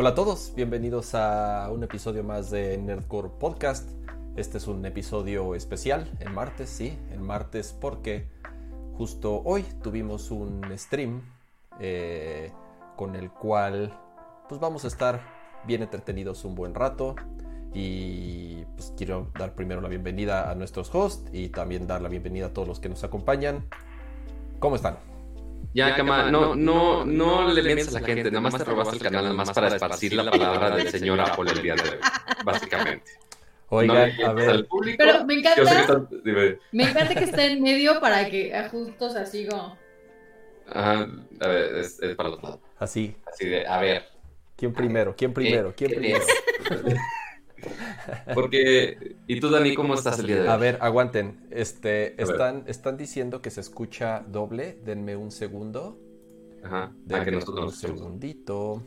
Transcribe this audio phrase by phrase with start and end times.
[0.00, 3.90] Hola a todos, bienvenidos a un episodio más de Nerdcore Podcast.
[4.36, 8.28] Este es un episodio especial, en martes, sí, en martes porque
[8.96, 11.22] justo hoy tuvimos un stream
[11.80, 12.52] eh,
[12.94, 13.92] con el cual
[14.48, 15.20] pues vamos a estar
[15.66, 17.16] bien entretenidos un buen rato
[17.74, 22.46] y pues quiero dar primero la bienvenida a nuestros hosts y también dar la bienvenida
[22.46, 23.68] a todos los que nos acompañan.
[24.60, 25.07] ¿Cómo están?
[25.78, 29.02] Ya, Cama, no, no, no le mientes a la gente, nada más te robaste el
[29.02, 31.98] canal, nada más para esparcir la palabra del señor Apple el día de hoy,
[32.44, 33.12] básicamente.
[33.68, 34.66] Oigan, a ver.
[34.96, 36.08] Pero me encanta,
[36.72, 39.78] me encanta que esté en medio para que ajustos así como...
[40.66, 41.06] Ajá,
[41.40, 42.58] a ver, es, para los lados.
[42.80, 43.16] Así.
[43.32, 44.02] Así de, a ver.
[44.56, 45.14] ¿Quién primero?
[45.16, 45.72] ¿Quién primero?
[45.76, 46.24] ¿Quién primero?
[48.34, 50.48] Porque, ¿y tú, Dani, cómo estás el día de hoy?
[50.48, 51.46] A ver, aguanten.
[51.50, 54.78] Este, están, están diciendo que se escucha doble.
[54.84, 55.98] Denme un segundo.
[56.62, 58.84] Ajá, Denme que nosotros un segundito.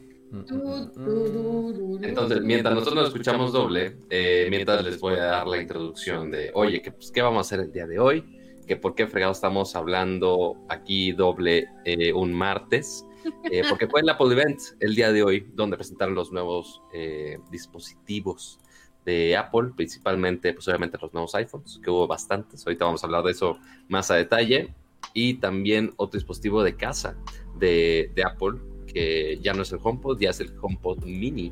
[2.02, 6.52] Entonces, mientras nosotros nos escuchamos doble, eh, mientras les voy a dar la introducción de,
[6.53, 8.23] oye, ¿qué, pues, ¿qué vamos a hacer el día de hoy?
[8.66, 13.06] Que por qué fregado estamos hablando aquí doble eh, un martes.
[13.52, 17.39] Eh, porque fue el Apple Event el día de hoy, donde presentaron los nuevos eh,
[17.50, 18.59] dispositivos
[19.05, 22.66] de Apple, principalmente, pues obviamente los nuevos iPhones, que hubo bastantes.
[22.66, 23.58] Ahorita vamos a hablar de eso
[23.89, 24.73] más a detalle.
[25.13, 27.17] Y también otro dispositivo de casa
[27.58, 31.52] de, Apple, que ya no es el HomePod, ya es el HomePod Mini.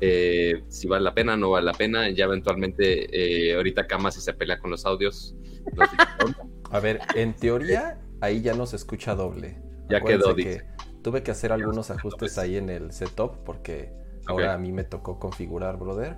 [0.00, 2.08] Eh, si vale la pena, no vale la pena.
[2.10, 5.34] Ya eventualmente, ahorita Cama si se pelea con los audios.
[6.70, 9.56] a ver, en teoría, ahí ya no se escucha doble.
[9.88, 10.34] Ya quedó,
[11.02, 13.92] tuve que hacer algunos ajustes ahí en el setup porque
[14.26, 16.16] ahora a mí me tocó configurar, brother.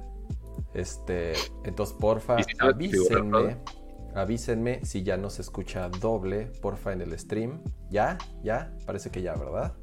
[0.75, 1.33] Este,
[1.65, 3.57] entonces, porfa, avísenme,
[4.15, 7.63] avísenme si ya no se escucha doble, porfa, en el stream.
[7.91, 8.19] ¿Ya?
[8.43, 8.73] ¿Ya?
[8.87, 9.75] Parece que ya, ¿verdad?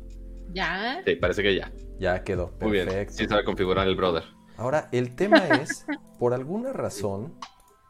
[0.54, 1.02] ¿Ya?
[1.06, 1.72] Sí, parece que ya.
[2.00, 2.68] Ya quedó, perfecto.
[2.68, 4.24] Muy bien, sí sabe configurar el brother.
[4.58, 5.86] Ahora, el tema es,
[6.20, 7.34] por alguna razón,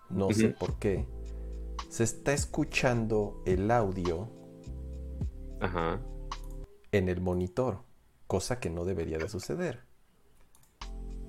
[0.10, 1.06] no sé por qué,
[1.90, 4.30] se está escuchando el audio
[5.60, 6.00] Ajá.
[6.98, 7.80] En el monitor,
[8.28, 9.82] cosa que no debería de suceder.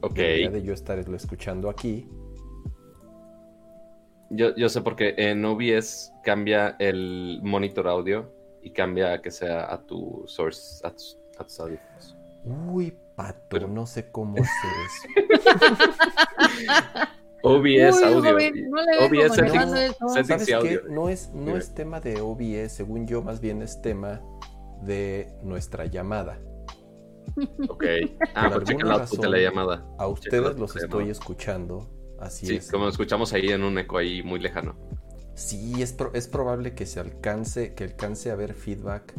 [0.00, 0.16] Ok.
[0.16, 2.08] Debería de yo estarlo escuchando aquí.
[4.30, 8.30] Yo, yo sé porque en OBS cambia el monitor audio
[8.62, 12.16] y cambia a que sea a tu source, a tus, audífonos.
[12.44, 15.08] Uy, pato, no sé cómo hacer eso.
[17.42, 18.32] OBS audio.
[18.68, 19.34] no OBS
[20.14, 20.82] settings, audio.
[20.88, 24.20] No es, no es tema de OBS, según yo, más bien es tema
[24.83, 26.41] de nuestra llamada.
[27.69, 27.84] Ok.
[28.34, 29.87] Ah, por checa la de la llamada.
[29.99, 31.89] A ustedes los estoy escuchando.
[32.19, 32.71] Así sí, es.
[32.71, 34.77] como escuchamos ahí en un eco ahí muy lejano.
[35.34, 39.15] Sí, es, es probable que se alcance, que alcance a ver feedback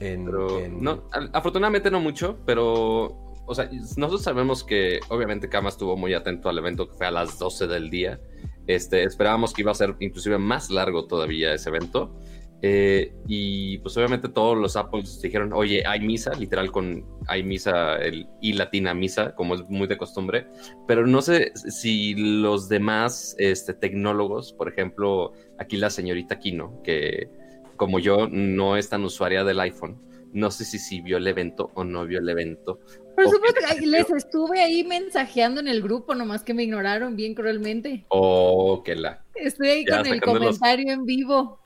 [0.00, 6.14] en, No, afortunadamente no mucho, pero o sea, nosotros sabemos que obviamente Kama estuvo muy
[6.14, 8.20] atento al evento que fue a las 12 del día.
[8.66, 12.16] Este, esperábamos que iba a ser inclusive más largo todavía ese evento.
[12.62, 17.96] Eh, y pues obviamente todos los Apples dijeron, oye, hay misa, literal con hay misa
[17.96, 20.46] el, y latina misa, como es muy de costumbre,
[20.86, 27.30] pero no sé si los demás este, tecnólogos, por ejemplo, aquí la señorita Kino, que
[27.76, 29.98] como yo no es tan usuaria del iPhone,
[30.32, 32.78] no sé si, si vio el evento o no vio el evento,
[33.20, 37.34] por supuesto que les estuve ahí mensajeando en el grupo, nomás que me ignoraron bien
[37.34, 38.06] cruelmente.
[38.08, 39.22] Oh, que la.
[39.34, 41.59] Estoy ahí con el comentario en vivo.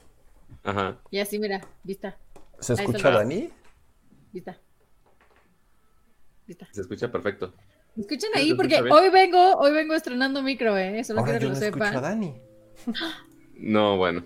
[0.65, 0.99] Ajá.
[1.11, 2.17] Y así, mira, vista.
[2.59, 3.51] ¿Se escucha Dani?
[4.33, 4.59] Vista.
[6.47, 6.69] Vista.
[6.73, 7.55] Se escucha perfecto.
[7.95, 8.55] ¿Me escuchan ahí?
[8.55, 10.99] Porque hoy vengo, hoy vengo estrenando micro, ¿eh?
[10.99, 11.97] Eso quiero que lo no sepan.
[11.97, 12.35] a Dani.
[13.57, 14.25] No, bueno.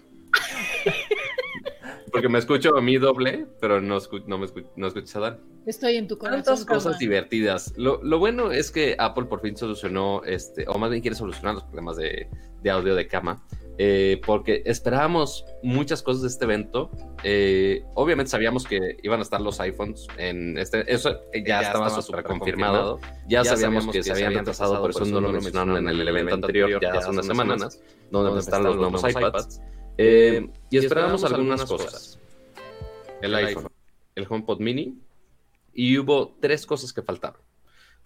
[2.10, 5.38] Porque me escucho a mí doble, pero no, no me escucho, no escucho a Dani.
[5.66, 6.44] Estoy en tu corazón.
[6.44, 7.74] Tantas cosas divertidas.
[7.76, 11.64] Lo, bueno es que Apple por fin solucionó, este, o más bien quiere solucionar los
[11.64, 12.26] problemas de,
[12.70, 13.44] audio de cama,
[13.80, 16.90] eh, porque esperábamos muchas cosas de este evento.
[17.22, 22.24] Eh, obviamente sabíamos que iban a estar los iPhones en este, eso ya, estaba súper
[22.24, 22.98] confirmado.
[23.28, 26.80] Ya, sabíamos, que, se habían retrasado, por eso no lo mencionaron en el evento anterior,
[26.82, 27.80] ya hace unas semanas,
[28.10, 29.60] donde estar los nuevos iPads.
[29.96, 32.18] Eh, y esperábamos algunas cosas.
[33.22, 33.68] El iPhone,
[34.14, 34.98] el HomePod Mini
[35.72, 37.40] y hubo tres cosas que faltaron.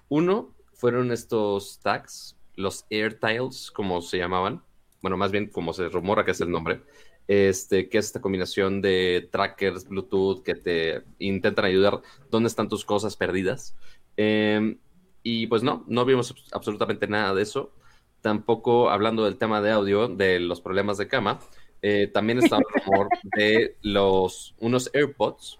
[0.09, 4.63] Uno fueron estos tags, los AirTiles, como se llamaban.
[5.03, 6.81] Bueno, más bien como se rumora que es el nombre.
[7.29, 12.01] Este, que es esta combinación de trackers, Bluetooth, que te intentan ayudar
[12.31, 13.77] dónde están tus cosas perdidas.
[14.17, 14.79] Em,
[15.23, 17.73] y pues no, no vimos absolutamente nada de eso.
[18.21, 21.41] Tampoco hablando del tema de audio, de los problemas de cama,
[21.83, 25.59] eh, también estaba el rumor de los, unos AirPods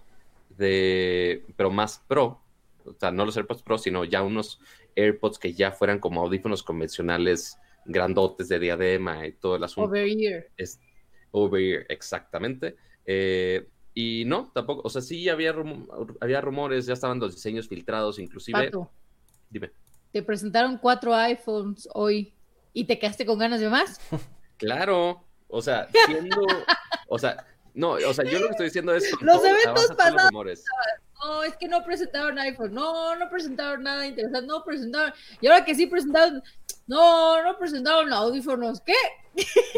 [0.57, 2.41] de, pero más pro,
[2.85, 4.61] o sea, no los AirPods Pro, sino ya unos
[4.97, 9.89] AirPods que ya fueran como audífonos convencionales grandotes de diadema y todo el asunto.
[9.89, 10.47] Over ear.
[10.57, 10.81] Es,
[11.31, 12.77] over ear, exactamente.
[13.05, 15.55] Eh, y no, tampoco, o sea, sí había,
[16.21, 18.65] había rumores, ya estaban los diseños filtrados, inclusive.
[18.65, 18.91] Pato,
[19.51, 19.71] Dime.
[20.11, 22.35] te presentaron cuatro iPhones hoy
[22.73, 24.01] y te quedaste con ganas de más.
[24.59, 26.47] Claro, o sea, siendo,
[27.09, 27.45] o sea,
[27.75, 30.65] no, o sea, yo lo que estoy diciendo es Los todo, eventos los pasados.
[31.25, 35.65] No, es que no presentaron iPhone, no, no presentaron nada interesante, no presentaron, y ahora
[35.65, 36.45] que sí presentaron,
[36.87, 38.95] no, no presentaron audífonos, ¿qué?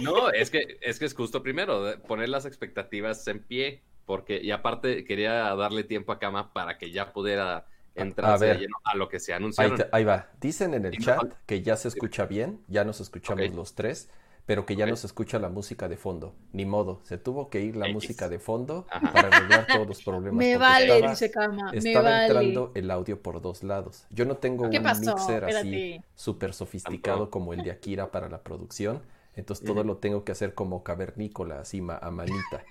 [0.02, 4.50] No, es que, es que es justo primero, poner las expectativas en pie, porque, y
[4.50, 9.20] aparte quería darle tiempo a Cama para que ya pudiera entrar lleno a lo que
[9.20, 9.76] se Ahí, anunciaron.
[9.76, 10.28] te- ahí va.
[10.40, 14.10] Dicen en el chat que ya se escucha bien, ya nos escuchamos los tres,
[14.46, 16.35] pero que ya no se escucha la música de fondo.
[16.52, 17.94] Ni modo, se tuvo que ir la X.
[17.94, 19.12] música de fondo Ajá.
[19.12, 20.35] para arreglar todos los problemas.
[20.38, 22.26] Me vale, estaba- dice Kama, me Estaba vale.
[22.26, 24.06] entrando el audio por dos lados.
[24.11, 25.14] Yo no tengo ¿Qué un pasó?
[25.14, 29.02] mixer así súper sofisticado como el de Akira para la producción.
[29.37, 32.62] Entonces todo lo tengo que hacer como cavernícola, así ma- a manita.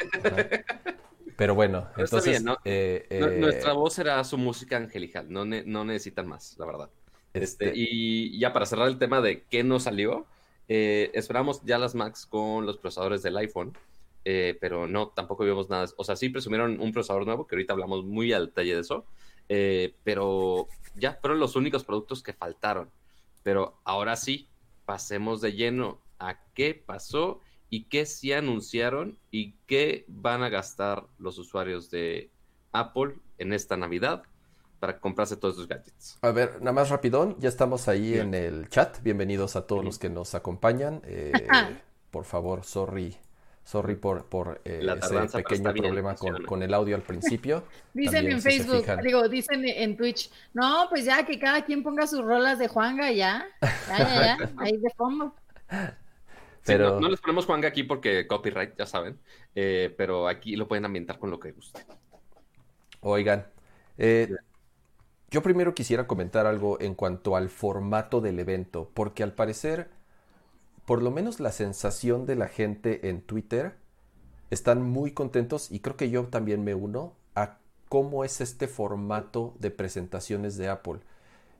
[1.35, 2.57] Pero bueno, Pero está entonces bien, ¿no?
[2.63, 6.89] eh, eh, Nuestra voz será su música angelical, no, ne- no necesitan más, la verdad.
[7.33, 10.27] Este, este, y ya para cerrar el tema de qué no salió,
[10.67, 13.77] eh, esperamos ya las Macs con los procesadores del iPhone,
[14.25, 15.87] eh, pero no, tampoco vimos nada.
[15.97, 19.05] O sea, sí presumieron un procesador nuevo, que ahorita hablamos muy al detalle de eso,
[19.49, 22.89] eh, pero ya fueron los únicos productos que faltaron.
[23.43, 24.47] Pero ahora sí,
[24.85, 31.07] pasemos de lleno a qué pasó y qué sí anunciaron y qué van a gastar
[31.17, 32.31] los usuarios de
[32.71, 34.23] Apple en esta Navidad
[34.83, 36.17] para comprarse todos sus gadgets.
[36.21, 38.33] A ver, nada más rapidón, ya estamos ahí Bien.
[38.33, 39.01] en el chat.
[39.01, 41.01] Bienvenidos a todos los que nos acompañan.
[41.05, 41.31] Eh,
[42.11, 43.15] por favor, sorry,
[43.63, 47.63] sorry por, por eh, ese pequeño problema con, con el audio al principio.
[47.93, 48.99] Dicen También, en si Facebook, fijan.
[48.99, 53.09] digo, dicen en Twitch, no, pues ya que cada quien ponga sus rolas de Juanga,
[53.09, 55.33] ya, ya, ya, ya, ahí de fondo.
[55.69, 55.77] Sí,
[56.65, 59.17] Pero- no, no les ponemos Juanga aquí porque copyright, ya saben,
[59.55, 61.85] eh, pero aquí lo pueden ambientar con lo que guste.
[62.99, 63.47] Oigan,
[63.97, 64.27] eh,
[65.33, 69.89] yo primero quisiera comentar algo en cuanto al formato del evento, porque al parecer,
[70.85, 73.75] por lo menos la sensación de la gente en Twitter,
[74.51, 77.57] están muy contentos y creo que yo también me uno a
[77.89, 80.99] cómo es este formato de presentaciones de Apple.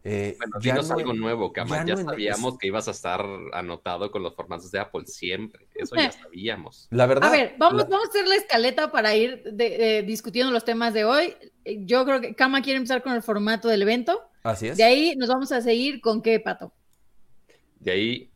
[0.06, 1.78] Eh, Bueno, ya dinos no algo nuevo, Cama.
[1.78, 5.06] ya Ya, no en- sabíamos que ibas a estar anotado con los formatos de Apple
[5.06, 5.68] siempre.
[5.76, 6.88] Eso ya sabíamos.
[6.92, 10.04] La verdad, A ver, vamos, la- vamos a hacer la escaleta para ir de- eh,
[10.04, 11.34] discutiendo los temas de hoy.
[11.86, 14.22] Yo creo que Kama quiere empezar con el formato del evento.
[14.44, 14.76] así es.
[14.78, 16.74] De ahí nos vamos a seguir con qué, Pato.
[17.80, 18.30] De ahí,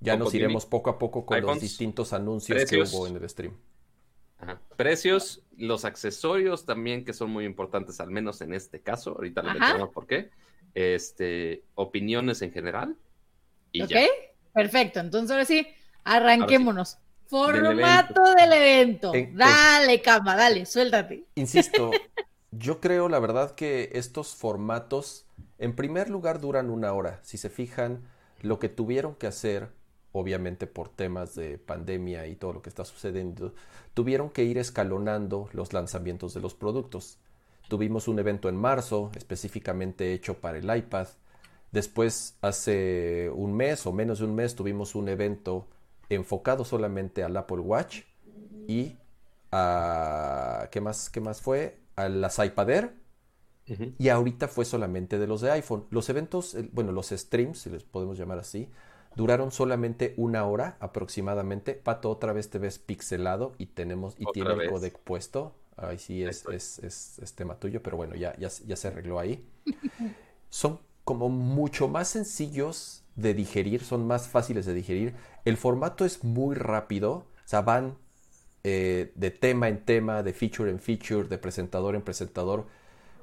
[0.00, 2.90] Ya nos iremos poco a poco con los distintos anuncios precios.
[2.90, 3.56] que hubo en el stream.
[4.38, 9.10] ajá, precios, los accesorios también que son muy importantes, al menos en este caso.
[9.12, 10.30] Ahorita le mencionamos por qué.
[10.74, 12.96] Este, opiniones en general.
[13.72, 13.90] Y ¿Ok?
[13.90, 14.00] ya.
[14.52, 15.00] Perfecto.
[15.00, 15.66] Entonces, ahora sí,
[16.04, 16.98] arranquémonos.
[17.26, 19.14] Formato del evento.
[19.14, 21.24] En- en- Dale, Kama, dale, suéltate.
[21.34, 21.90] Insisto,
[22.50, 25.26] yo creo la verdad que estos formatos,
[25.58, 27.20] en primer lugar, duran una hora.
[27.22, 28.02] Si se fijan,
[28.42, 29.70] lo que tuvieron que hacer,
[30.12, 33.54] obviamente por temas de pandemia y todo lo que está sucediendo,
[33.94, 37.18] tuvieron que ir escalonando los lanzamientos de los productos.
[37.68, 41.08] Tuvimos un evento en marzo, específicamente hecho para el iPad.
[41.70, 45.68] Después, hace un mes o menos de un mes, tuvimos un evento
[46.10, 48.02] enfocado solamente al Apple Watch
[48.68, 48.96] y
[49.50, 50.68] a...
[50.70, 51.78] ¿Qué más, qué más fue?
[51.96, 52.94] A las iPad Air.
[53.98, 55.86] Y ahorita fue solamente de los de iPhone.
[55.90, 58.68] Los eventos, bueno, los streams, si les podemos llamar así,
[59.16, 61.74] duraron solamente una hora aproximadamente.
[61.74, 65.54] Pato, otra vez te ves pixelado y tenemos y tiene el codec puesto.
[65.76, 69.18] Ahí sí es, es, es- es tema tuyo, pero bueno, ya, ya, ya se arregló
[69.18, 69.44] ahí.
[70.50, 75.14] Son como mucho más sencillos de digerir, son más fáciles de digerir.
[75.44, 77.96] El formato es muy rápido, o sea, van
[78.64, 82.66] eh, de tema en tema, de feature en feature, de presentador en presentador,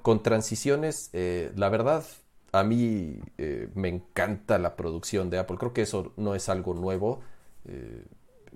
[0.01, 1.09] con transiciones.
[1.13, 2.05] eh, la verdad,
[2.53, 5.57] a mí eh, me encanta la producción de Apple.
[5.59, 7.21] Creo que eso no es algo nuevo.
[7.65, 8.05] eh,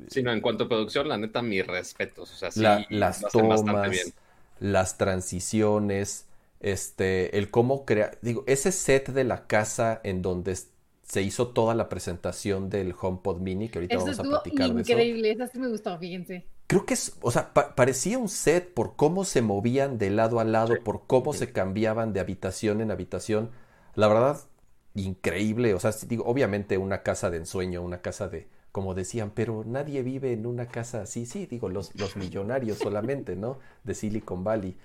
[0.07, 2.31] Sí, no, en cuanto a producción, la neta, mis respetos.
[2.31, 4.13] O sea, sí, la- las tomas, bien.
[4.59, 6.27] las transiciones,
[6.59, 10.57] este, el cómo crear, digo, ese set de la casa en donde
[11.03, 14.81] se hizo toda la presentación del HomePod Mini, que ahorita Eso vamos a platicar de
[14.81, 14.93] eso.
[14.93, 15.31] increíble.
[15.31, 16.45] Esa sí me gustó, fíjense.
[16.67, 20.39] Creo que es, o sea, pa- parecía un set por cómo se movían de lado
[20.39, 20.81] a lado, Sí.
[20.83, 23.51] por cómo se cambiaban de habitación en habitación.
[23.95, 24.39] La verdad,
[24.95, 25.73] increíble.
[25.73, 30.01] O sea, digo, obviamente una casa de ensueño, una casa de, como decían, pero nadie
[30.01, 31.27] vive en una casa así.
[31.27, 33.59] Sí, digo, los, los millonarios solamente, ¿no?
[33.83, 34.75] De Silicon Valley.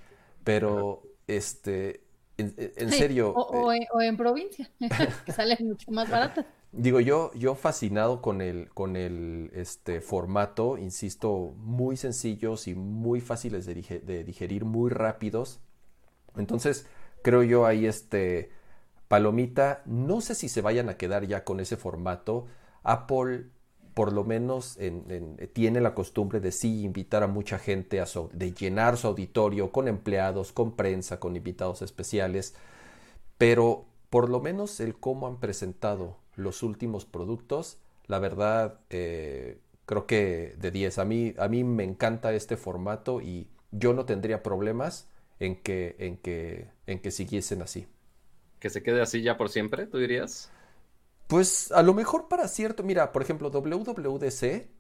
[0.45, 2.03] Pero, este,
[2.37, 3.33] En, serio.
[3.33, 4.71] O, en, provincia,
[5.25, 6.45] que salen mucho más baratas.
[6.71, 13.23] Digo, yo, yo fascinado con el, con el este, formato, insisto, muy sencillos y muy
[13.23, 15.61] fáciles de, de digerir, muy rápidos.
[16.37, 16.87] Entonces,
[17.23, 18.51] creo yo ahí este
[19.09, 22.45] Palomita, no sé si se vayan a quedar ya con ese formato.
[22.83, 23.47] Apple
[23.99, 24.79] por lo menos
[25.55, 29.89] tiene la costumbre de sí invitar a mucha gente, a de llenar su auditorio con
[29.89, 32.55] empleados, con prensa, con invitados especiales,
[33.39, 40.07] pero por lo menos el cómo han presentado los últimos productos, la verdad, eh, creo
[40.07, 40.99] que de 10.
[41.01, 45.09] A mí, a mí me encanta este formato y yo no tendría problemas
[45.41, 47.89] en que, en que, en que siguiesen así.
[48.61, 50.53] ¿Que se quede así ya por siempre, tú dirías?
[51.29, 54.71] Pues a lo mejor para cierto, mira, por ejemplo, WWDC,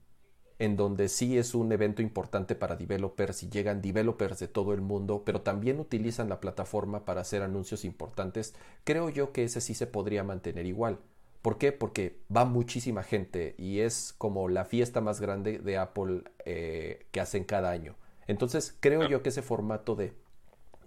[0.58, 4.80] en donde sí es un evento importante para developers y llegan developers de todo el
[4.80, 9.74] mundo, pero también utilizan la plataforma para hacer anuncios importantes, creo yo que ese sí
[9.74, 10.98] se podría mantener igual.
[11.42, 11.70] ¿Por qué?
[11.70, 17.20] Porque va muchísima gente y es como la fiesta más grande de Apple eh, que
[17.20, 17.94] hacen cada año.
[18.26, 20.14] Entonces creo yo que ese formato de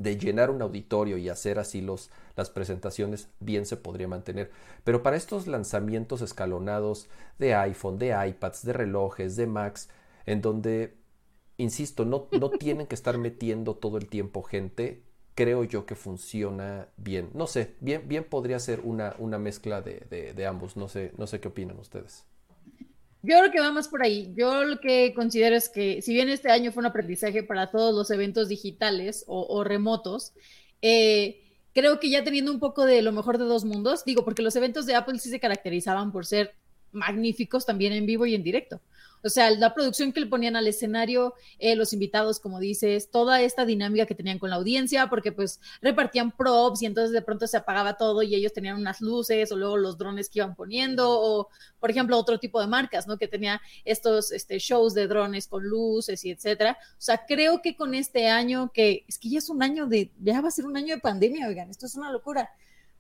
[0.01, 4.51] de llenar un auditorio y hacer así los, las presentaciones, bien se podría mantener.
[4.84, 7.08] Pero para estos lanzamientos escalonados
[7.39, 9.89] de iPhone, de iPads, de relojes, de Macs,
[10.25, 10.96] en donde,
[11.58, 15.03] insisto, no, no tienen que estar metiendo todo el tiempo gente,
[15.36, 17.29] creo yo que funciona bien.
[17.34, 20.77] No sé, bien, bien podría ser una, una mezcla de, de, de ambos.
[20.77, 22.25] No sé, no sé qué opinan ustedes.
[23.24, 24.34] Yo creo que va más por ahí.
[24.36, 27.94] Yo lo que considero es que si bien este año fue un aprendizaje para todos
[27.94, 30.34] los eventos digitales o, remotos,
[30.82, 31.42] eh,
[31.74, 34.56] creo que ya teniendo un poco de lo mejor de dos mundos, digo, porque los
[34.56, 36.56] eventos de Apple sí se caracterizaban por ser
[36.92, 38.82] magníficos también en vivo y en directo.
[39.24, 43.42] O sea, la producción que le ponían al escenario, eh, los invitados, como dices, toda
[43.42, 47.48] esta dinámica que tenían con la audiencia, porque pues repartían props y entonces de pronto
[47.48, 51.10] se apagaba todo y ellos tenían unas luces o luego los drones que iban poniendo,
[51.10, 51.50] o
[51.80, 53.18] por ejemplo otro tipo de marcas, ¿no?
[53.18, 56.78] Que tenía estos este, shows de drones con luces y etcétera.
[56.94, 60.12] O sea, creo que con este año, que es que ya es un año de,
[60.22, 62.50] ya va a ser un año de pandemia, oigan, esto es una locura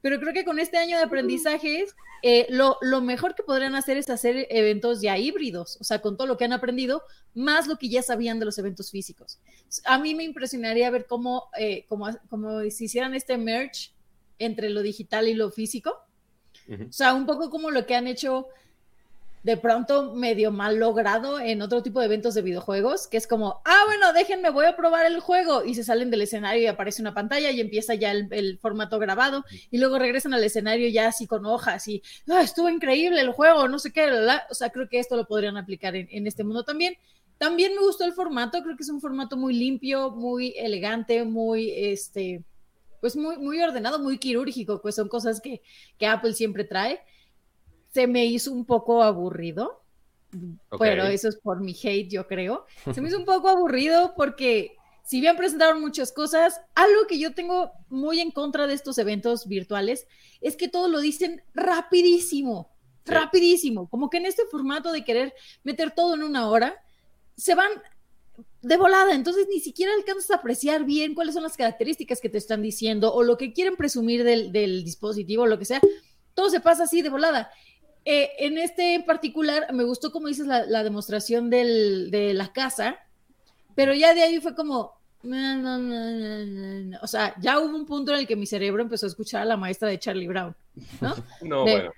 [0.01, 3.97] pero creo que con este año de aprendizajes, eh, lo, lo, mejor que podrían hacer
[3.97, 7.03] es hacer eventos ya híbridos, o sea, con todo lo que han aprendido,
[7.33, 9.39] más lo que ya sabían de los eventos físicos.
[9.85, 13.91] A mí me impresionaría ver cómo, eh, cómo, cómo si hicieran este merge
[14.39, 15.97] entre lo digital y lo físico.
[16.69, 18.47] O sea, un poco como lo que han hecho
[19.43, 23.61] de pronto medio mal logrado en otro tipo de eventos de videojuegos, que es como,
[23.65, 27.01] ah, bueno, déjenme, voy a probar el juego, y se salen del escenario y aparece
[27.01, 31.25] una pantalla y empieza ya el, formato grabado, y luego regresan al escenario ya así
[31.25, 34.09] con hojas y, ah, estuvo increíble el juego, no sé qué,
[34.49, 36.95] o sea, creo que esto lo podrían aplicar en, este mundo también.
[37.37, 41.71] También me gustó el formato, creo que es un formato muy limpio, muy elegante, muy,
[41.71, 42.43] este,
[42.99, 45.63] pues muy, muy ordenado, muy quirúrgico, pues son cosas que,
[45.97, 47.01] que Apple siempre trae
[47.93, 49.81] se me hizo un poco aburrido,
[50.79, 52.65] pero eso es por mi hate, yo creo.
[52.93, 57.33] Se me hizo un poco aburrido porque si bien presentaron muchas cosas, algo que yo
[57.33, 60.07] tengo muy en contra de estos eventos virtuales
[60.39, 62.69] es que todo lo dicen rapidísimo,
[63.05, 65.33] rapidísimo, como que en este formato de querer
[65.63, 66.81] meter todo en una hora,
[67.35, 67.71] se van
[68.61, 72.37] de volada, entonces ni siquiera alcanzas a apreciar bien cuáles son las características que te
[72.37, 75.81] están diciendo o lo que quieren presumir del, del dispositivo o lo que sea,
[76.33, 77.51] todo se pasa así de volada.
[78.05, 82.97] Eh, en este en particular, me gustó, como dices, la, demostración de la casa,
[83.75, 88.35] pero ya de ahí fue como, o sea, ya hubo un punto en el que
[88.35, 90.55] mi cerebro empezó a escuchar a la maestra de Charlie Brown,
[90.99, 91.15] ¿no?
[91.41, 91.91] no, bueno.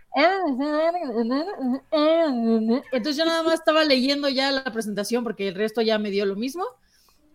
[2.91, 6.25] Entonces yo nada más estaba leyendo ya la presentación porque el resto ya me dio
[6.25, 6.65] lo mismo.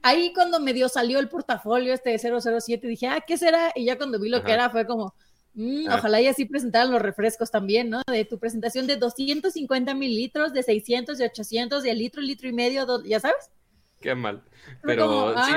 [0.02, 3.72] Ahí cuando me dio, salió el portafolio este de 007, dije, ah, ¿qué será?
[3.75, 5.14] Y ya cuando vi lo que era, fue como,
[5.58, 5.96] Mm, ah.
[5.96, 8.02] Ojalá y así presentaran los refrescos también, ¿no?
[8.06, 12.86] De tu presentación de 250 mililitros, de 600, de 800, de litro, litro y medio,
[13.02, 13.50] ya sabes.
[14.00, 14.44] Qué mal.
[14.84, 15.52] Pero sí,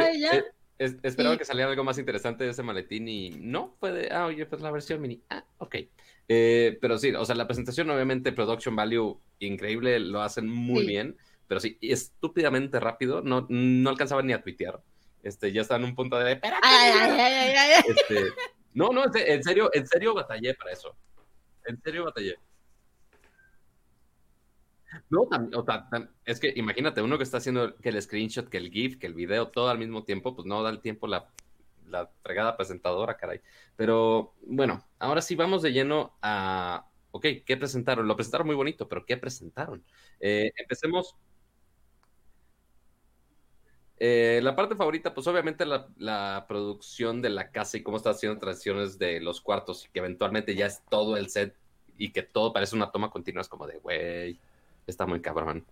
[0.79, 4.47] eh, esperaba que saliera algo más interesante de ese maletín y no, puede, ah, oye,
[4.47, 5.75] pues la versión mini, ah, ok.
[6.27, 11.15] Eh, pero sí, o sea, la presentación obviamente, production value increíble, lo hacen muy bien,
[11.47, 14.81] pero sí, estúpidamente rápido, no, no alcanzaban ni a tuitear.
[15.21, 16.39] Este, ya está en un punto de...
[16.41, 18.33] Ay, ay, ay, ay, este,
[18.73, 20.95] no, no, en serio, en serio batallé para eso.
[21.65, 22.35] En serio batallé.
[25.09, 25.65] No, o
[26.25, 29.13] es que imagínate, uno que está haciendo que el screenshot, que el GIF, que el
[29.13, 31.29] video, todo al mismo tiempo, pues no da el tiempo la,
[31.87, 33.41] la fregada presentadora, caray.
[33.75, 38.07] Pero bueno, ahora sí vamos de lleno a, ok, ¿qué presentaron?
[38.07, 39.83] Lo presentaron muy bonito, pero ¿qué presentaron?
[40.19, 41.15] Eh, empecemos
[44.03, 48.09] Eh, la parte favorita, pues obviamente la, la, producción de la casa y cómo está
[48.09, 51.55] haciendo transiciones de los cuartos y que eventualmente ya es todo el set
[51.99, 54.39] y que todo parece una toma continua, es como de, güey,
[54.87, 55.67] está muy cabrón.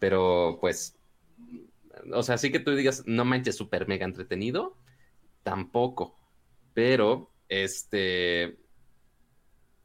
[0.00, 0.96] Pero pues,
[2.12, 4.76] o sea, sí que tú digas, no manches, súper mega entretenido,
[5.44, 6.18] tampoco.
[6.74, 8.58] Pero, este,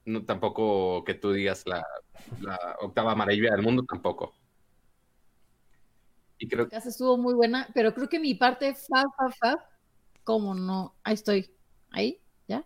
[0.06, 1.86] no, tampoco que tú digas la,
[2.42, 4.34] la octava maravilla del mundo, tampoco.
[6.46, 9.70] Y creo que estuvo muy buena, pero creo que mi parte fa, fa, fa,
[10.24, 11.50] como no, ahí estoy,
[11.90, 12.64] ahí, ya.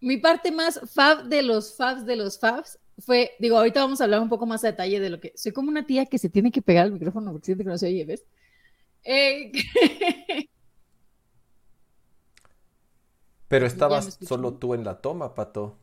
[0.00, 4.04] Mi parte más fab de los fabs de los fabs fue, digo, ahorita vamos a
[4.04, 6.28] hablar un poco más a detalle de lo que, soy como una tía que se
[6.28, 8.26] tiene que pegar al micrófono porque siente que no se oye, ¿ves?
[9.02, 9.50] Eh,
[13.48, 15.78] pero estabas solo tú en la toma, Pato.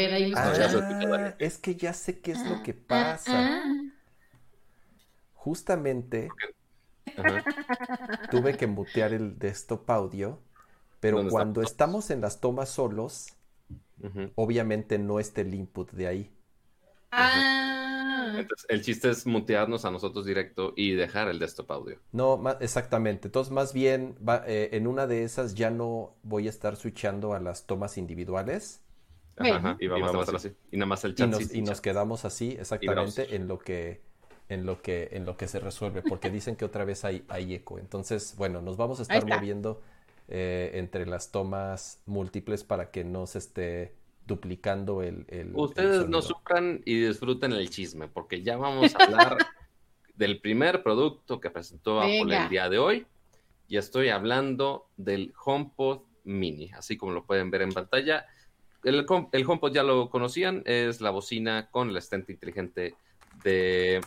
[0.00, 3.62] Ver, ahí ah, Es que ya sé qué es lo que pasa.
[5.34, 6.28] Justamente
[8.30, 10.40] tuve que mutear el desktop audio,
[11.00, 13.28] pero cuando estamos en las tomas solos,
[14.34, 16.30] obviamente no está el input de ahí.
[17.10, 17.70] Ah.
[18.36, 21.98] Entonces, el chiste es mutearnos a nosotros directo y dejar el desktop audio.
[22.12, 23.28] No, exactamente.
[23.28, 24.16] Entonces, más bien,
[24.46, 28.82] eh, en una de esas ya no voy a estar switchando a las tomas individuales,
[29.78, 30.52] y vamos, a así.
[30.70, 31.28] Y nada más el chat.
[31.28, 34.00] Y nos, y nos quedamos así exactamente en lo que
[34.48, 37.54] en lo que en lo que se resuelve, porque dicen que otra vez hay, hay
[37.54, 37.78] eco.
[37.78, 39.80] Entonces, bueno, nos vamos a estar moviendo
[40.28, 43.94] eh, entre las tomas múltiples para que no se esté
[44.26, 45.24] duplicando el.
[45.28, 49.38] el Ustedes no sufran y disfruten el chisme, porque ya vamos a hablar
[50.14, 53.06] del primer producto que presentó Apple el día de hoy.
[53.68, 58.26] Y estoy hablando del HomePod Mini, así como lo pueden ver en pantalla
[58.84, 62.94] el, el, HomePod ya lo conocían, es la bocina con el asistente inteligente
[63.44, 64.00] de,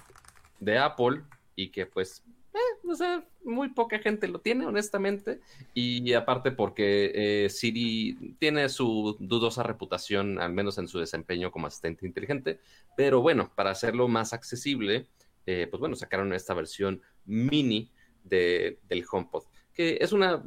[0.79, 1.21] Apple
[1.55, 5.39] y que pues, eh, muy poca gente lo tiene, honestamente.
[5.73, 11.67] Y aparte porque eh, Siri tiene su dudosa reputación, al menos en su desempeño como
[11.67, 12.59] asistente inteligente.
[12.95, 15.07] Pero bueno, para hacerlo más accesible,
[15.45, 17.91] eh, pues bueno, sacaron esta versión mini
[18.23, 20.43] de, del HomePod, que es una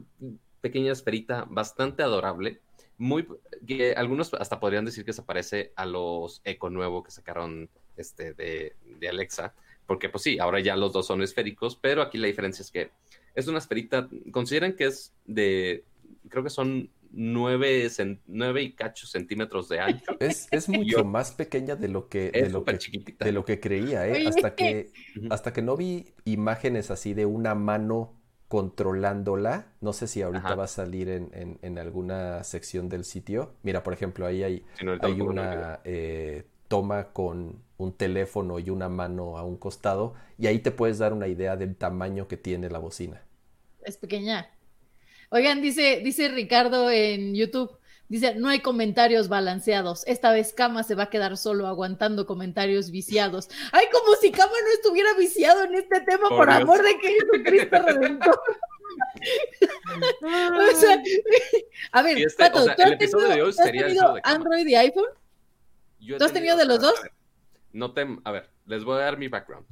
[0.61, 2.61] pequeña esferita bastante adorable
[2.99, 3.27] muy
[3.67, 8.35] que algunos hasta podrían decir que se parece a los Eco nuevo que sacaron este
[8.35, 8.75] de,
[9.09, 9.55] Alexa,
[9.87, 12.91] porque pues sí, ahora ya los dos son esféricos, pero aquí la diferencia es que
[13.35, 15.85] es una esferita, consideran que es de,
[16.29, 17.89] creo que son nueve,
[18.27, 20.17] nueve y cacho centímetros de ancho.
[20.21, 22.79] Es, es mucho más pequeña de lo que, de lo que,
[23.19, 24.27] de lo que creía, ¿eh?
[24.27, 24.91] hasta que,
[25.31, 28.15] hasta que no vi imágenes así de una mano
[28.49, 29.67] controlándola.
[29.81, 33.55] No sé si ahorita va a salir en, en, alguna sección del sitio.
[33.63, 34.65] Mira, por ejemplo, ahí hay,
[35.01, 40.61] hay una eh, toma con un teléfono y una mano a un costado y ahí
[40.61, 43.23] te puedes dar una idea del tamaño que tiene la bocina.
[43.83, 44.51] Es pequeña.
[45.31, 47.77] Oigan, dice, dice Ricardo en YouTube,
[48.09, 50.07] Dice, no hay comentarios balanceados.
[50.07, 53.49] Esta vez Kama se va a quedar solo aguantando comentarios viciados.
[53.73, 57.83] Ay, como si Kama no estuviera viciado en este tema, por, amor de que Jesucristo
[57.83, 58.41] redentor.
[60.23, 61.03] o sea,
[61.93, 65.09] a ver, este, Pato, ¿tú has tenido, Android y iPhone?
[66.19, 66.95] ¿Tú has tenido de los dos?
[67.77, 69.67] no te, a ver, les voy a dar mi background.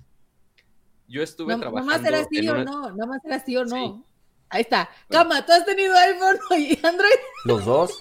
[1.08, 1.80] Yo estuve trabajando.
[1.80, 4.04] Nomás era sí o no, nomás era sí o no.
[4.50, 4.90] Ahí está.
[5.08, 7.18] Kama, ¿tú has tenido iPhone y Android?
[7.44, 7.98] Los dos.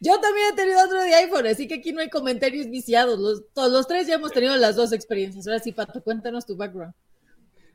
[0.00, 3.18] Yo también he tenido otro de iPhone, así que aquí no hay comentarios viciados.
[3.18, 5.46] Los, todos los tres ya hemos tenido las dos experiencias.
[5.46, 6.94] Ahora sí, Pato, cuéntanos tu background.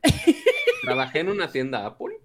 [0.82, 2.18] Trabajé en una tienda Apple.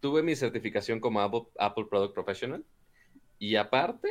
[0.00, 2.64] Tuve mi certificación como Apple, Product Professional.
[3.38, 4.08] Y aparte,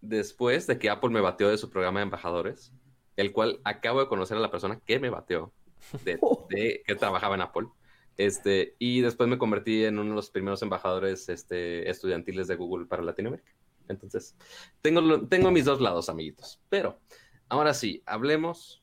[0.00, 2.72] después de que Apple me bateó de su programa de embajadores,
[3.16, 5.52] el cual acabo de conocer a la persona que me bateó,
[6.04, 6.18] de,
[6.50, 7.68] de que trabajaba en Apple.
[8.16, 12.86] Este, y después me convertí en uno de los primeros embajadores este, estudiantiles de Google
[12.86, 13.52] para Latinoamérica.
[13.88, 14.36] Entonces,
[14.82, 16.60] tengo, tengo mis dos lados, amiguitos.
[16.68, 16.98] Pero,
[17.48, 18.82] ahora sí, hablemos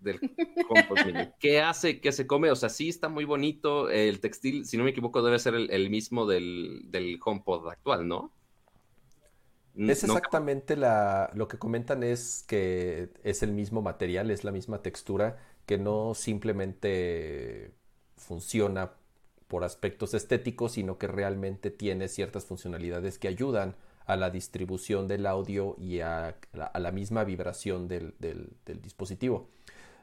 [0.00, 0.18] del
[0.68, 1.28] HomePod Mini.
[1.38, 2.00] ¿Qué hace?
[2.00, 2.50] ¿Qué se come?
[2.50, 3.88] O sea, sí está muy bonito.
[3.88, 8.32] El textil, si no me equivoco, debe ser el, mismo del, del, HomePod actual, ¿no?
[9.76, 14.82] Es exactamente la, lo que comentan es que es el mismo material, es la misma
[14.82, 17.72] textura, que no simplemente
[18.16, 18.92] funciona
[19.48, 25.26] por aspectos estéticos, sino que realmente tiene ciertas funcionalidades que ayudan a la distribución del
[25.26, 28.14] audio y a la, misma vibración del,
[28.82, 29.48] dispositivo.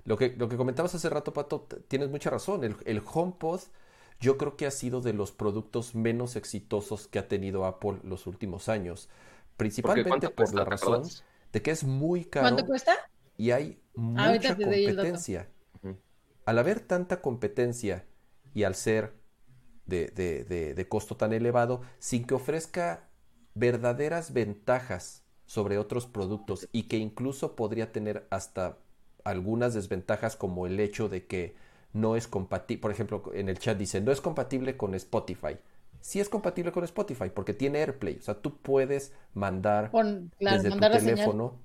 [0.05, 2.63] Lo que, lo que comentabas hace rato, Pato, tienes mucha razón.
[2.63, 3.61] El, el, HomePod
[4.19, 8.27] yo creo que ha sido de los productos menos exitosos que ha tenido Apple los
[8.27, 9.09] últimos años.
[9.57, 11.03] Principalmente por la razón
[11.51, 12.47] de que es muy caro.
[12.47, 12.93] ¿Cuánto cuesta?
[13.39, 15.49] y hay mucha competencia.
[16.45, 18.05] Al haber tanta competencia
[18.53, 19.13] y al ser
[19.85, 23.08] de, costo tan elevado, sin que ofrezca
[23.59, 28.77] verdaderas ventajas sobre otros productos y que incluso podría tener hasta
[29.23, 31.55] algunas desventajas como el hecho de que
[31.91, 35.57] no es compatible, por ejemplo, en el chat dice, no es compatible con Spotify.
[36.01, 39.91] Sí es compatible con Spotify porque tiene AirPlay, o sea, tú puedes mandar
[40.39, 41.59] desde tu teléfono.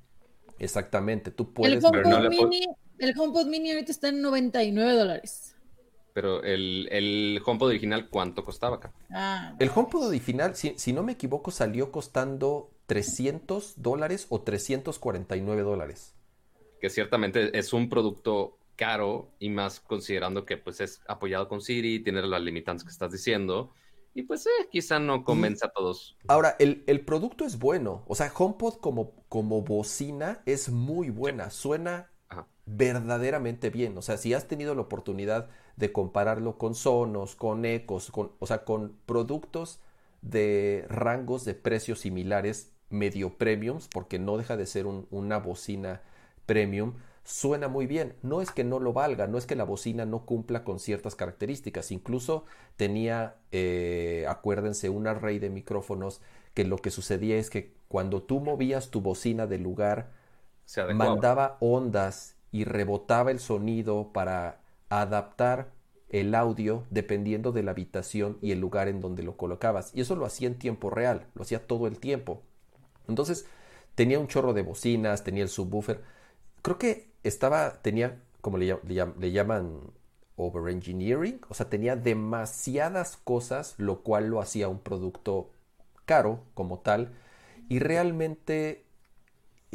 [0.59, 1.77] Exactamente, tú puedes...
[1.77, 2.67] El HomePod, mini,
[2.99, 5.54] el HomePod Mini ahorita está en 99 dólares.
[6.15, 8.93] Pero el, el HomePod original, ¿cuánto costaba acá?
[9.11, 15.63] Ah, el HomePod original, si, si, no me equivoco, salió costando 300 dólares o 349
[15.63, 16.15] dólares.
[16.81, 21.99] Que ciertamente es un producto caro y más considerando que pues es apoyado con Siri,
[21.99, 23.73] tiene las limitantes que estás diciendo.
[24.15, 26.17] Y pues eh, quizá no convence a todos.
[26.29, 31.51] Ahora, el, el, producto es bueno, o sea, HomePod como, como bocina es muy buena,
[31.51, 32.13] suena
[32.67, 38.11] verdaderamente bien, o sea, si has tenido la oportunidad de compararlo con Sonos, con Ecos,
[38.11, 39.81] con, o sea, con productos
[40.23, 46.03] de rangos de precios similares, medio premiums, porque no deja de ser una bocina
[46.47, 48.15] premium, suena muy bien.
[48.23, 51.17] No es que no lo valga, no es que la bocina no cumpla con ciertas
[51.17, 51.91] características.
[51.91, 52.45] Incluso
[52.77, 56.21] tenía, eh, acuérdense, un array de micrófonos
[56.55, 60.13] que lo que sucedía es que cuando tú movías tu bocina del lugar,
[60.95, 64.64] mandaba ondas y rebotaba el sonido para
[65.01, 65.73] adaptar
[66.09, 69.91] el audio dependiendo de la habitación y el lugar en donde lo colocabas.
[69.95, 72.43] Y eso lo hacía en tiempo real, lo hacía todo el tiempo.
[73.09, 73.47] Entonces
[73.95, 76.03] tenía un chorro de bocinas, tenía el subwoofer.
[76.63, 79.81] Creo que estaba, tenía, como le, le, llaman,
[80.37, 85.51] overengineering, o sea, tenía demasiadas cosas, lo cual lo hacía un producto
[86.07, 87.13] caro como tal.
[87.69, 88.85] Y realmente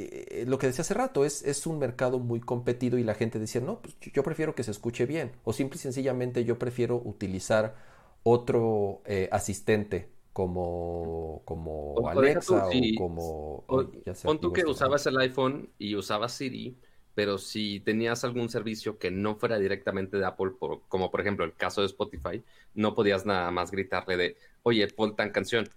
[0.10, 3.40] eh, lo que decía hace rato, es, es un mercado muy competido y la gente
[3.40, 5.32] decía, no, pues yo prefiero que se escuche bien.
[5.44, 7.76] O simple y sencillamente yo prefiero utilizar
[8.24, 13.66] otro eh, asistente como, como Alexa o como...
[14.24, 16.78] pon tú que usabas el iPhone y usabas Siri,
[17.16, 20.52] pero si tenías algún servicio que no fuera directamente de Apple,
[20.88, 25.16] como por ejemplo el caso de Spotify, no podías nada más gritarle de, oye, pon
[25.16, 25.68] tan canción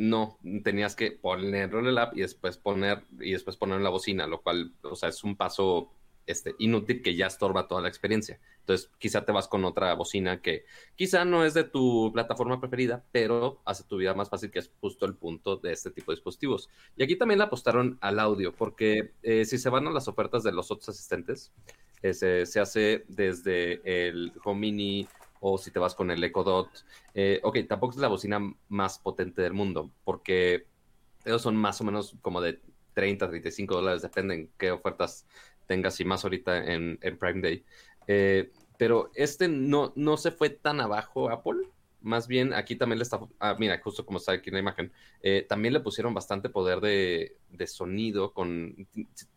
[0.00, 3.90] no, tenías que ponerlo en el app y después poner y después poner en la
[3.90, 5.92] bocina, lo cual, o sea, es un paso
[6.24, 8.40] este, inútil que ya estorba toda la experiencia.
[8.60, 10.64] Entonces, quizá te vas con otra bocina que
[10.96, 14.72] quizá no es de tu plataforma preferida, pero hace tu vida más fácil, que es
[14.80, 16.70] justo el punto de este tipo de dispositivos.
[16.96, 20.42] Y aquí también le apostaron al audio, porque eh, si se van a las ofertas
[20.42, 21.52] de los otros asistentes,
[22.02, 25.08] se hace desde el Home Mini,
[25.40, 26.68] o si te vas con el Echo Dot.
[27.14, 30.66] Eh, ok, tampoco es la bocina más potente del mundo, porque
[31.24, 32.60] ellos son más o menos como de
[32.94, 35.26] 30, 35 dólares, depende en qué ofertas
[35.66, 37.64] tengas y más ahorita en, Prime Day.
[38.06, 41.69] Eh, pero este no, no se fue tan abajo Apple
[42.02, 44.92] más bien aquí también le está, ah, mira, justo como está aquí en la imagen,
[45.22, 47.36] eh, también le pusieron bastante poder de,
[47.66, 48.86] sonido con,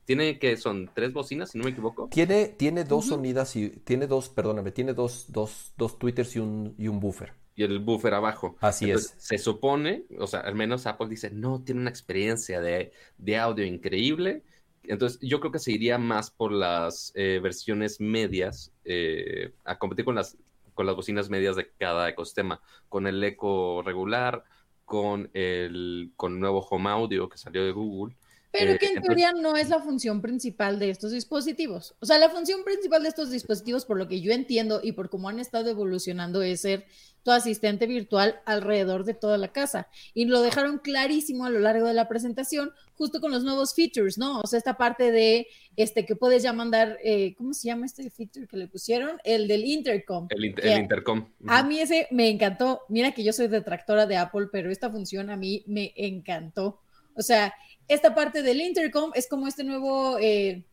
[0.05, 2.09] tiene que son tres bocinas, si no me equivoco.
[2.09, 6.75] Tiene, tiene dos sonidas y, tiene dos, perdóname, tiene dos, dos, dos tweeters y un,
[6.77, 7.33] y un buffer.
[7.55, 8.57] Y el buffer abajo.
[8.61, 9.13] Así es.
[9.17, 12.91] Se supone, o sea, al menos Apple dice, no, tiene una experiencia de,
[13.37, 14.43] audio increíble.
[14.83, 20.03] Entonces, yo creo que se iría más por las eh, versiones medias eh, a competir
[20.03, 20.37] con las
[20.73, 24.43] con las bocinas medias de cada ecosistema, con el eco regular,
[24.85, 28.15] con el con nuevo Home Audio que salió de Google.
[28.53, 31.95] Pero eh, que en teoría no es la función principal de estos dispositivos.
[31.99, 35.09] O sea, la función principal de estos dispositivos, por lo que yo entiendo y por
[35.09, 36.85] cómo han estado evolucionando, es ser
[37.23, 39.87] tu asistente virtual alrededor de toda la casa.
[40.13, 44.19] Y lo dejaron clarísimo a lo largo de la presentación, justo con los nuevos features,
[44.19, 44.39] ¿no?
[44.41, 48.07] O sea, esta parte de este que puedes ya mandar, eh, ¿cómo se llama este
[48.11, 49.17] feature que le pusieron?
[49.23, 50.27] El del intercom.
[50.29, 51.27] El, intercom.
[51.47, 52.81] A mí ese me encantó.
[52.87, 56.81] Mira que yo soy detractora de Apple, pero esta función a mí me encantó.
[57.15, 57.53] O sea,
[57.87, 60.65] esta parte del intercom es como este nuevo, eh,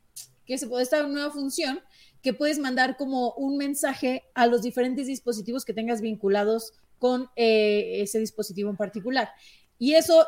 [0.47, 1.81] que se puede, esta nueva función
[2.23, 8.03] que puedes mandar como un mensaje a los diferentes dispositivos que tengas vinculados con eh,
[8.03, 9.31] ese dispositivo en particular.
[9.79, 10.27] Y eso,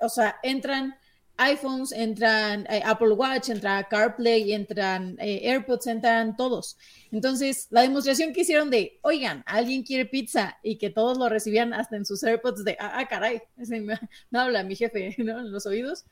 [0.00, 0.94] o sea, entran
[1.36, 6.76] iPhones, entran eh, Apple Watch, entra CarPlay, entran eh, AirPods, entran todos.
[7.10, 11.72] Entonces, la demostración que hicieron de, oigan, alguien quiere pizza y que todos lo recibían
[11.72, 13.80] hasta en sus AirPods de, ah, ah caray, me,
[14.30, 15.40] me, habla mi jefe ¿no?
[15.40, 16.04] en los oídos.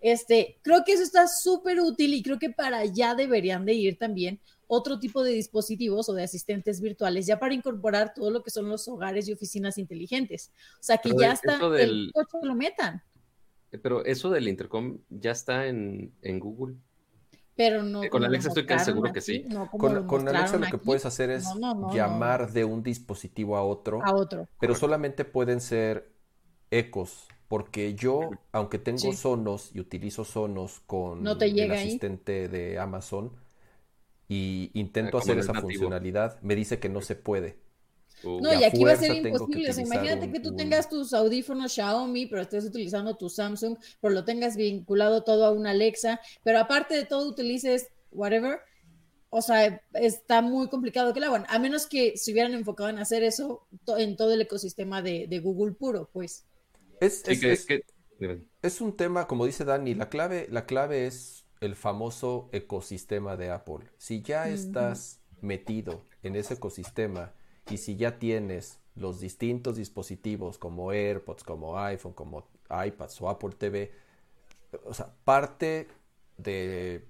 [0.00, 3.98] Este, creo que eso está súper útil y creo que para allá deberían de ir
[3.98, 8.50] también otro tipo de dispositivos o de asistentes virtuales ya para incorporar todo lo que
[8.50, 10.52] son los hogares y oficinas inteligentes.
[10.74, 13.02] O sea, que ya está, el coche lo metan.
[13.82, 16.76] Pero eso del intercom ya está en, Google.
[17.54, 18.02] pero no.
[18.08, 19.46] con Alexa estoy casi seguro que sí.
[19.78, 21.44] con, Alexa lo que puedes hacer es
[21.92, 24.00] llamar de un dispositivo a otro.
[24.04, 24.48] A otro.
[24.60, 26.12] Pero solamente pueden ser
[26.70, 27.26] ecos.
[27.48, 33.32] Porque yo, aunque tengo Sonos y utilizo Sonos con el asistente de Amazon
[34.28, 37.56] y intento hacer esa funcionalidad, me dice que no se puede.
[38.24, 38.40] Uh.
[38.40, 39.70] no, y aquí va a ser imposible.
[39.80, 44.56] imagínate que tú tengas tus audífonos Xiaomi, pero estés utilizando tu Samsung, pero lo tengas
[44.56, 48.60] vinculado todo a una Alexa, pero aparte de todo utilices whatever.
[49.30, 52.98] O sea, está muy complicado que la hagan, a menos que se hubieran enfocado en
[52.98, 53.66] hacer eso
[53.98, 56.46] en todo el ecosistema de, Google puro, pues.
[57.00, 57.24] Es,
[58.62, 63.50] es, un tema, como dice Dani, la clave, la clave es el famoso ecosistema de
[63.50, 63.86] Apple.
[63.98, 67.32] Si ya estás metido en ese ecosistema
[67.70, 73.50] y si ya tienes los distintos dispositivos como AirPods, como iPhone, como iPads o Apple
[73.56, 73.92] TV,
[74.84, 75.88] o sea, parte
[76.36, 77.06] de,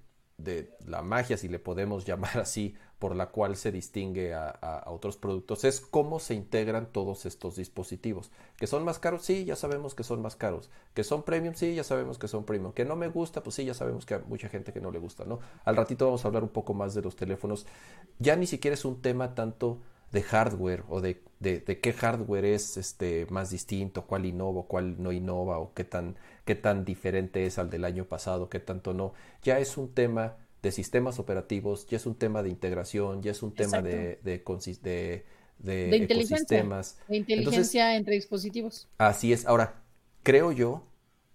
[0.85, 5.63] la magia, si le podemos llamar así, por la cual se distingue a, otros productos,
[5.63, 8.29] es cómo se integran todos estos dispositivos.
[8.57, 9.23] ¿Que son más caros?
[9.23, 10.69] Sí, ya sabemos que son más caros.
[10.93, 11.55] ¿Que son premium?
[11.55, 12.73] Sí, ya sabemos que son premium.
[12.73, 13.41] ¿Que no me gusta?
[13.41, 15.39] Pues sí, ya sabemos que hay mucha gente que no le gusta, ¿no?
[15.63, 17.65] Al ratito vamos a hablar un poco más de los teléfonos.
[18.19, 19.79] Ya ni siquiera es un tema tanto
[20.11, 25.11] de hardware o de, de, qué hardware es este más distinto, cuál innova, cuál no
[25.13, 29.13] innova o qué tan, qué tan diferente es al del año pasado, qué tanto no.
[29.43, 33.43] Ya es un tema de sistemas operativos, ya es un tema de integración, ya es
[33.43, 35.25] un tema de, de, de,
[35.59, 36.63] de, inteligencia,
[37.07, 38.87] De inteligencia entre dispositivos.
[38.97, 39.45] Así es.
[39.45, 39.83] Ahora,
[40.23, 40.83] creo yo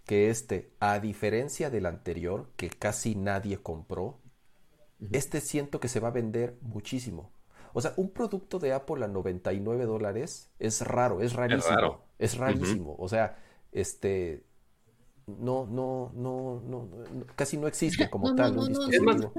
[0.05, 4.21] que este, a diferencia del anterior, que casi nadie compró,
[5.13, 7.31] este siento que se va a vender muchísimo.
[7.73, 12.05] O sea, un producto de Apple a 99 dólares es raro, es rarísimo.
[12.19, 12.95] Es, rarísimo.
[12.99, 13.39] O sea,
[13.73, 14.45] este.
[15.27, 16.89] No, no, no, no,
[17.35, 19.33] casi no existe como tal un dispositivo.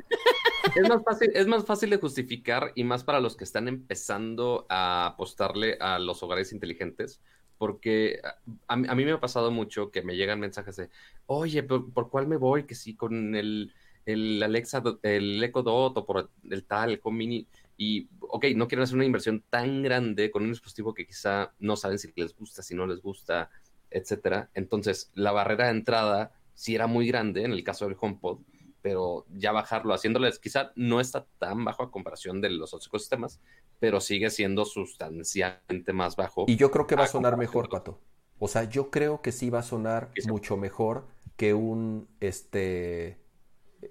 [0.76, 4.66] Es más, fácil, es más fácil de justificar y más para los que están empezando
[4.68, 7.22] a apostarle a los hogares inteligentes,
[7.58, 8.20] porque
[8.68, 10.90] a, mí me ha pasado mucho que me llegan mensajes de,
[11.28, 12.64] oye, ¿por, ¿por cuál me voy?
[12.64, 13.72] Que sí, con el,
[14.06, 18.84] el Alexa, el Echo Dot o por el tal, el Mini y, ok, no quieren
[18.84, 22.64] hacer una inversión tan grande con un dispositivo que quizá no saben si les gusta,
[22.64, 23.50] si no les gusta,
[23.96, 24.50] etcétera.
[24.54, 28.40] Entonces, la barrera de entrada sí era muy grande en el caso del HomePod,
[28.82, 33.40] pero ya bajarlo haciéndoles, quizá no está tan bajo a comparación de los otros ecosistemas,
[33.80, 36.46] pero sigue siendo sustancialmente más bajo.
[36.48, 38.02] Y yo creo que va a sonar mejor, Pato.
[38.38, 43.18] O sea, yo creo que sí va a sonar mucho mejor que un este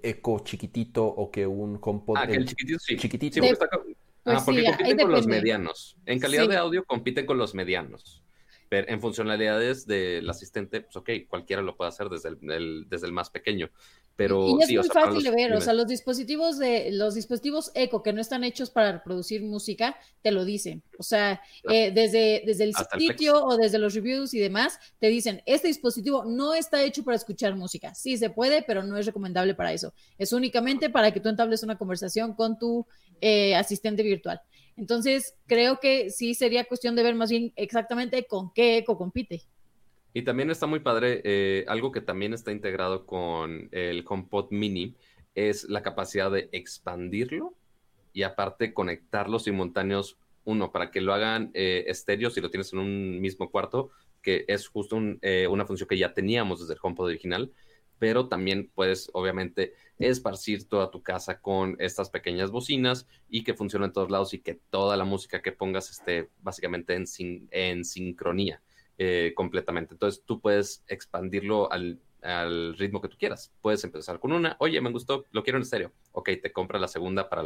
[0.02, 2.16] eco chiquitito o que un HomePod.
[2.18, 2.96] Ah, que el chiquitito sí.
[2.98, 3.40] Chiquitito.
[4.26, 5.96] ah, porque compiten con los medianos.
[6.04, 8.23] En calidad de audio compiten con los medianos.
[8.74, 13.12] Pero en funcionalidades del asistente, pues ok, cualquiera lo puede hacer desde el, desde el
[13.12, 13.70] más pequeño.
[14.16, 18.02] Pero y es muy fácil de ver, o sea, los dispositivos de los dispositivos eco
[18.02, 20.82] que no están hechos para reproducir música, te lo dicen.
[20.98, 25.40] O sea, eh, desde, desde el sitio o desde los reviews y demás, te dicen,
[25.46, 27.94] este dispositivo no está hecho para escuchar música.
[27.94, 29.94] Sí se puede, pero no es recomendable para eso.
[30.18, 32.86] Es únicamente para que tú entables una conversación con tu
[33.20, 34.40] eh, asistente virtual.
[34.76, 39.42] Entonces, creo que sí sería cuestión de ver más bien exactamente con qué eco compite.
[40.12, 44.94] Y también está muy padre, eh, algo que también está integrado con el HomePod Mini
[45.34, 47.54] es la capacidad de expandirlo
[48.12, 52.78] y aparte conectarlos simultáneos, uno, para que lo hagan eh, estéreo si lo tienes en
[52.78, 53.90] un mismo cuarto,
[54.22, 57.50] que es justo eh, una función que ya teníamos desde el HomePod original,
[57.98, 63.86] pero también puedes obviamente esparcir toda tu casa con estas pequeñas bocinas y que funcione
[63.86, 67.04] en todos lados y que toda la música que pongas esté básicamente en,
[67.50, 68.60] en sincronía.
[68.96, 69.94] Eh, completamente.
[69.94, 72.00] Entonces tú puedes expandirlo al,
[72.78, 73.52] ritmo que tú quieras.
[73.60, 75.92] Puedes empezar con una, oye, me gustó, lo quiero en estéreo.
[76.12, 77.42] Ok, te compras la segunda para,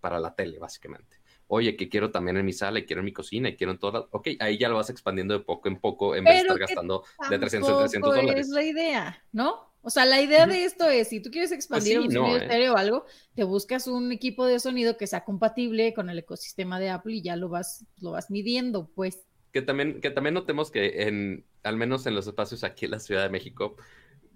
[0.00, 1.20] para la tele, básicamente.
[1.46, 3.78] Oye, que quiero también en mi sala, y quiero en mi cocina, y quiero en
[3.78, 4.04] todas.
[4.10, 7.04] Ok, ahí ya lo vas expandiendo de poco en poco en vez de estar gastando
[7.30, 8.46] de 300 en 300 dólares.
[8.46, 9.69] Es la idea, ¿no?
[9.82, 12.42] O sea, la idea de esto es, si tú quieres expandir un sonido ¿eh?
[12.42, 16.78] estéreo o algo, te buscas un equipo de sonido que sea compatible con el ecosistema
[16.78, 20.70] de Apple y ya lo vas, lo vas midiendo, pues que también, que también notemos
[20.70, 23.76] que en, al menos en los espacios aquí en la Ciudad de México,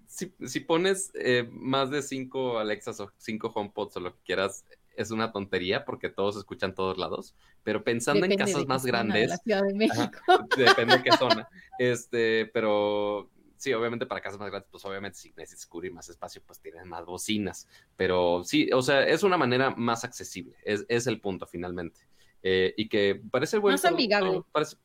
[0.07, 4.65] si, si pones eh, más de cinco Alexas o cinco HomePods o lo que quieras,
[4.95, 9.37] es una tontería porque todos escuchan todos lados, pero pensando en casas más grandes, la
[9.37, 10.19] Ciudad de México.
[10.57, 13.29] depende de qué zona, este, pero
[13.65, 16.85] sí, obviamente para casas más grandes, pues obviamente si necesitas cubrir más espacio, pues tienes
[16.85, 21.45] más bocinas, pero sí, o sea, es una manera más accesible, es, es el punto
[21.45, 22.01] finalmente.
[22.47, 23.73] Eh, y que parece bueno.
[23.73, 24.43] Más amigable.
[24.51, 24.77] Parece,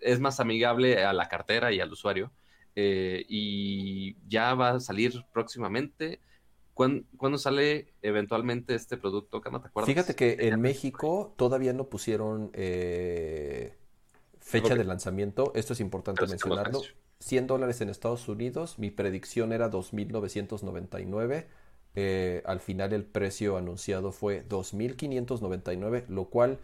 [0.00, 2.32] es más amigable a la cartera y al usuario.
[2.74, 6.20] Eh, y ya va a salir próximamente.
[6.74, 9.62] ¿Cuándo, sale eventualmente este producto, Cama?
[9.62, 9.86] ¿Te acuerdas?
[9.86, 13.78] Fíjate que en México todavía no pusieron eh,
[14.40, 15.52] fecha de lanzamiento.
[15.54, 16.82] Esto es importante mencionarlo.
[17.24, 18.78] 100 dólares en Estados Unidos.
[18.78, 21.46] Mi predicción era 2.999.
[21.96, 26.58] Eh, al final el precio anunciado fue 2.599, lo cual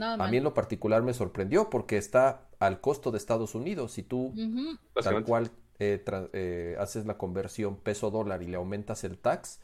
[0.00, 3.92] a mí en lo particular me sorprendió porque está al costo de Estados Unidos.
[3.92, 4.34] Si tú
[5.00, 9.60] tal cual eh, eh, haces la conversión peso dólar y le aumentas el tax,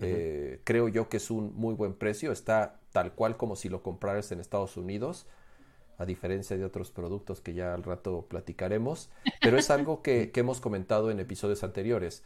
[0.00, 2.32] eh, creo yo que es un muy buen precio.
[2.32, 5.26] Está tal cual como si lo compraras en Estados Unidos,
[5.98, 9.10] a diferencia de otros productos que ya al rato platicaremos.
[9.40, 12.24] Pero es algo que, que hemos comentado en episodios anteriores.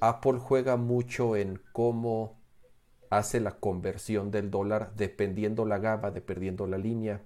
[0.00, 2.40] Apple juega mucho en cómo
[3.10, 7.20] hace la conversión del dólar dependiendo la gama, dependiendo la línea,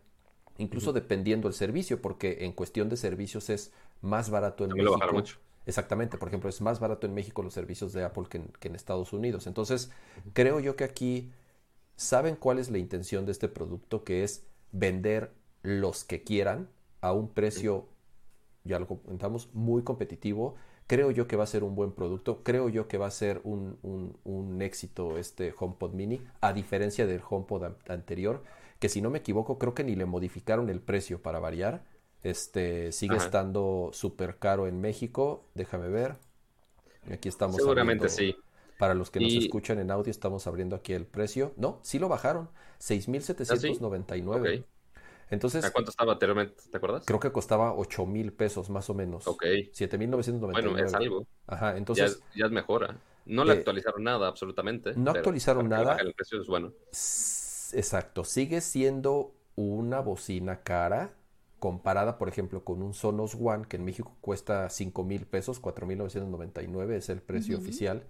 [0.59, 4.99] incluso dependiendo el servicio, porque en cuestión de servicios es más barato en México.
[5.65, 9.13] Exactamente, por ejemplo, es más barato en México los servicios de Apple que en, Estados
[9.13, 9.47] Unidos.
[9.47, 9.91] Entonces,
[10.33, 11.33] creo yo que aquí
[11.97, 15.33] saben cuál es la intención de este producto, que es vender
[15.67, 16.69] los que quieran
[17.01, 17.89] a un precio,
[18.65, 22.69] ya lo comentamos, muy competitivo Creo yo que va a ser un buen producto, creo
[22.69, 27.73] yo que va a ser un, un, éxito este HomePod mini, a diferencia del HomePod
[27.89, 28.45] anterior,
[28.79, 31.85] que si no me equivoco creo que ni le modificaron el precio para variar.
[32.23, 36.17] Este sigue estando súper caro en México, déjame ver.
[37.11, 37.57] Aquí estamos.
[37.57, 38.37] Seguramente sí.
[38.79, 41.53] Para los que nos escuchan en audio, estamos abriendo aquí el precio.
[41.57, 42.49] No, sí lo bajaron.
[42.79, 44.65] 6,799.
[45.31, 46.55] Entonces, ¿A cuánto estaba anteriormente?
[46.71, 47.05] ¿Te acuerdas?
[47.05, 49.27] Creo que costaba 8 mil pesos más o menos.
[49.27, 49.43] Ok.
[49.43, 50.53] 7.999.
[50.53, 51.27] Bueno, es algo.
[51.47, 52.23] Ajá, entonces.
[52.35, 52.97] Ya, es mejora.
[53.25, 54.93] No le eh, actualizaron nada, absolutamente.
[54.97, 55.97] No actualizaron nada.
[55.97, 56.73] El precio es bueno.
[56.91, 58.23] Exacto.
[58.23, 61.15] Sigue siendo una bocina cara
[61.59, 66.93] comparada, por ejemplo, con un Sonos One que en México cuesta 5 mil pesos, 4.999
[66.93, 68.05] es el precio oficial.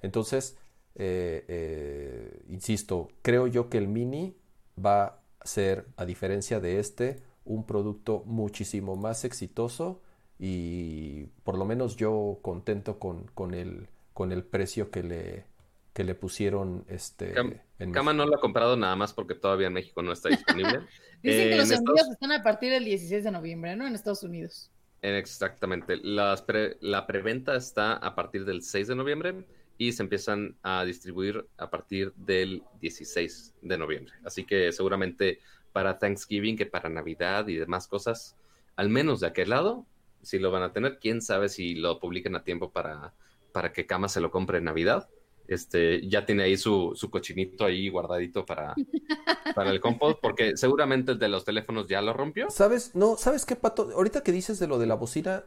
[0.00, 0.56] Entonces,
[0.94, 4.36] eh, eh, insisto, creo yo que el Mini
[4.82, 10.00] va ser, a diferencia de este, un producto muchísimo más exitoso
[10.38, 15.44] y por lo menos yo contento con, con, el, con el precio que le,
[15.92, 17.34] que le pusieron este
[17.78, 20.80] en Cama no lo ha comprado nada más porque todavía en México no está disponible.
[21.22, 23.86] Dicen que los envíos están a partir del 16 de noviembre, ¿no?
[23.86, 24.70] En Estados Unidos.
[25.02, 25.96] Exactamente.
[26.02, 26.44] Las
[26.80, 29.44] la preventa está a partir del 6 de noviembre
[29.78, 34.14] y se empiezan a distribuir a partir del 16 de noviembre.
[34.24, 35.40] Así que seguramente
[35.72, 38.36] para Thanksgiving, que para Navidad y demás cosas,
[38.76, 39.86] al menos de aquel lado,
[40.22, 40.98] sí lo van a tener.
[41.00, 43.12] Quién sabe si lo publican a tiempo para,
[43.52, 45.08] para que Kama se lo compre en Navidad.
[45.46, 48.74] Este, ya tiene ahí su, su cochinito ahí guardadito para,
[49.54, 52.48] para el compost, porque seguramente el de los teléfonos ya lo rompió.
[52.50, 52.94] ¿Sabes?
[52.94, 53.90] No, ¿sabes qué, Pato?
[53.94, 55.44] Ahorita que dices de lo de la bocina,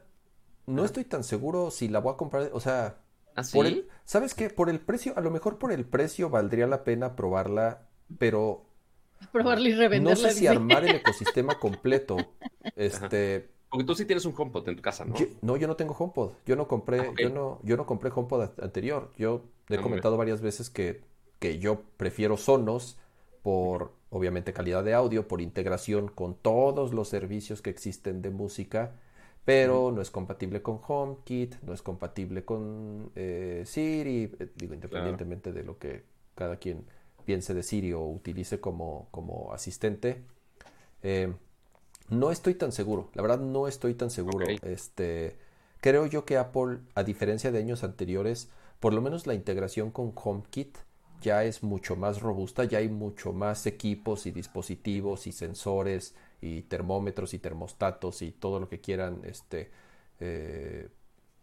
[0.68, 2.98] no estoy tan seguro si la voy a comprar, o sea,
[3.38, 3.44] ¿Ah,
[4.04, 4.50] ¿Sabes qué?
[4.50, 8.66] Por el precio, a lo mejor por el precio valdría la pena probarla, pero...
[9.32, 10.10] Probarla y revenderla.
[10.10, 12.18] No sé si armar el ecosistema completo.
[12.76, 13.52] Este...
[13.70, 15.14] Porque tú sí tienes un HomePod en tu casa, ¿no?
[15.42, 16.32] no, yo no tengo HomePod.
[16.48, 19.12] Yo no compré, ah, yo no, yo no compré HomePod anterior.
[19.18, 21.04] Yo he ah, comentado varias veces que,
[21.38, 22.98] que yo prefiero Sonos
[23.44, 28.96] por, obviamente, calidad de audio, por integración con todos los servicios que existen de música
[29.48, 35.54] pero no es compatible con HomeKit, no es compatible con eh, Siri, eh, digo, independientemente
[35.54, 36.04] de lo que
[36.36, 36.84] cada quien
[37.24, 40.22] piense de Siri o utilice como, como asistente.
[41.02, 41.34] Eh,
[42.10, 44.46] no estoy tan seguro, la verdad no estoy tan seguro.
[44.64, 45.38] Este,
[45.80, 48.50] creo yo que Apple, a diferencia de años anteriores,
[48.82, 50.78] por lo menos la integración con HomeKit
[51.22, 56.64] ya es mucho más robusta, ya hay mucho más equipos y dispositivos y sensores y
[56.64, 59.72] termómetros y termostatos y todo lo que quieran este,
[60.20, 60.90] eh,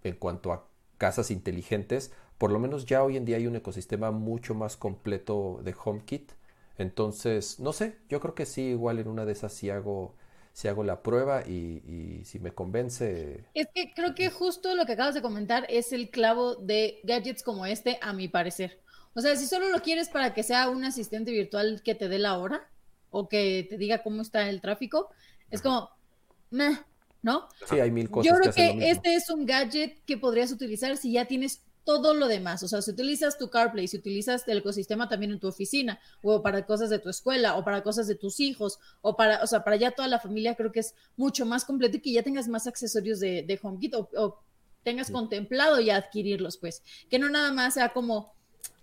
[0.02, 4.11] en cuanto a casas inteligentes, por lo menos ya hoy en día hay un ecosistema
[4.11, 6.32] mucho más completo de HomeKit.
[6.76, 10.16] Entonces, no sé, yo creo que sí, igual en una de esas sí hago,
[10.53, 13.45] si hago la prueba y, y, si me convence.
[13.55, 17.42] Es que creo que justo lo que acabas de comentar es el clavo de gadgets
[17.42, 18.80] como este, a mi parecer.
[19.14, 22.18] O sea, si solo lo quieres para que sea un asistente virtual que te dé
[22.18, 22.68] la hora,
[23.14, 25.08] o que te diga cómo está el tráfico,
[25.50, 25.90] es como,
[26.50, 27.48] ¿no?
[27.68, 28.32] Sí, hay mil cosas.
[28.32, 32.26] Yo creo que, este es un gadget que podrías utilizar si ya tienes todo lo
[32.26, 32.62] demás.
[32.64, 36.42] O sea, si utilizas tu CarPlay, si utilizas el ecosistema también en tu oficina, o
[36.42, 39.62] para cosas de tu escuela, o para cosas de tus hijos, o para, o sea,
[39.62, 42.48] para ya toda la familia, creo que es mucho más completo y que ya tengas
[42.48, 44.40] más accesorios de, de HomeKit o, o
[44.82, 46.82] tengas contemplado ya adquirirlos, pues.
[47.08, 48.34] Que no nada más sea como,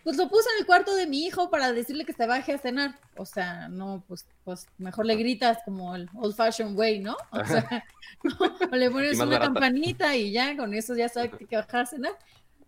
[0.03, 2.57] pues lo puse en el cuarto de mi hijo para decirle que se baje a
[2.57, 2.99] cenar.
[3.17, 7.15] O sea, no, pues, pues mejor le gritas como el old fashioned way, ¿no?
[7.31, 7.83] O sea,
[8.71, 11.81] o le pones una campanita y ya con eso ya sabe que hay que bajar
[11.81, 12.13] a cenar.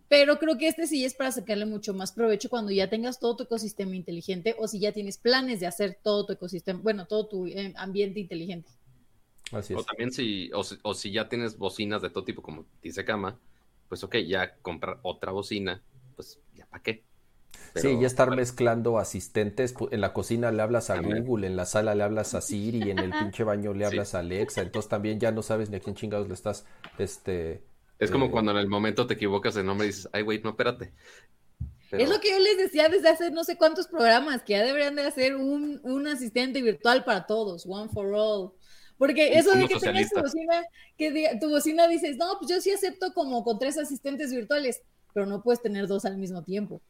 [0.08, 3.36] pero creo que este sí es para sacarle mucho más provecho cuando ya tengas todo
[3.36, 7.26] tu ecosistema inteligente o si ya tienes planes de hacer todo tu ecosistema, bueno, todo
[7.26, 8.70] tu eh, ambiente inteligente.
[9.52, 9.80] Así es.
[9.80, 13.38] O también si, o, si ya tienes bocinas de todo tipo, como dice Kama,
[13.88, 15.82] pues ok, ya comprar otra bocina,
[16.16, 17.02] pues ya para qué.
[17.74, 19.74] Sí, ya estar mezclando asistentes.
[19.90, 22.98] En la cocina le hablas a Google, en la sala le hablas a Siri, en
[22.98, 24.62] el pinche baño le hablas a Alexa.
[24.62, 26.64] Entonces también ya no sabes ni a quién chingados le estás
[26.98, 27.64] este,
[27.98, 30.40] es como eh, cuando en el momento te equivocas de nombre y dices, ay, güey,
[30.42, 30.92] no, espérate.
[31.92, 34.96] Es lo que yo les decía desde hace no sé cuántos programas, que ya deberían
[34.96, 38.52] de hacer un, un asistente virtual para todos, one for all.
[38.98, 40.64] Porque eso de que tengas tu bocina,
[40.98, 45.26] que tu bocina dices, no, pues yo sí acepto como con tres asistentes virtuales, pero
[45.26, 46.80] no puedes tener dos al mismo tiempo.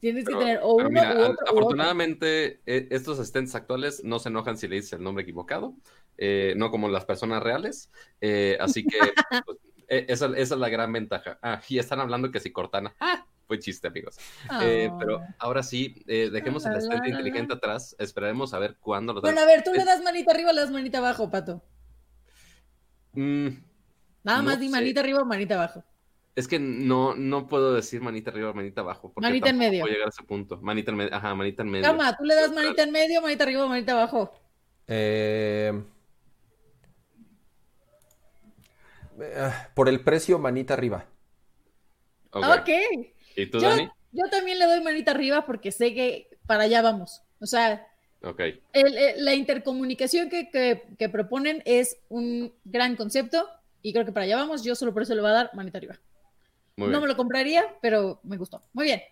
[0.00, 4.56] Tienes que tener o uno u otro, Afortunadamente, e, estos asistentes actuales no se enojan
[4.56, 5.74] si le dices el nombre equivocado,
[6.18, 7.90] eh, no como las personas reales.
[8.20, 8.98] Eh, así que
[9.46, 9.58] pues,
[9.88, 11.38] eh, esa, es la gran ventaja.
[11.42, 12.94] Ah, y están hablando que si Cortana.
[13.00, 14.16] Ah, fue chiste, amigos.
[14.60, 17.94] Eh, pero ahora sí, eh, dejemos el asistente inteligente atrás.
[17.96, 20.62] Esperaremos a ver cuándo lo Bueno, a ver, tú le das manita arriba o le
[20.62, 21.62] das manita abajo, Pato.
[23.12, 23.48] Mm,
[24.24, 25.84] Nada más di manita arriba o manita abajo.
[26.36, 29.12] Es que no, no puedo decir manita arriba o manita abajo.
[29.16, 29.80] manita en medio.
[29.80, 30.58] Voy a llegar a ese punto.
[30.58, 31.14] Manita en medio.
[31.14, 31.86] Ajá, manita en medio.
[31.86, 34.30] Cama, tú le das manita en medio, manita arriba manita abajo.
[34.86, 35.72] Eh.
[39.18, 41.06] Eh, por el precio, manita arriba.
[42.30, 42.68] Ok.
[43.34, 43.88] ¿Y tú, Dani?
[44.12, 47.22] Yo también le doy manita arriba porque sé que para allá vamos.
[47.40, 47.86] O sea,
[48.22, 48.60] okay.
[49.16, 53.48] la intercomunicación que, proponen es un gran concepto
[53.82, 54.64] y creo que para allá vamos.
[54.64, 55.98] Yo solo por eso le voy a dar manita arriba.
[56.76, 58.62] No me lo compraría, pero me gustó.
[58.72, 59.02] Muy bien.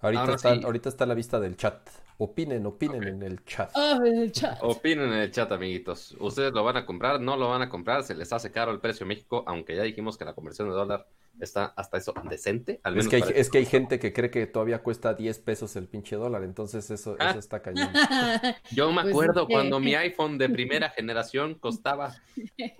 [0.00, 1.88] Ahorita, está, ahorita está la vista del chat.
[2.18, 3.70] Opinen, opinen en el chat.
[3.74, 4.58] Ah, en el chat.
[4.62, 6.16] Opinen en el chat, amiguitos.
[6.20, 7.20] ¿Ustedes lo van a comprar?
[7.20, 8.02] ¿No lo van a comprar?
[8.02, 9.44] ¿Se les hace caro el precio en México?
[9.46, 11.06] Aunque ya dijimos que la conversión de dólar
[11.40, 12.80] está hasta eso decente.
[12.96, 15.88] es, que hay, es que hay gente que cree que todavía cuesta 10 pesos el
[15.88, 17.36] pinche dólar, entonces eso, eso ah.
[17.38, 17.90] está cañón.
[18.72, 22.14] Yo me pues acuerdo cuando mi iPhone de primera generación costaba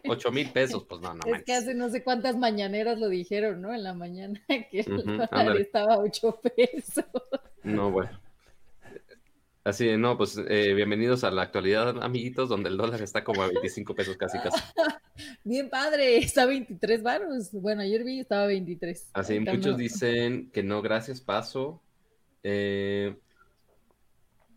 [0.07, 1.21] 8 mil pesos, pues no, no.
[1.35, 3.73] Es que hace no sé cuántas mañaneras lo dijeron, ¿no?
[3.73, 7.05] En la mañana que el dólar estaba a 8 pesos.
[7.63, 8.22] No, bueno.
[9.65, 13.47] Así, no, pues eh, bienvenidos a la actualidad, amiguitos, donde el dólar está como a
[13.47, 14.61] 25 pesos casi casi.
[15.45, 17.53] Bien padre, está a 23 baros.
[17.53, 19.11] Bueno, ayer vi estaba a 23.
[19.13, 21.81] Así, muchos dicen que no, gracias, paso.
[22.43, 23.15] Eh,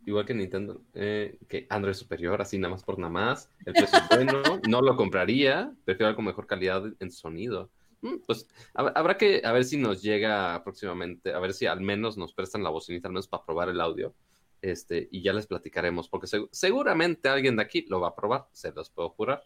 [0.08, 3.52] igual que Nintendo, eh, que Android es superior, así nada más por nada más.
[3.64, 7.70] El precio es bueno, no lo compraría, prefiero algo con mejor calidad en sonido.
[8.02, 12.18] Mm, pues habrá que a ver si nos llega próximamente, a ver si al menos
[12.18, 14.16] nos prestan la bocinita, al menos para probar el audio
[14.66, 18.72] este, y ya les platicaremos, porque seguramente alguien de aquí lo va a probar, se
[18.72, 19.44] los puedo jurar.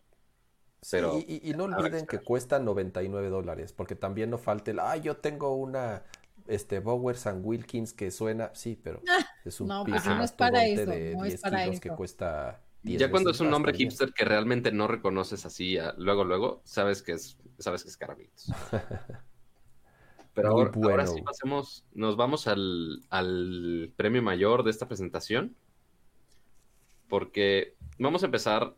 [0.89, 5.17] Pero, y, no olviden que cuesta 99 dólares, porque también no falte el, ah, yo
[5.17, 6.03] tengo una
[6.47, 10.32] este Bowers and Wilkins que suena, sí, pero ah, es un no, pues no es
[10.32, 14.13] para eso, de no 10 es para que cuesta Ya cuando es un nombre hipster
[14.13, 18.47] que realmente no reconoces así luego, luego, sabes que es, sabes que es Carabitos.
[20.34, 23.03] Pero ahora, sí pasemos, nos vamos al,
[23.95, 25.55] premio mayor de esta presentación.
[27.07, 28.75] Porque vamos a empezar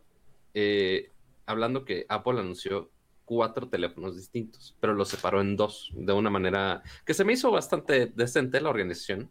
[0.54, 1.12] eh,
[1.46, 2.90] hablando que Apple anunció
[3.26, 7.52] cuatro teléfonos distintos, pero los separó en dos, de una manera que se me hizo
[7.52, 9.30] bastante decente la organización.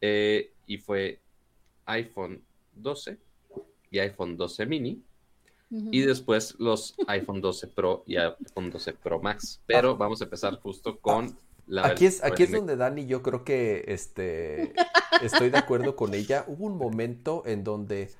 [0.00, 1.20] Eh, y fue
[1.86, 2.42] iPhone
[2.74, 3.18] 12
[3.90, 5.02] y iPhone 12 mini.
[5.68, 9.60] Y después los iPhone 12 Pro y iPhone 12 Pro Max.
[9.66, 11.36] Pero vamos a empezar justo con
[11.82, 14.72] aquí es, aquí es donde Dani yo creo que este,
[15.22, 16.44] estoy de acuerdo con ella.
[16.46, 18.10] Hubo un momento en donde,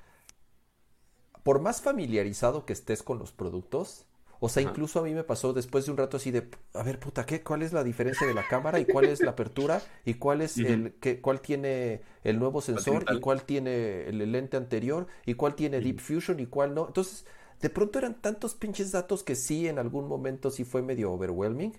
[1.43, 4.05] por más familiarizado que estés con los productos,
[4.39, 6.99] o sea, incluso a mí me pasó después de un rato así de, a ver,
[6.99, 7.41] puta, ¿qué?
[7.41, 10.57] ¿Cuál es la diferencia de la cámara y cuál es la apertura y cuál es
[10.57, 15.55] el, qué, cuál tiene el nuevo sensor y cuál tiene el lente anterior y cuál
[15.55, 16.85] tiene Deep Fusion y cuál no?
[16.85, 17.25] Entonces,
[17.61, 21.73] de pronto eran tantos pinches datos que sí, en algún momento sí fue medio overwhelming.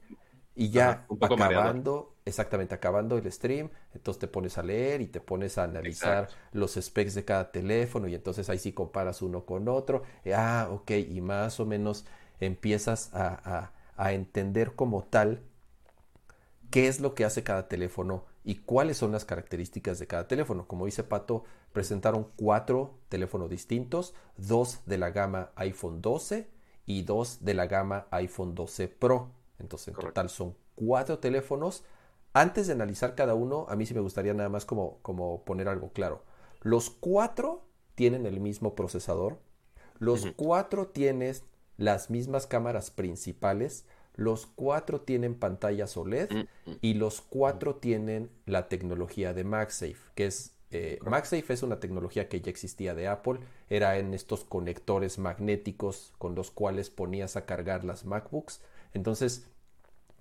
[0.59, 5.57] Y ya acabando, exactamente, acabando el stream, entonces te pones a leer y te pones
[5.57, 10.03] a analizar los specs de cada teléfono y entonces ahí sí comparas uno con otro.
[10.25, 12.07] Eh, ah, ok, y más o menos
[12.41, 15.43] empiezas a, a entender como tal
[16.71, 20.67] qué es lo que hace cada teléfono y cuáles son las características de cada teléfono.
[20.67, 26.49] Como dice Pato, presentaron cuatro teléfonos distintos, dos de la gama iPhone 12
[26.87, 29.31] y dos de la gama iPhone 12 Pro.
[29.59, 31.85] Entonces, en total son cuatro teléfonos.
[32.33, 35.69] Antes de analizar cada uno, a mí sí me gustaría nada más como, como poner
[35.69, 36.25] algo claro.
[36.61, 39.39] Los cuatro tienen el mismo procesador.
[39.99, 41.37] Los cuatro tienen
[41.77, 43.87] las mismas cámaras principales.
[44.15, 46.79] los cuatro tienen pantallas OLED Mm, mm.
[46.81, 52.29] y los cuatro tienen la tecnología de MagSafe, que es eh, MagSafe es una tecnología
[52.29, 53.41] que ya existía de Apple,
[53.71, 58.61] era en estos conectores magnéticos con los cuales ponías a cargar las MacBooks.
[58.99, 59.47] Entonces,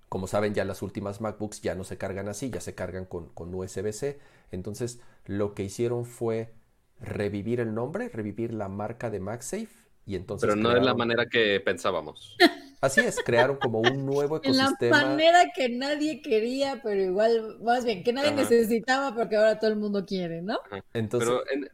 [0.07, 3.27] como saben, ya las últimas MacBooks ya no se cargan así, ya se cargan con,
[3.29, 4.19] con USB-C.
[4.51, 6.53] Entonces, lo que hicieron fue
[7.01, 9.67] revivir el nombre, revivir la marca de MagSafe
[10.05, 12.37] y entonces Pero no de la crearon- manera que pensábamos.
[12.79, 15.01] Así es, crearon como un nuevo En la ecosistema.
[15.01, 18.41] manera que nadie quería, pero igual, más bien, que nadie Ajá.
[18.43, 20.59] necesitaba porque ahora todo el mundo quiere, ¿no?
[20.93, 21.69] Entonces, Pero en-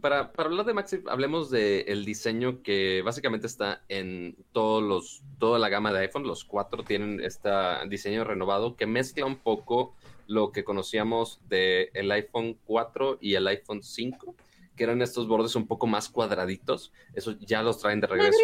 [0.00, 5.58] para, para hablar de MagSafe, hablemos del diseño que básicamente está en todos los, toda
[5.58, 6.26] la gama de iPhone.
[6.26, 7.50] Los cuatro tienen este
[7.88, 9.94] diseño renovado que mezcla un poco
[10.26, 14.34] lo que conocíamos del el iPhone 4 y el iPhone 5,
[14.76, 16.92] que eran estos bordes un poco más cuadraditos.
[17.14, 18.40] Eso ya los traen de regreso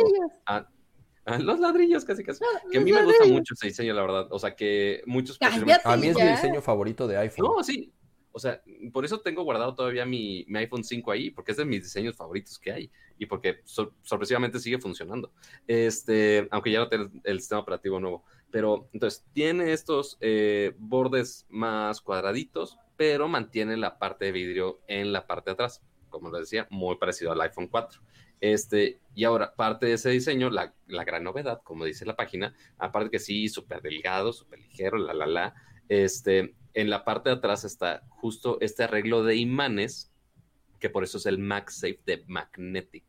[0.47, 0.69] a,
[1.25, 2.45] a los ladrillos, casi casi.
[2.71, 4.29] Que a mí me gusta mucho ese diseño, la verdad.
[4.31, 5.81] O sea, que muchos Cállate.
[5.85, 7.47] a mí es mi diseño favorito de iPhone.
[7.57, 7.93] no, sí.
[8.33, 8.63] O sea,
[8.93, 12.59] por eso tengo guardado todavía mi, iPhone 5 ahí, porque es de mis diseños favoritos
[12.59, 15.33] que hay y porque sor- sorpresivamente sigue funcionando.
[15.67, 18.25] Este, aunque ya no tiene el sistema operativo nuevo.
[18.51, 25.13] Pero entonces tiene estos eh, bordes más cuadraditos, pero mantiene la parte de vidrio en
[25.13, 25.83] la parte de atrás.
[26.09, 28.03] Como les decía, muy parecido al iPhone 4.
[28.41, 32.55] Este, y ahora, parte de ese diseño, la, la gran novedad, como dice la página,
[32.77, 35.55] aparte que sí, súper delgado, súper ligero, la, la, la,
[35.89, 40.13] este, en la parte de atrás está justo este arreglo de imanes,
[40.81, 43.05] que por eso es el MagSafe de Magnetic,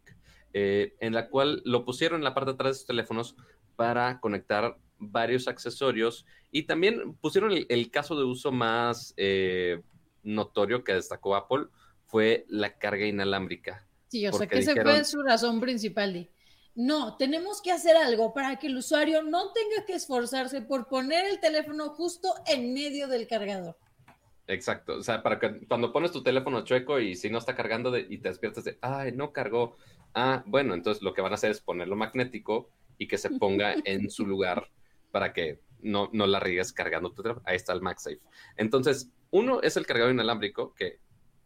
[0.53, 3.35] eh, en la cual lo pusieron en la parte de atrás de sus teléfonos
[3.75, 9.81] para conectar varios accesorios y también pusieron el, el caso de uso más eh,
[10.23, 11.65] notorio que destacó Apple
[12.05, 13.87] fue la carga inalámbrica.
[14.07, 16.29] Sí, o sea, que esa fue su razón principal de,
[16.75, 21.25] no, tenemos que hacer algo para que el usuario no tenga que esforzarse por poner
[21.25, 23.77] el teléfono justo en medio del cargador.
[24.47, 27.91] Exacto, o sea, para que cuando pones tu teléfono chueco y si no está cargando
[27.91, 29.77] de- y te despiertas de, ay, no cargó.
[30.13, 33.73] Ah, bueno, entonces lo que van a hacer es ponerlo magnético y que se ponga
[33.85, 34.69] en su lugar
[35.11, 37.45] para que no, no la riegues cargando tu teléfono.
[37.47, 38.19] Ahí está el MagSafe.
[38.57, 40.99] Entonces, uno es el cargador inalámbrico, que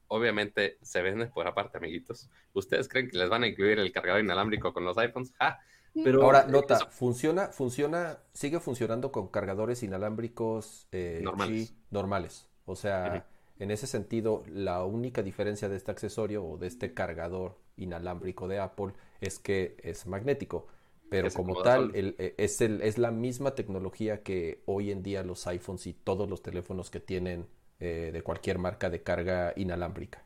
[0.07, 2.29] obviamente se vende por aparte, amiguitos.
[2.53, 5.33] ¿Ustedes creen que les van a incluir el cargador inalámbrico con los iPhones?
[5.39, 5.59] ¡Ja!
[6.03, 11.73] Pero Ahora, eh, nota, eso- funciona, funciona, sigue funcionando con cargadores inalámbricos eh, Normales.
[11.89, 12.47] Normales.
[12.65, 13.25] O sea,
[13.59, 18.59] en ese sentido, la única diferencia de este accesorio o de este cargador inalámbrico de
[18.59, 20.67] Apple es que es magnético.
[21.09, 25.23] Pero como tal, el- eh, es, el- es la misma tecnología que hoy en día
[25.23, 27.47] los iPhones y todos los teléfonos que tienen
[27.79, 30.23] eh, de cualquier marca de carga inalámbrica.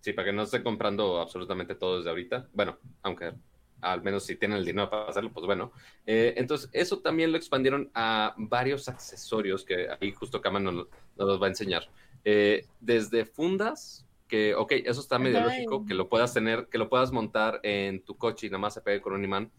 [0.00, 2.48] Sí, para que no esté comprando absolutamente todo desde ahorita.
[2.52, 3.32] Bueno, aunque
[3.80, 5.72] al menos si tienen el dinero para hacerlo, pues bueno.
[6.06, 10.88] Eh, entonces, eso también lo expandieron a varios accesorios que ahí justo Kama nos, nos
[11.16, 11.88] los va a enseñar.
[12.24, 16.88] Eh, desde fundas, que, ok, eso está medio lógico, que lo puedas tener, que lo
[16.88, 19.50] puedas montar en tu coche y nada más se pegue con un imán.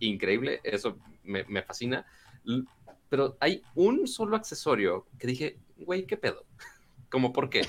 [0.00, 2.06] Increíble, eso me, me fascina.
[3.08, 6.44] Pero hay un solo accesorio que dije, güey, ¿qué pedo?
[7.10, 7.62] ¿Cómo por qué?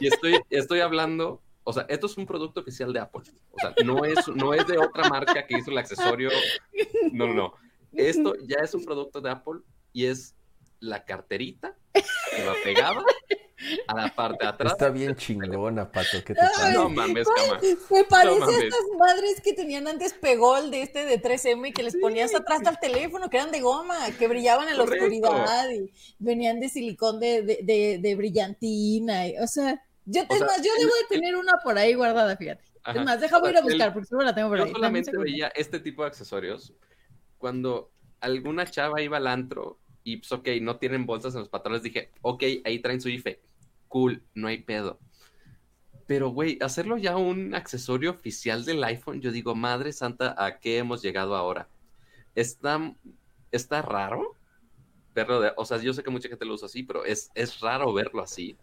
[0.00, 3.22] Y estoy, estoy hablando, o sea, esto es un producto oficial de Apple.
[3.52, 6.30] O sea, no es, no es de otra marca que hizo el accesorio.
[7.12, 7.54] No, no, no.
[7.92, 9.60] Esto ya es un producto de Apple
[9.92, 10.34] y es
[10.80, 13.02] la carterita que va pegada
[13.86, 14.72] a la parte de atrás.
[14.72, 16.22] Está bien chingona, Pato.
[16.24, 16.72] ¿Qué te pasa?
[16.72, 17.60] No mames, cama.
[17.90, 21.82] Me parece No a estas madres que tenían antes pegol de este de 3M que
[21.82, 21.98] les Sí.
[22.00, 25.04] ponías atrás al teléfono, que eran de goma, que brillaban en la Correcto.
[25.06, 29.26] oscuridad y venían de silicón de, de, de- de brillantina.
[29.28, 31.76] y- o sea, yo, O es sea, más, yo el- debo de tener una por
[31.78, 32.64] ahí guardada, fíjate.
[32.84, 32.98] Ajá.
[33.00, 34.64] Es más, déjame O sea, ir a el- buscar porque seguro la tengo por Yo
[34.64, 34.72] ahí.
[34.72, 36.72] Solamente veía este tipo de accesorios
[37.38, 37.90] cuando
[38.20, 42.10] alguna chava iba al antro y pues ok, no tienen bolsas en los pantalones, dije,
[42.22, 43.40] ok, ahí traen su IFE,
[43.88, 44.98] cool, no hay pedo.
[46.06, 50.78] Pero güey, hacerlo ya un accesorio oficial del iPhone, yo digo, madre santa, ¿a qué
[50.78, 51.68] hemos llegado ahora?
[52.34, 52.94] Está,
[53.52, 54.36] está raro
[55.14, 57.60] verlo, de- o sea, yo sé que mucha gente lo usa así, pero es, es
[57.60, 58.56] raro verlo así.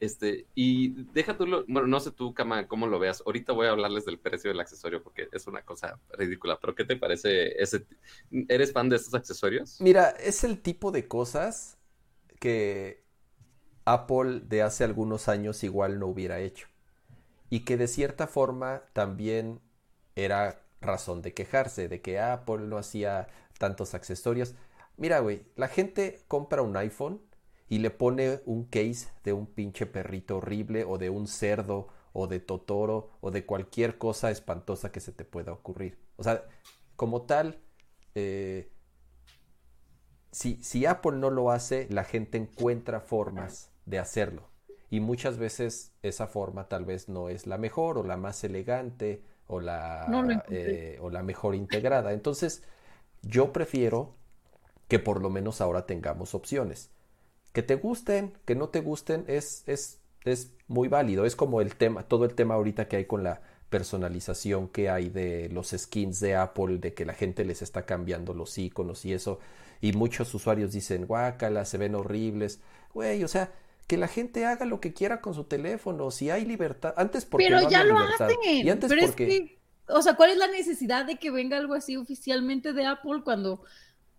[0.00, 3.22] Este, y deja tú, lo- bueno, no sé tú, Kama, cómo lo veas.
[3.26, 6.84] Ahorita voy a hablarles del precio del accesorio porque es una cosa ridícula, pero ¿qué
[6.84, 7.86] te parece ese?
[8.48, 9.78] ¿Eres fan de estos accesorios?
[9.80, 11.78] Mira, es el tipo de cosas
[12.40, 13.04] que
[13.84, 16.68] Apple de hace algunos años igual no hubiera hecho.
[17.48, 19.60] Y que de cierta forma también
[20.14, 23.28] era razón de quejarse, de que Apple no hacía
[23.58, 24.54] tantos accesorios.
[24.96, 27.20] Mira, güey, la gente compra un iPhone
[27.68, 32.26] y le pone un case de un pinche perrito horrible o de un cerdo o
[32.26, 35.98] de Totoro o de cualquier cosa espantosa que se te pueda ocurrir.
[36.16, 36.44] O sea,
[36.96, 37.60] como tal,
[38.14, 38.72] eh,
[40.32, 44.48] si, si Apple no lo hace, la gente encuentra formas de hacerlo.
[44.88, 49.22] Y muchas veces esa forma tal vez no es la mejor o la más elegante
[49.46, 50.06] o la,
[50.48, 52.12] eh, o la mejor integrada.
[52.12, 52.62] Entonces,
[53.22, 54.14] yo prefiero
[54.88, 56.90] que por lo menos ahora tengamos opciones.
[57.52, 61.24] Que te gusten, que no te gusten, es, es, es muy válido.
[61.24, 65.08] Es como el tema, todo el tema ahorita que hay con la personalización que hay
[65.08, 69.12] de los skins de Apple, de que la gente les está cambiando los iconos y
[69.12, 69.38] eso.
[69.80, 72.60] Y muchos usuarios dicen, guácala, se ven horribles.
[72.92, 73.52] Güey, o sea,
[73.90, 76.94] que la gente haga lo que quiera con su teléfono, si hay libertad.
[76.96, 78.28] Antes porque Pero no ya lo libertad.
[78.28, 78.38] hacen.
[78.44, 81.56] Y antes Pero porque es que, o sea, ¿cuál es la necesidad de que venga
[81.56, 83.64] algo así oficialmente de Apple cuando,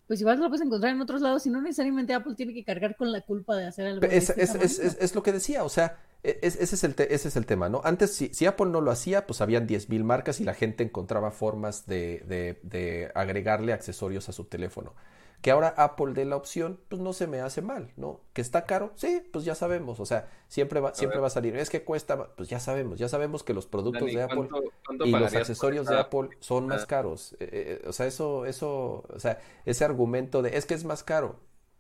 [0.08, 2.98] pues igual lo puedes encontrar en otros lados y no necesariamente Apple tiene que cargar
[2.98, 5.64] con la culpa de hacer algo de es, este es, es, es- lo que decía,
[5.64, 7.80] o sea, e, es- ese, es el te- ese es el tema, ¿no?
[7.86, 11.32] Antes, si, si Apple no lo hacía, pues habían 10.000 marcas y la gente encontraba
[11.32, 14.94] formas de, de- de agregarle accesorios a su teléfono.
[15.42, 18.22] Que ahora Apple dé la opción, pues no se me hace mal, ¿no?
[18.34, 21.24] Que está caro, sí, pues ya sabemos, o sea, siempre va, siempre ver.
[21.24, 24.16] va a salir, es que cuesta, pues ya sabemos, ya sabemos que los productos Dani,
[24.16, 26.88] de Apple ¿cuánto- cuánto y los accesorios de Apple son más Ah.
[26.88, 27.34] caros.
[27.40, 31.04] Eh, eh, o sea, eso, eso, o sea, ese argumento de es que es más
[31.04, 31.40] caro.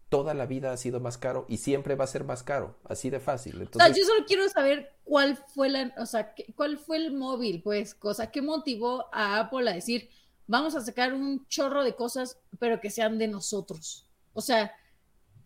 [0.10, 3.10] Toda la vida ha sido más caro y siempre va a ser más caro, así
[3.10, 3.54] de fácil.
[3.54, 7.14] O sea, Entonces, yo solo quiero saber cuál fue la, o sea, cuál fue el
[7.14, 10.10] móvil, pues, cosa, qué motivó a Apple a decir,
[10.52, 14.08] vamos a sacar un chorro de cosas, pero que sean de nosotros.
[14.34, 14.72] O sea,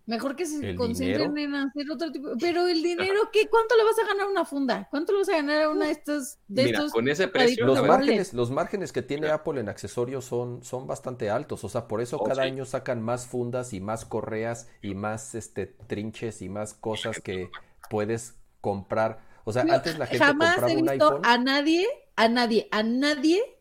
[0.05, 1.35] mejor que se ¿El concentren dinero?
[1.35, 2.29] en hacer otro tipo.
[2.39, 3.49] Pero el dinero, ¿qué?
[3.49, 4.87] ¿Cuánto le vas a ganar a una funda?
[4.91, 7.65] ¿Cuánto le vas a ganar a una de estas, de Mira, estos con ese precio,
[7.65, 9.29] los márgenes, los márgenes que tiene.
[9.29, 11.63] Apple en accesorios son, son bastante altos.
[11.63, 12.47] O sea, por eso Oh, cada sí.
[12.47, 17.51] año sacan más fundas y más correas y más este trinches y más cosas que
[17.89, 19.19] puedes comprar.
[19.43, 21.21] O sea, Yo antes la gente jamás compraba he un iPhone.
[21.23, 23.54] a nadie, a nadie, a nadie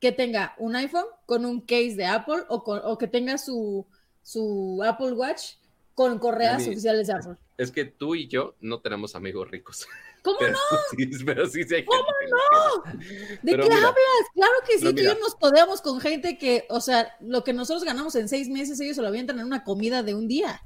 [0.00, 3.86] que tenga un iPhone con un case de Apple o, con- o que tenga su,
[4.22, 5.54] su Apple Watch
[5.94, 7.34] con correas Dani, oficiales de Apple.
[7.56, 9.86] Es que tú y yo no tenemos amigos ricos.
[10.22, 10.58] ¿Cómo Pero no?
[10.96, 13.94] sí, pero sí, sí hay ¿Cómo gente que- ¿De Pero qué mira, hablas?
[14.34, 15.20] Claro que sí, tú y yo mira.
[15.20, 18.96] nos codeamos con gente que, o sea, lo que nosotros ganamos en seis meses, ellos
[18.96, 20.62] se lo avientan en una comida de un día.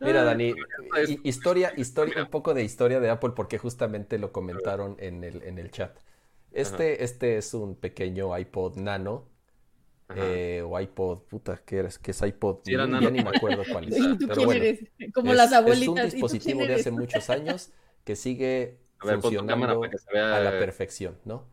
[0.00, 0.54] Mira, Dani,
[1.24, 5.58] historia, historia, un poco de historia de Apple, porque justamente lo comentaron en el, en
[5.58, 5.96] el chat.
[6.54, 9.28] Este, este es un pequeño iPod Nano,
[10.14, 11.98] eh, o iPod, puta, ¿qué eres?
[11.98, 12.60] ¿Qué es iPod?
[12.64, 13.10] Sí, era ya nano.
[13.10, 13.98] ni me acuerdo cuál es.
[13.98, 14.80] ¿Y tú Pero quién bueno, eres?
[15.14, 15.88] Como es, las es abuelitas.
[15.88, 17.72] un ¿y tú quién dispositivo de hace muchos años
[18.04, 20.36] que sigue A ver, funcionando para que se vea.
[20.36, 21.46] a la perfección, ¿no?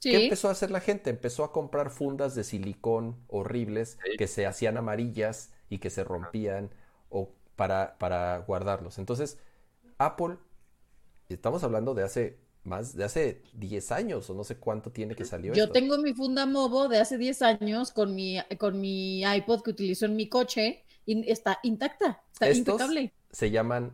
[0.00, 0.10] Sí.
[0.10, 1.10] ¿Qué empezó a hacer la gente?
[1.10, 4.10] Empezó a comprar fundas de silicón horribles Sí.
[4.16, 6.70] que se hacían amarillas y que se rompían
[7.10, 8.98] o para, para guardarlos.
[8.98, 9.38] Entonces,
[9.98, 10.38] Apple,
[11.28, 12.38] estamos hablando de hace
[12.68, 15.72] más, de hace 10 años o no sé cuánto tiene que salió Yo esto.
[15.72, 20.06] tengo mi funda Movo de hace 10 años con mi, con mi iPod que utilizo
[20.06, 23.14] en mi coche y está intacta, está Estos impecable.
[23.30, 23.92] se llaman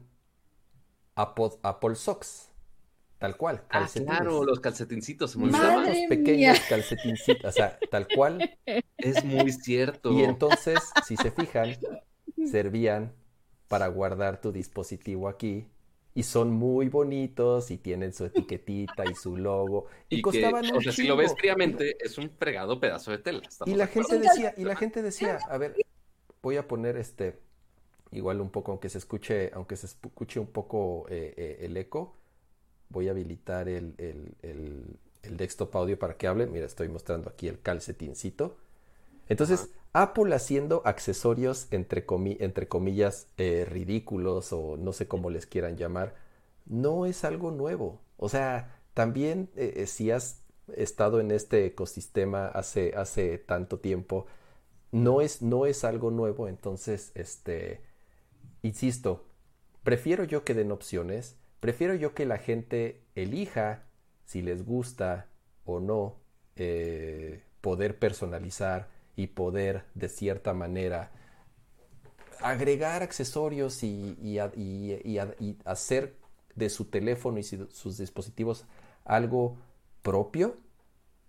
[1.16, 2.50] Apple, Apple Socks,
[3.18, 6.66] tal cual, Ah, claro, los calcetincitos se me unos pequeños mía.
[6.68, 8.58] calcetincitos, o sea, tal cual.
[8.98, 10.12] Es muy cierto.
[10.12, 11.76] Y entonces, si se fijan,
[12.42, 13.14] servían
[13.68, 15.68] para guardar tu dispositivo aquí.
[16.14, 19.86] Y son muy bonitos y tienen su etiquetita y su logo.
[20.08, 23.10] Y, Y que, costaban un o sea, si lo ves fríamente, es un fregado pedazo
[23.10, 23.42] de tela.
[23.48, 25.74] ¿estamos Y la gente decía, y la gente decía, a ver,
[26.40, 27.40] voy a poner este,
[28.12, 32.16] igual un poco, aunque se escuche, aunque se escuche un poco eh, eh, el eco,
[32.90, 36.46] voy a habilitar el, el, el, el desktop audio para que hable.
[36.46, 38.56] Mira, estoy mostrando aquí el calcetincito.
[39.28, 45.46] Entonces, Apple haciendo accesorios entre, comi- entre comillas eh, ridículos o no sé cómo les
[45.46, 46.14] quieran llamar,
[46.66, 48.00] no es algo nuevo.
[48.16, 50.42] O sea, también eh, eh, si has
[50.76, 54.26] estado en este ecosistema hace, hace tanto tiempo,
[54.92, 56.48] no es, no es algo nuevo.
[56.48, 57.82] Entonces, este,
[58.62, 59.24] insisto,
[59.82, 63.84] prefiero yo que den opciones, prefiero yo que la gente elija
[64.24, 65.28] si les gusta
[65.64, 66.16] o no
[66.56, 71.10] eh, poder personalizar y poder de cierta manera
[72.40, 76.16] agregar accesorios y, y y- y hacer
[76.54, 78.64] de su teléfono y sus dispositivos
[79.04, 79.56] algo
[80.02, 80.56] propio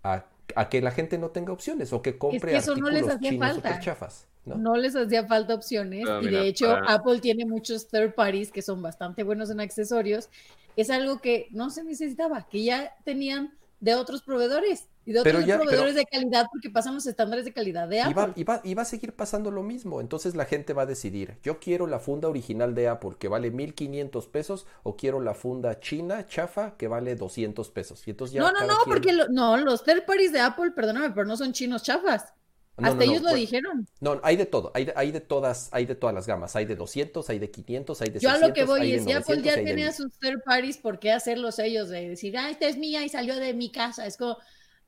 [0.02, 3.08] a, a que la gente no tenga opciones o que compre que eso no les
[3.08, 3.80] hacía chinos falta.
[3.80, 4.56] chafas, ¿no?
[4.56, 8.14] No les hacía falta opciones Ah, y mira, de hecho para- Apple tiene muchos third
[8.14, 10.28] parties que son bastante buenos en accesorios.
[10.76, 15.46] Es algo que no se necesitaba, que ya tenían de otros proveedores y de otros
[15.46, 18.32] ya- proveedores pero- de calidad porque pasan los estándares de calidad de Y va, Apple.
[18.36, 20.00] y, va, y va a seguir pasando lo mismo.
[20.00, 23.50] Entonces la gente va a decidir, yo quiero la funda original de Apple que vale
[23.50, 28.06] 1500 pesos o quiero la funda china, chafa, que vale 200 pesos.
[28.06, 30.72] Y entonces ya No, no, no, quien- porque lo- no, los third parties de Apple,
[30.72, 32.32] perdóname, pero no son chinos chafas.
[32.78, 33.88] Hasta ellos lo dijeron.
[34.00, 36.66] No, hay de todo, hay de, hay de todas, hay de todas las gamas, hay
[36.66, 39.12] de 200, hay de 500, hay de Yo 600, a lo que voy es, si
[39.12, 41.88] Apple ya tenía sus third parties, ¿por qué hacerlos ellos?
[41.88, 44.36] De decir, ah, esta es mía y salió de mi casa, es como,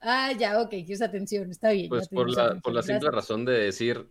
[0.01, 1.88] ah, ya, ok, quieres atención, está bien.
[1.88, 4.09] Pues por la, por la simple razón de decir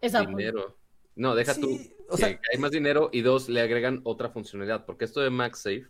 [0.00, 0.78] dinero.
[1.16, 5.04] No, deja tú, o sea, hay más dinero y dos, le agregan otra funcionalidad, porque
[5.04, 5.86] esto de MagSafe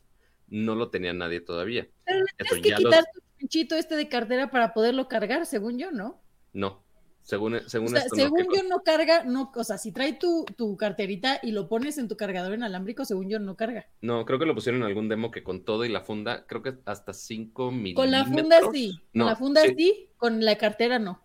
[0.48, 1.88] no lo tenía nadie todavía.
[2.04, 5.90] Pero le tienes que quitar tu pinchito este de cartera para poderlo cargar, según yo,
[5.90, 6.22] ¿no?
[6.52, 6.83] No,
[7.24, 11.52] según, según, según yo no carga, no, o sea, si trae tu, tu, carterita y
[11.52, 13.88] lo pones en tu cargador inalámbrico, según yo no carga.
[14.02, 16.62] No, creo que lo pusieron en algún demo que con todo y la funda, creo
[16.62, 18.04] que hasta 5 milímetros.
[18.04, 20.10] Con la funda sí, con la funda sí.
[20.18, 21.22] con la cartera no.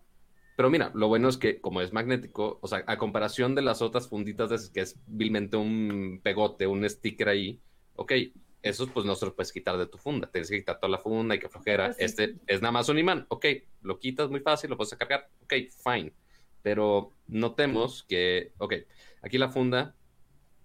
[0.55, 3.81] Pero mira, lo bueno es que como es magnético, o sea, a comparación de las
[3.81, 7.59] otras funditas de, que es vilmente un pegote, un sticker ahí,
[7.97, 8.13] ok,
[8.61, 10.29] esos pues no se los puedes quitar de tu funda.
[10.29, 11.87] Tienes que quitar toda la funda y que flojera.
[11.87, 13.25] Pues este es nada más un imán.
[13.29, 13.45] Ok,
[13.81, 15.29] lo quitas muy fácil, lo puedes cargar.
[15.43, 15.53] Ok,
[15.83, 16.13] fine.
[16.61, 18.73] Pero notemos que, ok,
[19.21, 19.95] aquí la funda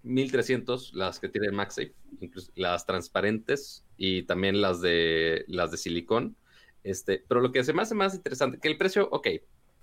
[0.03, 6.35] 1300, las que tiene MagSafe, incluso las transparentes y también las de las de silicón.
[6.83, 9.27] Este, pero lo que se me hace más interesante, que el precio, ok,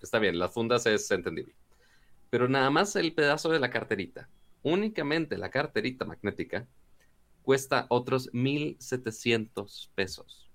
[0.00, 1.54] está bien, las fundas es entendible.
[2.30, 4.28] Pero nada más el pedazo de la carterita,
[4.62, 6.68] únicamente la carterita magnética,
[7.42, 10.50] cuesta otros 1.700 pesos.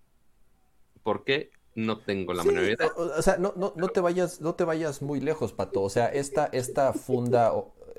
[1.04, 1.52] ¿Por qué?
[1.76, 2.78] No tengo la menor idea.
[2.96, 5.84] O, sea, no, no, no, te vayas, no te vayas muy lejos, Pato.
[5.84, 7.54] O sea, esta, esta funda,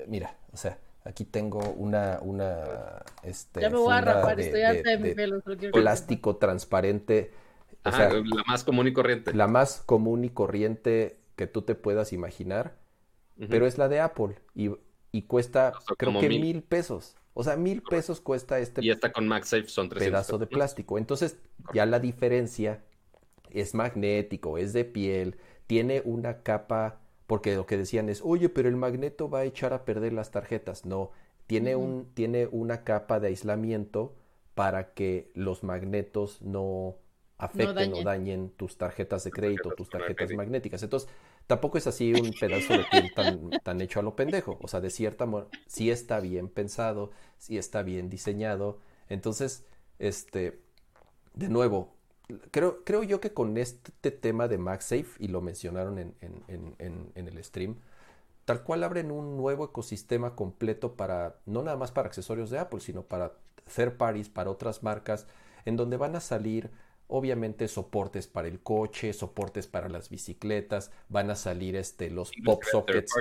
[0.05, 4.97] mira, o sea, aquí tengo una, una este, ya me voy a rapar, estoy de,
[4.97, 7.31] de, pelos, plástico transparente.
[7.85, 9.33] O sea, la más común y corriente.
[9.33, 12.75] La más común y corriente que tú te puedas imaginar,
[13.49, 14.71] pero es la de Apple y,
[15.13, 17.15] y cuesta creo que mil pesos.
[17.39, 20.97] O sea, mil pesos cuesta este y esta con MagSafe son pedazo de plástico.
[20.97, 21.37] Entonces,
[21.73, 22.83] ya la diferencia
[23.49, 28.67] es magnético, es de piel, tiene una capa, porque lo que decían es, oye, pero
[28.67, 30.85] el magneto va a echar a perder las tarjetas.
[30.85, 31.11] No,
[31.47, 34.17] tiene, un, tiene una capa de aislamiento
[34.53, 36.97] para que los magnetos no
[37.37, 40.83] afecten o dañen tus tarjetas de crédito, tus tarjetas magnéticas.
[40.83, 41.09] Entonces,
[41.49, 44.59] tampoco es así un pedazo de piel tan, tan hecho a lo pendejo.
[44.61, 48.77] O sea, de cierta manera, sí está bien pensado, sí está bien diseñado.
[49.09, 49.65] Entonces,
[49.97, 50.61] este,
[51.33, 51.95] de nuevo,
[52.51, 57.11] creo, creo yo que con este tema de MagSafe, y lo mencionaron en, en, en,
[57.15, 57.77] en el stream,
[58.45, 62.79] tal cual abren un nuevo ecosistema completo para, no nada más para accesorios de Apple,
[62.79, 63.33] sino para
[63.75, 65.25] third parties, para otras marcas,
[65.65, 66.69] en donde van a salir
[67.11, 72.63] Obviamente soportes para el coche, soportes para las bicicletas, van a salir este, los pop
[72.63, 73.11] sockets,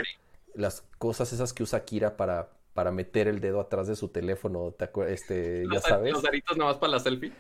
[0.54, 4.74] las cosas esas que usa Kira para, para meter el dedo atrás de su teléfono,
[5.08, 6.12] este, ya sabes.
[6.12, 7.32] Los aritos nada más para la selfie.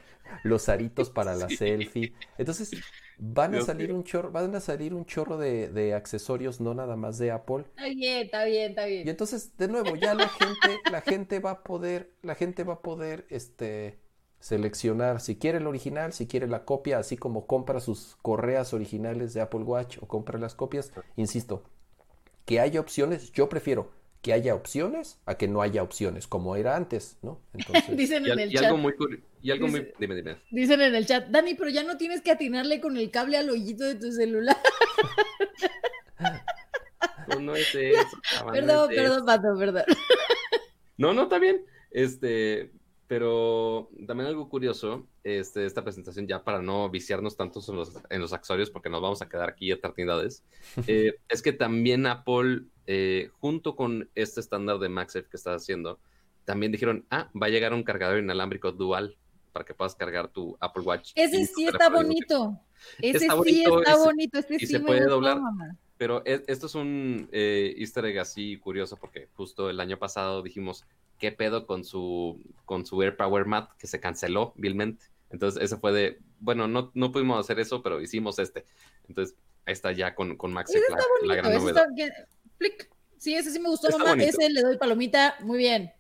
[0.42, 2.14] Los aritos para la selfie.
[2.38, 2.70] Entonces,
[3.18, 6.96] van a salir un chorro, van a salir un chorro de, de, accesorios, no nada
[6.96, 7.66] más de Apple.
[7.68, 9.06] Está bien, está bien, está bien.
[9.06, 12.74] Y entonces, de nuevo, ya la gente, la gente va a poder, la gente va
[12.74, 13.98] a poder, este,
[14.40, 19.34] seleccionar si quiere el original, si quiere la copia, así como compra sus correas originales
[19.34, 20.92] de Apple Watch o compra las copias.
[21.16, 21.64] Insisto,
[22.44, 23.90] que haya opciones, yo prefiero
[24.22, 27.40] que haya opciones a que no haya opciones, como era antes, ¿no?
[27.92, 28.64] dicen en el chat.
[28.64, 28.94] Algo muy,
[29.42, 30.36] y algo muy, dime, dime.
[30.50, 33.50] Dicen en el chat, Dani, pero ya no tienes que atinarle con el cable al
[33.50, 34.56] hoyito de tu celular.
[37.40, 38.18] No es eso.
[38.52, 39.84] perdón, perdón, Pato, perdón.
[40.96, 41.64] No, no, está bien.
[41.90, 42.72] Este,
[43.08, 48.20] pero también algo curioso, este, esta presentación, ya para no viciarnos tanto en los, en
[48.20, 50.44] los accesorios, porque nos vamos a quedar aquí eternidades,
[50.86, 55.98] eh, es que también Apple, eh, junto con este estándar de MagSafe que está haciendo,
[56.44, 59.16] también dijeron, ah, va a llegar un cargador inalámbrico dual
[59.52, 61.12] para que puedas cargar tu Apple Watch.
[61.14, 62.60] Ese sí está bonito.
[62.98, 64.38] Ese sí está bonito.
[64.38, 65.38] Este y se puede doblar.
[65.96, 70.42] Pero e, esto es un eh, easter egg así curioso porque justo el año pasado
[70.42, 70.84] dijimos,
[71.18, 75.06] qué pedo con su, con su Air Power Mat que se canceló vilmente.
[75.30, 78.64] Entonces, ese fue de, bueno, no, no pudimos hacer eso, pero hicimos este.
[79.08, 80.72] Entonces, ahí está ya con, con Max
[81.22, 81.86] la, gran novedad.
[83.18, 84.22] Sí, ese sí me gustó, mamá.
[84.22, 85.92] Ese le doy palomita, muy bien.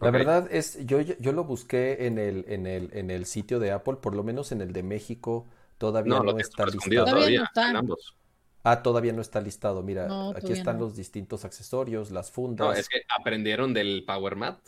[0.00, 3.70] La verdad es, yo, yo lo busqué en el, en, el, en el sitio de
[3.70, 5.46] Apple, por lo menos en el de México,
[5.78, 7.04] todavía no, está listado.
[7.04, 8.16] Todavía, en ambos.
[8.64, 9.82] Ah, todavía no está listado.
[9.82, 12.66] Mira, aquí están los distintos accesorios, las fundas.
[12.66, 14.58] No, es que aprendieron del Power Mat.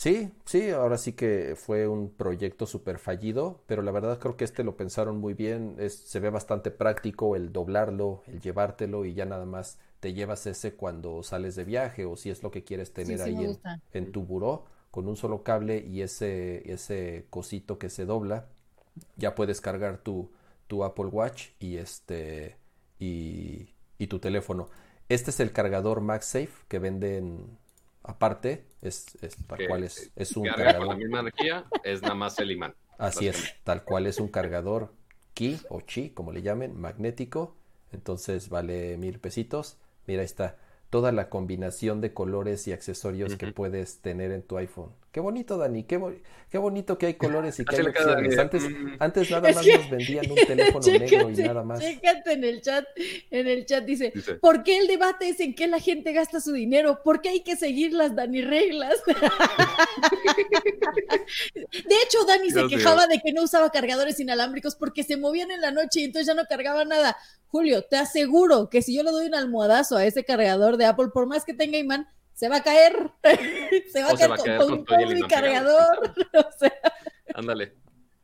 [0.00, 4.44] Sí, sí, ahora sí que fue un proyecto súper fallido, pero la verdad creo que
[4.44, 5.76] este lo pensaron muy bien.
[5.78, 10.46] Es, se ve bastante práctico el doblarlo, el llevártelo y ya nada más te llevas
[10.46, 13.58] ese cuando sales de viaje o si es lo que quieres tener ahí en,
[13.92, 18.46] en, tu buró con un solo cable y ese, ese cosito que se dobla.
[19.16, 20.30] Ya puedes cargar tu,
[20.70, 22.56] tu Apple Watch y este
[23.00, 24.70] y, y tu teléfono.
[25.08, 27.58] Este es el cargador MagSafe que venden
[28.04, 30.86] aparte, es, es tal cual es, es un carga cargador.
[30.86, 32.76] con la misma energía, es nada más el imán.
[32.98, 34.94] Así es, tal cual es un cargador
[35.34, 37.56] Qi o Chi, como le llamen, magnético.
[37.90, 39.76] Entonces vale mil pesitos.
[40.06, 40.56] Mira, ahí está
[40.90, 44.90] toda la combinación de colores y accesorios que puedes tener en tu iPhone.
[45.12, 46.12] Qué bonito, Dani, qué, bo-
[46.50, 48.38] qué bonito que hay colores y que Así hay opciones.
[48.38, 48.96] Antes, mm.
[48.98, 51.80] antes nada más nos vendían un teléfono negro y nada más.
[51.80, 52.84] chécate en el chat,
[53.30, 56.40] en el chat dice, Dice, ¿por qué el debate es en qué la gente gasta
[56.40, 57.02] su dinero?
[57.02, 58.96] ¿Por qué hay que seguir las Dani reglas?
[61.72, 65.50] De hecho, Dani se Dios quejaba de que no usaba cargadores inalámbricos porque se movían
[65.50, 67.16] en la noche y entonces ya no cargaba nada.
[67.48, 71.08] Julio, te aseguro que si yo le doy un almohadazo a ese cargador de Apple,
[71.14, 73.10] por más que tenga imán, se va a caer.
[73.92, 76.14] se va a se caer va a con, caer con con todo mi cargador.
[76.34, 76.72] O sea,
[77.34, 77.74] ándale.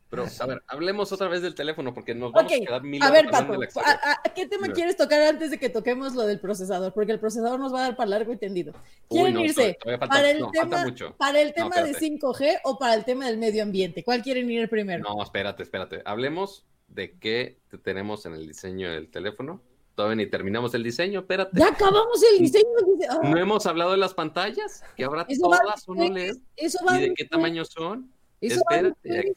[0.09, 3.11] Pero, a ver, hablemos otra vez del teléfono porque nos vamos a quedar mil A
[3.11, 3.67] ver, exterior.
[3.83, 6.93] ¿a, a- qué tema quieres tocar antes de que toquemos lo del procesador?
[6.93, 8.71] Porque el procesador nos va a dar para largo y tendido.
[9.09, 10.85] Uy, ¿Quieren no, irse falta- para el no, tema,
[11.17, 12.19] para el tema de espérate.
[12.21, 14.01] 5G o para el tema del medio ambiente?
[14.05, 15.03] ¿Cuál quieren ir primero?
[15.03, 16.01] No, espérate, espérate.
[16.05, 19.61] Hablemos de qué te- tenemos en el diseño del teléfono.
[19.97, 21.59] Todavía ni terminamos el diseño, espérate.
[21.59, 22.63] Ya acabamos el diseño.
[23.09, 26.37] ah, No hemos hablado de las pantallas, que ahora Eso todas son después, OLED.
[26.55, 28.13] eso va ¿Y de qué tamaño son?
[28.39, 29.35] eso Espérate.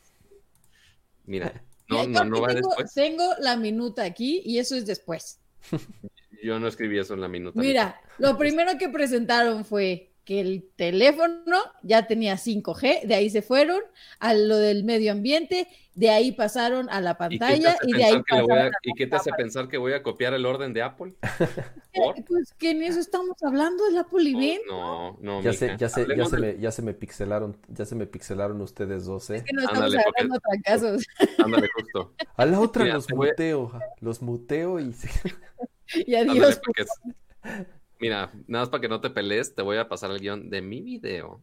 [1.24, 2.92] Mira, no, no, no va tengo, después.
[2.92, 5.40] Tengo la minuta aquí y eso es después.
[6.44, 7.58] Yo no escribí eso en la minuta.
[7.58, 13.42] Mira, lo primero que presentaron fue que el teléfono ya tenía 5G, de ahí se
[13.42, 13.80] fueron
[14.20, 15.66] a lo del medio ambiente,
[15.96, 18.54] de ahí pasaron a la ¿Y pantalla y, de ahí pensar que le voy a-
[18.54, 21.14] pasaron a ¿Y qué te hace pensar que voy a copiar el orden de Apple?
[21.94, 22.24] ¿Por?
[22.26, 24.62] Pues que en eso estamos hablando, el Apple Event.
[24.68, 27.84] No, no, Ya se, ya se, ya se del- me, ya se me pixelaron, ya
[27.84, 29.42] se me pixelaron ustedes dos, ¿eh?
[29.44, 31.06] Que no estamos Ándale, porque- agarrando trancazos.
[31.44, 32.14] Ándale, justo.
[32.36, 34.94] A la otra Mira, los voy muteo, los muteo y
[36.06, 36.60] Y Ándale, adiós.
[36.64, 37.60] porque es-
[38.00, 40.62] Mira, nada más para que no te pelees, te voy a pasar el guion de
[40.62, 41.40] mi video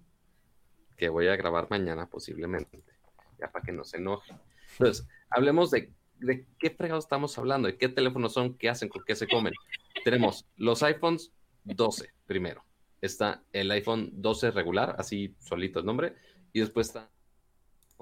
[0.97, 2.82] que voy a grabar mañana posiblemente.
[3.39, 4.34] Ya para que no se enoje.
[4.80, 9.03] Entonces, hablemos de, de qué fregados estamos hablando, de qué teléfonos son, qué hacen, con
[9.05, 9.53] qué se comen.
[10.03, 11.32] Tenemos los iPhones
[11.64, 12.64] 12 primero.
[13.01, 16.16] Está el iPhone 12 regular, así solito el nombre,
[16.51, 17.12] y después está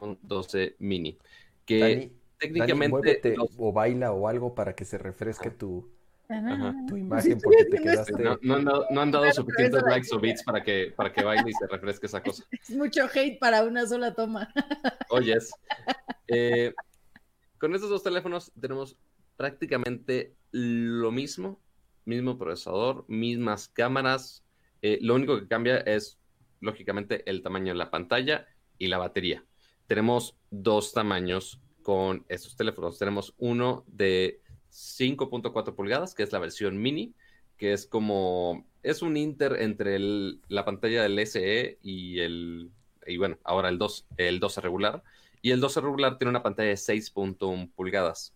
[0.02, 1.18] el 12 mini,
[1.66, 5.90] que Dani, Dani, técnicamente muévete los- o baila o algo para que se refresque tu,
[6.30, 6.76] Ajá.
[6.88, 8.14] tu imagen porque te quedaste.
[8.24, 11.12] No, no han dado, no han dado Claro, suficientes likes o bits para que, para
[11.12, 12.44] que baile y se refresque esa cosa.
[12.52, 14.52] Es mucho hate para una sola toma.
[15.10, 15.52] Oyes.
[16.28, 16.74] Eh,
[17.60, 18.98] con estos dos teléfonos tenemos
[19.38, 21.62] prácticamente lo mismo,
[22.04, 24.44] mismo procesador, mismas cámaras.
[24.82, 26.18] Eh, lo único que cambia es,
[26.62, 28.48] lógicamente, el tamaño de la pantalla
[28.80, 29.46] y la batería.
[29.88, 32.98] Tenemos dos tamaños con estos teléfonos.
[32.98, 34.42] Tenemos uno de
[34.76, 37.14] 5.4 pulgadas, que es la versión mini,
[37.58, 42.72] que es como, es un inter entre la pantalla del SE y el,
[43.08, 45.04] y bueno, ahora el 2, el 12 regular.
[45.42, 48.34] Y el 12 regular tiene una pantalla de 6.1 pulgadas.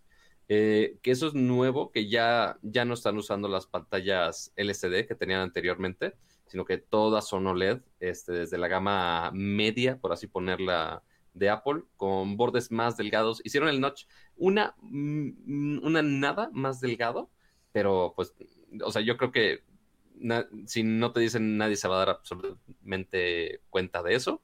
[0.48, 5.16] Eh, que eso es nuevo, que ya, ya no están usando las pantallas LCD que
[5.16, 6.16] tenían anteriormente,
[6.48, 11.84] sino que todas son OLED, este, desde la gama media, por así ponerla, de Apple,
[11.98, 13.42] con bordes más delgados.
[13.44, 14.06] Hicieron el notch
[14.40, 17.30] una, mm, una nada más delgado,
[17.72, 18.34] pero pues,
[18.84, 19.64] o sea, yo creo que
[20.66, 24.42] si no te dicen, nadie se va a dar absolutamente cuenta de eso.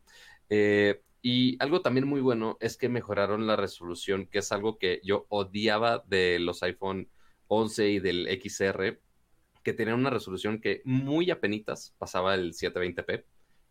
[0.50, 5.02] Eh, y algo también muy bueno es que mejoraron la resolución, que es algo que
[5.04, 7.10] yo odiaba de los iPhone
[7.48, 9.00] 11 y del XR,
[9.64, 13.26] que tenían una resolución que muy apenitas pasaba el 720p,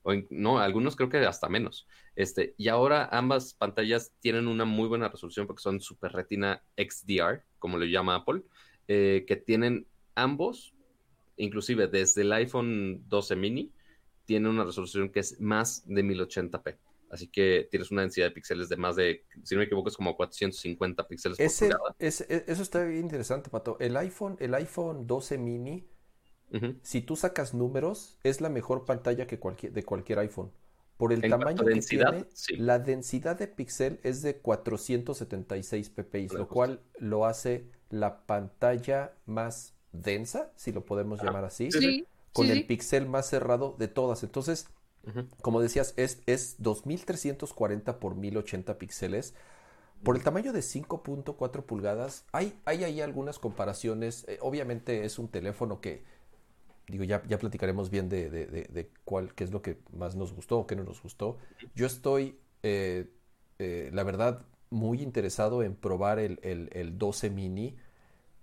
[0.04, 1.88] o no, algunos creo que hasta menos.
[2.14, 7.42] Este, y ahora ambas pantallas tienen una muy buena resolución porque son Super Retina XDR,
[7.58, 8.42] como lo llama Apple,
[8.86, 10.74] eh, que tienen ambos,
[11.36, 13.72] inclusive desde el iPhone 12 mini,
[14.26, 16.76] tiene una resolución que es más de 1080p.
[17.10, 19.96] Así que tienes una densidad de píxeles de más de, si no me equivoco, es
[19.96, 21.94] como 450 píxeles por pulgada.
[21.98, 23.76] e- eso está bien interesante, Pato.
[23.80, 25.86] El iPhone, el iPhone 12 mini,
[26.82, 30.52] Si tú sacas números, es la mejor pantalla que cualquier, de cualquier iPhone.
[30.96, 32.54] Por el En tamaño que densidad, tiene, sí.
[32.56, 39.74] la densidad de píxel es de 476 ppi, lo cual lo hace la pantalla más
[39.92, 42.66] densa, si lo podemos Ah, llamar así, sí, Sí, con sí, el sí.
[42.66, 44.22] píxel más cerrado de todas.
[44.22, 44.68] Entonces,
[45.42, 49.34] como decías, es, es 2340 por 1080 píxeles.
[50.02, 54.24] Por el tamaño de 5.4 pulgadas, hay, hay ahí algunas comparaciones.
[54.28, 56.04] Eh, obviamente es un teléfono que,
[56.88, 60.32] digo, ya, ya platicaremos bien de, de- de- cuál, qué es lo que más nos
[60.34, 61.38] gustó o qué no nos gustó.
[61.74, 63.10] Yo estoy, eh,
[63.58, 67.76] eh, la verdad, muy interesado en probar el, el- el 12 mini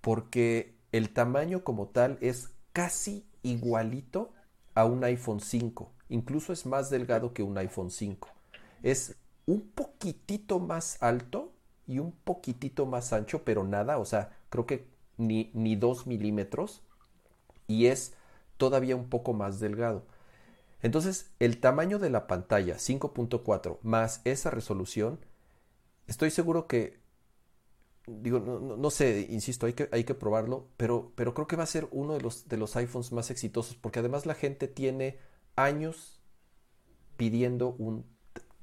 [0.02, 4.34] porque el tamaño como tal es casi igualito
[4.76, 5.92] a un iPhone 5.
[6.10, 8.30] Incluso es más delgado que un iPhone 5.
[8.84, 9.16] Es
[9.46, 11.54] un poquitito más alto
[11.88, 14.88] y un poquitito más ancho, pero nada, o sea, creo que
[15.18, 16.82] ni, ni 2 milímetros.
[17.68, 18.14] Y es
[18.62, 20.06] todavía un poco más delgado.
[20.84, 25.20] Entonces, el tamaño de la pantalla 5.4 más esa resolución,
[26.06, 27.00] estoy seguro que,
[28.06, 31.66] digo, no, sé, insisto, hay que, hay que probarlo, pero, pero creo que va a
[31.66, 35.18] ser uno de los, de los iPhones más exitosos, porque además la gente tiene
[35.56, 36.22] años
[37.18, 38.06] pidiendo un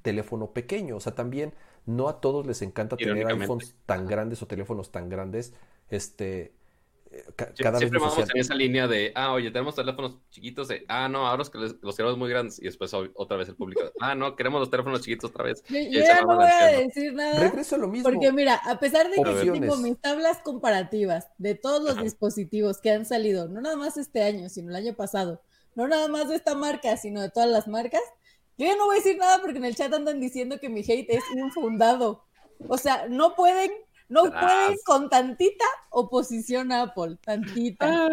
[0.01, 1.53] teléfono pequeño, o sea, también
[1.85, 5.53] no a todos les encanta tener iPhones tan grandes o teléfonos tan grandes,
[5.89, 6.53] este,
[7.55, 11.27] cada Siempre vamos en esa línea de, ah, oye, tenemos teléfonos chiquitos, de, ah, no,
[11.27, 11.43] ahora
[11.81, 15.01] los queremos muy grandes, y después otra vez el público, ah, no, queremos los teléfonos
[15.01, 15.63] chiquitos otra vez.
[15.67, 17.39] Yo, ya no voy a decir nada.
[17.39, 18.09] Regreso a lo mismo.
[18.09, 22.79] Porque mira, a pesar de que yo tengo mis tablas comparativas de todos los dispositivos
[22.79, 25.41] que han salido, no nada más este año, sino el año pasado,
[25.75, 28.01] no nada más de esta marca, sino de todas las marcas,
[28.57, 30.81] yo ya no voy a decir nada porque en el chat andan diciendo que mi
[30.81, 32.25] hate es infundado.
[32.67, 33.71] O sea, no pueden
[34.09, 38.09] no pueden con tantita oposición a Apple, tantita.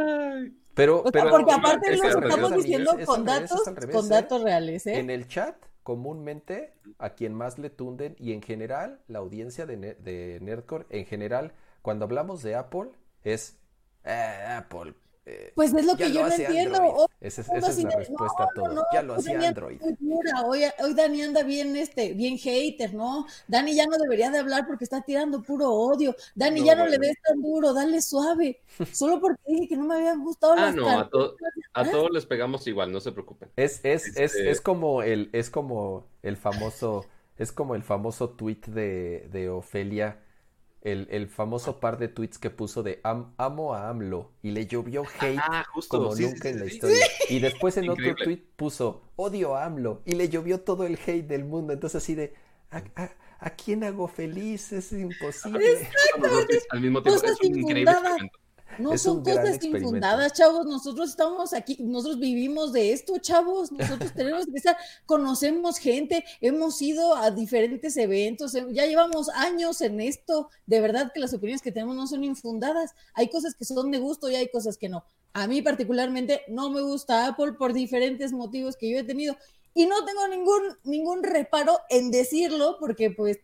[0.75, 4.09] Pero, pero, porque aparte lo estamos diciendo con datos, con ¿eh?
[4.09, 4.87] datos reales.
[4.87, 4.99] ¿eh?
[4.99, 9.77] En el chat, comúnmente, a quien más le tunden, y en general, la audiencia de,
[9.77, 12.91] de Nerdcore, en general, cuando hablamos de Apple,
[13.25, 13.57] es
[14.05, 14.95] eh, Apple,
[15.29, 17.09] eh, pues es lo que yo no entiendo.
[17.21, 18.85] esa es, la respuesta a todo.
[18.93, 19.81] ya lo hacía Android.
[20.45, 23.27] Hoy, hoy, Dani anda bien, este, bien hater, ¿no?
[23.49, 26.15] Dani ya no debería de hablar porque está tirando puro odio.
[26.37, 28.61] Dani ya no le des tan duro, dale suave.
[28.93, 31.11] Solo porque dije que no me habían gustado ah, no, a,
[31.75, 33.51] a todos les pegamos igual, no se preocupen.
[33.57, 37.05] Es, es, es, este es como el, es como el famoso,
[37.37, 40.21] es como el famoso tweet de, de Ofelia
[40.83, 45.39] el, famoso par de tweets que puso de amo a AMLO y le llovió hate
[45.41, 47.05] ah, como nunca en la historia.
[47.29, 51.27] Y después en otro tweet puso odio a AMLO y le llovió todo el hate
[51.27, 51.73] del mundo.
[51.73, 52.35] Entonces así de
[52.71, 54.73] ¿a, quién hago feliz?
[54.73, 55.73] Es imposible.
[55.73, 56.47] Exacto.
[56.71, 57.93] Al mismo tiempo es un increíble
[58.79, 60.67] no son cosas infundadas, chavos.
[60.67, 63.73] Nosotros estamos aquí, nosotros vivimos de esto, chavos.
[63.73, 69.81] Nosotros tenemos que estar, conocemos gente, hemos ido a diferentes eventos, eh, ya llevamos años
[69.81, 70.51] en esto.
[70.67, 72.95] De verdad que las opiniones que tenemos no son infundadas.
[73.15, 75.05] Hay cosas que son de gusto y hay cosas que no.
[75.33, 79.37] A mí particularmente no me gusta Apple por diferentes motivos que yo he tenido
[79.75, 83.39] y no tengo ningún, ningún reparo en decirlo porque pues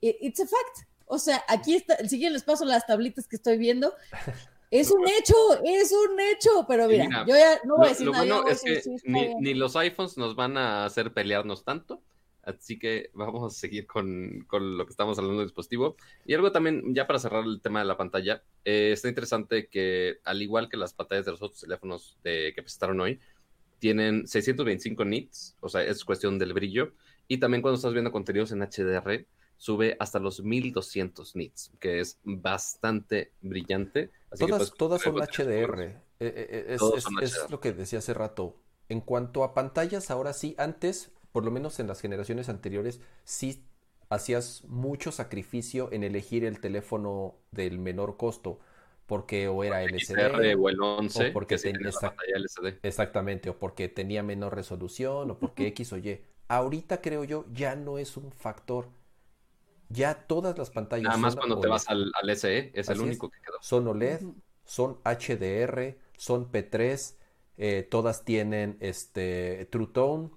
[0.00, 0.88] it's a fact.
[1.04, 3.92] O sea, aquí está, si les paso las tablitas que estoy viendo.
[4.70, 8.12] Es un hecho, es un hecho, pero mira, yo ya no voy a decir lo
[8.12, 8.24] nada.
[8.24, 12.00] Bueno es que ni, los iPhones nos van a hacer pelearnos tanto,
[12.44, 15.96] así que vamos a seguir con, lo que estamos hablando del dispositivo.
[16.24, 20.20] Y algo también, ya para cerrar el tema de la pantalla, eh, está interesante que
[20.24, 23.18] al igual que las pantallas de los otros teléfonos de, que presentaron hoy,
[23.80, 26.92] tienen 625 nits, o sea, es cuestión del brillo,
[27.26, 29.26] y también cuando estás viendo contenidos en HDR,
[29.60, 34.10] sube hasta los 1200 nits, que es bastante brillante.
[34.38, 35.82] todas, todas son HDR.
[35.82, 36.76] Eh, eh, eh,
[37.20, 38.56] es, lo que decía hace rato.
[38.88, 43.62] En cuanto a pantallas, ahora sí, antes, por lo menos en las generaciones anteriores, sí
[44.08, 48.60] hacías mucho sacrificio en elegir el teléfono del menor costo
[49.04, 52.78] porque o era LCD o el 11 o porque tenía LCD.
[52.82, 56.18] Exactamente, o porque tenía menor resolución o porque X o Y.
[56.48, 58.88] Ahorita creo yo ya no es un factor
[59.90, 61.04] ya todas las pantallas.
[61.04, 63.58] Nada más cuando te vas al, SE, es el único que quedó.
[63.60, 64.22] Son OLED,
[64.64, 67.14] son HDR, son P3,
[67.58, 70.30] eh, todas tienen este True Tone,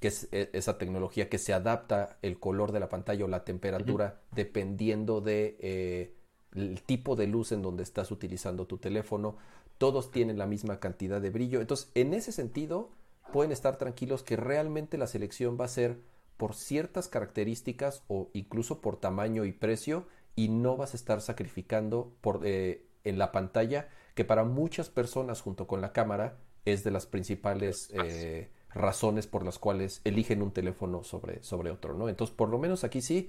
[0.00, 3.44] que es e, esa tecnología que se adapta el color de la pantalla o la
[3.44, 6.14] temperatura dependiendo de eh,
[6.54, 9.36] el tipo de luz en donde estás utilizando tu teléfono.
[9.78, 11.60] Todos tienen la misma cantidad de brillo.
[11.60, 12.90] Entonces, en ese sentido,
[13.32, 16.00] pueden estar tranquilos que realmente la selección va a ser
[16.40, 22.16] por ciertas características o incluso por tamaño y precio y no vas a estar sacrificando
[22.22, 26.92] por, eh, en la pantalla que para muchas personas junto con la cámara es de
[26.92, 32.08] las principales eh, razones por las cuales eligen un teléfono sobre, sobre otro, ¿no?
[32.08, 33.28] Entonces, por lo menos aquí sí,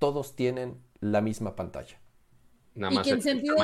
[0.00, 2.00] todos tienen la misma pantalla.
[2.74, 3.54] Nada más en sentido,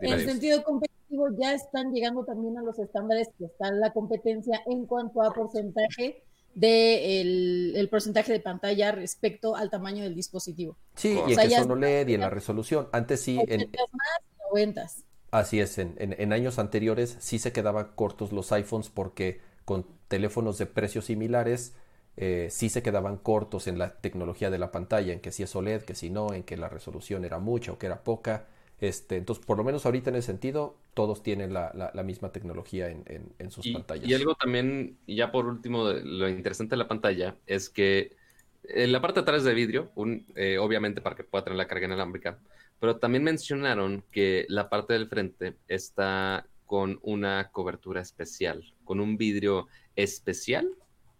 [0.00, 4.86] En sentido competitivo ya están llegando también a los estándares que está la competencia en
[4.86, 6.24] cuanto a porcentaje
[6.54, 10.76] del el porcentaje de pantalla respecto al tamaño del dispositivo.
[10.94, 12.88] Sí, y en que son OLED y en la resolución.
[12.92, 13.38] Antes sí.
[13.46, 19.40] En, más, Así es, en, en, años anteriores sí se quedaban cortos los iPhones porque
[19.66, 21.74] con teléfonos de precios similares
[22.20, 25.54] eh, sí se quedaban cortos en la tecnología de la pantalla, en que si es
[25.54, 28.46] OLED, que si no, en que la resolución era mucha o que era poca.
[28.80, 33.50] Este, entonces, por lo menos ahorita en ese sentido, todos tienen la, misma tecnología en,
[33.52, 34.04] sus pantallas.
[34.04, 38.16] Y algo también, ya por último, lo interesante de la pantalla es que
[38.64, 41.68] en la parte de atrás de vidrio, un, eh, obviamente para que pueda tener la
[41.68, 42.40] carga inalámbrica,
[42.80, 49.16] pero también mencionaron que la parte del frente está con una cobertura especial, con un
[49.16, 50.68] vidrio especial,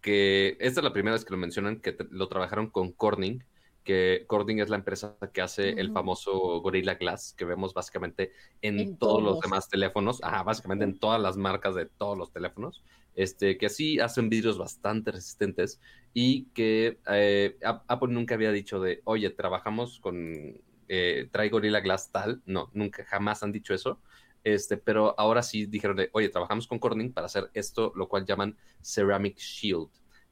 [0.01, 3.45] que esta es la primera vez que lo mencionan, que lo trabajaron con Corning,
[3.89, 8.97] que Corning es la empresa que hace el famoso Gorilla Glass, que vemos básicamente en,
[8.97, 12.83] todos, los demás teléfonos, ajá, básicamente en todas las marcas de todos los teléfonos,
[13.15, 15.81] este, que así hacen vidrios bastante resistentes
[16.13, 22.11] y que eh, Apple nunca había dicho de, oye, trabajamos con, eh, trae Gorilla Glass
[22.11, 23.99] tal, no, nunca, jamás han dicho eso.
[24.43, 28.23] Este, pero ahora sí dijeron de, oye, trabajamos con Corning para hacer esto, lo cual
[28.23, 29.89] llaman Ceramic Shield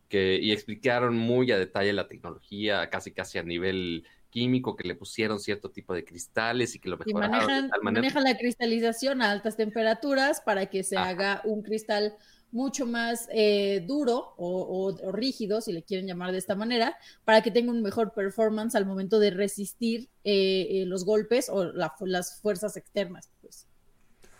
[0.07, 4.95] que, y explicaron muy a detalle la tecnología, casi casi a nivel químico, que le
[4.95, 7.65] pusieron cierto tipo de cristales y que lo mejoraron.
[7.65, 12.15] Y manejan, la cristalización a altas temperaturas para que se haga un cristal
[12.51, 17.51] mucho más eh, duro o, rígido, si le quieren llamar de esta manera, para que
[17.51, 22.77] tenga un mejor performance al momento de resistir eh, eh, los golpes o las fuerzas
[22.77, 23.29] externas.
[23.41, 23.67] Pues.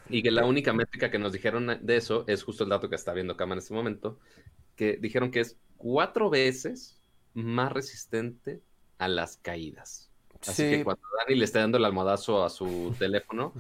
[0.09, 2.95] Y que la única métrica que nos dijeron de eso es justo el dato que
[2.95, 4.20] está viendo Cama en este momento,
[4.78, 6.97] que dijeron que es cuatro veces
[7.34, 8.61] más resistente
[8.97, 10.09] a las caídas.
[10.47, 13.53] Así que cuando Dani le está dando el almohadazo a su teléfono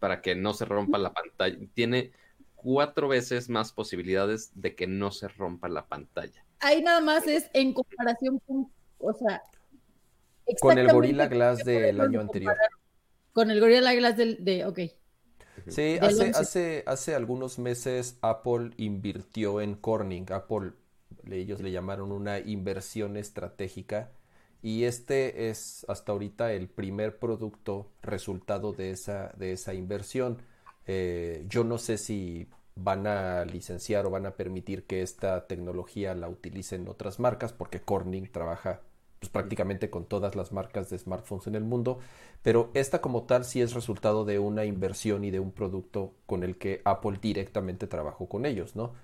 [0.00, 2.10] para que no se rompa la pantalla, tiene
[2.56, 6.44] cuatro veces más posibilidades de que no se rompa la pantalla.
[6.60, 9.42] Ahí nada más es en comparación con, o sea,
[10.60, 12.56] con el Gorilla Glass del año anterior.
[13.32, 14.78] Con el Gorilla Glass del, de, ok.
[15.68, 20.26] Sí, hace, hace, hace algunos meses Apple invirtió en Corning.
[20.32, 20.72] Apple,
[21.30, 24.10] ellos le llamaron una inversión estratégica.
[24.62, 30.38] Y este es hasta ahorita el primer producto resultado de esa, de esa inversión.
[30.86, 36.14] Eh, yo no sé si van a licenciar o van a permitir que esta tecnología
[36.14, 38.80] la utilicen otras marcas, porque Corning trabaja
[39.22, 42.00] pues, prácticamente con todas las marcas de smartphones en el mundo,
[42.42, 46.42] pero esta como tal sí es resultado de una inversión y de un producto con
[46.42, 48.94] el que Apple directamente trabajó con ellos, ¿no?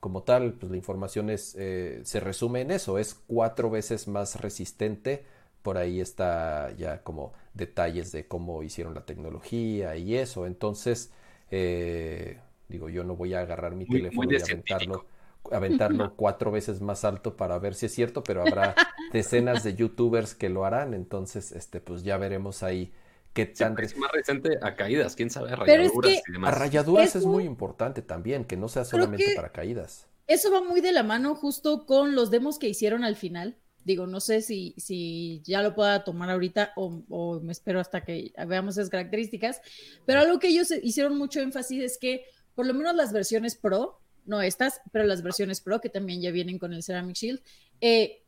[0.00, 4.40] Como tal, pues la información es, eh, se resume en eso, es cuatro veces más
[4.40, 5.24] resistente,
[5.62, 11.12] por ahí está ya como detalles de cómo hicieron la tecnología y eso, entonces,
[11.52, 15.06] eh, digo, yo no voy a agarrar mi teléfono y aventarlo
[15.50, 18.74] aventarlo cuatro veces más alto para ver si es cierto, pero habrá
[19.12, 22.92] decenas de youtubers que lo harán, entonces este pues ya veremos ahí
[23.32, 26.52] qué tan es más reciente a caídas, quién sabe, a rayaduras y demás.
[26.54, 30.06] A rayaduras es muy importante también, que no sea solamente para caídas.
[30.26, 33.56] Eso va muy de la mano justo con los demos que hicieron al final.
[33.82, 38.04] Digo, no sé si, si ya lo pueda tomar ahorita o, o me espero hasta
[38.04, 39.62] que veamos esas características,
[40.06, 42.24] pero algo que ellos hicieron mucho énfasis es que
[42.54, 46.30] por lo menos las versiones Pro no estas, pero las versiones Pro, que también ya
[46.30, 47.40] vienen con el Ceramic Shield,
[47.80, 48.22] eh,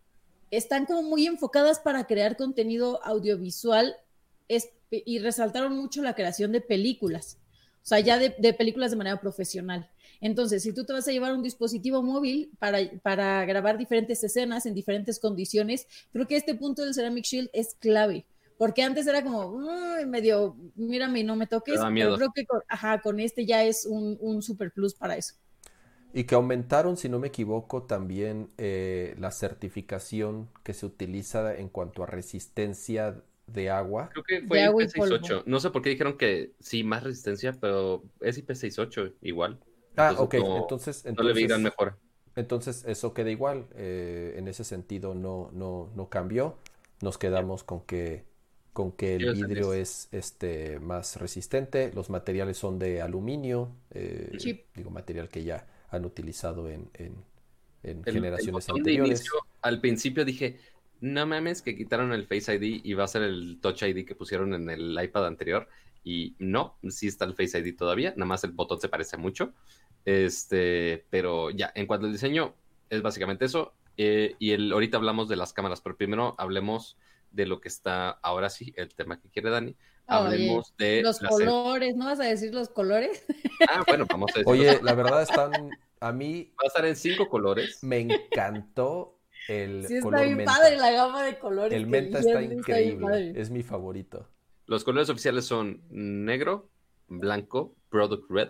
[0.50, 3.96] están como muy enfocadas para crear contenido audiovisual
[4.90, 7.38] y resaltaron mucho la creación de películas,
[7.82, 9.88] o sea, ya de, películas de manera profesional.
[10.20, 14.66] Entonces, si tú te vas a llevar un dispositivo móvil para, para grabar diferentes escenas
[14.66, 18.26] en diferentes condiciones, creo que este punto del Ceramic Shield es clave
[18.62, 19.58] porque antes era como
[20.06, 23.86] medio, mírame y no me toques, pero creo que con, ajá, con este ya es
[23.86, 25.34] un, un super plus para eso.
[26.12, 31.68] Y que aumentaron, si no me equivoco, también eh, la certificación que se utiliza en
[31.68, 34.10] cuanto a resistencia de agua.
[34.12, 35.44] Creo que fue IP68.
[35.46, 39.58] No sé por qué dijeron que sí, más resistencia, pero es IP68 igual.
[39.96, 40.34] Ah, ok.
[40.34, 41.96] entonces, no le digan mejor.
[42.36, 43.66] Entonces eso queda igual.
[43.74, 46.58] Eh, en ese sentido no, no, no cambió.
[47.00, 48.30] Nos quedamos con que
[48.72, 51.92] con que el vidrio es este más resistente.
[51.94, 53.70] Los materiales son de aluminio.
[53.90, 54.30] Eh,
[54.74, 56.90] digo, material que ya han utilizado en,
[58.04, 59.24] generaciones anteriores.
[59.60, 60.58] al principio dije,
[61.00, 64.14] no mames que quitaron el Face ID y va a ser el Touch ID que
[64.14, 65.68] pusieron en el iPad anterior.
[66.04, 69.52] Y no, sí está el Face ID todavía, nada más el botón se parece mucho.
[70.04, 72.54] Este, pero ya, en cuanto al diseño,
[72.90, 73.74] es básicamente eso.
[73.96, 76.96] Eh, y el, ahorita hablamos de las cámaras, pero primero hablemos
[77.32, 79.76] de lo que está ahora sí, el tema que quiere Dani.
[80.06, 83.24] Hablemos de los colores, ¿no vas a decir los colores?
[83.70, 84.48] Ah, bueno, vamos a decir.
[84.52, 85.70] Oye, la verdad están
[86.02, 87.82] a mí va a estar en cinco colores.
[87.84, 91.76] Me encantó el sí, está bien padre la gama de colores.
[91.76, 94.28] El menta está increíble, es mi favorito.
[94.66, 96.68] Los colores oficiales son negro,
[97.06, 98.48] blanco, product red,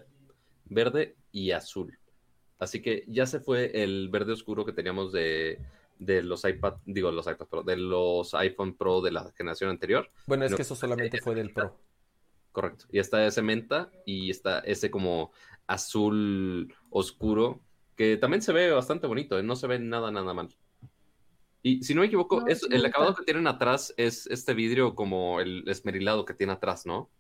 [0.64, 1.98] verde y azul.
[2.58, 5.60] Así que ya se fue el verde oscuro que teníamos de
[6.04, 10.08] de los iPad, digo los iPad Pro, de los iPhone Pro de la generación anterior.
[10.26, 11.78] Bueno, es que eso solamente fue del Pro.
[12.52, 12.86] correcto.
[12.90, 15.32] Y está ese menta y está ese como
[15.66, 17.60] azul oscuro
[17.96, 19.42] que también se ve bastante bonito, ¿eh?
[19.42, 20.48] no se ve nada, nada mal.
[21.62, 25.40] Y si no me equivoco, es, el acabado que tienen atrás es este vidrio como
[25.40, 27.10] el esmerilado que tiene atrás, ¿no?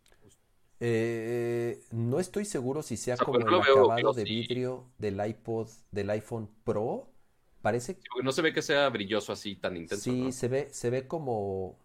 [0.80, 6.50] Eh, no estoy seguro si sea como el acabado de vidrio del iPod, del iPhone
[6.64, 7.11] Pro.
[7.62, 10.02] Parece no se ve que sea brilloso así tan intenso.
[10.02, 11.78] Sí, se ve, se ve como,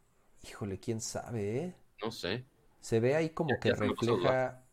[0.44, 1.76] híjole, quién sabe, ¿eh?
[2.04, 2.46] No sé.
[2.80, 4.64] Se ve ahí como que refleja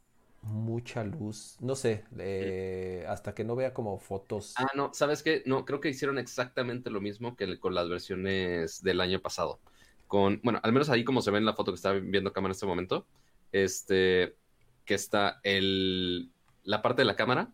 [0.40, 1.56] mucha luz.
[1.60, 4.55] No sé, eh, hasta que no vea como fotos.
[4.56, 5.43] Ah, no, ¿sabes qué?
[5.47, 9.60] No, creo que hicieron exactamente lo mismo que con las versiones del año pasado.
[10.06, 12.51] Con, bueno, al menos ahí como se ve en la foto que está viendo cámara
[12.51, 13.06] en este momento,
[13.52, 14.36] este,
[14.85, 16.31] que está el,
[16.62, 17.52] la parte de la cámara,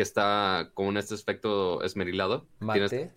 [0.00, 2.48] que está con este efecto esmerilado.
[2.60, 3.12] Mate.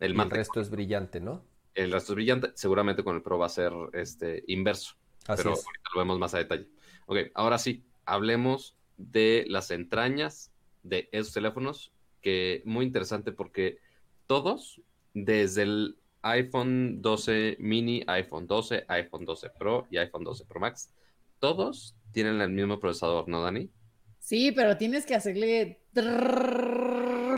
[0.00, 1.44] el, el resto es brillante, ¿no?
[1.74, 2.52] El resto es brillante.
[2.54, 4.94] Seguramente con el Pro va a ser este, inverso.
[5.26, 6.66] pero ahorita lo vemos más a detalle.
[7.04, 10.50] Ok, ahora sí, hablemos de las entrañas
[10.82, 11.92] de esos teléfonos,
[12.22, 13.80] que muy interesante porque
[14.26, 14.80] todos,
[15.12, 20.90] desde el iPhone 12 mini, iPhone 12, iPhone 12 Pro y iPhone 12 Pro Max,
[21.38, 23.68] todos tienen el mismo procesador, ¿no, Dani?
[24.24, 25.80] Sí, pero tienes que hacerle...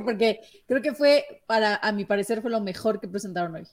[0.05, 0.39] Porque
[0.69, 3.67] creo que fue, para, a mi parecer, fue lo mejor que presentaron hoy.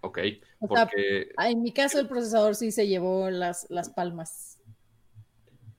[0.00, 0.18] Ok,
[0.58, 1.28] porque...
[1.38, 4.58] en mi caso el procesador sí se llevó las, las palmas.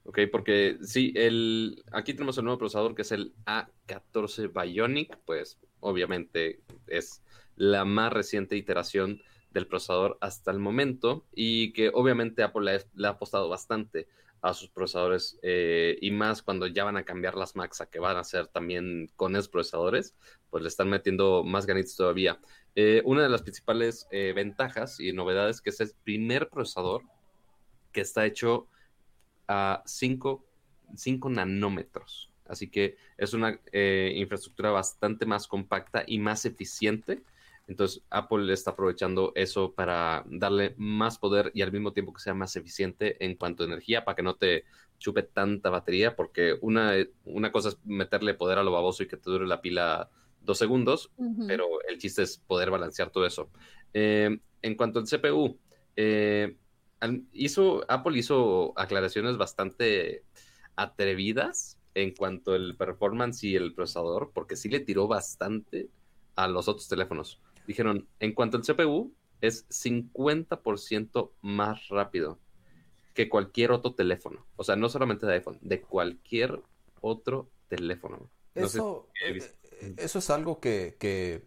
[0.03, 5.57] Ok, porque sí, el, aquí tenemos el nuevo procesador que es el A14 Bionic, pues
[5.79, 7.23] obviamente es
[7.55, 13.11] la más reciente iteración del procesador hasta el momento y que obviamente Apple le, ha
[13.11, 14.07] apostado bastante
[14.43, 17.99] a sus procesadores eh, y más cuando ya van a cambiar las Macs a que
[17.99, 20.15] van a ser también con esos procesadores,
[20.49, 22.37] pues le están metiendo más ganitos todavía.
[22.75, 27.03] Eh, una de las principales eh, ventajas y novedades que es el primer procesador
[27.93, 28.67] que está hecho
[29.47, 30.43] a 5
[31.29, 32.29] nanómetros.
[32.45, 37.23] Así que es una infraestructura bastante más compacta y más eficiente.
[37.67, 42.33] Entonces Apple está aprovechando eso para darle más poder y al mismo tiempo que sea
[42.33, 44.65] más eficiente en cuanto a energía para que no te
[44.99, 46.93] chupe tanta batería, porque una,
[47.25, 50.09] una cosa es meterle poder a lo baboso y que te dure la pila
[50.41, 51.11] dos segundos,
[51.47, 53.49] pero el chiste es poder balancear todo eso.
[53.93, 55.57] Eh, en cuanto al CPU,
[55.95, 56.57] eh,
[57.31, 60.23] hizo, Apple hizo aclaraciones bastante
[60.75, 65.89] atrevidas en cuanto al performance y el procesador, porque sí le tiró bastante
[66.35, 67.39] a los otros teléfonos.
[67.67, 72.39] Dijeron, en cuanto al CPU, es 50% más rápido
[73.13, 74.45] que cualquier otro teléfono.
[74.55, 76.61] O sea, no solamente de iPhone, de cualquier
[77.01, 78.29] otro teléfono.
[78.55, 79.39] eso, eh,
[79.97, 81.43] eso es algo que, que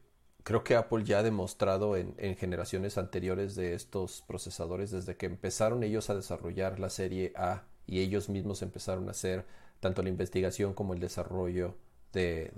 [0.47, 5.83] creo que Apple ya ha demostrado en, generaciones anteriores de estos procesadores, desde que empezaron
[5.83, 9.45] ellos a desarrollar la serie A y ellos mismos empezaron a hacer
[9.81, 11.75] tanto la investigación como el desarrollo
[12.13, 12.53] de,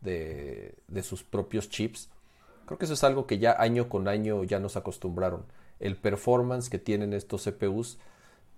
[0.00, 2.10] de, sus propios chips.
[2.66, 5.44] Creo que eso es algo que ya año con año ya nos acostumbraron.
[5.80, 7.98] El performance que tienen estos CPUs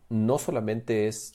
[0.09, 1.35] no solamente es,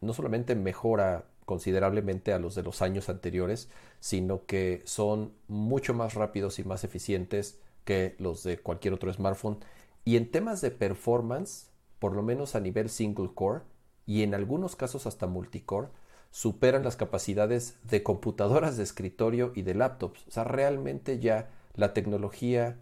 [0.00, 3.70] no solamente mejora considerablemente a los de los años anteriores,
[4.00, 9.58] sino que son mucho más rápidos y más eficientes que los de cualquier otro smartphone.
[10.04, 13.62] Y en temas de performance, por lo menos a nivel single core
[14.06, 15.88] y en algunos casos hasta multicore,
[16.30, 20.26] superan las capacidades de computadoras de escritorio y de laptops.
[20.28, 21.48] O sea, realmente ya
[21.78, 22.76] la tecnología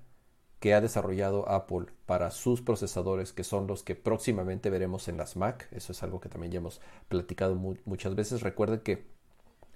[0.59, 5.36] que ha desarrollado Apple para sus procesadores, que son los que próximamente veremos en las
[5.36, 5.68] Mac.
[5.70, 8.40] Eso es algo que también ya hemos platicado muchas veces.
[8.40, 9.05] Recuerden que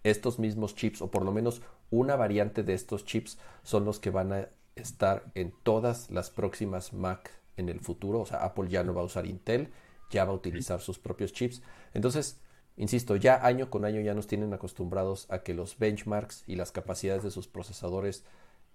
[0.05, 1.60] estos mismos chips, o por lo menos
[1.90, 6.94] una variante de estos chips, son los que van a estar en todas las próximas
[6.94, 8.20] Mac en el futuro.
[8.20, 9.70] O sea, Apple ya no va a usar Intel,
[10.10, 11.60] ya va a utilizar sus propios chips.
[11.92, 12.40] Entonces,
[12.78, 16.72] insisto, ya año con año ya nos tienen acostumbrados a que los benchmarks y las
[16.72, 18.24] capacidades de sus procesadores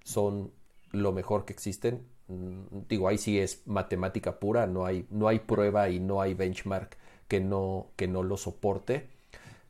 [0.06, 0.54] son
[0.92, 2.08] lo mejor que existen.
[2.28, 6.34] Mm, digo, ahí sí es matemática pura, no hay, no hay prueba y no hay
[6.34, 9.10] benchmark que no, que no lo soporte.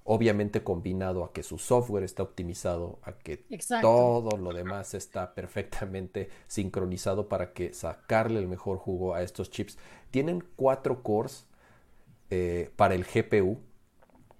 [0.03, 3.43] Obviamente combinado a que su software está optimizado, a que
[3.81, 9.79] todo lo demás está perfectamente sincronizado para que sacarle el mejor jugo a estos chips.
[10.11, 11.47] Tienen cuatro cores
[12.29, 13.57] eh, para el GPU,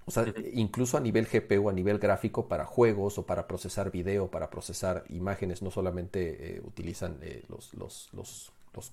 [0.08, 4.30] o sea, incluso a nivel GPU, a nivel gráfico, para juegos o para procesar video,
[4.30, 8.52] para procesar imágenes, no solamente eh, utilizan eh, los, los, los,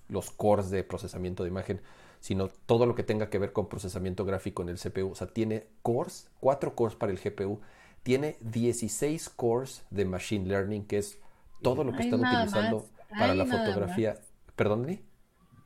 [0.08, 1.82] los, cores de procesamiento de imagen,
[2.20, 5.10] sino todo lo que tenga que ver con procesamiento gráfico en el CPU.
[5.10, 7.60] O sea, tiene cores, cuatro cores para el GPU,
[8.02, 11.18] tiene 16 cores de Machine Learning, que es
[11.60, 14.18] todo lo que están utilizando para la fotografía.
[14.56, 15.00] ¿Perdón,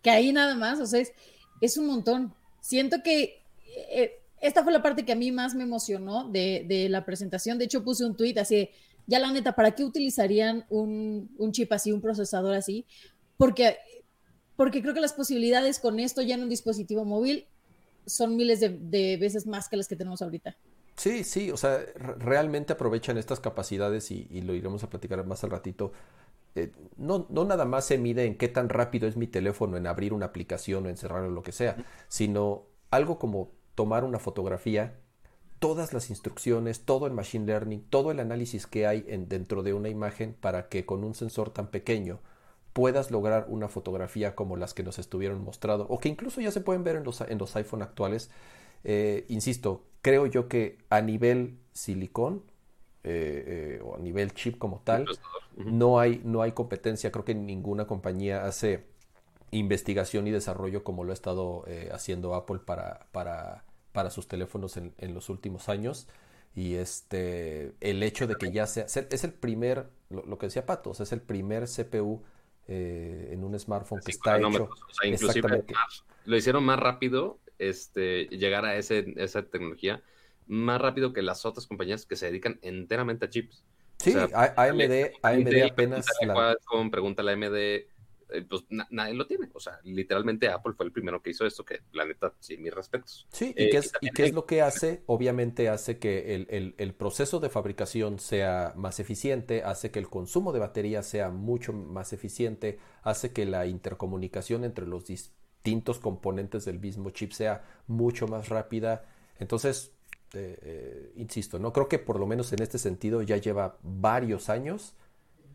[0.02, 1.12] Que ahí nada más, o sea, es,
[1.60, 2.35] es un montón.
[2.60, 3.44] siento que
[3.90, 7.59] eh, esta fue la parte que a mí más me emocionó de, la presentación.
[7.59, 8.71] De hecho, puse un tweet así,
[9.07, 12.87] ya la neta, ¿para qué utilizarían un, chip así, un procesador así?
[13.37, 13.79] Porque,
[14.57, 17.47] porque creo que las posibilidades con esto ya en un dispositivo móvil
[18.05, 20.57] son miles de, veces más que las que tenemos ahorita.
[20.97, 25.51] Sí, sí, o sea, realmente aprovechan estas capacidades y, lo iremos a platicar más al
[25.51, 25.93] ratito.
[26.55, 29.87] Eh, no, no nada más se mide en qué tan rápido es mi teléfono en
[29.87, 31.77] abrir una aplicación o encerrarlo o lo que sea,
[32.09, 34.98] sino algo como tomar una fotografía,
[35.61, 39.73] todas las instrucciones, todo el machine learning, todo el análisis que hay en, dentro de
[39.73, 42.19] una imagen para que con un sensor tan pequeño
[42.73, 46.61] puedas lograr una fotografía como las que nos estuvieron mostrando o que incluso ya se
[46.61, 48.31] pueden ver en los, en los iPhone actuales.
[48.85, 52.43] Eh, insisto, creo yo que a nivel silicón
[53.05, 55.07] eh, eh, o a nivel chip como tal,
[55.57, 57.12] no hay, no hay competencia.
[57.12, 58.85] Creo que ninguna compañía hace
[59.59, 64.95] investigación y desarrollo como lo ha estado haciendo Apple para, para, para sus teléfonos en,
[64.99, 66.09] en, los últimos años.
[66.57, 70.91] Y este, el hecho de que ya sea, es el primer, lo, que decía Pato,
[70.93, 72.23] es el primer CPU
[72.66, 74.70] eh, en un smartphone que está hecho.
[75.05, 75.65] inclusive
[76.24, 80.03] lo hicieron más rápido este, llegar a ese, esa tecnología,
[80.47, 83.62] más rápido que las otras compañías que se dedican enteramente a chips.
[83.99, 86.07] Sí, AMD, AMD apenas.
[86.23, 86.57] La...
[86.91, 87.85] pregunta la AMD
[88.31, 89.48] eh, pues nadie lo tiene.
[89.53, 92.74] O sea, literalmente Apple fue el primero que hizo esto, que la neta, sí, mis
[92.74, 93.27] respetos.
[93.31, 95.03] Sí, ¿y, qué, es, ¿y qué es lo que hace?
[95.07, 100.53] Obviamente hace que el, el, proceso de fabricación sea más eficiente, hace que el consumo
[100.53, 106.81] de batería sea mucho más eficiente, hace que la intercomunicación entre los distintos componentes del
[106.81, 109.05] mismo chip sea mucho más rápida.
[109.39, 109.93] Entonces,
[110.35, 114.48] eh, eh, insisto, no creo que por lo menos en este sentido ya lleva varios
[114.48, 114.94] años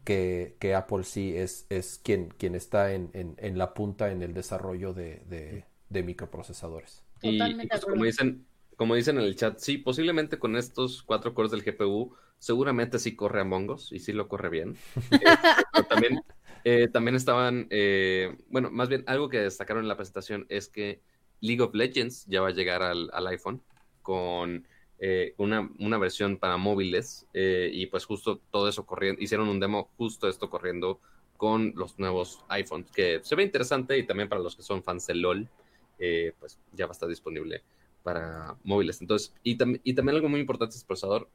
[0.04, 4.34] que, que Apple sí es, es quien, quien está en, en, la punta en el
[4.34, 7.04] desarrollo de, de, microprocesadores.
[7.22, 8.46] Y, pues, como dicen,
[8.76, 13.16] como dicen en el chat, sí, posiblemente con estos cuatro cores del GPU, seguramente sí
[13.16, 14.76] corre Among Us y sí lo corre bien.
[15.74, 16.22] Eh, también,
[16.64, 21.02] eh, también estaban, eh, bueno, más bien algo que destacaron en la presentación es que
[21.40, 23.62] League of Legends ya va a llegar al, al iPhone
[24.02, 24.68] con
[25.04, 29.60] eh, una, una, versión para móviles eh, y pues justo todo eso corriendo, hicieron un
[29.60, 31.00] demo justo esto corriendo
[31.38, 35.08] con los nuevos iPhones, que se ve interesante y también para los que son fans
[35.08, 35.50] de LOL,
[35.98, 37.64] eh, pues ya va a estar disponible
[38.04, 39.02] para móviles.
[39.02, 41.28] Entonces, y, y también algo muy importante es el procesador,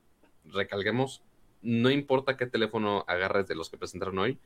[0.45, 1.23] recalquemos,
[1.61, 4.39] no importa qué teléfono agarres de los que presentaron hoy,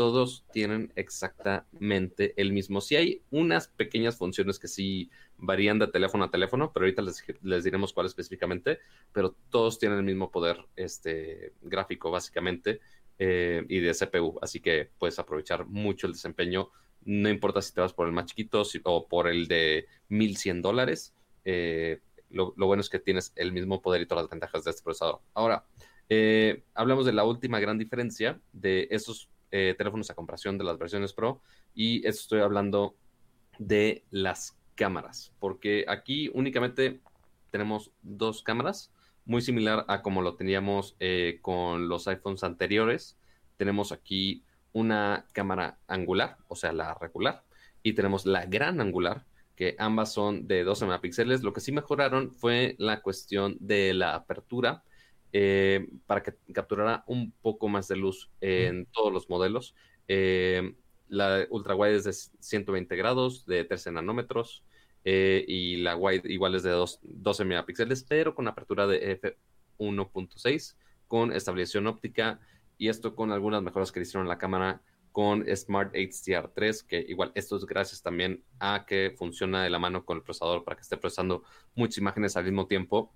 [0.00, 2.80] todos tienen exactamente el mismo.
[2.80, 7.02] Si hay unas pequeñas funciones que sí varían de teléfono a teléfono, pero ahorita
[7.42, 8.78] les, diremos cuál específicamente,
[9.12, 12.80] pero todos tienen el mismo poder este, gráfico básicamente
[13.18, 16.70] eh, y de CPU, así que puedes aprovechar mucho el desempeño,
[17.04, 21.14] no importa si te vas por el más chiquito o por el de 1100 dólares,
[21.44, 22.00] eh,
[22.30, 25.20] lo, bueno es que tienes el mismo poder y todas las ventajas de este procesador.
[25.34, 25.66] Ahora,
[26.08, 30.78] eh, hablamos de la última gran diferencia de esos eh, teléfonos a comparación de las
[30.78, 31.42] versiones Pro
[31.74, 32.96] y estoy hablando
[33.58, 37.00] de las cámaras, porque aquí únicamente
[37.50, 38.92] tenemos dos cámaras,
[39.24, 43.18] muy similar a como lo teníamos eh, con los iPhones anteriores.
[43.56, 47.44] Tenemos aquí una cámara angular, o sea, la regular,
[47.82, 51.42] y tenemos la gran angular, que ambas son de 12 megapíxeles.
[51.42, 54.82] Lo que sí mejoraron fue la cuestión de la apertura
[55.32, 59.74] eh, para que capturara un poco más de luz en todos los modelos.
[60.08, 60.74] Eh,
[61.08, 64.64] la ultra wide es de 120 grados, de 13 nanómetros,
[65.04, 66.70] eh, y la wide igual es de
[67.02, 69.20] 12 megapíxeles, pero con apertura de
[69.78, 70.76] f1.6,
[71.08, 72.40] con estabilización óptica,
[72.78, 74.82] y esto con algunas mejoras que le hicieron la cámara
[75.12, 80.04] con Smart HDR3, que igual esto es gracias también a que funciona de la mano
[80.04, 81.42] con el procesador para que esté procesando
[81.74, 83.12] muchas imágenes al mismo tiempo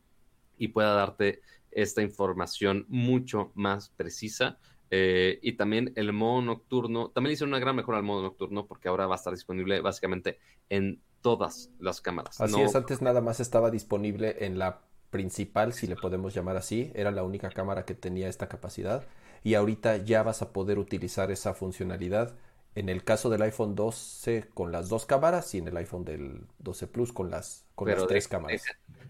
[0.58, 1.40] y pueda darte
[1.74, 4.58] esta información mucho más precisa.
[4.90, 8.88] Eh, y también el modo nocturno, también hice una gran mejora al modo nocturno porque
[8.88, 10.38] ahora va a estar disponible básicamente
[10.68, 12.40] en todas las cámaras.
[12.40, 16.92] Así es, antes nada más estaba disponible en la principal, si le podemos llamar así,
[16.94, 19.06] era la única cámara que tenía esta capacidad
[19.42, 22.34] y ahorita ya vas a poder utilizar esa funcionalidad
[22.74, 26.46] en el caso del iPhone 12 con las dos cámaras y en el iPhone del
[26.58, 28.62] 12 Plus con las, con las tres cámaras.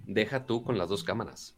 [0.06, 1.56] deja, tú con las dos cámaras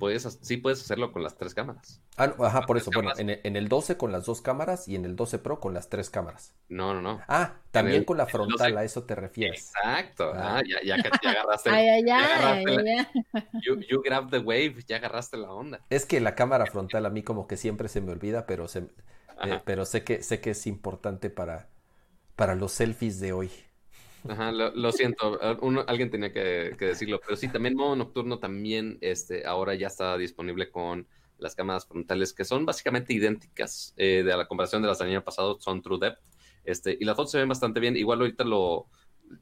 [0.00, 2.02] puedes, sí puedes hacerlo con las tres cámaras.
[2.16, 2.90] Ah, ajá, por eso.
[2.92, 5.88] Bueno, en el, 12 con las dos cámaras y en el 12 Pro con las
[5.88, 6.54] tres cámaras.
[6.68, 7.20] No, no, no.
[7.28, 9.72] Ah, también con la frontal, a eso te refieres.
[9.76, 10.32] Exacto.
[10.34, 11.70] Ah, ah ya, ya, ya, agarraste.
[11.70, 13.06] ay, ay, ay,
[13.62, 15.80] you, you grab the wave, ya agarraste la onda.
[15.90, 18.88] Es que la cámara frontal a mí como que siempre se me olvida, pero se,
[19.44, 21.68] eh, pero sé que sé que es importante para,
[22.34, 23.50] para los selfies de hoy.
[24.28, 25.38] Ajá, lo, siento,
[25.86, 30.70] alguien tenía que, decirlo, pero sí, también modo nocturno también este, ahora ya está disponible
[30.70, 31.06] con
[31.38, 35.24] las cámaras frontales que son básicamente idénticas eh, de la comparación de las del año
[35.24, 36.20] pasado, son True Depth,
[36.64, 38.88] este, y las fotos se ven bastante bien, igual ahorita lo,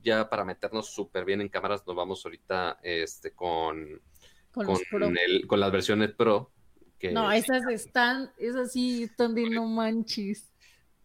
[0.02, 4.00] ya para meternos súper bien en cámaras, nos vamos ahorita este, con,
[4.52, 4.78] con,
[5.46, 6.52] con, las versiones Pro.
[6.98, 10.50] Que, no, esas están, esas sí están de no manches.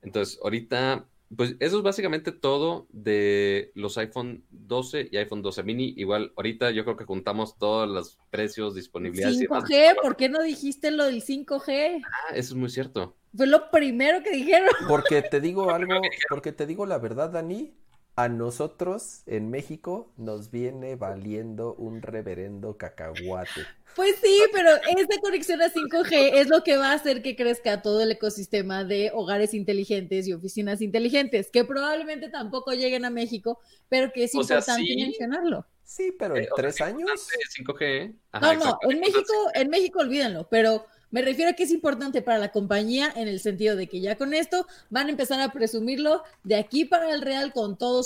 [0.01, 5.93] Entonces, ahorita pues eso es básicamente todo de los iPhone 12 y iPhone 12 mini.
[5.97, 9.39] Igual, ahorita yo creo que juntamos todos los precios, disponibilidades.
[9.39, 12.01] 5G, ¿por qué no dijiste lo del 5G?
[12.05, 13.17] Ah, eso es muy cierto.
[13.35, 14.69] Fue lo primero que dijeron.
[14.87, 17.73] Porque te digo algo, porque te digo la verdad, Dani,
[18.15, 23.61] a nosotros en México nos viene valiendo un reverendo cacahuate.
[23.95, 27.81] Pues sí, pero esta conexión a 5G es lo que va a hacer que crezca
[27.81, 33.59] todo el ecosistema de hogares inteligentes y oficinas inteligentes, que probablemente tampoco lleguen a México,
[33.89, 35.65] pero que es importante mencionarlo.
[35.83, 37.27] Sí, pero en eh, tres años.
[37.55, 38.15] 5G.
[38.41, 42.39] no, no, en México, en México olvídenlo, pero me refiero a que es importante para
[42.39, 46.23] la compañía en el sentido de que ya con esto van a empezar a presumirlo
[46.43, 48.01] de aquí para el real con todo,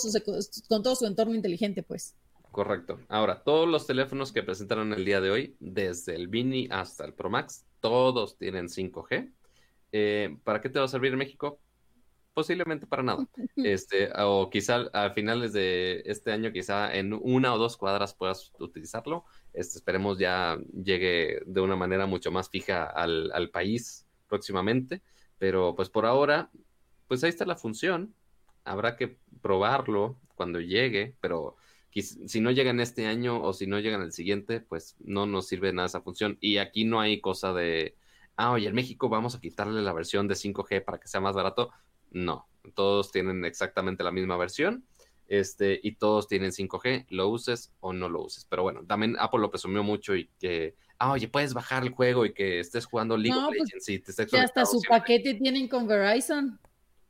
[0.67, 2.15] con todo su entorno inteligente, pues.
[2.51, 2.99] Correcto.
[3.07, 7.13] Ahora, todos los teléfonos que presentaron el día de hoy, desde el Mini hasta el
[7.13, 9.31] Pro Max, todos tienen 5G.
[9.93, 11.61] Eh, ¿Para qué te va a servir en México?
[12.37, 13.25] posiblemente para nada.
[13.55, 18.51] Este, o quizá a finales de este año, quizá en una o dos cuadras puedas
[18.59, 19.25] utilizarlo.
[19.57, 25.01] Este, esperemos ya llegue de una manera mucho más fija al, país próximamente.
[25.39, 26.51] Pero pues por ahora,
[27.07, 28.13] pues ahí está la función.
[28.63, 31.57] Habrá que probarlo cuando llegue, pero
[31.91, 35.25] si no llega en este año o si no llega en el siguiente, pues no
[35.25, 36.37] nos sirve nada esa función.
[36.39, 37.95] Y aquí no hay cosa de,
[38.35, 41.35] ah, oye, en México vamos a quitarle la versión de 5G para que sea más
[41.35, 41.71] barato.
[42.11, 44.85] No, todos tienen exactamente la misma versión.
[45.27, 48.45] Este, y todos tienen 5G, lo uses o no lo uses.
[48.49, 52.25] Pero bueno, también Apple lo presumió mucho y que, ah, oye, puedes bajar el juego
[52.25, 55.33] y que estés jugando League of pues, Legends y te estés Que hasta su paquete
[55.33, 56.59] tienen con Verizon.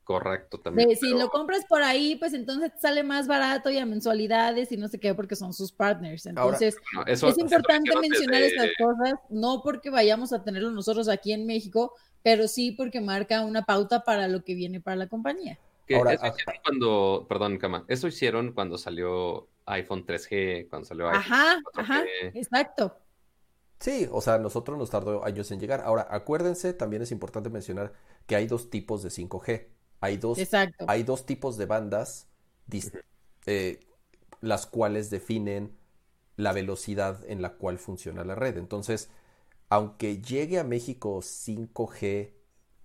[0.08, 0.96] Correcto, también.
[0.96, 4.88] Si lo compras por ahí, pues entonces sale más barato y a mensualidades y no
[4.88, 6.24] sé qué, porque son sus partners.
[6.24, 11.92] Entonces, es importante mencionar estas cosas, no porque vayamos a tenerlo nosotros aquí en México,
[12.22, 15.58] pero sí porque marca una pauta para lo que viene para la compañía.
[15.94, 21.22] Ahora, eso hicieron cuando, perdón, Cama, eso hicieron cuando salió iPhone 3G, cuando salió iPhone
[21.22, 22.04] Ajá, ajá,
[22.34, 22.96] exacto.
[23.80, 25.82] Sí, o sea, nosotros nos tardó años en llegar.
[25.82, 27.92] Ahora, acuérdense, también es importante mencionar
[28.26, 29.68] que hay dos tipos de 5G.
[30.00, 30.38] Hay dos,
[30.86, 32.28] hay dos tipos de bandas,
[33.46, 33.80] eh,
[34.40, 35.76] las cuales definen
[36.36, 38.56] la velocidad en la cual funciona la red.
[38.58, 39.10] Entonces,
[39.68, 42.32] aunque llegue a México 5G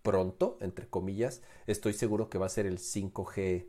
[0.03, 3.65] pronto, entre comillas, estoy seguro que va a ser el 5G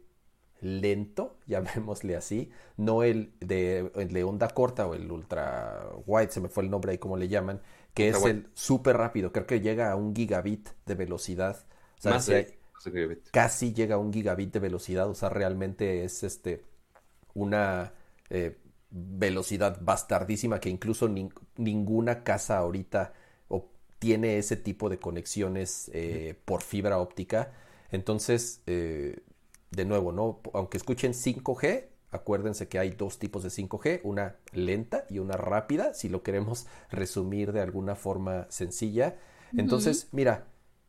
[0.60, 6.48] lento, llamémosle así, no el de, de onda corta o el ultra wide, se me
[6.48, 7.62] fue el nombre ahí como le llaman,
[7.94, 11.64] que es el súper rápido, creo que llega a un gigabit de velocidad.
[12.04, 12.44] O sea,
[13.30, 16.64] casi llega a un gigabit de velocidad, o sea, realmente es este
[17.34, 17.94] una
[18.30, 18.58] eh,
[18.90, 21.08] velocidad bastardísima que incluso
[21.56, 23.12] ninguna casa ahorita
[24.04, 27.52] tiene ese tipo de conexiones eh, por fibra óptica.
[27.90, 29.20] Entonces, eh,
[29.70, 30.42] de nuevo, ¿no?
[30.52, 35.94] Aunque escuchen 5G, acuérdense que hay dos tipos de 5G, una lenta y una rápida,
[35.94, 39.16] si lo queremos resumir de alguna forma sencilla.
[39.56, 40.48] Entonces, mira,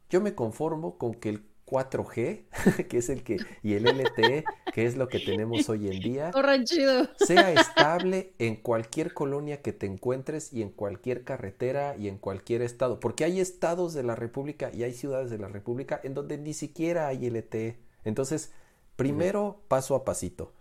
[0.10, 2.44] yo me conformo con que el 4G,
[2.88, 6.32] que es el que, y el LTE, que es lo que tenemos hoy en día,
[7.18, 12.62] sea estable en cualquier colonia que te encuentres y en cualquier carretera y en cualquier
[12.62, 16.38] estado, porque hay estados de la República y hay ciudades de la República en donde
[16.38, 17.78] ni siquiera hay LTE.
[18.04, 18.54] Entonces,
[18.96, 20.54] primero paso a pasito.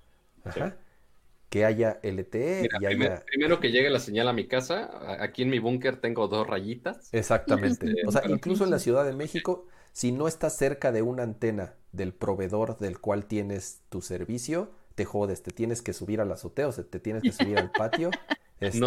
[1.48, 3.22] Que haya LTE y haya...
[3.26, 7.08] Primero que llegue la señal a mi casa, aquí en mi búnker tengo dos rayitas.
[7.12, 7.94] Exactamente.
[8.06, 11.74] O sea, incluso en la Ciudad de México si no estás cerca de una antena
[11.92, 16.72] del proveedor del cual tienes tu servicio, te jodes, te tienes que subir al azoteo,
[16.72, 18.10] te tienes que subir al patio.
[18.60, 18.78] Este...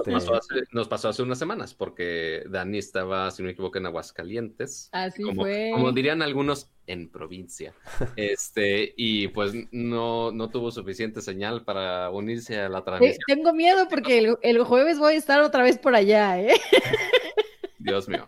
[0.72, 4.90] Nos, pasó hace, unas semanas porque Dani estaba, si no me equivoco, en Aguascalientes.
[4.94, 5.72] Así como, fue.
[5.74, 7.74] Como dirían algunos, en provincia.
[8.16, 13.20] Este, y pues no, no tuvo suficiente señal para unirse a la transmisión.
[13.28, 16.56] tengo miedo porque el, el, jueves voy a estar otra vez por allá, ¿eh?
[17.78, 18.28] Dios mío.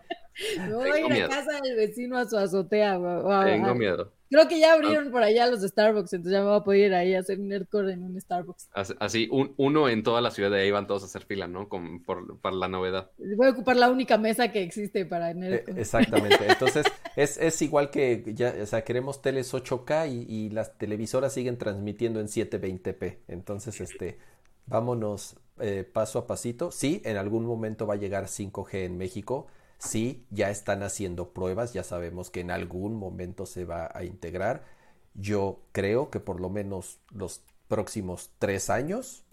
[0.72, 2.99] Voy a ir a casa del vecino a su azotea.
[3.45, 4.11] Tengo miedo.
[4.32, 6.94] Creo que ya abrieron por allá los Starbucks, entonces ya me voy a poder ir
[6.94, 8.70] ahí a hacer nerdcore en un Starbucks.
[8.99, 11.68] Así, un, uno en toda la ciudad de ahí van todos a hacer fila, ¿no?
[11.68, 13.10] Con, por, para la novedad.
[13.18, 15.82] Voy a ocupar la única mesa que existe para Eh, nerdcore.
[15.82, 16.45] exactamente.
[16.48, 16.86] Entonces,
[17.16, 21.57] es, es igual que ya, o sea, queremos teles 8K y, y las televisoras siguen
[21.57, 23.18] transmitiendo en 720p.
[23.28, 24.20] Entonces, este,
[24.68, 26.72] vámonos eh, paso a pasito.
[26.72, 29.48] Sí, en algún momento va a llegar 5G en México.
[29.80, 34.66] Sí, ya están haciendo pruebas, ya sabemos que en algún momento se va a integrar.
[35.14, 39.26] Yo creo que por lo menos los próximos tres años,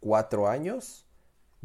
[0.00, 1.06] cuatro años,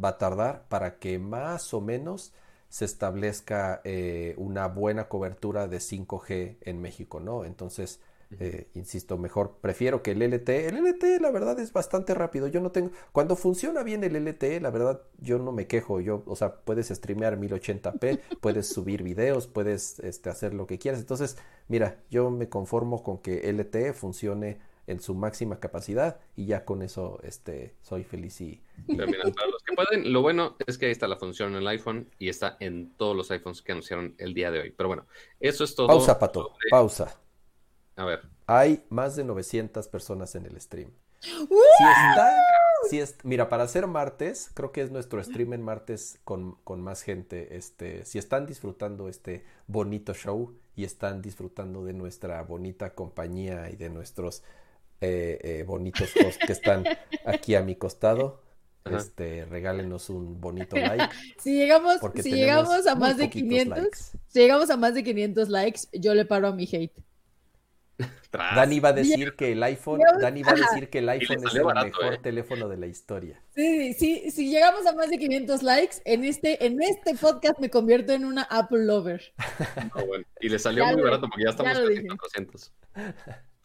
[0.02, 2.32] va a tardar para que más o menos
[2.68, 7.44] se establezca eh, una buena cobertura de 5G en México, ¿no?
[7.44, 8.00] Entonces,
[8.38, 10.66] eh, insisto, mejor prefiero que el LTE.
[10.68, 12.48] El LTE, la verdad, es bastante rápido.
[12.48, 12.90] Yo no tengo.
[13.12, 16.00] Cuando funciona bien el LTE, la verdad, yo no me quejo.
[16.00, 21.00] Yo, o sea, puedes streamear 1080p, puedes subir videos, puedes este, hacer lo que quieras.
[21.00, 21.36] Entonces,
[21.68, 24.58] mira, yo me conformo con que LTE funcione
[24.88, 29.48] en su máxima capacidad y ya con eso este, soy feliz y, Pero mira, para
[29.48, 32.28] los que pueden, lo bueno es que ahí está la función en el iPhone y
[32.28, 34.70] está en todos los iPhones que anunciaron el día de hoy.
[34.76, 35.06] Pero bueno,
[35.40, 35.88] eso es todo.
[35.88, 37.20] Pausa, Pato, sobre- pausa.
[37.96, 40.90] A ver, Hay más de 900 personas en el stream.
[41.48, 41.56] ¡Uh!
[41.78, 42.36] Si está,
[42.90, 46.82] si es, mira, para hacer martes, creo que es nuestro stream en martes con, con
[46.82, 47.56] más gente.
[47.56, 53.76] Este, si están disfrutando este bonito show y están disfrutando de nuestra bonita compañía y
[53.76, 54.42] de nuestros
[55.00, 56.84] eh, eh, bonitos hosts que están
[57.24, 58.42] aquí a mi costado,
[58.84, 58.98] Ajá.
[58.98, 61.08] este, regálenos un bonito like.
[61.38, 63.98] Si llegamos, si llegamos a más de poquitos 500, likes.
[64.28, 66.94] si llegamos a más de 500 likes, yo le paro a mi hate.
[68.30, 68.56] Tras.
[68.56, 71.54] Dani va a decir que el iPhone, Dani va a decir que el iPhone es
[71.54, 72.18] el barato, mejor eh.
[72.22, 73.40] teléfono de la historia.
[73.54, 77.70] Sí, sí, si llegamos a más de 500 likes, en este, en este podcast me
[77.70, 79.32] convierto en una Apple lover.
[79.94, 82.72] No, bueno, Y le salió Ya muy lo barato porque ya estamos en 400.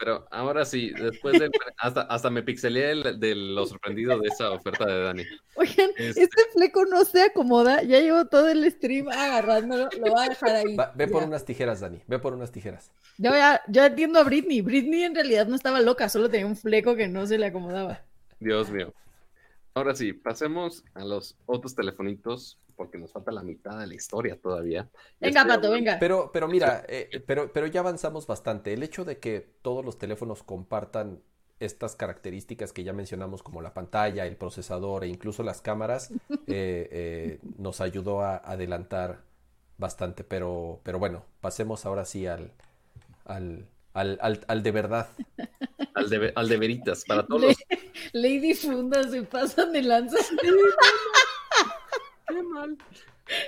[0.03, 1.51] Pero ahora sí, después del.
[1.77, 5.23] Hasta, hasta me pixeleé el- de lo sorprendido de esa oferta de Dani.
[5.53, 10.25] Oigan, Este- este fleco no se acomoda, ya llevo todo el stream agarrándolo, lo voy
[10.25, 10.75] a dejar ahí.
[10.75, 11.27] Va- ve por Ya.
[11.27, 12.91] unas tijeras, Dani, ve por unas tijeras.
[13.19, 14.61] Yo, ya, yo entiendo a Britney.
[14.61, 18.01] Britney en realidad no estaba loca, solo tenía un fleco que no se le acomodaba.
[18.39, 18.91] Dios mío.
[19.75, 24.39] Ahora sí, pasemos a los otros telefonitos porque nos falta la mitad de la historia
[24.41, 24.89] todavía.
[25.19, 25.99] Venga, Pato, venga.
[25.99, 28.73] Pero, pero mira, eh, pero, pero ya avanzamos bastante.
[28.73, 31.21] El hecho de que todos los teléfonos compartan
[31.59, 36.09] estas características que ya mencionamos, como la pantalla, el procesador e incluso las cámaras,
[36.47, 39.21] eh, eh, nos ayudó a adelantar
[39.77, 40.23] bastante.
[40.23, 42.51] Pero, pero bueno, pasemos ahora sí al,
[43.25, 45.09] al, al, al, al de verdad.
[45.93, 47.57] Al de, al de veritas, para todos Le- los.
[48.13, 50.17] Lady Funda se pasan de lanza.
[52.31, 52.77] Qué mal.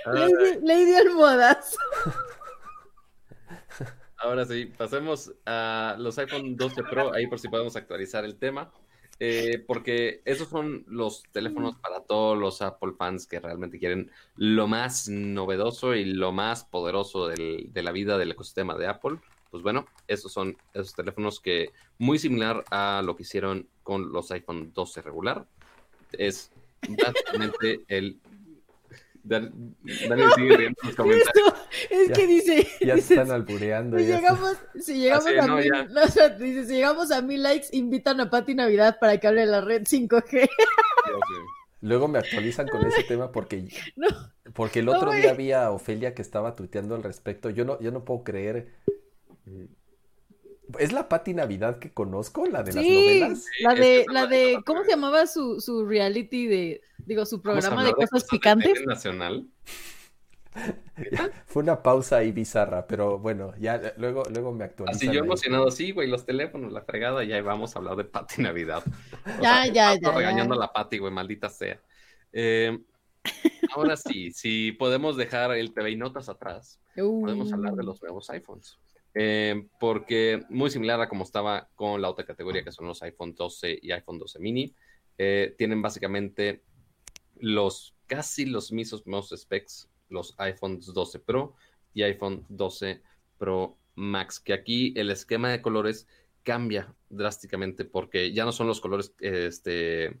[0.06, 1.76] Lady, Lady Almohadas.
[4.16, 8.72] Ahora sí, pasemos a los iPhone 12 Pro, ahí por si podemos actualizar el tema,
[9.20, 14.66] eh, porque esos son los teléfonos para todos los Apple fans que realmente quieren lo
[14.66, 19.18] más novedoso y lo más poderoso del- de la vida del ecosistema de Apple.
[19.50, 24.30] Pues bueno, esos son esos teléfonos que muy similar a lo que hicieron con los
[24.30, 25.46] iPhone 12 regular.
[26.12, 26.50] Es
[26.88, 28.18] básicamente el...
[29.26, 29.74] Dan-
[30.08, 31.54] Daniel sigue riendo en los comentarios.
[31.90, 33.98] Es Ya- que dice, Ya dice, están albureando.
[33.98, 35.84] si llegamos, si llegamos Ah, sí, a no, mil, ya.
[35.84, 39.26] no, o sea, dice, si llegamos a mil likes, invitan a Pati Navidad para que
[39.26, 40.30] hable de la red 5G.
[40.30, 40.48] Dios
[41.30, 41.40] mío.
[41.80, 44.08] Luego me actualizan con ese tema porque, No.
[44.54, 47.50] porque el No, otro día vi a Ofelia que estaba tuiteando al respecto.
[47.50, 48.72] Yo no, yo no puedo creer.
[50.78, 52.46] ¿Es la Pati Navidad que conozco?
[52.46, 53.54] ¿La de las Sí, novelas?
[53.58, 57.94] la de, la de, ¿cómo se llamaba su, su reality de, digo, su programa de
[57.94, 58.84] cosas de picantes?
[58.86, 59.48] nacional.
[61.46, 64.96] Fue una pausa ahí bizarra, pero bueno, ya luego, luego me actualizan.
[64.96, 65.26] Así yo ahí.
[65.26, 68.84] emocionado, sí, güey, los teléfonos, la fregada, ya vamos a hablar de Pati Navidad.
[69.38, 70.54] O Ya, ya, ya, regañando ya.
[70.54, 71.82] a la Pati, güey, maldita sea.
[72.32, 72.78] Eh,
[73.74, 76.80] ahora sí, si podemos dejar el TV y notas atrás,
[77.20, 78.78] podemos hablar de Uh, los nuevos iPhones.
[79.16, 83.34] Eh, porque muy similar a como estaba con la otra categoría que son los iPhone
[83.34, 84.74] 12 y iPhone 12 mini,
[85.18, 86.64] eh, tienen básicamente
[87.36, 91.54] los casi los mismos specs los iPhones 12 Pro
[91.92, 93.02] y iPhone 12
[93.38, 96.08] Pro Max, que aquí el esquema de colores
[96.42, 100.18] cambia drásticamente porque ya no son los colores este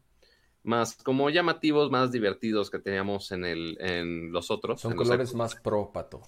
[0.62, 4.80] más como llamativos, más divertidos que teníamos en el en los otros.
[4.80, 6.22] Son los colores iPhone más pro, Pato.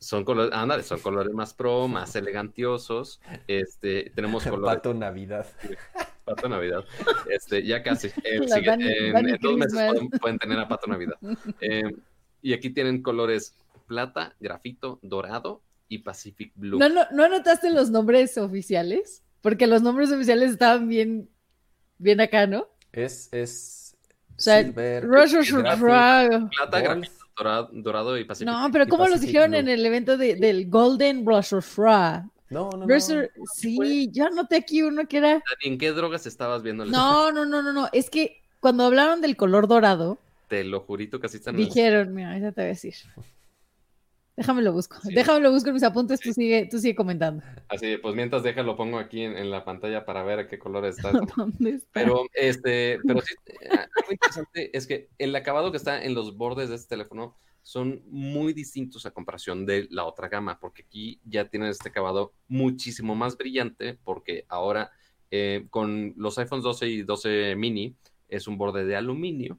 [0.00, 3.20] Son colores, ándale, son colores más pro, más elegantiosos.
[3.46, 5.46] Este, tenemos colores Pato Navidad.
[6.24, 6.84] Pato Navidad.
[7.30, 8.08] Este, ya casi.
[8.24, 8.70] Eh, sigue-
[9.12, 11.16] Bunny- en, dos meses pueden, pueden tener a Pato Navidad.
[11.60, 11.82] Eh,
[12.42, 13.54] y aquí tienen colores
[13.86, 16.78] plata, grafito, dorado y Pacific Blue.
[16.78, 19.22] ¿No, no, ¿no anotaste los nombres oficiales?
[19.40, 21.28] Porque los nombres oficiales estaban bien,
[21.96, 22.68] bien acá, ¿no?
[22.92, 23.96] Es, es
[24.36, 26.50] O sea, Silver, Rush, Rush, Graphic, Rush.
[26.56, 30.36] Plata, grafito, dorado, dorado y Pacific No, pero ¿cómo los dijeron en el evento de-
[30.36, 32.22] del Golden Rush Rush Rush?
[32.50, 32.86] No, no, no.
[33.54, 35.42] Sí, yo anoté aquí uno que era.
[35.62, 36.84] ¿En qué drogas estabas viendo?
[36.86, 37.88] No, no, no, no, no.
[37.92, 41.56] Es que cuando hablaron del color dorado, Te lo jurito así están.
[41.56, 42.94] dijeron, mira, ya te voy a decir.
[44.38, 45.00] Déjame lo busco.
[45.02, 45.12] Sí.
[45.12, 47.42] Déjame lo busco en mis apuntes, tú sigue, tú sigue comentando.
[47.68, 50.84] Así, pues mientras déjalo, pongo aquí en, en la pantalla para ver a qué color
[50.86, 51.10] está.
[51.10, 51.88] ¿Dónde está?
[51.92, 56.36] Pero, este, pero sí, eh, algo interesante es que el acabado que está en los
[56.36, 61.20] bordes de este teléfono son muy distintos a comparación de la otra gama, porque aquí
[61.24, 64.92] ya tienen este acabado muchísimo más brillante, porque ahora
[65.32, 67.96] eh, con los iPhones 12 y 12 mini
[68.28, 69.58] es un borde de aluminio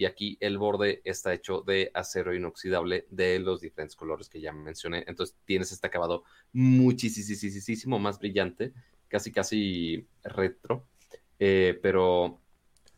[0.00, 4.50] y aquí el borde está hecho de acero inoxidable de los diferentes colores que ya
[4.50, 5.04] mencioné.
[5.06, 6.24] Entonces tienes este acabado
[6.54, 8.72] muchísimo más brillante,
[9.08, 10.86] casi casi retro,
[11.38, 12.40] eh, pero...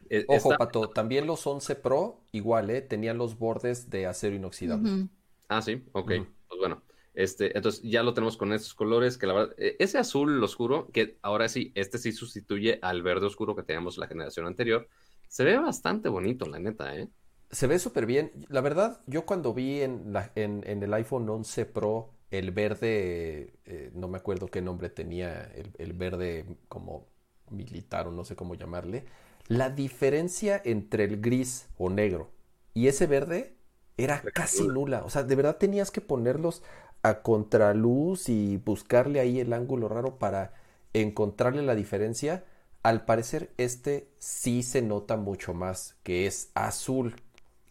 [0.08, 2.82] eh, Ojo, está- Pato, también los 11 Pro, igual, ¿eh?
[2.82, 5.08] Tenían los bordes de acero inoxidable.
[5.48, 6.12] Ah, sí, ok.
[6.46, 6.84] Pues bueno,
[7.14, 11.18] este, entonces ya lo tenemos con estos colores que la verdad, ese azul oscuro, que
[11.22, 14.88] ahora sí, este sí sustituye al verde oscuro que teníamos la generación anterior,
[15.32, 17.08] se ve bastante bonito, la neta, ¿eh?
[17.50, 18.32] Se ve súper bien.
[18.48, 23.52] La verdad, yo cuando vi en, la- en, en el iPhone 11 Pro el verde,
[23.66, 27.08] eh, no me acuerdo qué nombre tenía, el, el verde como
[27.50, 29.04] militar o no sé cómo llamarle,
[29.48, 32.30] la diferencia entre el gris o negro
[32.72, 33.54] y ese verde
[33.98, 35.04] era casi nula.
[35.04, 36.62] O sea, de verdad tenías que ponerlos
[37.02, 40.54] a contraluz y buscarle ahí el ángulo raro para
[40.94, 42.44] encontrarle la diferencia.
[42.82, 47.14] Al parecer, este sí se nota mucho más, que es azul.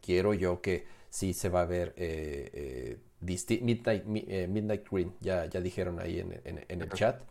[0.01, 5.13] Quiero yo que sí se va a ver eh, eh, Midnight, mi- eh, Midnight Green,
[5.19, 6.93] ya, ya dijeron ahí en, en- en el Ajá.
[6.93, 7.21] chat.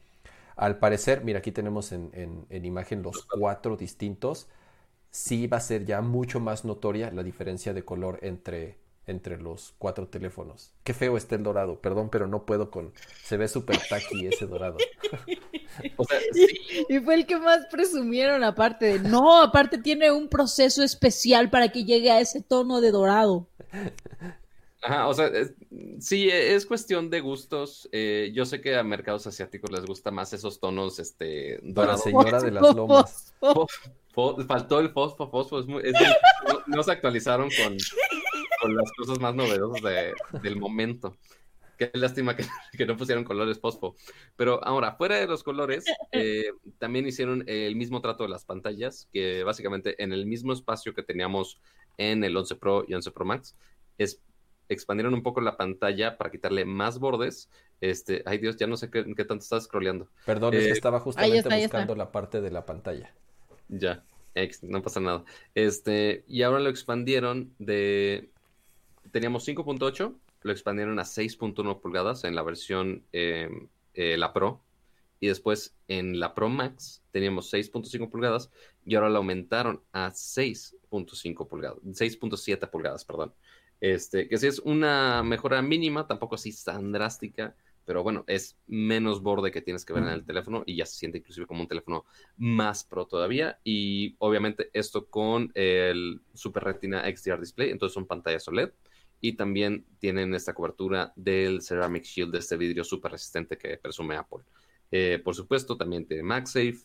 [0.56, 4.48] Al parecer, mira, aquí tenemos en, en- en imagen los cuatro distintos.
[5.12, 9.74] Sí va a ser ya mucho más notoria la diferencia de color entre, entre los
[9.78, 10.72] cuatro teléfonos.
[10.84, 12.92] Qué feo está el dorado, perdón, pero no puedo con...
[13.24, 14.76] Se ve súper tacky ese dorado.
[15.96, 16.46] O sea, sí,
[16.88, 21.68] Y fue el que más presumieron, aparte de, no, aparte tiene un proceso especial para
[21.70, 23.46] que llegue a ese tono de dorado.
[24.82, 25.52] Ajá, o sea, es-
[26.00, 27.88] sí, es cuestión de gustos.
[27.92, 32.02] eh, yo sé que a mercados asiáticos les gusta más esos tonos, este, dorados.
[32.02, 33.32] señora de las lomas.
[34.48, 37.76] Faltó el fosfo, fosfo, es muy- es muy- no, no se actualizaron con,
[38.60, 40.12] con las cosas más novedosas de-
[40.42, 41.16] del momento.
[41.78, 42.44] Qué lástima que,
[42.78, 43.94] que no pusieron colores fosfo.
[44.36, 49.08] Pero ahora, fuera de los colores, eh, también hicieron el mismo trato de las pantallas,
[49.12, 51.58] que básicamente en el mismo espacio que teníamos
[51.96, 53.56] en el 11 Pro y 11 Pro Max,
[53.96, 54.20] es,
[54.68, 57.48] expandieron un poco la pantalla para quitarle más bordes.
[57.80, 60.08] Este, ay Dios, ya no sé qué, qué tanto estás scrolleando.
[60.26, 63.14] Perdón, es Eh, que estaba justamente está, buscando la parte de la pantalla.
[63.68, 64.04] Ya,
[64.34, 65.24] ex, no pasa nada.
[65.54, 68.28] Este, y ahora lo expandieron de.
[69.12, 73.48] Teníamos 5.8, lo expandieron a 6.1 pulgadas en la versión eh,
[73.94, 74.62] eh, la Pro.
[75.22, 78.50] Y después en la Pro Max teníamos 6.5 pulgadas
[78.86, 83.34] y ahora lo aumentaron a 6.5 pulgadas, 6.7 pulgadas, perdón.
[83.80, 87.54] Este, que sí es una mejora mínima, tampoco así tan drástica,
[87.84, 90.96] pero bueno, es menos borde que tienes que ver en el teléfono y ya se
[90.96, 92.04] siente inclusive como un teléfono
[92.36, 93.58] más pro todavía.
[93.64, 98.70] Y obviamente esto con el Super Retina XDR Display, entonces son pantallas OLED.
[99.20, 104.16] Y también tienen esta cobertura del Ceramic Shield, de este vidrio súper resistente que presume
[104.16, 104.44] Apple.
[104.90, 106.78] Eh, por supuesto, también tiene MagSafe.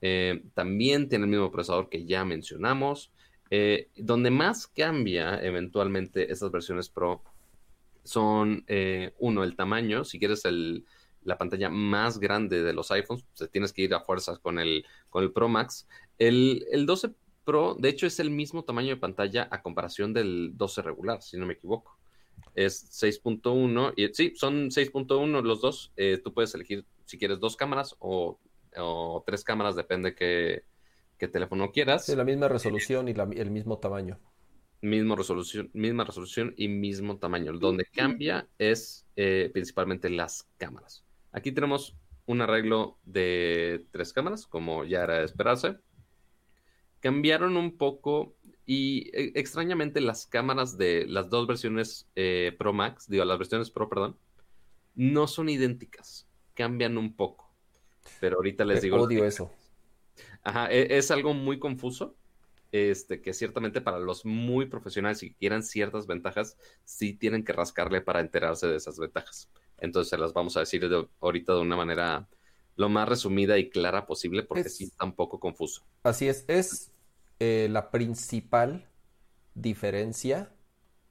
[0.00, 3.12] eh, también tiene el mismo procesador que ya mencionamos.
[3.54, 7.22] Eh, donde más cambia eventualmente estas versiones Pro
[8.02, 10.04] son, eh, uno, el tamaño.
[10.04, 10.86] Si quieres el,
[11.22, 14.84] la pantalla más grande de los iPhones, pues, tienes que ir a fuerzas con el,
[15.10, 15.86] con el Pro Max.
[16.18, 17.10] El, el 12
[17.44, 21.36] Pro, de hecho, es el mismo tamaño de pantalla a comparación del 12 regular, si
[21.36, 21.98] no me equivoco.
[22.54, 25.92] Es 6.1 y sí, son 6.1 los dos.
[25.96, 28.38] Eh, tú puedes elegir si quieres dos cámaras o,
[28.76, 30.62] o tres cámaras, depende qué,
[31.18, 32.06] qué teléfono quieras.
[32.06, 34.18] Sí, la misma resolución y la- el mismo tamaño.
[34.80, 37.52] Mismo resolución, misma resolución y mismo tamaño.
[37.52, 41.04] Donde cambia es eh, principalmente las cámaras.
[41.30, 41.96] Aquí tenemos
[42.26, 45.76] un arreglo de tres cámaras, como ya era de esperarse.
[47.02, 48.34] Cambiaron un poco
[48.64, 53.70] y eh, extrañamente las cámaras de las dos versiones eh, Pro Max, digo, las versiones
[53.70, 54.16] Pro, perdón,
[54.94, 56.26] no son idénticas.
[56.54, 57.50] Cambian un poco.
[58.20, 59.00] Pero ahorita les Eh, digo.
[59.00, 59.50] Odio eso.
[60.42, 62.16] Ajá, e- es algo muy confuso.
[62.70, 67.52] Este, que ciertamente para los muy profesionales y que quieran ciertas ventajas, sí tienen que
[67.52, 69.50] rascarle para enterarse de esas ventajas.
[69.76, 72.28] Entonces se las vamos a decir de, ahorita de una manera
[72.76, 75.82] lo más resumida y clara posible porque Es- sí está un poco confuso.
[76.02, 76.92] Así es, es
[77.38, 78.88] eh, la principal
[79.54, 80.52] diferencia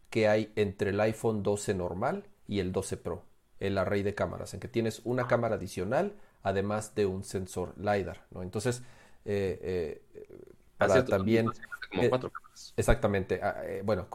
[0.10, 3.26] que hay entre el iPhone 12 normal y el 12 Pro,
[3.60, 8.28] el array de cámaras, en que tienes una cámara adicional, además de un sensor LiDAR,
[8.32, 8.44] ¿no?
[8.44, 8.84] Entonces,
[9.26, 10.48] eh, eh,
[10.78, 11.54] para Hace también,
[11.90, 12.76] como eh, cuatro cámaras.
[12.78, 14.08] exactamente, ah, eh, bueno,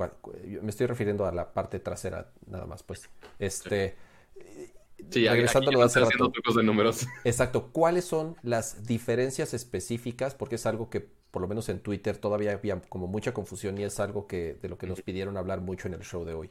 [0.62, 3.96] me estoy refiriendo a la parte trasera nada más, pues, este,
[4.38, 6.30] Sí, aquí- regresando a aquí lo de hace rato.
[6.32, 7.06] trucos de números.
[7.24, 7.70] Exacto.
[7.72, 10.34] ¿Cuáles son las diferencias específicas?
[10.34, 11.00] Porque es algo que,
[11.30, 14.68] por lo menos en Twitter, todavía había como mucha confusión y es algo que de
[14.68, 16.50] lo que nos pidieron hablar mucho en el show de hoy.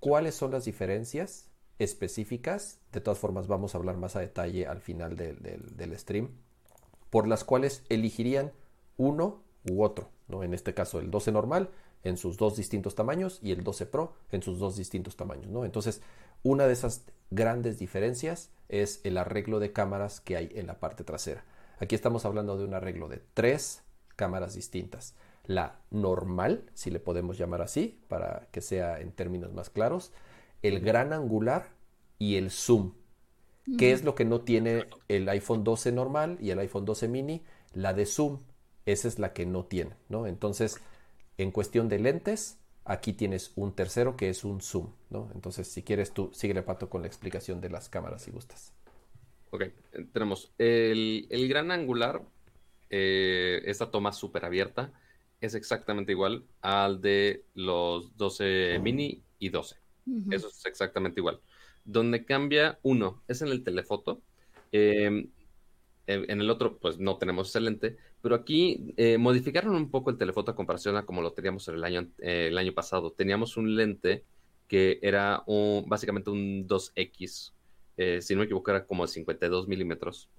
[0.00, 1.48] ¿Cuáles son las diferencias
[1.78, 2.78] específicas?
[2.92, 6.30] De todas formas, vamos a hablar más a detalle al final del, del- del stream.
[7.10, 8.52] Por las cuales elegirían
[8.96, 10.42] uno u otro, ¿no?
[10.42, 11.70] En este caso, el 12 normal
[12.04, 15.64] en sus dos distintos tamaños y el 12 Pro en sus dos distintos tamaños, ¿no?
[15.64, 16.00] Entonces,
[16.42, 17.04] una de esas
[17.34, 21.44] grandes diferencias es el arreglo de cámaras que hay en la parte trasera.
[21.78, 23.82] Aquí estamos hablando de un arreglo de tres
[24.16, 25.14] cámaras distintas.
[25.44, 30.12] La normal, si le podemos llamar así, para que sea en términos más claros,
[30.62, 31.70] el gran angular
[32.18, 32.92] y el zoom.
[33.78, 37.42] ¿Qué es lo que no tiene el iPhone 12 normal y el iPhone 12 mini?
[37.72, 38.40] La de zoom.
[38.86, 40.26] Esa es la que no tiene, ¿no?
[40.26, 40.78] Entonces,
[41.38, 45.30] en cuestión de lentes, aquí tienes un tercero que es un zoom, ¿no?
[45.34, 48.72] Entonces, si quieres tú, síguele pato con la explicación de las cámaras si gustas.
[49.50, 49.74] Ok, eh,
[50.12, 52.22] tenemos el, el gran angular,
[52.90, 54.92] eh, esta toma súper abierta,
[55.40, 59.76] es exactamente igual al de los 12 mini y 12.
[60.06, 60.32] Ujú.
[60.32, 61.40] Eso es exactamente igual.
[61.84, 64.22] Donde cambia uno es en el telefoto.
[64.72, 69.90] eh, en en el otro, pues no tenemos ese lente, pero aquí eh, modificaron un
[69.90, 73.12] poco el telefoto a comparación a como lo teníamos el año, eh, el año pasado.
[73.12, 74.24] Teníamos un lente
[74.68, 77.54] que era un- básicamente un 2X,
[77.96, 80.30] eh, si no me equivoco, era como de 52 milímetros.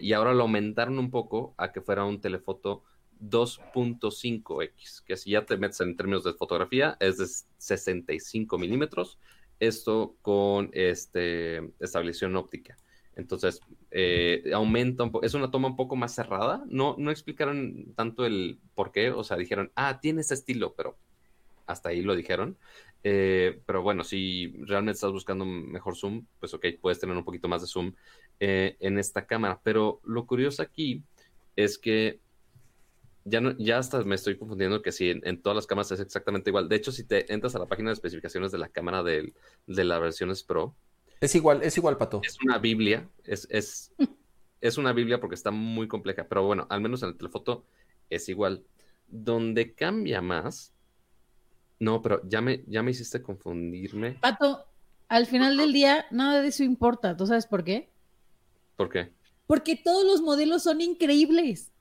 [0.00, 2.82] Y ahora lo aumentaron un poco a que fuera un telefoto
[3.20, 7.26] 2.5X, que si ya te metes en términos de fotografía, es de
[7.58, 9.18] 65 milímetros.
[9.60, 12.76] Esto con este, estabilización óptica.
[13.18, 15.26] Entonces, eh, aumenta un poco.
[15.26, 16.64] Es una toma un poco más cerrada.
[16.68, 19.10] No, no explicaron tanto el por qué.
[19.10, 20.96] O sea, dijeron, ah, tiene ese estilo, pero
[21.66, 22.56] hasta ahí lo dijeron.
[23.04, 27.48] Eh, pero bueno, si realmente estás buscando mejor zoom, pues ok, puedes tener un poquito
[27.48, 27.92] más de zoom
[28.40, 29.60] eh, en esta cámara.
[29.64, 31.02] Pero lo curioso aquí
[31.56, 32.20] es que
[33.24, 36.50] ya, no, ya hasta me estoy confundiendo que si en, todas las cámaras es exactamente
[36.50, 36.68] igual.
[36.68, 39.34] De hecho, si te entras a la página de especificaciones de la cámara del-
[39.66, 40.74] de las versiones Pro,
[41.20, 42.20] Es igual, es igual, pato.
[42.24, 43.92] es una Biblia, es, es,
[44.60, 47.64] es una Biblia porque está muy compleja, pero bueno, al menos en el telefoto
[48.10, 48.64] es igual.
[49.08, 50.74] Donde cambia más,
[51.80, 54.12] no, pero ya me, ya me hiciste confundirme.
[54.20, 54.66] Pato,
[55.08, 57.16] al final del día, nada de eso importa.
[57.16, 57.90] ¿Tú sabes por qué?
[58.76, 59.12] ¿Por qué?
[59.46, 61.72] Porque todos los modelos son increíbles.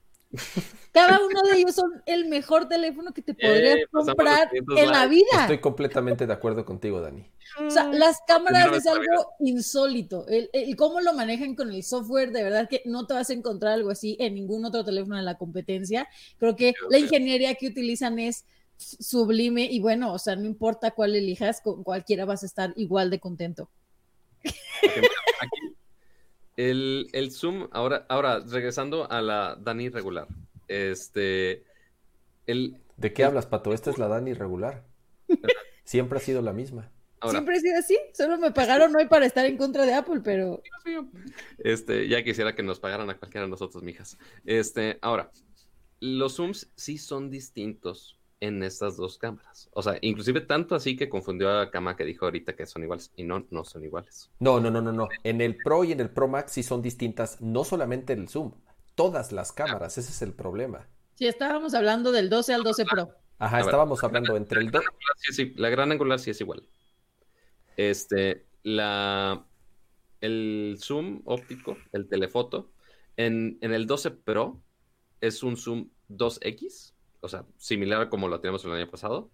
[0.91, 4.65] Cada uno de ellos son el mejor teléfono que te podrías Eh, pasamos comprar los
[4.65, 5.41] 500 en la vida.
[5.41, 7.25] Estoy completamente de acuerdo contigo, Dani.
[7.65, 10.27] O sea, las cámaras es algo insólito.
[10.27, 13.33] El, el cómo lo manejan con el software, de verdad que no te vas a
[13.33, 16.07] encontrar algo así en ningún otro teléfono de la competencia.
[16.39, 18.45] Creo que la ingeniería que utilizan es
[18.77, 23.09] sublime y bueno, o sea, no importa cuál elijas, con cualquiera vas a estar igual
[23.09, 23.69] de contento.
[26.57, 30.27] El, el zoom, ahora, ahora, regresando a la Dani regular,
[30.67, 31.63] este,
[32.47, 33.73] el, ¿De qué hablas, pato?
[33.73, 34.83] Esta es la Dani regular.
[35.85, 36.91] Siempre ha sido la misma.
[37.19, 40.21] ahora, Siempre ha sido así, solo me pagaron hoy para estar en contra de Apple,
[40.23, 40.61] pero
[41.59, 44.17] Este, ya quisiera que nos pagaran a cualquiera de nosotros, mijas.
[44.43, 45.31] Este, ahora,
[45.99, 49.69] los zooms sí son distintos en estas dos cámaras.
[49.73, 53.11] O sea, inclusive tanto así que confundió a Kama que dijo ahorita que son iguales.
[53.15, 54.29] Y no, no son iguales.
[54.39, 55.09] No, no, no, no, no.
[55.23, 58.53] En el Pro y en el Pro Max sí son distintas, no solamente el zoom,
[58.95, 60.87] todas las cámaras, ese es el problema.
[61.15, 63.09] si estábamos hablando del 12 al 12 Pro.
[63.39, 64.81] Ajá, ver, estábamos hablando entre el 2.
[64.81, 66.67] Angular sí la gran angular sí es igual.
[67.75, 69.45] Este, la,
[70.21, 72.71] el zoom óptico, el telefoto,
[73.15, 74.61] en, en el 12 Pro
[75.21, 79.29] es un zoom 2X, o sea, similar a como lo teníamos el año pasado.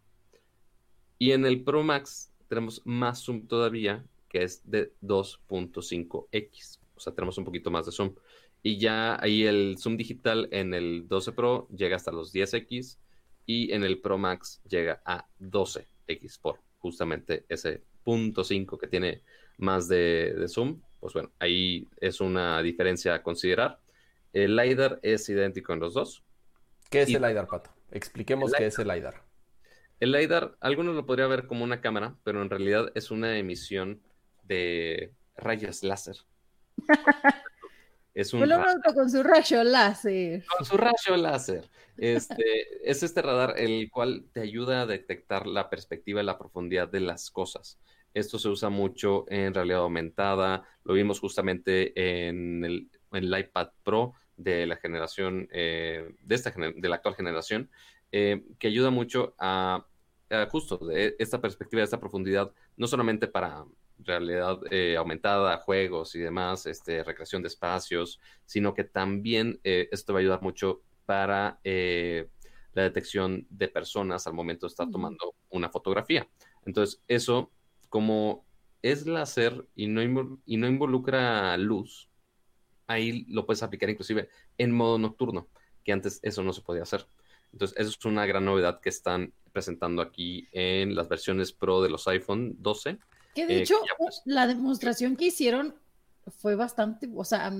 [1.20, 6.80] Y en el Pro Max tenemos más zoom todavía, que es de 2.5X.
[6.96, 8.14] O sea, tenemos un poquito más de zoom.
[8.62, 12.98] Y ya ahí el zoom digital en el 12 Pro llega hasta los 10X
[13.46, 19.22] y en el Pro Max llega a 12X por justamente ese punto 5 que tiene
[19.58, 20.80] más de, de zoom.
[21.00, 23.80] Pues bueno, ahí es una diferencia a considerar.
[24.32, 26.24] El LiDAR es idéntico en los dos.
[26.90, 27.72] ¿Qué es Y- el LiDAR, pato?
[27.94, 29.24] Expliquemos qué es el LiDAR.
[30.00, 34.02] El LiDAR, algunos lo podría ver como una cámara, pero en realidad es una emisión
[34.44, 36.18] de, rayos láser.
[38.14, 38.48] es un
[38.96, 40.44] con su rayo láser.
[40.58, 41.70] Con su rayo láser.
[41.98, 42.44] Este,
[42.90, 47.00] es este radar el cual te ayuda a detectar la perspectiva y la profundidad de
[47.00, 47.80] las cosas.
[48.14, 50.68] Esto se usa mucho en realidad aumentada.
[50.84, 51.94] Lo vimos justamente
[52.28, 57.70] en el, iPad Pro de la generación, eh, de, esta, de la actual generación,
[58.12, 59.86] eh, que ayuda mucho a,
[60.50, 63.66] justo de esta perspectiva, de esta profundidad, no solamente para
[64.00, 70.20] realidad eh, aumentada, juegos y demás, este, recreación de espacios, sino que también esto va
[70.20, 76.28] a ayudar mucho para la detección de personas al momento de estar tomando una fotografía.
[76.66, 77.52] Entonces, eso
[77.90, 78.44] como
[78.82, 80.02] es láser y no,
[80.46, 82.10] y no involucra luz,
[82.94, 85.48] ahí lo puedes aplicar inclusive en modo nocturno,
[85.84, 87.06] que antes eso no se podía hacer.
[87.52, 91.90] Entonces, eso es una gran novedad que están presentando aquí en las versiones Pro de
[91.90, 92.98] los iPhone 12.
[93.36, 95.76] Que de eh, hecho, pues la demostración que hicieron
[96.40, 97.52] fue bastante, o sea,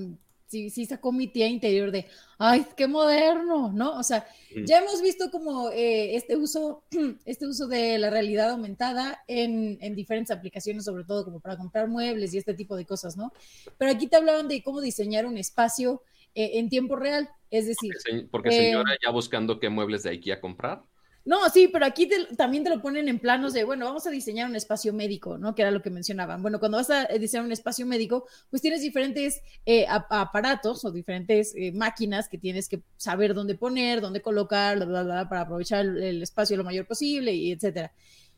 [0.54, 2.06] sí, sí sacó mi tía interior de,
[2.38, 3.98] ay, qué moderno, ¿no?
[3.98, 4.24] O sea,
[4.64, 6.84] ya hemos visto como eh, este, uso,
[7.24, 11.88] este uso de la realidad aumentada en, en, diferentes aplicaciones, sobre todo como para comprar
[11.88, 13.32] muebles y este tipo de cosas, ¿no?
[13.78, 16.02] Pero aquí te hablaban de cómo diseñar un espacio
[16.36, 17.90] eh, en tiempo real, es decir...
[18.04, 20.84] Porque, porque señora, eh, ya buscando qué muebles de IKEA comprar.
[21.26, 22.06] No, sí, pero aquí
[22.36, 25.54] también te lo ponen en planos de, bueno, vamos a diseñar un espacio médico, ¿no?
[25.54, 26.42] Que era lo que mencionaban.
[26.42, 31.54] Bueno, cuando vas a diseñar un espacio médico, pues tienes diferentes eh, aparatos o diferentes
[31.56, 35.86] eh, máquinas que tienes que saber dónde poner, dónde colocar, bla, bla, bla, para aprovechar
[35.86, 37.90] el, espacio lo mayor posible y etcétera.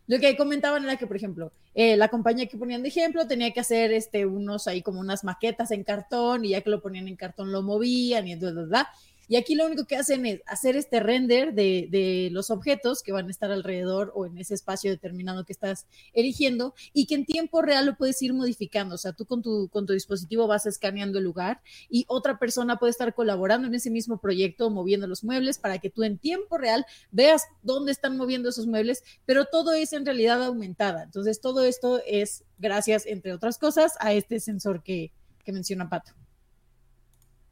[0.06, 3.52] Lo que comentaban era que, por ejemplo, eh, la compañía que ponían de ejemplo tenía
[3.52, 7.08] que hacer este, unos ahí como unas maquetas en cartón y ya que lo ponían
[7.08, 8.88] en cartón lo movían y bla, bla, bla.
[9.28, 13.26] Y aquí lo único que hacen es hacer este render de, los objetos que van
[13.26, 17.62] a estar alrededor o en ese espacio determinado que estás eligiendo y que en tiempo
[17.62, 18.94] real lo puedes ir modificando.
[18.94, 22.78] O sea, tú con tu, con tu dispositivo vas escaneando el lugar y otra persona
[22.78, 26.58] puede estar colaborando en ese mismo proyecto, moviendo los muebles para que tú en tiempo
[26.58, 31.02] real veas dónde están moviendo esos muebles, pero todo es en realidad aumentada.
[31.04, 35.12] Entonces, todo esto es gracias, entre otras cosas, a este sensor que,
[35.44, 36.12] que menciona Pato.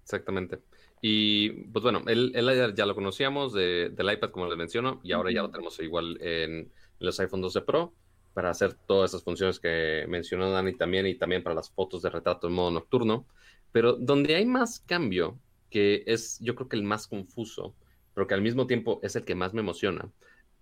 [0.03, 0.61] Exactamente.
[1.07, 5.31] Y pues bueno, el, el ya lo conocíamos del iPad, como les menciono, y ahora
[5.31, 7.93] ya lo tenemos igual en los iPhone 12 Pro
[8.33, 12.09] para hacer todas esas funciones que mencionó Dani también y también para las fotos de
[12.09, 13.27] retrato en modo nocturno.
[13.71, 17.75] Pero donde hay más cambio, que es yo creo que el más confuso,
[18.15, 20.11] pero que al mismo tiempo es el que más me emociona,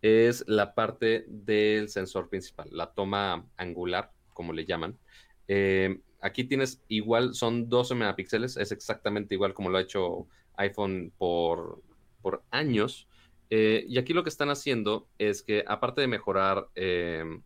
[0.00, 4.98] es la parte del sensor principal, la toma angular, como le llaman.
[5.46, 11.12] Eh, aquí tienes igual, son 12 megapíxeles, es exactamente igual como lo ha hecho iPhone
[11.18, 11.82] por,
[12.22, 13.08] por años.
[13.50, 17.42] Eh, y aquí lo que están haciendo es que, aparte de mejorar em,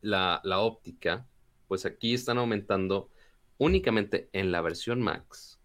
[0.00, 1.28] la, la, óptica,
[1.68, 3.10] pues aquí están aumentando
[3.58, 5.60] únicamente en la versión Max,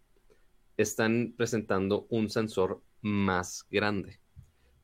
[0.75, 4.19] están presentando un sensor más grande,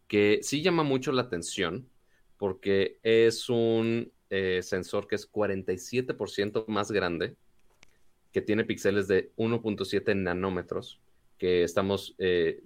[0.07, 1.89] que sí llama mucho la atención
[2.37, 7.35] porque es un eh, sensor que es 47% más grande,
[8.31, 10.99] que tiene píxeles de 1.7 nanómetros,
[11.37, 12.63] que estamos, eh,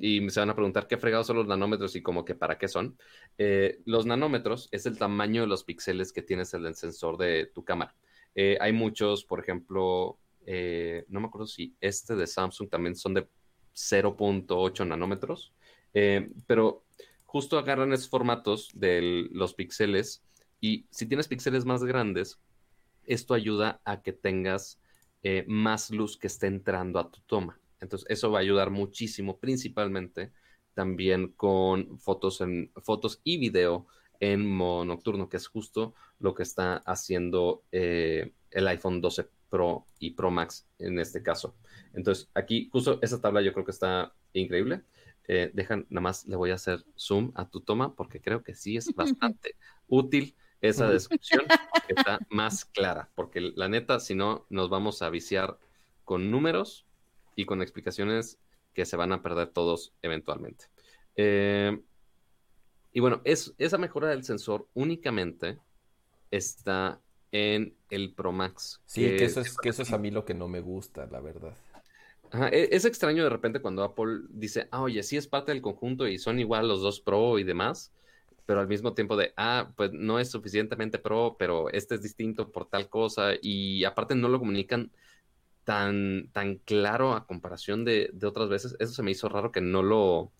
[0.00, 2.66] y se van a preguntar qué fregados son los nanómetros y como que para qué
[2.66, 2.96] son.
[3.36, 7.44] Eh, los nanómetros es el tamaño de los píxeles que tienes en el sensor de
[7.44, 7.94] tu cámara.
[8.34, 13.28] hay muchos, por ejemplo, no me acuerdo si este de Samsung también son de
[13.74, 15.52] 0.8 nanómetros,
[16.46, 16.84] pero
[17.26, 20.22] justo agarran esos formatos de los píxeles
[20.62, 22.40] y si tienes píxeles más grandes,
[23.04, 24.80] esto ayuda a que tengas
[25.24, 27.60] eh, más luz que esté entrando a tu toma.
[27.80, 30.32] Entonces, eso va a ayudar muchísimo, principalmente
[30.72, 33.88] también con fotos, en, fotos y video
[34.20, 39.86] en modo nocturno, que es justo lo que está haciendo eh, el iPhone 12 Pro
[39.98, 41.56] y Pro Max en este caso.
[41.92, 44.82] Entonces, aquí justo esa tabla yo creo que está increíble.
[45.26, 48.54] Eh, dejan, nada más le voy a hacer zoom a tu toma porque creo que
[48.54, 49.56] sí es bastante
[49.88, 51.44] útil esa descripción
[51.88, 55.58] está más clara, porque la neta, si no, nos vamos a viciar
[56.04, 56.86] con números
[57.36, 58.38] y con explicaciones
[58.72, 60.66] que se van a perder todos eventualmente.
[61.16, 61.78] Eh,
[62.92, 65.58] y bueno, es, esa mejora del sensor únicamente
[66.30, 67.00] está
[67.32, 68.80] en el Pro Max.
[68.86, 71.20] Sí, que, eso, es, que eso es a mí lo que no me gusta, la
[71.20, 71.54] verdad.
[72.50, 76.06] E, es, extraño de repente cuando Apple dice, ah, oye, sí es parte del conjunto
[76.06, 77.92] y son igual los dos Pro y demás,
[78.46, 82.50] pero al mismo tiempo de, ah, pues no es suficientemente pro, pero este es distinto
[82.50, 84.90] por tal cosa, y aparte no lo comunican
[85.64, 89.60] tan, tan claro a comparación de, de otras veces, eso se me hizo raro que
[89.60, 90.32] no lo,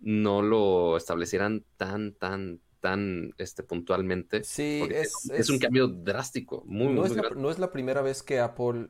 [0.00, 4.44] no lo establecieran tan, tan, tan este, puntualmente.
[4.44, 8.02] Sí, es, es, un cambio drástico, muy, no, muy es la, no es la primera
[8.02, 8.88] vez que Apple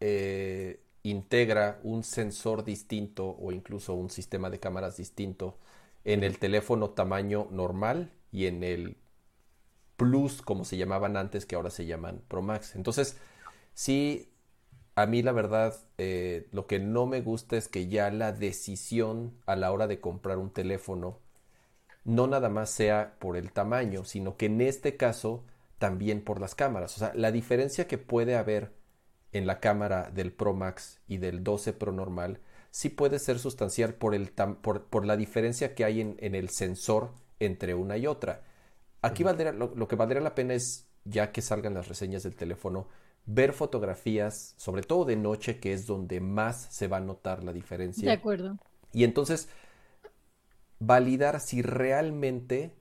[0.00, 5.58] eh, integra un sensor distinto o incluso un sistema de cámaras distinto
[6.08, 8.96] en el teléfono tamaño normal y en el
[9.98, 12.76] Plus, como se llamaban antes, que ahora se llaman Pro Max.
[12.76, 13.18] Entonces,
[13.74, 14.32] sí,
[14.94, 19.34] a mí la verdad, eh, lo que no me gusta es que ya la decisión
[19.44, 21.18] a la hora de comprar un teléfono
[22.04, 25.44] no nada más sea por el tamaño, sino que en este caso
[25.78, 26.96] también por las cámaras.
[26.96, 28.72] O sea, la diferencia que puede haber
[29.32, 33.94] en la cámara del Pro Max y del 12 Pro normal sí puede ser sustancial
[33.94, 38.06] por, el por, por la diferencia que hay en, en, el sensor entre una y
[38.06, 38.42] otra.
[39.02, 42.36] Aquí valdría, lo, lo, que valdría la pena es, ya que salgan las reseñas del
[42.36, 42.88] teléfono,
[43.26, 47.52] ver fotografías, sobre todo de noche, que es donde más se va a notar la
[47.52, 48.08] diferencia.
[48.08, 48.58] De acuerdo.
[48.92, 49.48] Y entonces,
[50.78, 52.74] validar si realmente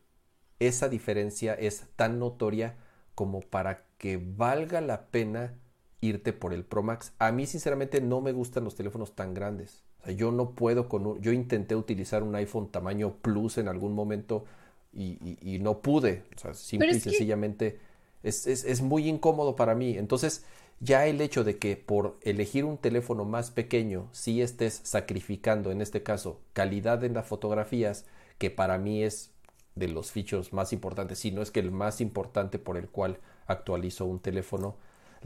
[0.60, 2.78] esa diferencia es tan notoria
[3.16, 5.56] como para que valga la pena
[6.02, 7.14] irte por el Pro Max.
[7.20, 9.84] A mí sinceramente no me gustan los teléfonos tan grandes.
[10.02, 13.68] O sea, yo no puedo con un, yo intenté utilizar un iPhone tamaño Plus en
[13.68, 14.46] algún momento
[14.94, 16.24] y, y, y no pude.
[16.36, 17.74] O sea, simple y sencillamente
[18.22, 18.30] que...
[18.30, 19.98] es, es, es muy incómodo para mí.
[19.98, 20.44] Entonces,
[20.80, 25.82] ya el hecho de que por elegir un teléfono más pequeño, si estés sacrificando, en
[25.82, 28.06] este caso, calidad en las fotografías,
[28.38, 29.32] que para mí es
[29.74, 33.18] de los features más importantes, si no es que el más importante por el cual
[33.48, 34.76] actualizo un teléfono,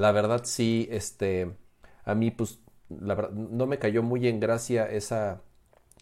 [0.01, 1.55] la verdad sí, este,
[2.03, 2.59] a mí pues,
[2.89, 5.43] la verdad, no me cayó muy en gracia esa,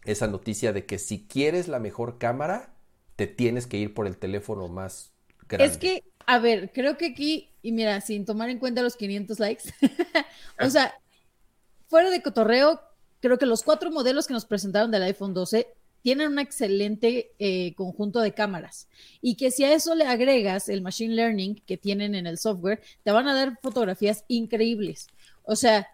[0.05, 2.73] esa noticia de que si quieres la mejor cámara,
[3.15, 5.13] te tienes que ir por el teléfono más
[5.47, 5.71] grande.
[5.71, 9.39] Es que, a ver, creo que aquí, y mira, sin tomar en cuenta los 500
[9.39, 9.63] likes,
[10.61, 10.93] o sea,
[11.87, 12.81] fuera de cotorreo,
[13.19, 15.67] creo que los cuatro modelos que nos presentaron del iPhone 12
[16.01, 18.87] tienen un excelente eh, conjunto de cámaras
[19.21, 22.81] y que si a eso le agregas el machine learning que tienen en el software,
[23.03, 25.07] te van a dar fotografías increíbles.
[25.43, 25.87] O sea,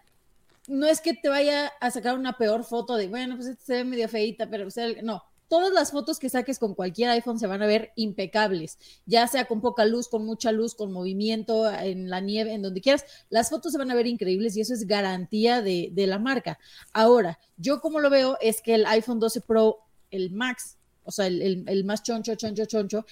[0.68, 3.72] no es que te vaya a sacar una peor foto de, bueno, pues este se
[3.74, 5.22] ve medio feita, pero sea, no.
[5.48, 9.44] Todas las fotos que saques con cualquier iPhone se van a ver impecables, ya sea
[9.44, 13.04] con poca luz, con mucha luz, con movimiento, en la nieve, en donde quieras.
[13.30, 16.58] Las fotos se van a ver increíbles y eso es garantía de, de la marca.
[16.92, 19.85] Ahora, yo como lo veo es que el iPhone 12 Pro
[20.16, 23.06] el Max, o sea, el, el, el, más choncho, choncho, choncho,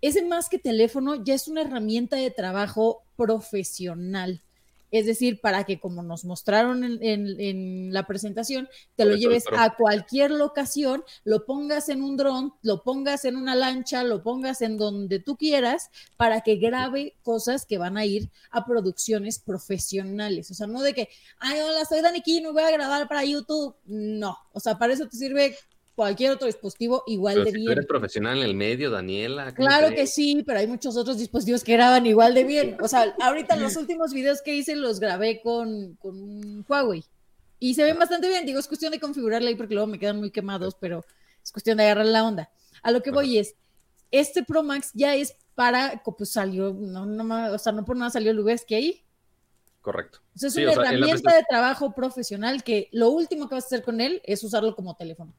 [0.00, 4.42] ese más que teléfono ya es una herramienta de trabajo profesional.
[4.92, 9.44] Es decir, para que como nos mostraron en, en, en la presentación, te lo lleves
[9.56, 14.62] a cualquier locación, lo pongas en un dron, lo pongas en una lancha, lo pongas
[14.62, 20.50] en donde tú quieras, para que grabe cosas que van a ir a producciones profesionales.
[20.50, 21.08] O sea, no de que,
[21.38, 23.76] ay, hola, soy Dani Kino, voy a grabar para YouTube.
[23.84, 25.56] No, o sea, para eso te sirve
[26.00, 27.66] cualquier otro dispositivo igual pero de si bien.
[27.66, 29.52] Tú eres profesional en el medio, Daniela.
[29.52, 32.78] Claro que sí, pero hay muchos otros dispositivos que graban igual de bien.
[32.80, 37.04] O sea, ahorita los últimos videos que hice los grabé con, con Huawei
[37.58, 38.46] y se ven bastante bien.
[38.46, 41.04] Digo, es cuestión de configurarla ahí porque luego me quedan muy quemados, pero
[41.44, 42.50] es cuestión de agarrar la onda.
[42.82, 43.56] A lo que voy es,
[44.10, 48.10] este Pro Max ya es para, pues salió, no, no, o sea, no por nada
[48.10, 49.04] salió Lubeski ahí.
[49.82, 50.20] Correcto.
[50.34, 53.56] O sea, es sí, una o sea, herramienta de trabajo profesional que lo último que
[53.56, 55.34] vas a hacer con él es usarlo como teléfono.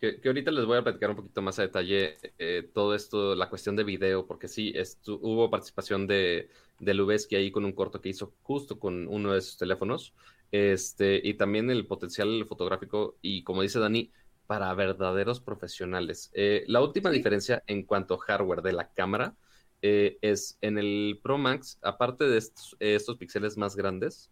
[0.00, 3.34] Que, que, ahorita les voy a platicar un poquito más a detalle eh, todo esto,
[3.34, 7.72] la cuestión de video, porque sí, esto, hubo participación de, de Lubeski ahí con un
[7.72, 10.14] corto que hizo justo con uno de sus teléfonos,
[10.52, 14.10] este, y también el potencial fotográfico, y como dice Dani,
[14.46, 16.30] para verdaderos profesionales.
[16.34, 17.16] Eh, la última sí.
[17.16, 19.34] diferencia en cuanto a hardware de la cámara
[19.80, 24.30] eh, es en el Pro Max, aparte de estos, estos píxeles más grandes,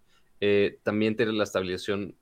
[0.83, 2.15] también tiene la estabilización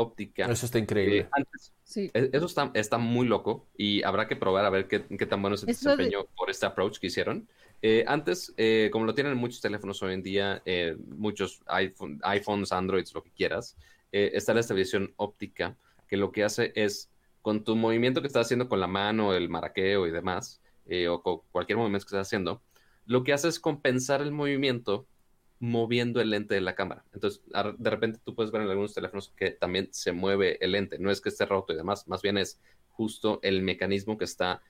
[0.00, 0.46] óptica.
[0.46, 1.18] Eso está increíble.
[1.18, 2.10] Eh, antes, sí.
[2.14, 5.54] Eso está, está, muy loco y habrá que probar a ver qué, qué tan bueno
[5.54, 6.28] es el Eso desempeño de...
[6.36, 7.48] por este approach que hicieron.
[7.82, 12.72] Eh, antes, eh, como lo tienen muchos teléfonos hoy en día, eh, muchos iPhone, iPhones,
[12.72, 13.76] Androids, lo que quieras,
[14.12, 15.76] eh, está la estabilización óptica,
[16.08, 17.10] que lo que hace es,
[17.42, 21.22] con tu movimiento que estás haciendo con la mano, el maraqueo y demás, eh, o
[21.22, 22.60] con cualquier movimiento que estás haciendo,
[23.06, 25.06] lo que hace es compensar el movimiento
[25.60, 27.04] moviendo el lente de la cámara.
[27.12, 27.42] Entonces,
[27.78, 30.98] de repente tú puedes ver en algunos teléfonos que también se mueve el lente.
[30.98, 32.58] No es que esté roto y demás, más bien es
[32.88, 34.62] justo el mecanismo que está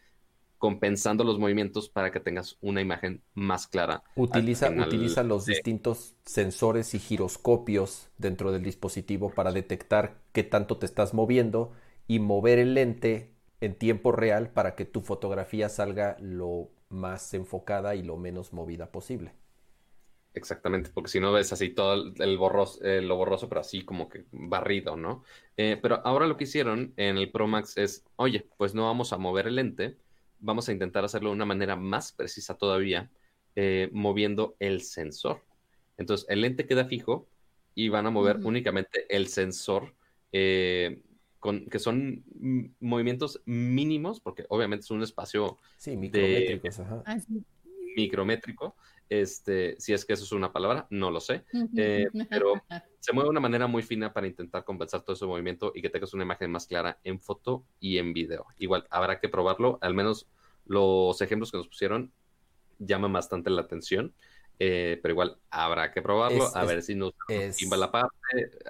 [0.58, 4.02] compensando los movimientos para que tengas una imagen más clara.
[4.14, 10.84] Utiliza, utiliza los distintos sensores y giroscopios dentro del dispositivo para detectar qué tanto te
[10.84, 11.72] estás moviendo
[12.06, 13.30] y mover el lente
[13.62, 18.90] en tiempo real para que tu fotografía salga lo más enfocada y lo menos movida
[18.92, 19.32] posible.
[20.32, 24.08] Exactamente, porque si no ves así todo el, borroso, eh, lo borroso, pero así como
[24.08, 25.24] que barrido, ¿no?
[25.56, 29.12] Eh, pero ahora lo que hicieron en el Pro Max es, oye, pues no vamos
[29.12, 29.96] a mover el lente,
[30.38, 33.10] vamos a intentar hacerlo de una manera más precisa todavía,
[33.56, 35.42] eh, moviendo el sensor.
[35.98, 37.28] Entonces, el lente queda fijo
[37.74, 39.94] y van a mover únicamente el sensor,
[40.32, 41.02] eh,
[41.40, 42.24] con, que son
[42.78, 47.18] movimientos mínimos, porque obviamente es un espacio sí, micrométricos, ah,
[47.96, 48.76] micrométrico.
[49.10, 51.44] Este, si es que eso es una palabra, no lo sé,
[51.76, 52.52] eh, pero
[53.00, 55.90] se mueve de una manera muy fina para intentar compensar todo ese movimiento y que
[55.90, 58.46] tengas una imagen más clara en foto y en video.
[58.56, 60.28] Igual habrá que probarlo, al menos
[60.64, 62.12] los ejemplos que nos pusieron
[62.78, 64.14] llaman bastante la atención.
[64.62, 68.16] Eh, pero igual habrá que probarlo, a ver si nos va la parte.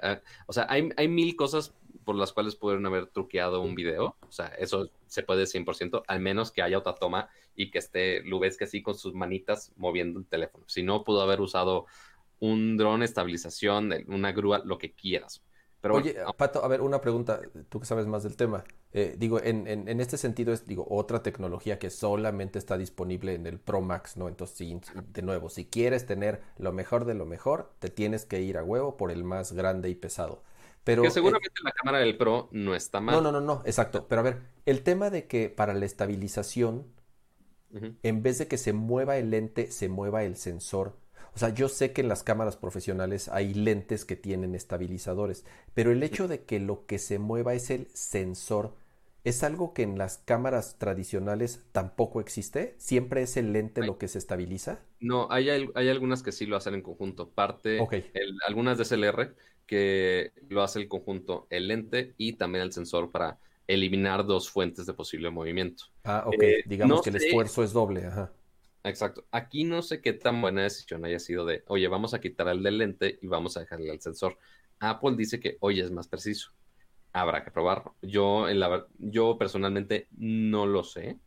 [0.01, 4.15] Ah, o sea, hay, hay, mil cosas por las cuales pudieron haber truqueado un video.
[4.21, 7.29] O sea, eso se puede 100%, al menos que haya otra toma
[7.61, 10.65] y que esté que así con sus manitas moviendo el teléfono.
[10.67, 11.85] Si no, pudo haber usado
[12.39, 15.43] un dron, estabilización, una grúa, lo que quieras.
[15.79, 17.39] Pero Oye, Pato, a ver, una pregunta,
[17.69, 18.63] tú que sabes más del tema.
[18.93, 23.47] Eh, digo, en, en, este sentido es, digo, otra tecnología que solamente está disponible en
[23.47, 24.27] el Pro Max, ¿no?
[24.27, 28.57] Entonces, de nuevo, si quieres tener lo mejor de lo mejor, te tienes que ir
[28.57, 30.43] a huevo por el más grande y pesado.
[30.83, 33.15] Pero, que seguramente la cámara del Pro no está mal.
[33.15, 34.07] No, no, no, no, exacto.
[34.07, 36.87] Pero a ver, el tema de que para la estabilización,
[38.03, 40.95] en vez de que se mueva el lente, se mueva el sensor,
[41.33, 45.91] o sea, yo sé que en las cámaras profesionales hay lentes que tienen estabilizadores, pero
[45.91, 48.75] el hecho de que lo que se mueva es el sensor,
[49.23, 52.75] ¿es algo que en las cámaras tradicionales tampoco existe?
[52.77, 54.79] ¿Siempre es el lente lo que se estabiliza?
[54.99, 57.29] No, hay, hay, algunas que sí lo hacen en conjunto.
[57.29, 57.79] Parte,
[58.45, 59.33] algunas de SLR
[59.65, 63.39] que lo hace el conjunto, el lente y también el sensor para
[63.73, 65.85] eliminar dos fuentes de posible movimiento.
[66.03, 66.41] Ah, ok.
[66.41, 68.05] Eh, Digamos que el esfuerzo es doble.
[68.05, 68.31] Ajá.
[68.83, 69.25] Exacto.
[69.31, 72.63] Aquí no sé qué tan buena decisión haya sido de, oye, vamos a quitar el
[72.63, 74.37] del lente y vamos a dejarle al sensor.
[74.79, 76.51] Apple dice que, oye, es más preciso.
[77.13, 77.95] Habrá que probarlo.
[78.01, 81.19] Yo, en la, yo personalmente no lo sé.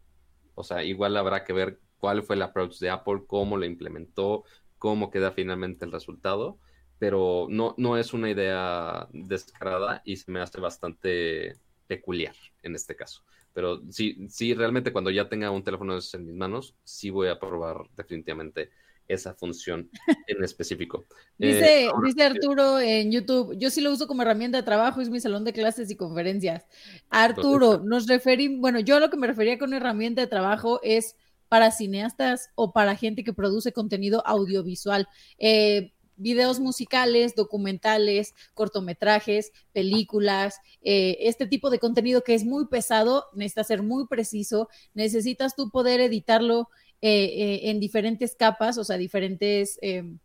[0.54, 4.44] O sea, igual habrá que ver cuál fue el approach de Apple, cómo lo implementó,
[4.78, 6.58] cómo queda finalmente el resultado.
[6.98, 11.56] Pero no, no es una idea descarada y se me hace bastante
[11.86, 13.23] peculiar en este caso.
[13.52, 17.39] Pero sí, sí, realmente cuando ya tenga un teléfono en mis manos, sí voy a
[17.39, 18.70] probar definitivamente
[19.06, 19.90] esa función
[20.27, 21.05] en específico.
[21.39, 25.11] dice, eh, dice Arturo en YouTube, yo sí lo uso como herramienta de trabajo, es
[25.11, 26.66] mi salón de clases y conferencias.
[27.11, 31.16] Arturo, nos referimos, bueno, yo lo que me refería con herramienta de trabajo es
[31.48, 35.06] para cineastas o para gente que produce contenido audiovisual.
[35.39, 43.26] Eh, videos musicales, documentales, cortometrajes, películas, eh, este tipo de contenido que es muy pesado,
[43.34, 46.68] necesita ser muy preciso, necesitas tú poder editarlo
[47.00, 50.18] eh, eh, en diferentes capas, o sea, diferentes, em,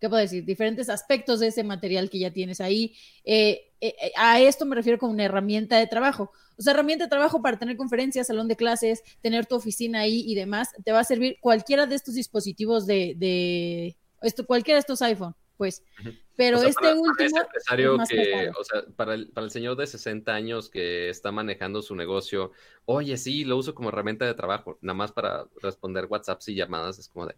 [0.00, 0.44] ¿qué puedo decir?
[0.44, 2.94] Diferentes aspectos de ese material que ya tienes ahí.
[4.16, 6.32] a esto me refiero como una herramienta de trabajo.
[6.58, 10.22] O sea, herramienta de trabajo para tener conferencias, salón de clases, tener tu oficina ahí
[10.26, 10.70] y demás.
[10.84, 15.82] Te va a servir cualquiera de estos dispositivos de esto, cualquiera de estos iPhone, pues.
[16.36, 17.36] Pero este último.
[17.68, 21.82] Para que, o sea, para el, para el señor de 60 años que está manejando
[21.82, 22.52] su negocio,
[22.86, 26.98] oye, sí, lo uso como herramienta de trabajo, nada más para responder WhatsApps y llamadas,
[26.98, 27.36] es como de,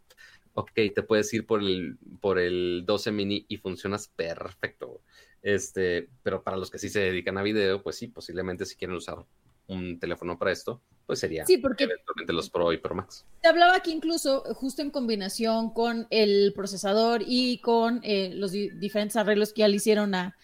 [0.54, 5.00] ok, te puedes ir por el, por el 12 mini y funcionas perfecto.
[5.42, 8.96] Este, pero para los que sí se dedican a video, pues sí, posiblemente si quieren
[8.96, 9.24] usar
[9.72, 13.24] un teléfono para esto, pues sería sí, porque eventualmente los Pro y Pro Max.
[13.40, 19.16] Te hablaba que incluso justo en combinación con el procesador y con eh, los diferentes
[19.16, 20.36] arreglos que ya le hicieron a,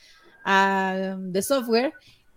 [0.44, 1.92] a de software,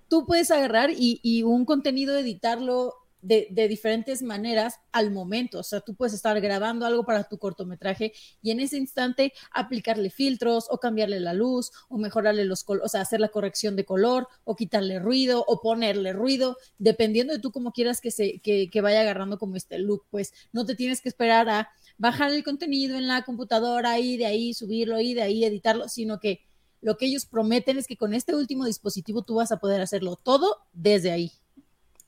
[0.08, 5.60] tú puedes agarrar y, y un contenido editarlo de, diferentes maneras al momento.
[5.60, 10.10] O sea, tú puedes estar grabando algo para tu cortometraje y en ese instante aplicarle
[10.10, 13.86] filtros o cambiarle la luz o mejorarle los colores, o sea, hacer la corrección de
[13.86, 18.70] color o quitarle ruido o ponerle ruido, dependiendo de tú cómo quieras que, se, que,
[18.70, 20.06] que vaya agarrando como este look.
[20.10, 24.26] Pues no te tienes que esperar a bajar el contenido en la computadora y de
[24.26, 26.42] ahí subirlo y de ahí editarlo, sino que
[26.82, 30.16] lo que ellos prometen es que con este último dispositivo tú vas a poder hacerlo
[30.16, 31.32] todo desde ahí.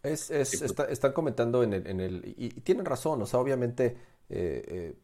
[0.04, 3.96] Es, es, están comentando en el, en el y, tienen razón, o sea, obviamente
[4.30, 4.96] eh, eh,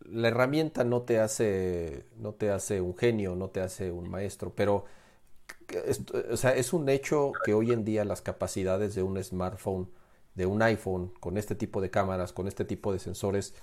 [0.00, 4.52] la herramienta no te hace, no te hace un genio, no te hace un maestro,
[4.54, 4.84] pero
[6.30, 9.88] o sea, es un hecho que hoy en día las capacidades de un smartphone,
[10.34, 13.54] de un iPhone, con este tipo de cámaras, con este tipo de sensores,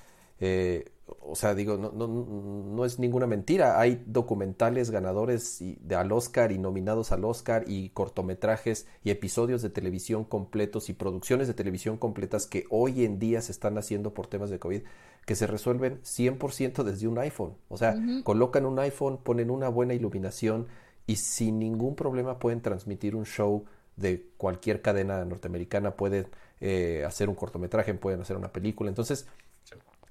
[0.41, 3.80] eh, o sea, digo, no, no, no, es ninguna mentira.
[3.80, 9.69] Hay documentales ganadores de, al Oscar y nominados al Oscar y cortometrajes y episodios de
[9.69, 14.27] televisión completos y producciones de televisión completas que hoy en día se están haciendo por
[14.27, 14.81] temas de COVID
[15.26, 17.53] que se resuelven 100% desde un iPhone.
[17.69, 20.68] O sea, colocan un iPhone, ponen una buena iluminación
[21.05, 23.65] y sin ningún problema pueden transmitir un show
[23.95, 26.27] de cualquier cadena norteamericana, pueden
[26.59, 28.89] eh, hacer un cortometraje, pueden hacer una película.
[28.89, 29.27] Entonces,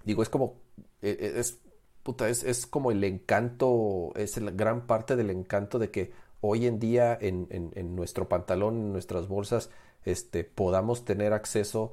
[0.05, 0.61] digo, es como,
[1.03, 1.61] eh, eh, es,
[2.03, 6.79] puta, es, como el encanto, es la gran parte del encanto de que hoy en
[6.79, 9.71] día en, en, en nuestro pantalón, en nuestras bolsas,
[10.05, 11.93] este, podamos tener acceso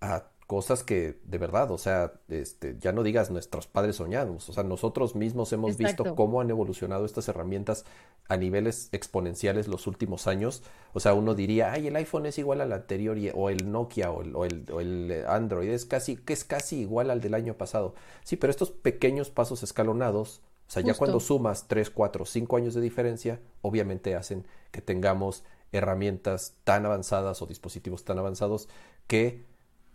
[0.00, 4.52] a cosas que de verdad, o sea, este, ya no digas nuestros padres soñados, o
[4.54, 6.04] sea, nosotros mismos hemos Exacto.
[6.04, 7.84] visto cómo han evolucionado estas herramientas
[8.28, 10.62] a niveles exponenciales los últimos años.
[10.94, 14.10] O sea, uno diría, ay, el iPhone es igual al anterior, y- o el Nokia,
[14.10, 17.34] o el, o el, o el Android, es casi, que es casi igual al del
[17.34, 17.94] año pasado.
[18.24, 22.72] Sí, pero estos pequeños pasos escalonados, o sea, ya cuando sumas 3, 4, 5 años
[22.72, 28.66] de diferencia, obviamente hacen que tengamos herramientas tan avanzadas o dispositivos tan avanzados
[29.06, 29.44] que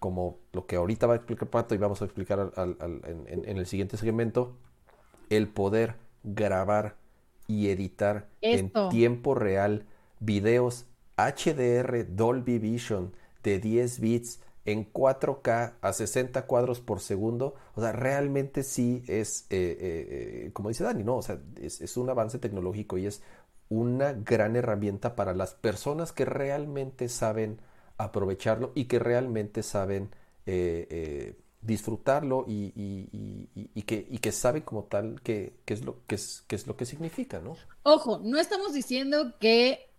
[0.03, 3.01] como lo que ahorita va a explicar Pato y vamos a explicar al- al- al-
[3.27, 4.57] en, el siguiente segmento,
[5.29, 6.97] el poder grabar
[7.47, 9.85] y editar en tiempo real
[10.19, 10.85] videos
[11.17, 13.13] HDR Dolby Vision
[13.43, 17.55] de 10 bits en 4K a 60 cuadros por segundo.
[17.75, 21.17] O sea, realmente sí es, eh, eh, eh, como dice Dani, ¿no?
[21.17, 23.21] O sea, es, es un avance tecnológico y es
[23.69, 27.59] una gran herramienta para las personas que realmente saben
[27.97, 30.09] aprovecharlo y que realmente saben
[30.45, 35.53] eh, eh, disfrutarlo y, y- y- y- y que, y que saben como tal qué
[35.65, 37.59] qué es lo, qué es, qué es lo que significa, ¿no?
[37.83, 39.89] Ojo, no estamos diciendo que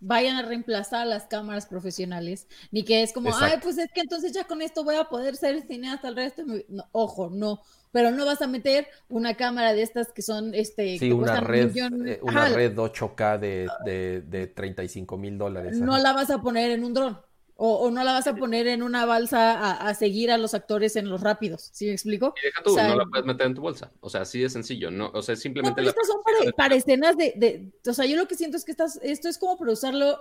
[0.00, 3.62] vayan a reemplazar las cámaras profesionales, ni que es como, ay, Exacto.
[3.62, 6.44] pues es que entonces ya con esto voy a poder ser cineasta el resto.
[6.44, 6.64] de mi-".
[6.68, 7.62] No, ojo, no.
[7.92, 11.36] Pero no vas a meter una cámara de estas que son, este, Sí, que una
[11.36, 11.94] red, millón.
[12.02, 15.80] eh, una Ajá, red 8K de, de, de 35 mil dólares.
[15.80, 17.18] no la vas a poner en un dron.
[17.62, 20.54] O, o no la vas a poner en una balsa a, a seguir a los
[20.54, 21.68] actores en los rápidos.
[21.74, 22.32] ¿Sí me explico?
[22.42, 23.92] Y deja tú, O sea, no la puedes meter en tu bolsa.
[24.00, 24.90] O sea, así de sencillo.
[24.90, 27.92] No, o sea, No, simplemente pero la estas son para, para escenas de, de- O
[27.92, 30.18] sea, yo lo que siento es que estás, esto es como para usarlo,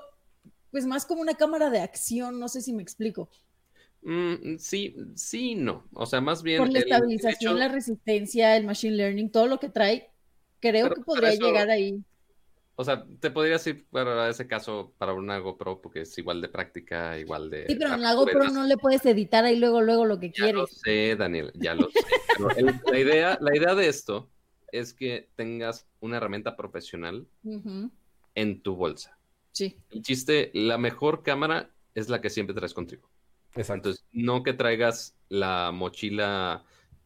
[0.69, 2.41] pues más como una cámara de acción.
[2.41, 3.29] No sé si me explico.
[4.01, 5.85] Mm, sí, sí, y no.
[5.93, 6.57] O sea, más bien.
[6.57, 10.09] Por la el- el estabilización, hecho- la resistencia, el machine learning, todo lo que trae,
[10.59, 12.03] creo Pero que podría eso- llegar ahí.
[12.79, 16.47] O sea, te podrías ir para ese caso para una GoPro porque es igual de
[16.47, 17.65] práctica, igual de.
[17.67, 20.45] Sí, pero en la GoPro no le puedes editar ahí luego, luego lo que Ya
[20.53, 20.81] lo quieres.
[20.81, 21.99] sé, Daniel, ya lo sé.
[22.37, 24.29] Pero el- la, idea, la idea de esto
[24.71, 27.27] es que tengas una herramienta profesional
[28.35, 29.17] en tu bolsa.
[29.51, 29.75] Sí.
[29.89, 33.09] El chiste, la mejor cámara es la que siempre traes contigo.
[33.55, 33.89] Exacto.
[33.89, 36.63] Entonces, no que traigas la mochila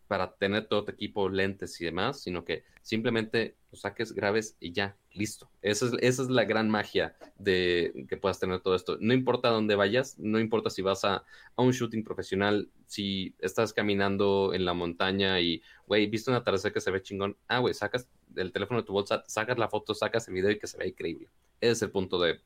[0.07, 4.71] para tener todo tu equipo, lentes y demás, sino que simplemente lo saques, grabes y
[4.71, 5.49] ya, listo.
[5.61, 8.97] Esa es, esa es la gran magia de que puedas tener todo esto.
[8.99, 11.23] No importa dónde vayas, no importa si vas a,
[11.55, 16.73] a un shooting profesional, si estás caminando en la montaña y, güey, viste un atardecer
[16.73, 19.93] que se ve chingón, ah, güey, sacas el teléfono de tu bolsa, sacas la foto,
[19.95, 21.29] sacas el video y que se vea increíble.
[21.61, 22.41] Ese es el punto de,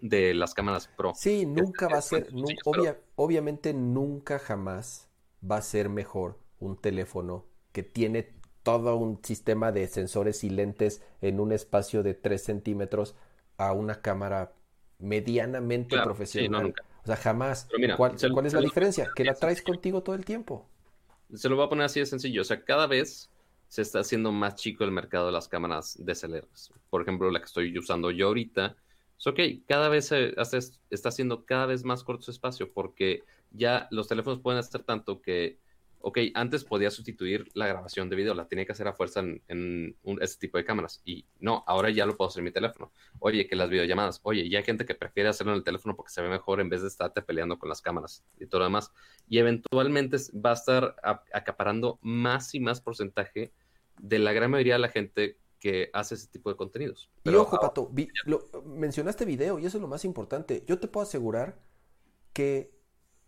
[0.00, 1.12] de las cámaras pro.
[1.14, 2.32] Sí, nunca va a ser,
[2.64, 5.08] obvia- obviamente nunca jamás
[5.42, 8.32] va a ser mejor un teléfono que tiene
[8.62, 13.16] todo un sistema de sensores y lentes en un espacio de 3 centímetros
[13.56, 14.52] a una cámara
[14.98, 16.62] medianamente Claro, sí, profesional.
[16.68, 16.74] no.
[17.02, 17.66] O sea, jamás.
[17.70, 19.10] Pero mira, ¿Cuál, se- cuál es la lo- diferencia?
[19.14, 20.68] Que la es traes contigo todo el tiempo.
[21.34, 22.42] Se lo voy a poner así de sencillo.
[22.42, 23.30] O sea, cada vez
[23.68, 26.72] se está haciendo más chico el mercado de las cámaras DSLRs.
[26.90, 28.76] Por ejemplo, la que estoy usando yo ahorita.
[29.18, 30.58] Es ok, cada vez se hace-
[30.90, 33.22] está haciendo cada vez más corto su espacio porque
[33.52, 35.58] ya los teléfonos pueden hacer tanto que,
[36.02, 39.42] ok, antes podía sustituir la grabación de video, la tenía que hacer a fuerza en,
[39.48, 41.02] en un- este tipo de cámaras.
[41.04, 42.90] Y no, ahora ya lo puedo hacer en mi teléfono.
[43.18, 44.20] Oye, que las videollamadas.
[44.22, 46.68] Oye, ya hay gente que prefiere hacerlo en el teléfono porque se ve mejor en
[46.68, 48.90] vez de estarte peleando con las cámaras y todo lo demás
[49.28, 53.52] y eventualmente va a estar a- acaparando más y más porcentaje
[54.00, 57.10] de la gran mayoría de la gente que hace ese tipo de contenidos.
[57.18, 60.64] Y Pero ojo, Pato, vi- lo- mencionaste video y eso es lo más importante.
[60.66, 61.60] Yo te puedo asegurar
[62.32, 62.72] que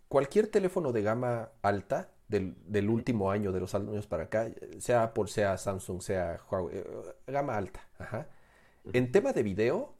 [0.07, 4.49] cualquier teléfono de gama alta del, del último año, de los años para acá,
[4.79, 6.85] sea Apple, sea Samsung, sea Huawei, eh,
[7.27, 8.27] gama alta, ajá,
[8.91, 9.93] en tema de video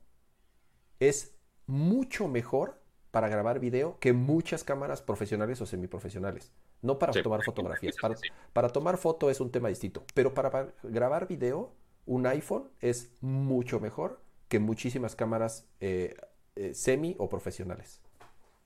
[0.99, 1.35] es
[1.67, 2.81] mucho mejor
[3.11, 6.51] para grabar video que muchas cámaras profesionales o semiprofesionales.
[6.81, 7.95] No para Sí, tomar fotografías.
[8.53, 11.71] Para, tomar foto es un tema distinto, pero para, para grabar video,
[12.05, 14.19] un iPhone es mucho mejor
[14.49, 16.15] que muchísimas cámaras eh,
[16.55, 18.01] eh, semi o profesionales.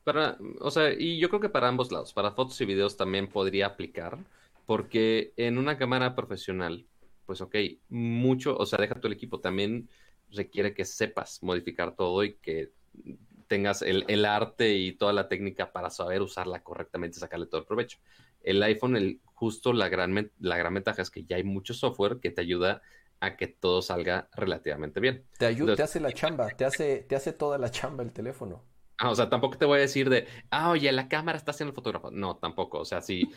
[0.08, 3.28] Para, o sea, y yo creo que para ambos lados, para fotos y videos también
[3.28, 4.18] podría aplicar,
[4.66, 6.86] porque en una cámara profesional,
[7.26, 7.54] pues ok,
[7.90, 9.90] mucho, o sea, deja el equipo, también
[10.32, 12.72] requiere que sepas modificar todo y que
[13.50, 17.60] tengas el, el arte y toda la técnica para saber usarla correctamente y sacarle todo
[17.60, 17.98] el provecho.
[18.44, 22.22] El iPhone, el, justo la gran, la gran ventaja es que ya hay mucho software
[22.22, 22.82] que te ayuda
[23.20, 25.26] a que todo salga relativamente bien.
[25.38, 28.64] Te ayuda, te hace la chamba, te hace, te hace toda la chamba el teléfono.
[29.00, 31.70] Ah, o sea, tampoco te voy a decir de, ah, oye, la cámara está haciendo
[31.70, 32.10] el fotógrafo.
[32.10, 32.80] No, tampoco.
[32.80, 33.30] O sea, si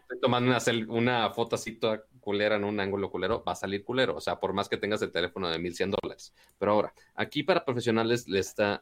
[0.00, 0.58] estoy tomando una,
[0.88, 4.16] una, foto así toda culera en un ángulo culero, va a salir culero.
[4.16, 6.34] O sea, por más que tengas el teléfono de 1100 dólares.
[6.58, 8.26] Pero ahora, aquí para profesionales,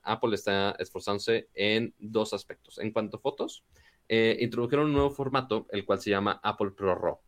[0.02, 2.78] Apple está esforzándose en dos aspectos.
[2.78, 3.62] En cuanto a fotos,
[4.08, 7.18] eh, introdujeron un nuevo formato, el cual se llama Apple Pro RAW.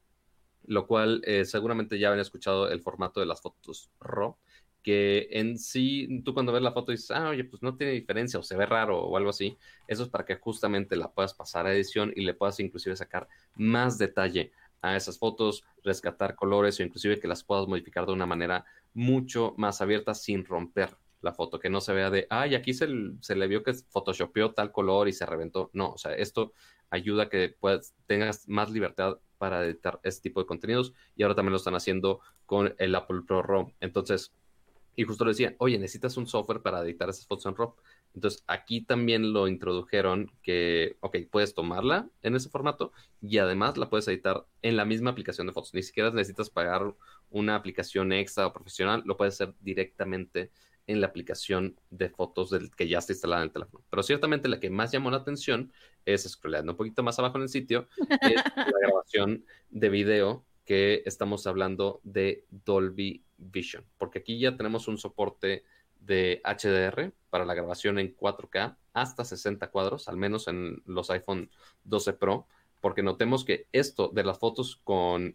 [0.69, 4.39] Lo cual eh, seguramente ya habían escuchado el formato de las fotos RAW
[4.87, 8.39] que en sí, tú cuando ves la foto dices, ah, oye, pues no tiene diferencia
[8.39, 9.59] o se ve raro o algo así.
[9.89, 13.27] Eso es para que justamente la puedas pasar a edición y le puedas inclusive sacar
[13.57, 14.53] más detalle
[14.83, 18.65] a esas fotos, rescatar colores o inclusive que las puedas modificar de una manera
[18.95, 22.87] mucho más abierta sin romper la foto, que no se vea de, ay, aquí se,
[23.23, 25.69] se le vio que photoshopeó tal color y se reventó.
[25.73, 26.53] No, o sea, esto
[26.91, 31.35] ayuda a que puedas, tengas más libertad para editar este tipo de contenidos y ahora
[31.35, 33.73] también lo están haciendo con el Apple Pro RAW.
[33.81, 34.33] Entonces,
[34.97, 37.77] y justo le decía, oye, necesitas un software para editar esas fotos en RAW.
[38.15, 43.91] Entonces, aquí también lo introdujeron que, ok, puedes tomarla en ese formato y además la
[43.91, 45.75] puedes editar en la misma aplicación de fotos.
[45.75, 46.95] Ni siquiera necesitas pagar
[47.29, 50.51] una aplicación extra o profesional, lo puedes hacer directamente
[50.87, 53.85] en la aplicación de fotos del que ya está instalada en el teléfono.
[53.91, 55.73] Pero ciertamente la que más llamó la atención
[56.07, 61.03] es scrollando un poquito más abajo en el sitio, es la grabación de video que
[61.07, 65.65] estamos hablando de Dolby Vision, porque aquí ya tenemos un soporte
[66.01, 71.51] de HDR para la grabación en 4K hasta 60 cuadros, al menos en los iPhone
[71.85, 72.47] 12 Pro,
[72.81, 75.33] porque notemos que esto de las fotos con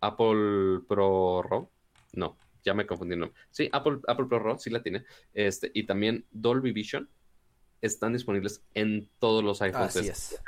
[0.00, 1.68] Apple Pro RAW,
[2.12, 3.16] no, ya me confundí.
[3.16, 3.32] No.
[3.50, 5.04] Sí, Apple, Apple Pro RAW sí la tiene,
[5.34, 7.08] este, y también Dolby Vision
[7.80, 9.96] están disponibles en todos los iPhones.
[9.96, 10.42] Así es.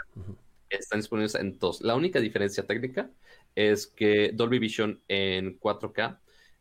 [0.69, 1.83] Están disponibles en todos.
[1.83, 3.11] La única diferencia técnica
[3.55, 6.19] es que Dolby Vision en 4K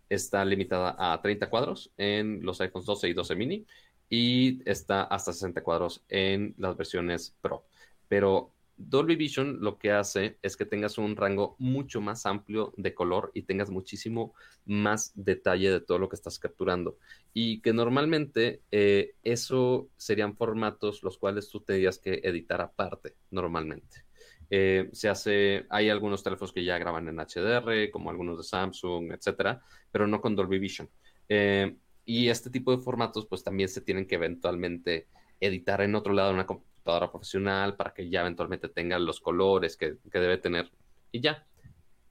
[0.09, 3.65] está limitada a 30 cuadros en los iPhones 12 y 12 mini
[4.09, 7.65] y está hasta 60 cuadros en las versiones Pro.
[8.09, 12.93] Pero Dolby Vision lo que hace es que tengas un rango mucho más amplio de
[12.93, 14.33] color y tengas muchísimo
[14.65, 16.97] más detalle de todo lo que estás capturando.
[17.33, 24.03] Y que normalmente eh, eso serían formatos los cuales tú tendrías que editar aparte, normalmente.
[24.53, 29.13] Eh, se hace, hay algunos teléfonos que ya graban en HDR, como algunos de Samsung,
[29.13, 30.89] etcétera, pero no con Dolby Vision.
[31.29, 35.07] Eh, y este tipo de formatos, pues también se tienen que eventualmente
[35.39, 39.77] editar en otro lado, en una computadora profesional, para que ya eventualmente tengan los colores
[39.77, 40.69] que, debe tener.
[41.13, 41.47] Y ya,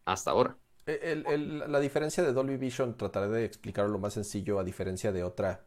[0.07, 0.57] hasta ahora.
[0.87, 5.67] la diferencia de Dolby Vision, trataré de explicarlo lo más sencillo, a diferencia de otra,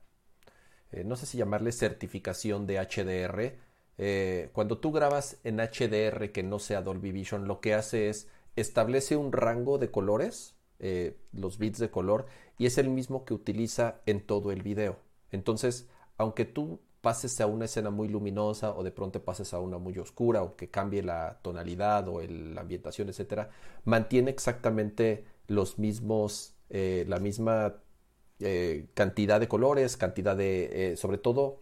[0.91, 6.43] eh, no sé si llamarle certificación de HDR eh, cuando tú grabas en HDR que
[6.43, 11.57] no sea Dolby Vision, lo que hace es establece un rango de colores, eh, los
[11.57, 12.25] bits de color,
[12.57, 14.97] y es el mismo que utiliza en todo el video.
[15.31, 15.87] Entonces,
[16.17, 19.97] aunque tú pases a una escena muy luminosa o de pronto pases a una muy
[19.97, 23.49] oscura o que cambie la tonalidad o la ambientación, etcétera,
[23.83, 27.75] mantiene exactamente los mismos, eh, la misma
[28.93, 31.61] cantidad de colores, cantidad de, sobre todo,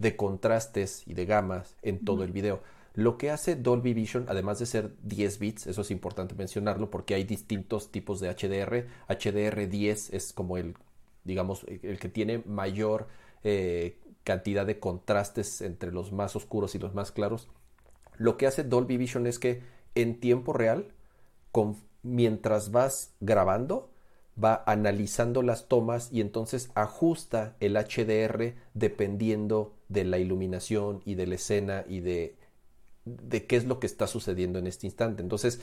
[0.00, 2.60] de contrastes y de gamas en todo el video.
[2.94, 7.14] Lo que hace Dolby Vision, además de ser 10 bits, eso es importante mencionarlo porque
[7.14, 8.88] hay distintos tipos de HDR.
[9.08, 10.74] HDR10 es como el,
[11.22, 13.06] digamos, el que tiene mayor
[13.44, 17.48] eh, cantidad de contrastes entre los más oscuros y los más claros.
[18.16, 19.62] Lo que hace Dolby Vision es que
[19.94, 20.88] en tiempo real,
[21.52, 23.89] con, mientras vas grabando,
[24.42, 31.26] va analizando las tomas y entonces ajusta el HDR dependiendo de la iluminación y de
[31.26, 32.36] la escena y de,
[33.04, 35.22] de qué es lo que está sucediendo en este instante.
[35.22, 35.60] Entonces,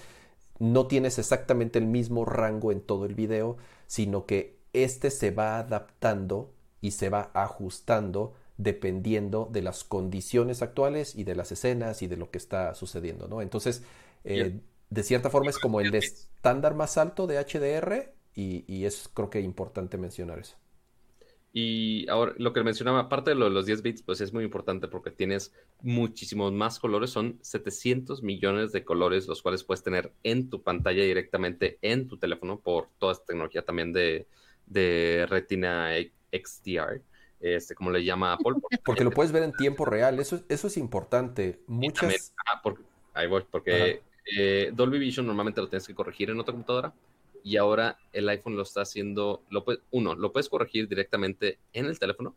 [0.59, 5.59] no tienes exactamente el mismo rango en todo el video, sino que este se va
[5.59, 6.51] adaptando
[6.81, 12.17] y se va ajustando dependiendo de las condiciones actuales y de las escenas y de
[12.17, 13.41] lo que está sucediendo, ¿no?
[13.41, 13.83] Entonces,
[14.23, 14.59] eh,
[14.89, 19.41] de cierta forma es como el estándar más alto de HDR y, es creo que
[19.41, 20.57] importante mencionar eso.
[21.53, 25.09] Y ahora lo que mencionaba, aparte de los 10 bits, pues es muy importante porque
[25.09, 30.61] tienes muchísimos más colores, son 700 millones de colores, los cuales puedes tener en tu
[30.61, 34.27] pantalla directamente en tu teléfono por toda esta tecnología también de,
[35.27, 35.93] Retina
[36.31, 37.01] XDR,
[37.39, 38.57] este, como le llama Apple.
[38.85, 41.63] Porque, lo puedes ver en tiempo real, eso, eso es importante.
[41.65, 42.35] Muchas...
[42.45, 42.61] Ah,
[43.15, 44.03] ahí voy, porque
[44.37, 46.93] eh, Dolby Vision normalmente lo tienes que corregir en otra computadora
[47.47, 51.97] y ahora el iPhone lo está haciendo, lo uno, lo puedes corregir directamente en el
[51.97, 52.35] teléfono,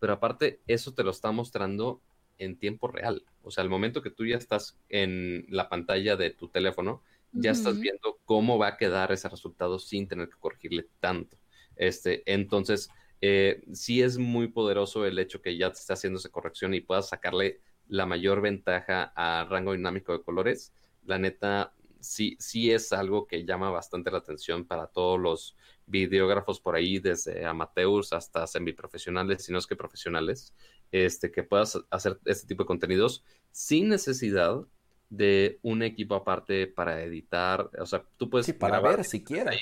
[0.00, 2.00] pero aparte eso te lo está mostrando
[2.36, 3.22] en tiempo real.
[3.44, 7.00] O sea, al momento que tú ya estás en la pantalla de tu teléfono,
[7.30, 11.36] ya estás viendo cómo va a quedar ese resultado sin tener que corregirle tanto.
[11.76, 12.90] Este, entonces,
[13.20, 16.80] eh, sí es muy poderoso el hecho que ya te esté haciendo esa corrección y
[16.80, 20.72] puedas sacarle la mayor ventaja a rango dinámico de colores.
[21.04, 25.56] La neta, sí, sí es algo que llama bastante la atención para todos los
[25.86, 30.54] videógrafos por ahí, desde amateurs hasta semiprofesionales, si no es que profesionales,
[30.92, 34.60] este, que puedas hacer este tipo de contenidos sin necesidad
[35.08, 37.68] de un equipo aparte para editar.
[37.78, 38.46] O sea, tú puedes.
[38.46, 39.60] Sí, para ver si quieres.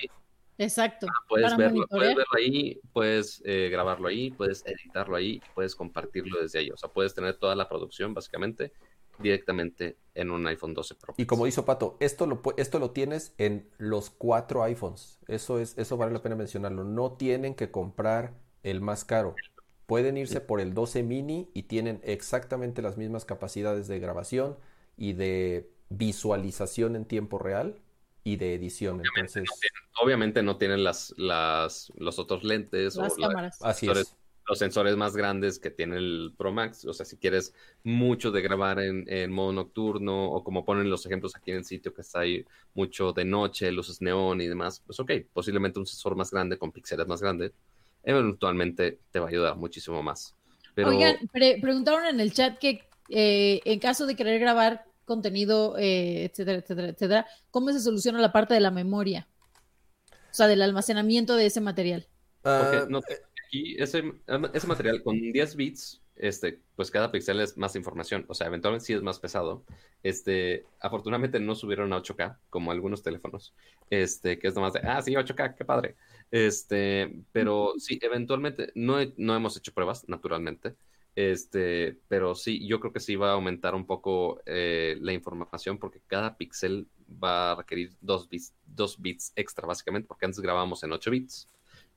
[0.59, 1.07] Exacto.
[1.09, 6.41] Ah, puedes, verlo, puedes, verlo, ahí, puedes eh, grabarlo ahí, puedes editarlo ahí, puedes compartirlo
[6.41, 6.71] desde ahí.
[6.71, 8.73] O sea, puedes tener toda la producción básicamente
[9.19, 11.15] directamente en un iPhone 12 Pro.
[11.17, 15.19] Y como hizo Pato, esto lo, esto lo tienes en los cuatro iPhones.
[15.29, 16.85] Eso, es, eso vale la pena mencionarlo.
[16.85, 19.35] No tienen que comprar el más caro.
[19.87, 24.59] Pueden irse por el 12 mini y tienen exactamente las mismas capacidades de grabación
[24.97, 27.81] y de visualización en tiempo real
[28.25, 29.01] y de edición.
[29.01, 29.45] Obviamente, Entonces...
[29.49, 33.59] no, tienen, obviamente no tienen las, las, los otros lentes las o cámaras.
[33.63, 34.15] Así es.
[34.49, 36.85] Los sensores más grandes que tiene el Pro Max.
[36.87, 37.55] O sea, si quieres
[37.85, 41.65] mucho de grabar en, en, modo nocturno o como ponen los ejemplos aquí en el
[41.65, 42.45] sitio que está ahí
[42.75, 46.73] mucho de noche, luces neón y demás, pues ok, posiblemente un sensor más grande con
[46.73, 47.53] píxeles más grandes
[48.03, 50.35] eventualmente te va a ayudar muchísimo más.
[50.75, 50.91] Pero...
[50.91, 56.25] Oigan, pre preguntaron en el chat que eh, en caso de querer grabar contenido, eh,
[56.25, 59.27] etcétera, etcétera, etcétera, ¿cómo se soluciona la parte de la memoria?
[60.11, 62.07] O sea, del almacenamiento de ese material.
[62.43, 63.01] Porque no,
[63.49, 64.13] aquí ese,
[64.53, 68.85] ese material con 10 bits, este, pues cada píxel es más información, o sea, eventualmente
[68.85, 69.65] sí es más pesado.
[70.03, 73.55] Este, afortunadamente no subieron a 8K como algunos teléfonos,
[73.91, 75.97] este, que es nomás de, ah, sí, 8K, qué padre.
[76.31, 80.77] Este, pero sí, eventualmente no, he, no hemos hecho pruebas, naturalmente.
[81.17, 85.79] Este, pero sí, yo creo que sí va a aumentar un poco eh, la información
[85.79, 90.85] porque cada píxel va a requerir dos bits, dos bits extra, básicamente, porque antes grabábamos
[90.85, 91.49] en 8 bits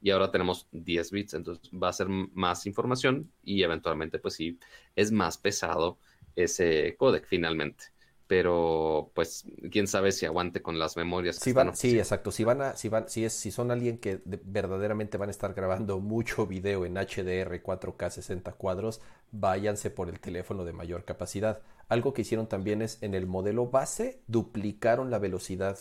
[0.01, 4.59] y ahora tenemos 10 bits, entonces va a ser más información y eventualmente, pues sí,
[4.95, 5.99] es más pesado
[6.35, 7.85] ese codec finalmente
[8.31, 11.35] pero pues quién sabe si aguante con las memorias.
[11.35, 12.31] Sí, van, sí, exacto.
[12.31, 15.31] Si van a, si van, si es, si son alguien que de, verdaderamente van a
[15.31, 19.01] estar grabando mucho video en HDR 4K 60 cuadros,
[19.33, 21.59] váyanse por el teléfono de mayor capacidad.
[21.89, 25.77] Algo que hicieron también es en el modelo base duplicaron la velocidad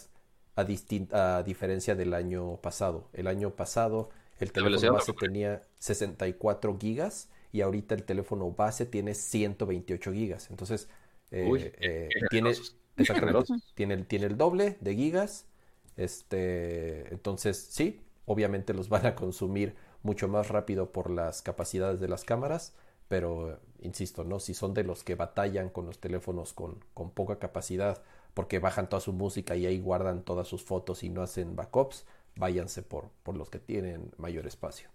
[0.57, 0.67] a,
[1.39, 3.09] a diferencia del año pasado.
[3.13, 9.15] El año pasado el teléfono base tenía 64 gigas y ahorita el teléfono base tiene
[9.15, 10.51] 128 gigas.
[10.51, 10.89] Entonces
[11.31, 12.53] eh, Uy, eh, tiene,
[13.75, 15.47] tiene, el, tiene el doble de gigas.
[15.97, 22.09] Este, entonces, sí, obviamente los van a consumir mucho más rápido por las capacidades de
[22.09, 22.75] las cámaras,
[23.09, 24.41] pero insisto, ¿no?
[24.41, 28.03] Si son de los que batallan con los teléfonos con, con poca capacidad
[28.35, 32.07] porque bajan toda su música y ahí guardan todas sus fotos y no hacen backups,
[32.37, 34.89] váyanse por, por los que tienen mayor espacio.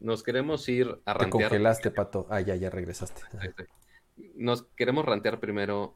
[0.00, 1.30] Nos queremos ir a rantear.
[1.30, 2.26] Te congelaste, Pato.
[2.28, 3.22] Ah, ya, ya regresaste.
[4.34, 5.94] Nos queremos rantear primero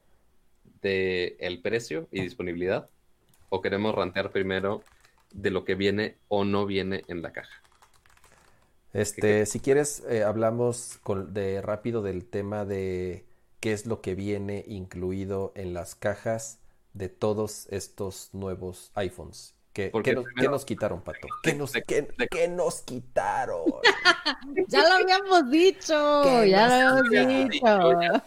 [0.81, 2.89] de el precio y disponibilidad
[3.51, 4.83] o queremos rantear primero
[5.33, 7.63] de lo que viene o no viene en la caja.
[8.93, 13.27] Este, si quieres, eh, hablamos con, de rápido del tema de
[13.61, 16.59] qué es lo que viene incluido en las cajas
[16.95, 21.29] de todos estos nuevos iPhones ¿Qué, ¿qué, nos, primero, ¿Qué, nos, quitaron, Pato?
[21.41, 23.63] ¿Qué nos, de, qué, de, ¿qué nos quitaron?
[24.67, 28.23] ya lo habíamos dicho, ya lo habíamos dicho.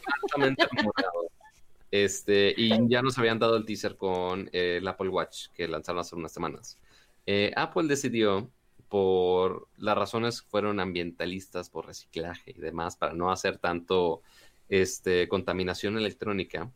[1.92, 6.00] Este, y ya nos habían dado el teaser con eh, el Apple Watch que lanzaron
[6.00, 6.78] hace unas semanas.
[7.26, 8.50] Eh, Apple decidió,
[8.92, 14.22] por las razones fueron ambientalistas, por reciclaje y demás, para no hacer tanto
[14.68, 16.70] este, contaminación electrónica,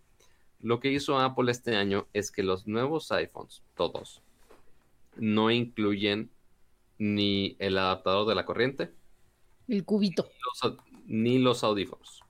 [0.62, 4.22] lo que hizo Apple este año es que los nuevos iPhones, todos,
[5.18, 6.32] no incluyen
[6.98, 8.94] ni el adaptador de la corriente.
[9.68, 10.24] El cubito.
[10.24, 10.78] Ni los,
[11.08, 12.22] ni los audífonos.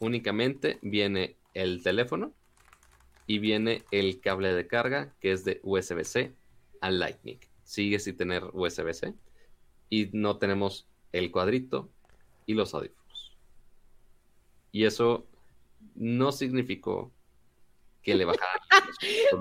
[0.00, 2.34] Únicamente viene el teléfono
[3.26, 6.34] y viene el cable de carga que es de USB-C
[6.82, 7.38] a Lightning.
[7.64, 9.14] Sigue sin tener USB-C
[9.90, 11.90] y no tenemos el cuadrito
[12.46, 13.36] y los audífonos.
[14.72, 15.26] Y eso
[15.94, 17.12] no significó
[18.02, 18.60] que le bajaran.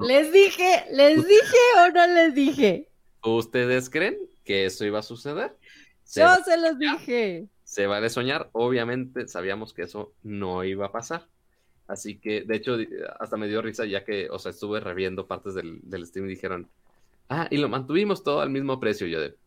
[0.07, 2.89] les dije, les dije o no les dije.
[3.23, 5.55] ¿Ustedes creen que eso iba a suceder?
[6.03, 7.47] Se Yo se los dije.
[7.63, 8.49] Se vale soñar.
[8.51, 11.27] Obviamente sabíamos que eso no iba a pasar.
[11.87, 12.77] Así que, de hecho,
[13.19, 16.29] hasta me dio risa ya que, o sea, estuve reviendo partes del, del stream y
[16.29, 16.69] dijeron,
[17.29, 19.07] ah, y lo mantuvimos todo al mismo precio.
[19.07, 19.37] Yo de,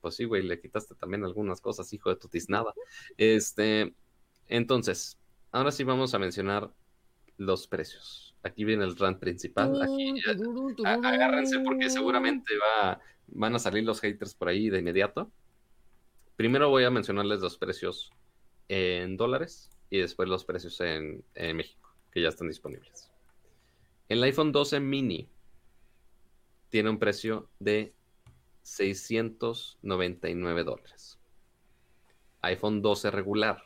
[0.00, 2.72] pues sí, güey, le quitaste también algunas cosas, hijo de tu tiznada.
[3.16, 3.94] Este,
[4.46, 5.18] entonces,
[5.50, 6.72] ahora sí vamos a mencionar
[7.36, 8.34] los precios.
[8.42, 9.80] Aquí viene el rant principal.
[9.82, 10.14] Aquí,
[10.84, 15.30] agárrense porque seguramente va, van a salir los haters por ahí de inmediato.
[16.36, 18.12] Primero voy a mencionarles los precios
[18.68, 23.10] en dólares y después los precios en, México, que ya están disponibles.
[24.08, 25.28] El iPhone 12 mini
[26.70, 27.94] tiene un precio de
[28.62, 31.18] 699 dólares.
[32.42, 33.62] iPhone 12 regular,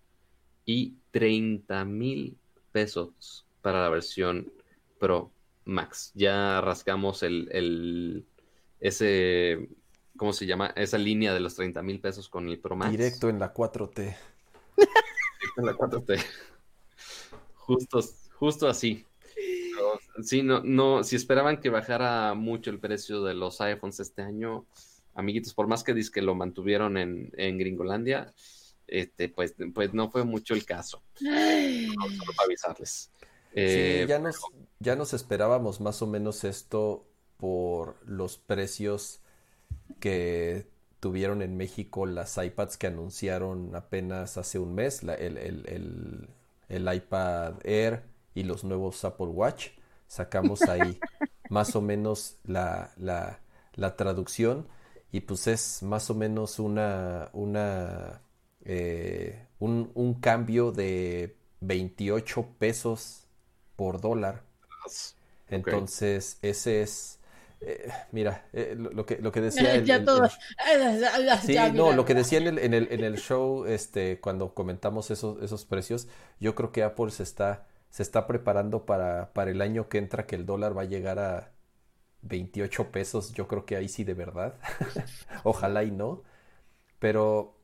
[0.65, 2.35] y 30.000
[2.71, 4.53] pesos para la versión
[4.99, 5.31] Pro
[5.65, 6.11] Max.
[6.13, 8.27] Ya rascamos el,
[8.79, 9.69] ese,
[10.15, 10.71] ¿cómo se llama?
[10.75, 12.91] Esa línea de los 30.000 pesos con el Pro Max.
[12.91, 13.95] Directo en la 4T.
[13.95, 16.23] Directo en la 4T.
[17.55, 17.99] Justo,
[18.37, 19.03] justo así
[20.23, 24.65] sí, no, no, si esperaban que bajara mucho el precio de los iPhones este año,
[25.13, 28.33] amiguitos, por más que dis que lo mantuvieron en, en Gringolandia,
[28.87, 31.01] este, pues, pues no fue mucho el caso.
[31.17, 33.11] Solo para avisarles.
[33.55, 34.35] Eh, ya nos,
[34.79, 37.07] ya nos esperábamos más o menos esto
[37.37, 39.21] por los precios
[39.99, 40.67] que
[40.99, 46.29] tuvieron en México las iPads que anunciaron apenas hace un mes, el, el,
[46.69, 48.03] el iPad Air
[48.33, 49.69] y los nuevos Apple Watch.
[50.07, 50.99] Sacamos ahí
[51.49, 54.67] más o menos la, la, traducción
[55.11, 58.21] y pues es más o menos una, una
[58.63, 63.24] eh, un, cambio de 28 pesos
[63.75, 64.43] por dólar.
[65.47, 67.19] Entonces, ese es,
[67.61, 69.75] eh, mira, eh, lo, que, lo que decía...
[69.75, 69.85] El,
[71.41, 75.11] sí, no, lo que decía en el, en el, en el show, este, cuando comentamos
[75.11, 76.07] esos, esos precios,
[76.39, 77.65] yo creo que Apple se está
[77.95, 81.17] se está preparando para, para el año que entra que el dólar va a llegar
[81.17, 81.53] a
[82.23, 83.31] 28 pesos.
[83.31, 84.55] Yo creo que ahí sí de verdad.
[85.45, 86.21] Ojalá y no.
[86.99, 87.55] Pero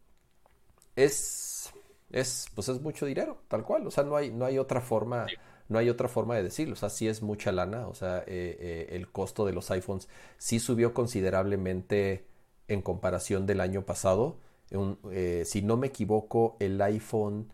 [0.96, 1.74] es,
[2.12, 3.86] es, pues es mucho dinero, tal cual.
[3.86, 5.26] O sea, no hay, no hay otra forma,
[5.72, 6.74] no hay otra forma de decirlo.
[6.74, 7.88] O sea, sí es mucha lana.
[7.88, 12.26] O sea, eh, eh, el costo de los iPhones sí subió considerablemente
[12.68, 14.38] en comparación del año pasado.
[15.12, 17.52] Eh, si no me equivoco, el iPhone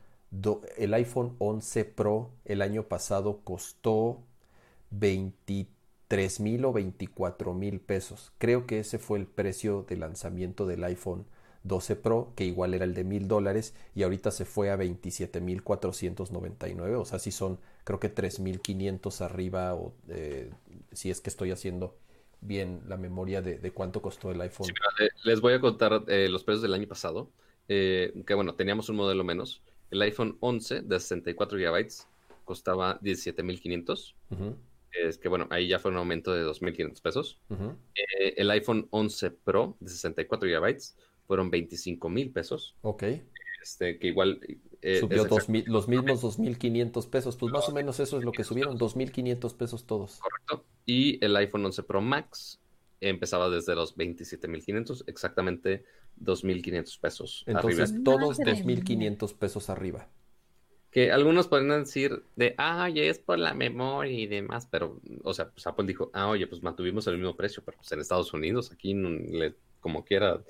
[0.78, 4.20] el iPhone 11 Pro el año pasado costó
[4.92, 8.34] 23 mil o 24 mil pesos.
[8.38, 11.26] Creo que ese fue el precio de lanzamiento del iPhone
[11.64, 15.42] 12 Pro, que igual era el de mil dólares, y ahorita se fue a 27
[15.42, 16.96] mil 499.
[16.96, 20.52] O sea, si son, creo que 3 mil 500 arriba, o eh,
[20.92, 21.96] si es que estoy haciendo
[22.42, 24.68] bien la memoria de, cuánto costó el iPhone.
[25.24, 27.30] les voy a contar eh, los precios del año pasado.
[27.70, 29.62] Eh, que bueno, teníamos un modelo menos
[29.92, 31.88] el iPhone 11 de 64 GB
[32.44, 34.16] costaba 17.500.
[34.92, 37.40] Es que bueno, ahí ya fue un aumento de 2.500 pesos.
[37.96, 40.78] Eh, el iPhone 11 Pro de 64 GB
[41.28, 42.76] fueron 25.000 pesos.
[42.82, 43.04] Ok.
[43.62, 44.40] Este, que igual...
[44.82, 45.26] Eh, Subió
[45.66, 47.36] los mismos 2.500 pesos.
[47.36, 50.20] Pues más o menos eso es lo que subieron, 2.500 pesos todos.
[50.20, 50.66] Correcto.
[50.86, 52.60] Y el iPhone 11 Pro Max
[53.02, 55.84] empezaba desde los 27.500, exactamente
[56.22, 57.44] 2.500 pesos.
[57.48, 60.08] Entonces, todos 2.500 pesos arriba.
[60.92, 65.34] Que algunos podrían decir de, ah, oye, es por la memoria y demás, pero, o
[65.34, 68.34] sea, pues Apple dijo, ah, oye, pues mantuvimos el mismo precio, pero pues en Estados
[68.34, 68.96] Unidos, aquí,
[69.80, 70.42] como quiera,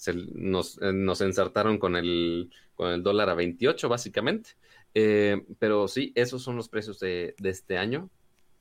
[0.00, 4.52] se, nos, eh, nos ensartaron con el, con el dólar a 28, básicamente.
[4.94, 8.08] Eh, pero sí, esos son los precios de, de este año.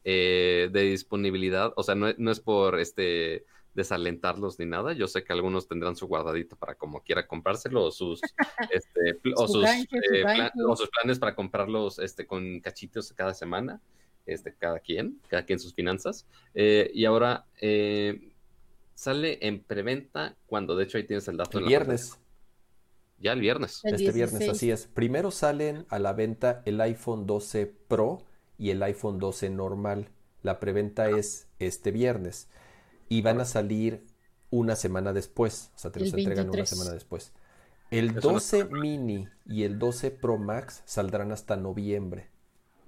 [0.03, 4.91] Eh, de disponibilidad, o sea, no, no es por este desalentarlos ni nada.
[4.93, 8.19] Yo sé que algunos tendrán su guardadito para como quiera comprárselo o sus,
[8.71, 13.81] este, o, sus, eh, o sus planes para comprarlos este, con cachitos cada semana,
[14.25, 16.25] este, cada quien, cada quien sus finanzas.
[16.53, 17.45] Y ahora
[18.99, 21.57] sale en preventa cuando, de hecho, ahí tienes el dato.
[21.59, 22.19] El viernes.
[23.17, 23.79] Ya el viernes.
[23.85, 24.87] este viernes, así es.
[24.87, 28.23] Primero salen a la venta el iPhone 12 Pro
[28.57, 30.09] y el iPhone 12 normal.
[30.43, 32.49] La preventa es este viernes
[33.07, 34.05] y van a salir
[34.49, 37.31] una semana después, o sea, te los entregan una semana después.
[37.91, 42.27] El 12 mini y el 12 Pro Max saldrán hasta noviembre.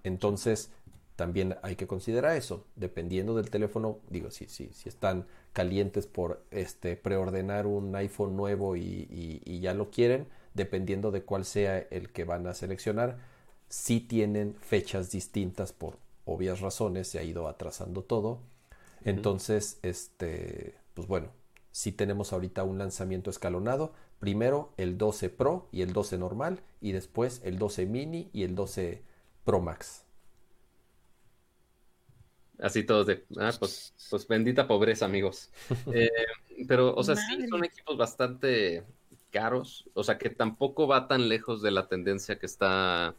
[0.03, 0.71] Entonces,
[1.15, 2.65] también hay que considerar eso.
[2.75, 8.75] Dependiendo del teléfono, digo, si, si, si están calientes por este preordenar un iPhone nuevo
[8.75, 9.07] y,
[9.45, 13.19] y, ya lo quieren, dependiendo de cuál sea el que van a seleccionar,
[13.69, 18.39] si tienen fechas distintas por obvias razones, se ha ido atrasando todo.
[19.03, 21.29] Entonces, este, pues bueno,
[21.71, 23.93] si tenemos ahorita un lanzamiento escalonado.
[24.19, 28.53] Primero el 12 Pro y el 12 normal y después el 12 mini y el
[28.53, 29.01] 12
[29.43, 30.03] Pro Max.
[32.61, 35.49] Así todos de, ah, pues, pues bendita pobreza, amigos.
[35.93, 36.09] Eh,
[36.67, 38.83] pero, o sea, sí son equipos bastante
[39.31, 43.15] caros, o sea, que tampoco va tan lejos de la tendencia que está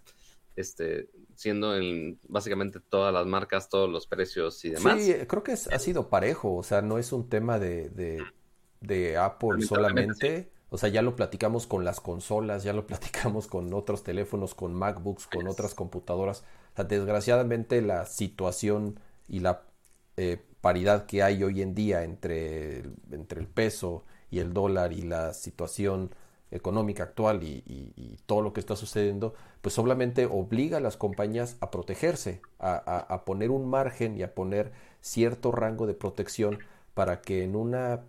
[0.54, 5.02] este, siendo en básicamente todas las marcas, todos los precios y demás.
[5.02, 7.90] Sí, creo que ha sido parejo, o sea, no es un tema de,
[8.80, 10.52] de, Apple solamente.
[10.68, 14.74] O sea, ya lo platicamos con las consolas, ya lo platicamos con otros teléfonos, con
[14.74, 16.44] MacBooks, con otras computadoras.
[16.72, 18.98] O sea, desgraciadamente la situación
[19.32, 19.62] y la
[20.18, 25.02] eh, paridad que hay hoy en día entre, entre el peso y el dólar y
[25.02, 26.14] la situación
[26.50, 31.70] económica actual y, todo lo que está sucediendo, pues solamente obliga a las compañías a
[31.70, 36.58] protegerse, a, a, poner un margen y a poner cierto rango de protección
[36.94, 38.02] para que en una,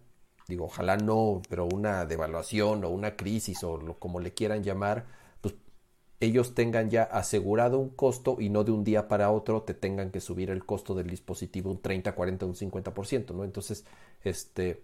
[0.49, 5.05] digo, ojalá no, pero una devaluación o una crisis o lo, como le quieran llamar,
[6.23, 10.11] ellos tengan ya asegurado un costo y no de un día para otro te tengan
[10.11, 13.43] que subir el costo del dispositivo un 30, 40, un 50%, ¿no?
[13.43, 13.85] Entonces,
[14.23, 14.81] este,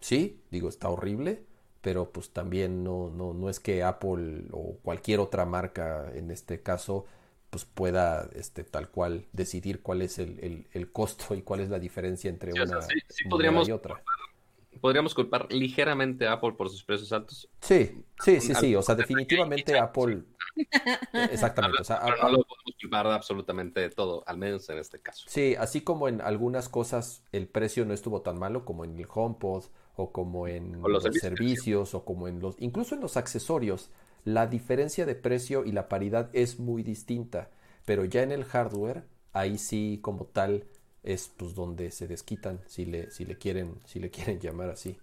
[0.00, 1.42] sí, digo, está horrible,
[1.80, 6.60] pero pues también no, no, no es que Apple o cualquier otra marca en este
[6.62, 7.06] caso
[7.50, 11.78] pues pueda este, tal cual decidir cuál es el, el, costo y cuál es la
[11.78, 12.80] diferencia entre una,
[13.66, 14.02] y otra
[14.82, 17.48] podríamos culpar ligeramente a Apple por sus precios altos.
[17.60, 18.74] Sí, sí, sí, sí.
[18.74, 20.24] O sea, definitivamente Apple.
[21.30, 21.80] Exactamente.
[21.80, 25.24] O sea, no lo podemos culpar absolutamente todo, al menos en este caso.
[25.28, 29.06] Sí, así como en algunas cosas el precio no estuvo tan malo, como en el
[29.12, 29.64] HomePod,
[29.96, 32.56] o como en los, servicios, o como en los.
[32.58, 33.90] Incluso en los accesorios,
[34.24, 37.50] la diferencia de precio y la paridad es muy distinta.
[37.84, 40.66] Pero ya en el hardware, ahí sí, como tal,
[41.02, 44.98] es pues donde se desquitan, si le, si le quieren, si le quieren llamar así.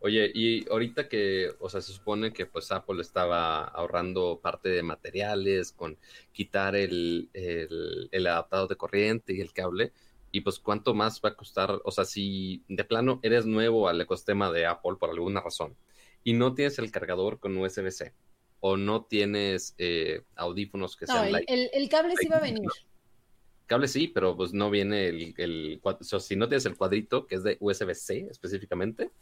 [0.00, 4.82] Oye, y ahorita que, o sea, se supone que pues Apple estaba ahorrando parte de
[4.82, 5.98] materiales con
[6.32, 9.92] quitar el, el, el adaptador de corriente y el cable,
[10.32, 14.00] y pues cuánto más va a costar, o sea, si de plano eres nuevo al
[14.00, 15.76] ecosistema de Apple por alguna razón
[16.24, 18.14] y no tienes el cargador con USB-C
[18.60, 21.34] o no tienes eh, audífonos que sean...
[21.46, 22.68] el, el, cable sí va a venir.
[23.66, 27.44] Cable sí, pero pues no viene el, el si no tienes el cuadrito que es
[27.44, 29.12] de USB-C específicamente,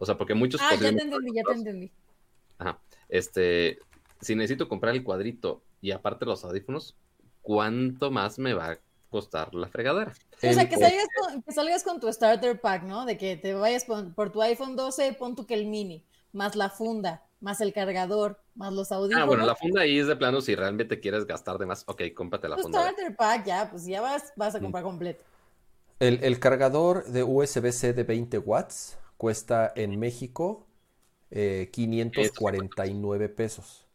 [0.00, 0.60] o sea, porque muchos...
[0.62, 1.92] Ah, ya te entendí, ya te entendí.
[2.58, 3.78] Ajá, este,
[4.20, 6.96] si necesito comprar el cuadrito y aparte los audífonos,
[7.42, 8.78] ¿cuánto más me va a
[9.10, 10.12] costar la fregadera?
[10.36, 13.04] o sea, que salgas, con, que salgas, con, tu starter pack, ¿no?
[13.04, 16.56] De que te vayas por, por tu iPhone 12, pon tu que el mini, más
[16.56, 19.22] la funda, más el cargador, más los audífonos.
[19.22, 21.84] Ah, bueno, la funda ahí es de plano si realmente quieres gastar de más.
[21.86, 22.82] Ok, cómprate la pues funda.
[22.84, 24.62] Starter pack, ya, pues ya vas, vas a mm.
[24.62, 25.24] comprar completo.
[26.00, 30.66] El, cargador de USB-C de 20 watts cuesta en México
[31.28, 33.86] 549 eh, pesos.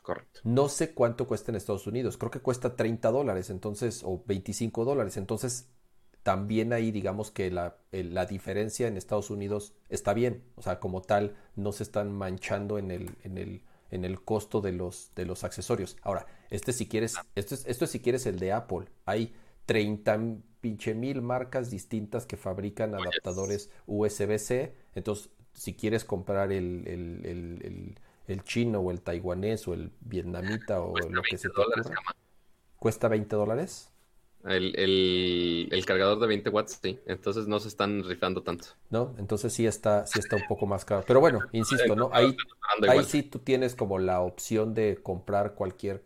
[0.00, 0.40] Correcto.
[0.42, 2.16] No sé cuánto cuesta en Estados Unidos.
[2.16, 5.18] Creo que cuesta 30 dólares, entonces, o 25 dólares.
[5.18, 5.68] Entonces,
[6.22, 11.02] también ahí digamos que la, la, diferencia en Estados Unidos está bien, o sea, como
[11.02, 15.26] tal, no se están manchando en el, en el, en el costo de los, de
[15.26, 15.98] los accesorios.
[16.00, 19.34] Ahora, este si quieres, esto es, esto si quieres el de Apple, hay
[19.66, 20.18] 30
[20.60, 27.98] pinche mil marcas distintas que fabrican adaptadores USB-C, entonces si quieres comprar el, el, el,
[28.26, 31.96] el, chino o el taiwanés o el vietnamita o lo que se te ocurra,
[32.78, 33.90] ¿cuesta 20 dólares?
[34.44, 36.98] El, el, cargador de 20 watts, sí.
[37.04, 38.68] Entonces no se están rifando tanto.
[38.88, 41.04] No, entonces sí está, sí está un poco más caro.
[41.06, 42.08] Pero bueno, insisto, ¿no?
[42.12, 42.34] Ahí,
[42.88, 46.02] ahí sí tú tienes como la opción de comprar cualquier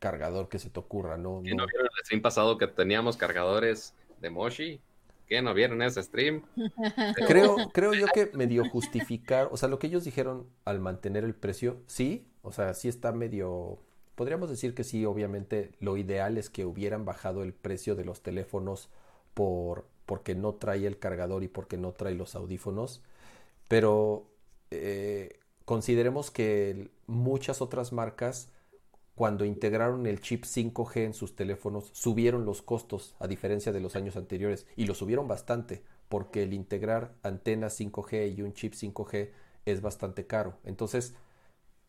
[0.00, 1.40] cargador que se te ocurra, ¿no?
[1.44, 4.80] ¿Y no, vieron el stream pasado que teníamos cargadores de Moshi?
[5.28, 6.42] ¿Qué no vieron ese stream?
[7.28, 11.34] Creo, creo yo que medio justificar, o sea, lo que ellos dijeron al mantener el
[11.34, 13.78] precio, sí, o sea, sí está medio
[14.20, 18.22] Podríamos decir que sí, obviamente lo ideal es que hubieran bajado el precio de los
[18.22, 18.90] teléfonos
[19.32, 23.00] por porque no trae el cargador y porque no trae los audífonos,
[23.66, 24.26] pero
[24.70, 28.52] eh, consideremos que muchas otras marcas
[29.20, 33.94] cuando integraron el chip 5G en sus teléfonos subieron los costos a diferencia de los
[33.94, 39.28] años anteriores y lo subieron bastante porque el integrar antenas 5G y un chip 5G
[39.66, 40.56] es bastante caro.
[40.64, 41.16] Entonces,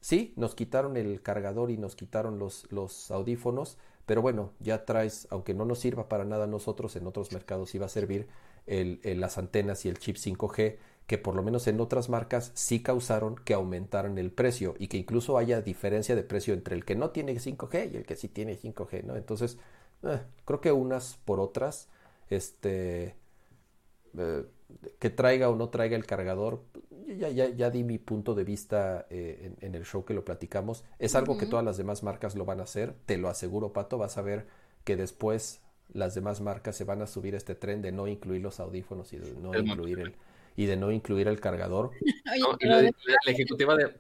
[0.02, 3.78] Sí, nos quitaron el cargador y nos quitaron los, los audífonos,
[4.08, 7.86] pero bueno, ya traes, aunque no nos sirva para nada nosotros, en otros mercados iba
[7.86, 8.28] a servir
[8.66, 10.78] las antenas y el chip 5G,
[11.08, 14.98] que por lo menos en otras marcas sí causaron que aumentaran el precio y que
[14.98, 18.28] incluso haya diferencia de precio entre el que no tiene 5G y el que sí
[18.28, 19.16] tiene 5G, ¿no?
[19.16, 19.58] Entonces,
[20.04, 21.90] eh, creo que unas por otras,
[22.30, 23.16] este,
[24.18, 24.46] eh,
[25.00, 26.64] que traiga o no traiga el cargador,
[27.18, 30.84] ya, ya, ya di mi punto de vista eh, en, el show que lo platicamos.
[30.98, 33.98] Es algo que todas las demás marcas lo van a hacer, te lo aseguro, Pato.
[33.98, 34.48] Vas a ver
[34.84, 35.62] que después
[35.94, 39.18] las demás marcas se van a subir este tren de no incluir los audífonos y
[39.18, 40.16] de no incluir el
[40.64, 41.92] y de no incluir el cargador.
[42.62, 42.90] la,
[43.26, 43.94] ejecutiva de,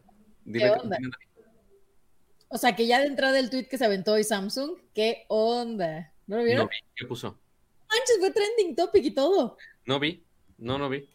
[2.50, 6.14] O sea, que ya de entrada el tweet que se aventó hoy Samsung, ¿qué onda?
[6.28, 6.66] ¿No lo vieron?
[6.66, 7.40] No vi, ¿qué puso?
[7.90, 9.58] Manches, fue trending topic y todo.
[9.86, 10.24] No vi,
[10.58, 11.08] no, no vi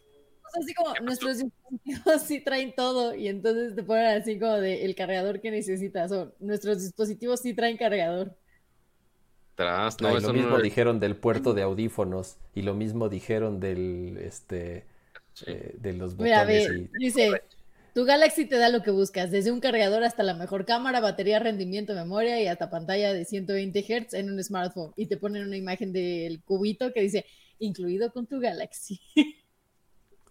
[0.59, 4.95] así como nuestros dispositivos sí traen todo y entonces te ponen así como de el
[4.95, 8.35] cargador que necesitas o nuestros dispositivos sí traen cargador.
[9.55, 14.85] Tras, no, lo mismo dijeron del puerto de audífonos y lo mismo dijeron del este
[15.45, 16.69] eh, de los botones.
[16.99, 17.41] Dice,
[17.93, 21.39] tu Galaxy te da lo que buscas, desde un cargador hasta la mejor cámara, batería,
[21.39, 24.93] rendimiento, memoria y hasta pantalla de 120 Hz en un smartphone.
[24.95, 27.25] Y te ponen una imagen del cubito que dice,
[27.59, 28.99] incluido con tu Galaxy.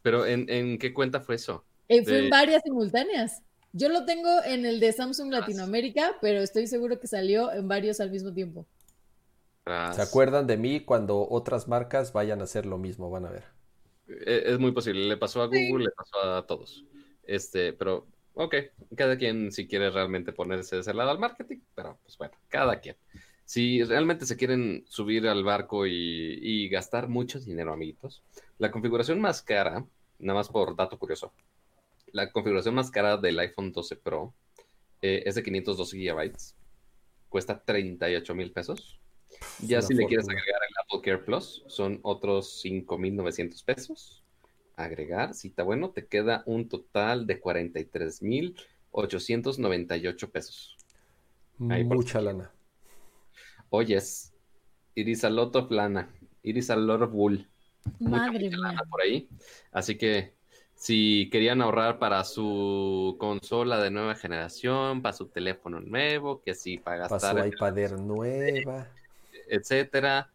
[0.03, 1.65] Pero ¿en, qué cuenta fue eso?
[1.89, 3.43] Eh, fue en varias simultáneas.
[3.73, 8.01] Yo lo tengo en el de Samsung Latinoamérica, pero estoy seguro que salió en varios
[8.01, 8.65] al mismo tiempo.
[9.67, 13.11] ¿Se acuerdan de mí cuando otras marcas vayan a hacer lo mismo?
[13.11, 13.56] Van a ver.
[14.09, 15.07] E, es, muy posible.
[15.07, 16.85] Le pasó a Google, le pasó a todos.
[17.25, 18.55] Este, pero, ok,
[18.97, 22.81] cada quien si quiere realmente ponerse de ese lado al marketing, pero pues bueno, cada
[22.81, 22.97] quien.
[23.45, 28.25] Si realmente se quieren subir al barco y, y gastar mucho dinero, amiguitos,
[28.59, 29.87] la configuración más cara
[30.19, 31.33] nada más por dato curioso.
[32.13, 34.35] La configuración más cara del iPhone 12 Pro
[35.03, 36.57] eh, es de 512 gigabytes.
[37.29, 39.01] Cuesta 38 mil pesos.
[39.61, 44.23] Ya si le quieres agregar el Apple Care Plus, son otros 5.900 pesos.
[44.77, 50.77] Agregar, si está bueno, te queda un total de 43.898 pesos.
[51.59, 52.53] Mucha lana.
[53.71, 54.33] Oyes,
[54.95, 57.49] iris a lot of lana, iris a lot of wool.
[57.99, 58.77] Madre mía.
[58.91, 59.29] Por ahí.
[59.73, 60.35] Así que
[60.75, 66.77] si querían ahorrar para su consola de nueva generación, para su teléfono nuevo, que si
[66.79, 67.35] para gastar.
[67.35, 68.87] Para su iPad nueva.
[69.49, 70.31] Etcétera.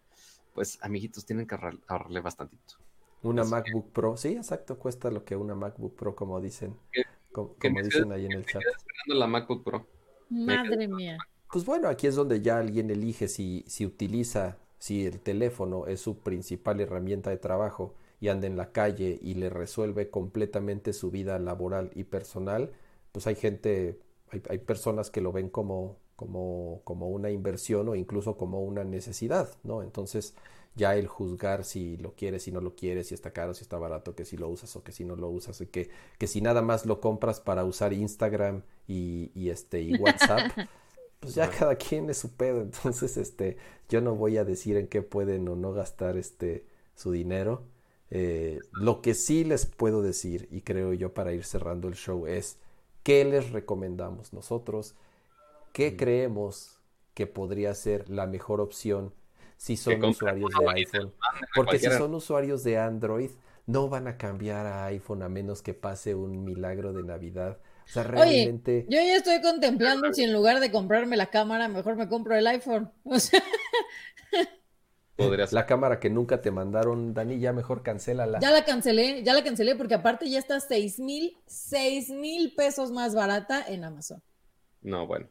[0.53, 1.55] Pues, amiguitos, tienen que
[1.87, 2.75] ahorrarle bastantito.
[3.23, 6.75] Una MacBook Pro, sí, exacto, cuesta lo que una MacBook Pro, como dicen,
[7.31, 8.63] como, dicen ahí en el chat.
[8.63, 9.87] esperando la MacBook Pro.
[10.29, 11.17] Madre mía.
[11.51, 16.01] Pues bueno, aquí es donde ya alguien elige si, si utiliza si el teléfono es
[16.01, 21.11] su principal herramienta de trabajo y anda en la calle y le resuelve completamente su
[21.11, 22.71] vida laboral y personal,
[23.11, 23.99] pues hay gente,
[24.49, 29.49] hay, personas que lo ven como, como, como una inversión o incluso como una necesidad,
[29.63, 29.81] ¿no?
[29.81, 30.35] Entonces
[30.75, 33.79] ya el juzgar si lo quieres, si no lo quieres, si está caro, si está
[33.79, 36.39] barato, que si lo usas o que si no lo usas, y que, que si
[36.39, 40.51] nada más lo compras para usar Instagram y, y este, y WhatsApp,
[41.19, 43.57] pues ya cada quien es su pedo, entonces este,
[43.89, 47.63] yo no voy a decir en qué pueden o no gastar este su dinero.
[48.11, 52.27] Eh, lo que sí les puedo decir, y creo yo para ir cerrando el show,
[52.27, 52.59] es
[53.01, 54.93] qué les recomendamos nosotros,
[55.71, 55.97] qué mm.
[55.97, 56.79] creemos
[57.13, 59.13] que podría ser la mejor opción
[59.57, 61.13] si son usuarios de iPhone.
[61.55, 63.29] Porque si son usuarios de Android,
[63.67, 67.59] no van a cambiar a iPhone a menos que pase un milagro de Navidad
[67.93, 68.85] realmente.
[68.89, 72.47] yo ya estoy contemplando si en lugar de comprarme la cámara, mejor me compro el
[72.47, 72.91] iPhone.
[75.51, 78.39] La cámara que nunca te mandaron, Dani, ya mejor cancélala.
[78.39, 82.91] Ya la cancelé, ya la cancelé porque aparte ya está seis mil, seis mil pesos
[82.91, 84.23] más barata en Amazon.
[84.81, 85.27] No, bueno.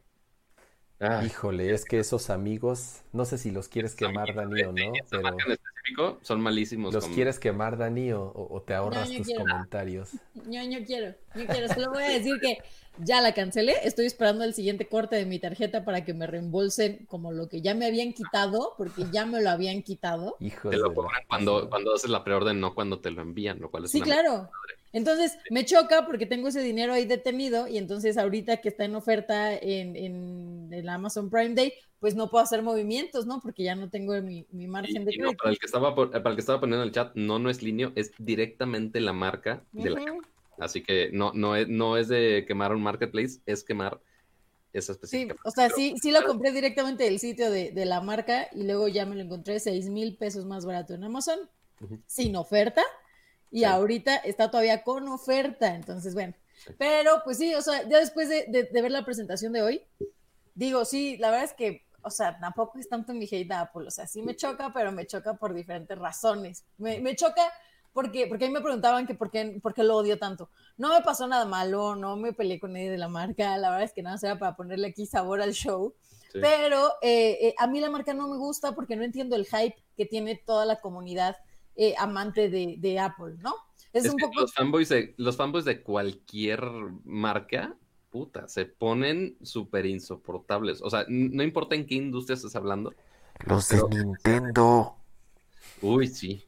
[1.25, 5.29] Híjole, es que esos amigos, no sé si los quieres quemar, Dani, o no, pero...
[5.29, 6.93] En específico son malísimos.
[6.93, 10.11] ¿Los quieres quemar, Dani, o, te ahorras tus comentarios?
[10.35, 12.59] Yo, yo quiero, yo quiero, solo voy a decir que
[12.99, 17.07] ya la cancelé, estoy esperando el siguiente corte de mi tarjeta para que me reembolsen
[17.07, 20.37] como lo que ya me habían quitado, porque ya me lo habían quitado.
[20.39, 20.77] Híjole.
[20.77, 20.95] Te lo
[21.29, 24.51] cuando, cuando haces la preorden, no cuando te lo envían, lo cual es Sí, claro.
[24.93, 28.97] Entonces me choca porque tengo ese dinero ahí detenido y entonces ahorita que está en
[28.97, 33.41] oferta en, en el Amazon Prime Day, pues no puedo hacer movimientos, ¿no?
[33.41, 35.37] Porque ya no tengo mi, margen de crédito.
[35.37, 37.63] para, el que estaba para el que estaba poniendo en el chat, no, no es
[37.63, 40.01] líneo, es directamente la marca de la
[40.59, 44.01] Así que no, no, es, no es de quemar un marketplace, es quemar
[44.73, 45.35] esa específica.
[45.35, 48.65] Sí, o sea, sí, sí lo compré directamente del sitio de, de, la marca y
[48.65, 51.39] luego ya me lo encontré seis mil pesos más barato en Amazon,
[52.07, 52.83] sin oferta
[53.51, 56.35] y ahorita está todavía con oferta, entonces bueno,
[56.79, 59.83] pero pues sí, o sea, ya después de, ver la presentación de hoy,
[60.55, 63.87] digo, sí, la verdad es que o sea, tampoco es tanto mi hate a Apple,
[63.87, 66.65] o sea, sí me choca, pero me choca por diferentes razones.
[66.79, 67.53] Me, me choca
[67.93, 70.49] porque, porque a mí me preguntaban que por qué, por qué lo odio tanto.
[70.77, 73.85] No me pasó nada malo, no me peleé con nadie de la marca, la verdad
[73.85, 75.95] es que nada sea para ponerle aquí sabor al show.
[76.33, 79.75] Pero eh, eh, a mí la marca no me gusta porque no entiendo el hype
[79.97, 81.37] que tiene toda la comunidad
[81.83, 83.55] eh, amante de, de, Apple, ¿no?
[83.95, 84.43] Es, un poco...
[84.43, 86.61] los, fanboys de, los fanboys de cualquier
[87.05, 87.75] marca,
[88.11, 90.83] puta, se ponen súper insoportables.
[90.83, 92.93] O sea, no importa en qué industria estés hablando.
[93.47, 94.95] Los de Nintendo.
[95.81, 96.45] Uy, sí.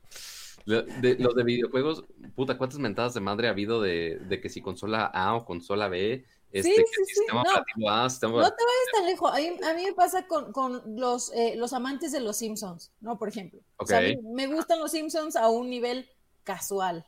[0.67, 2.05] De, los de videojuegos,
[2.35, 5.89] puta, ¿cuántas mentadas de madre ha habido de, de que si consola A o consola
[5.89, 6.27] B?
[6.53, 8.43] Este, sí, sí, sistema operativo A, sistema...
[8.43, 9.33] No te vayas tan lejos.
[9.33, 12.93] A mí, a mí me pasa con, con los, eh, los amantes de los Simpsons,
[13.01, 13.19] ¿no?
[13.19, 13.61] Por ejemplo.
[13.77, 16.09] O sea, me gustan los Simpsons a un nivel
[16.45, 17.07] casual.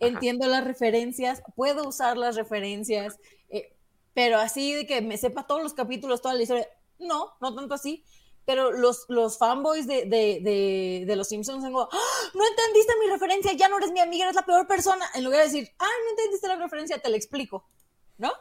[0.00, 3.18] Entiendo las referencias, puedo usar las referencias,
[3.50, 3.76] eh,
[4.14, 6.68] pero así de que me sepa todos los capítulos, toda la historia,
[6.98, 8.04] no, no tanto así
[8.46, 11.88] pero los, los fanboys de, de, de, de los Simpsons son ¡Ah!
[12.32, 15.40] no entendiste mi referencia, ya no eres mi amiga, eres la peor persona, en lugar
[15.40, 17.68] de decir, ah, no entendiste la referencia, te la explico,
[18.16, 18.32] ¿no?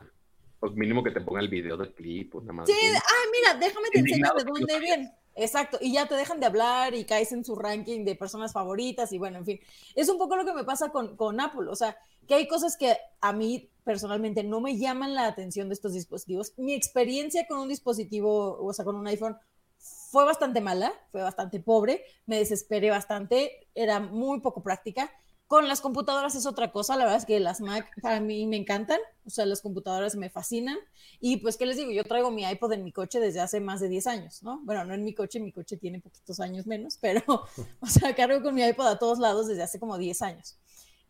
[0.65, 2.67] Pues mínimo que te ponga el video del clip, pues nada más.
[2.67, 5.13] Sí, ah, mira, déjame te enseñar de dónde viene.
[5.35, 9.11] Exacto, y ya te dejan de hablar y caes en su ranking de personas favoritas
[9.11, 9.59] y bueno, en fin,
[9.93, 12.77] es un poco lo que me pasa con, con Apple, o sea, que hay cosas
[12.77, 16.53] que a mí personalmente no me llaman la atención de estos dispositivos.
[16.57, 19.37] Mi experiencia con un dispositivo, o sea, con un iPhone,
[19.77, 25.11] fue bastante mala, fue bastante pobre, me desesperé bastante, era muy poco práctica.
[25.47, 28.57] Con las computadoras es otra cosa, la verdad es que las Mac para mí me
[28.57, 30.77] encantan, o sea, las computadoras me fascinan.
[31.19, 31.91] Y pues, ¿qué les digo?
[31.91, 34.61] Yo traigo mi iPod en mi coche desde hace más de 10 años, ¿no?
[34.63, 37.21] Bueno, no en mi coche, mi coche tiene poquitos años menos, pero,
[37.79, 40.57] o sea, cargo con mi iPod a todos lados desde hace como 10 años.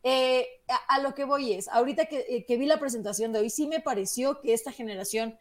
[0.04, 0.46] Eh,
[0.90, 3.68] a, lo que voy es, ahorita que, eh, que vi la presentación de hoy, sí
[3.68, 5.38] me pareció que esta generación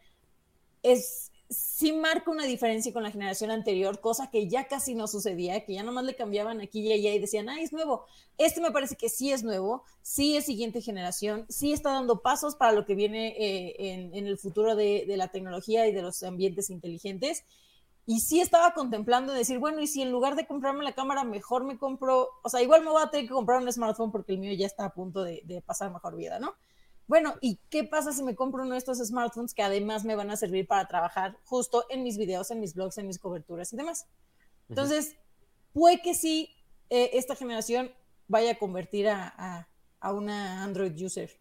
[0.83, 5.63] es, sí marca una diferencia con la generación anterior, cosa que ya casi no sucedía,
[5.65, 8.05] que ya nomás le cambiaban aquí y allá y decían, ah, es nuevo.
[8.37, 12.55] Este me parece que sí es nuevo, sí es siguiente generación, sí está dando pasos
[12.55, 16.69] para lo que viene eh, en, el futuro de, la tecnología y de los ambientes
[16.69, 17.43] inteligentes.
[18.07, 21.63] Y sí estaba contemplando decir, bueno, y si en lugar de comprarme la cámara, mejor
[21.63, 24.37] me compro, o sea, igual me voy a tener que comprar un smartphone porque el
[24.37, 26.53] mío ya está a punto de, de pasar mejor vida, ¿no?
[27.07, 30.31] Bueno, ¿y qué pasa si me compro uno de estos smartphones que además me van
[30.31, 33.77] a servir para trabajar justo en mis videos, en mis blogs, en mis coberturas y
[33.77, 34.07] demás?
[34.69, 35.15] Entonces,
[35.73, 36.55] puede que sí
[36.89, 37.91] eh, esta generación
[38.27, 39.67] vaya a convertir a,
[40.01, 41.31] una Android user.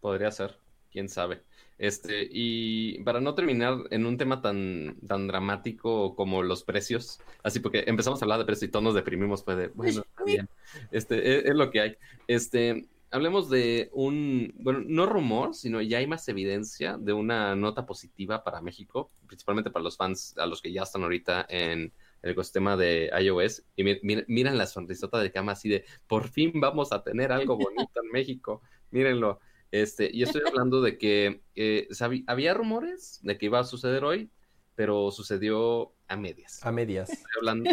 [0.00, 0.56] Podría ser,
[0.90, 1.42] quién sabe.
[1.76, 7.60] Este, y para no terminar en un tema tan, tan dramático como los precios, así
[7.60, 10.48] porque empezamos a hablar de precios y todos nos deprimimos, fue de, bueno, está bien,
[10.90, 11.96] este, es, es, lo que hay.
[12.26, 17.86] Este, hablemos de un, bueno, no rumor, sino ya hay más evidencia de una nota
[17.86, 22.30] positiva para México, principalmente para los fans, a los que ya están ahorita en el
[22.30, 23.64] ecosistema de iOS.
[23.76, 28.00] Y miren la sonrisota de cama así de, por fin vamos a tener algo bonito
[28.02, 29.40] en México, mírenlo.
[29.70, 31.88] Este, y estoy hablando de que eh,
[32.26, 34.30] había rumores de que iba a suceder hoy,
[34.74, 36.64] pero sucedió a medias.
[36.64, 37.10] A medias.
[37.10, 37.70] Estoy hablando,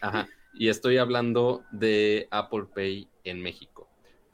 [0.00, 3.87] ajá, y estoy hablando de Apple Pay en México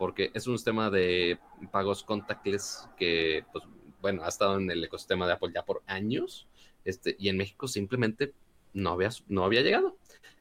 [0.04, 1.38] porque es un sistema de
[1.72, 3.64] pagos contactless que, pues,
[4.02, 6.46] bueno, ha estado en el ecosistema de Apple ya por años,
[6.84, 8.34] este, y en México simplemente
[8.74, 9.96] no había, no había llegado.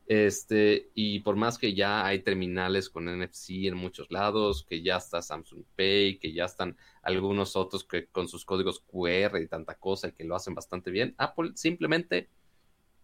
[0.06, 4.98] Este, y por más que ya hay terminales con NFC en muchos lados, que ya
[4.98, 9.76] está Samsung Pay, que ya están algunos otros que con sus códigos QR y tanta
[9.76, 12.28] cosa y que lo hacen bastante bien, Apple simplemente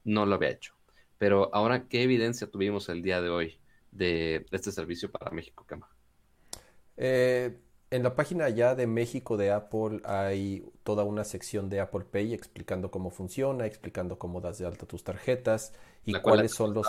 [0.03, 0.73] no lo había hecho.
[1.17, 5.87] Pero ahora, ¿qué evidencia tuvimos el día de hoy de, este servicio para México, Cama?
[7.01, 7.57] Eh,
[7.91, 12.33] en la página ya de México de Apple hay toda una sección de Apple Pay
[12.33, 15.73] explicando cómo funciona, explicando cómo das de alta tus tarjetas
[16.05, 16.87] y cuáles son los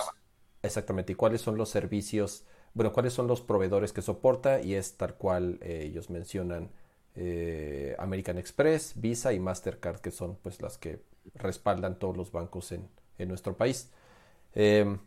[0.62, 4.96] exactamente y cuáles son los servicios, bueno, cuáles son los proveedores que soporta y es
[4.96, 6.70] tal cual eh, ellos mencionan
[7.14, 11.02] eh, American Express, Visa y Mastercard que son pues las que
[11.34, 13.90] respaldan todos los bancos en, en nuestro país.
[14.54, 14.98] Em,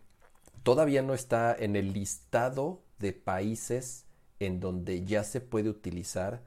[0.63, 4.05] todavía no está en el listado de países
[4.45, 6.41] en donde ya se puede utilizar,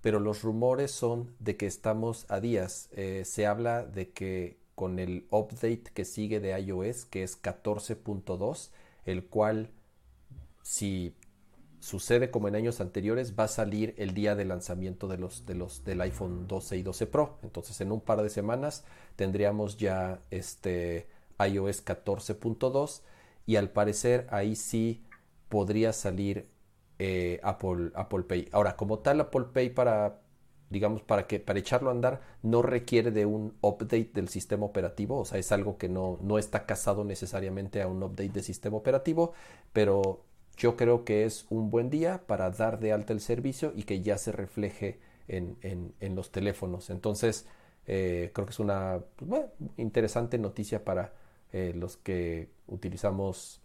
[0.00, 2.88] pero los rumores son de que estamos a días.
[2.92, 8.70] Eh, se habla de que con el update que sigue de iOS, que es 14.2,
[9.04, 9.70] el cual
[10.62, 11.14] si
[11.80, 15.54] sucede como en años anteriores, va a salir el día de lanzamiento de los, de
[15.54, 17.38] los del iPhone 12 y 12 Pro.
[17.42, 18.84] Entonces, en un par de semanas
[19.16, 21.08] tendríamos ya este
[21.38, 23.02] iOS 14.2
[23.46, 25.04] y al parecer ahí sí
[25.48, 26.48] podría salir
[27.04, 27.90] eh, Apple,
[28.28, 28.48] Pay.
[28.52, 30.20] Ahora, como tal, Apple Pay para
[30.70, 35.18] digamos, para que para echarlo a andar no requiere de un update del sistema operativo,
[35.18, 38.78] o sea, es algo que no, no está casado necesariamente a un update de sistema
[38.78, 39.32] operativo,
[39.74, 40.24] pero
[40.56, 44.00] yo creo que es un buen día para dar de alta el servicio y que
[44.00, 44.98] ya se refleje
[45.28, 46.88] en, en, los teléfonos.
[46.88, 47.46] Entonces,
[47.86, 49.42] eh, creo que es una pues,
[49.76, 51.12] interesante noticia para
[51.52, 53.61] eh, los que utilizamos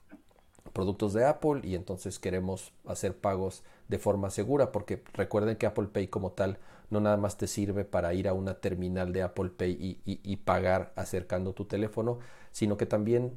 [0.74, 5.88] productos de Apple y entonces queremos hacer pagos de forma segura porque recuerden que Apple
[5.88, 9.50] Pay como tal no nada más te sirve para ir a una terminal de Apple
[9.50, 12.20] Pay y, pagar acercando tu teléfono,
[12.52, 13.34] sino que también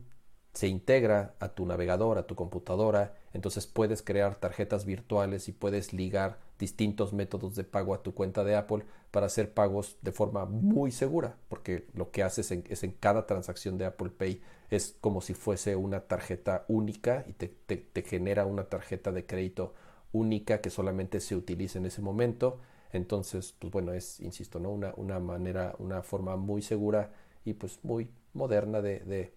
[0.53, 5.93] se integra a tu navegador, a tu computadora, entonces puedes crear tarjetas virtuales y puedes
[5.93, 10.45] ligar distintos métodos de pago a tu cuenta de Apple para hacer pagos de forma
[10.45, 14.41] muy segura, porque lo que haces es en cada transacción de Apple Pay
[14.71, 19.75] es como si fuese una tarjeta única y te, te genera una tarjeta de crédito
[20.13, 22.61] única que solamente se utiliza en ese momento
[22.93, 24.71] entonces, pues bueno, es, insisto, ¿no?
[24.71, 27.13] Una, una manera, una forma muy segura
[27.45, 29.33] y pues muy moderna de,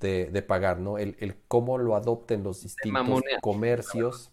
[0.00, 0.98] de, de, pagar, ¿no?
[0.98, 4.32] El, el, cómo lo adopten los distintos comercios.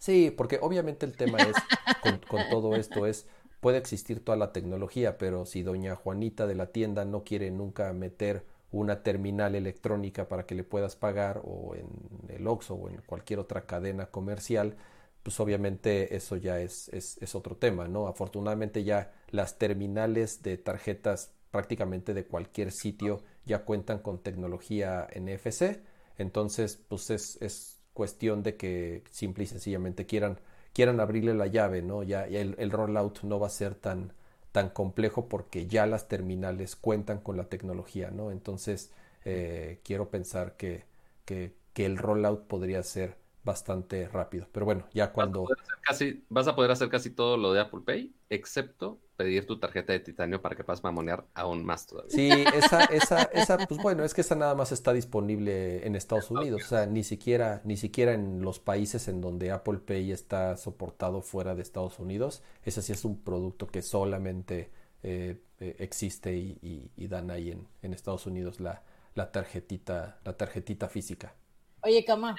[0.00, 1.54] Sí, porque obviamente el tema es,
[2.02, 3.26] con, con todo esto es,
[3.60, 7.92] puede existir toda la tecnología, pero si doña Juanita de la tienda no quiere nunca
[7.92, 11.88] meter una terminal electrónica para que le puedas pagar o en
[12.28, 14.76] el Oxxo o en cualquier otra cadena comercial,
[15.22, 18.08] pues obviamente eso ya es, es, otro tema, ¿no?
[18.08, 25.82] Afortunadamente ya las terminales de tarjetas prácticamente de cualquier sitio ya cuentan con tecnología NFC,
[26.16, 30.38] entonces pues es, es cuestión de que simple y sencillamente quieran,
[30.72, 32.02] quieran abrirle la llave, ¿no?
[32.02, 34.12] Ya, el, el, rollout no va a ser tan,
[34.52, 38.30] tan complejo porque ya las terminales cuentan con la tecnología, ¿no?
[38.30, 38.90] Entonces
[39.24, 40.84] eh, quiero pensar que,
[41.24, 44.46] que, que el rollout podría ser bastante rápido.
[44.52, 45.42] Pero bueno, ya cuando...
[45.42, 49.00] Vas a, poder casi, vas a poder hacer casi todo lo de Apple Pay, excepto
[49.16, 52.10] pedir tu tarjeta de titanio para que puedas mamonear aún más todavía.
[52.10, 56.30] Sí, esa, esa, esa, pues bueno, es que esa nada más está disponible en Estados
[56.30, 60.56] Unidos, o sea, ni siquiera, ni siquiera en los países en donde Apple Pay está
[60.56, 64.70] soportado fuera de Estados Unidos, ese sí es un producto que solamente
[65.02, 68.82] eh, eh, existe y, y, dan ahí en, en Estados Unidos la,
[69.14, 71.34] la tarjetita, la tarjetita física.
[71.82, 72.36] Oye, Cama,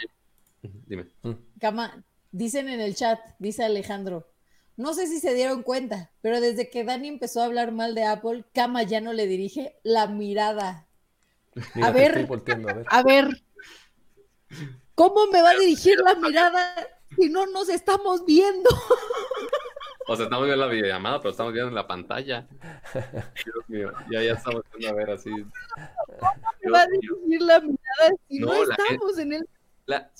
[0.62, 1.08] Dime.
[1.60, 2.04] Cama, mm.
[2.32, 4.28] dicen en el chat, dice Alejandro,
[4.78, 8.04] no sé si se dieron cuenta, pero desde que Dani empezó a hablar mal de
[8.06, 10.88] Apple, Cama ya no le dirige la mirada.
[11.82, 12.28] a, ver,
[12.88, 13.44] a, ver,
[14.96, 16.74] ¿cómo me va a dirigir la mirada
[17.16, 18.70] si no nos estamos viendo?
[20.08, 22.46] O sea, estamos viendo la videollamada, pero estamos viendo en la pantalla.
[23.46, 25.30] Dios mío, ya, ya estamos viendo a ver así.
[25.30, 29.50] ¿Cómo me va a dirigir la mirada si no, estamos en el
[29.86, 30.12] la,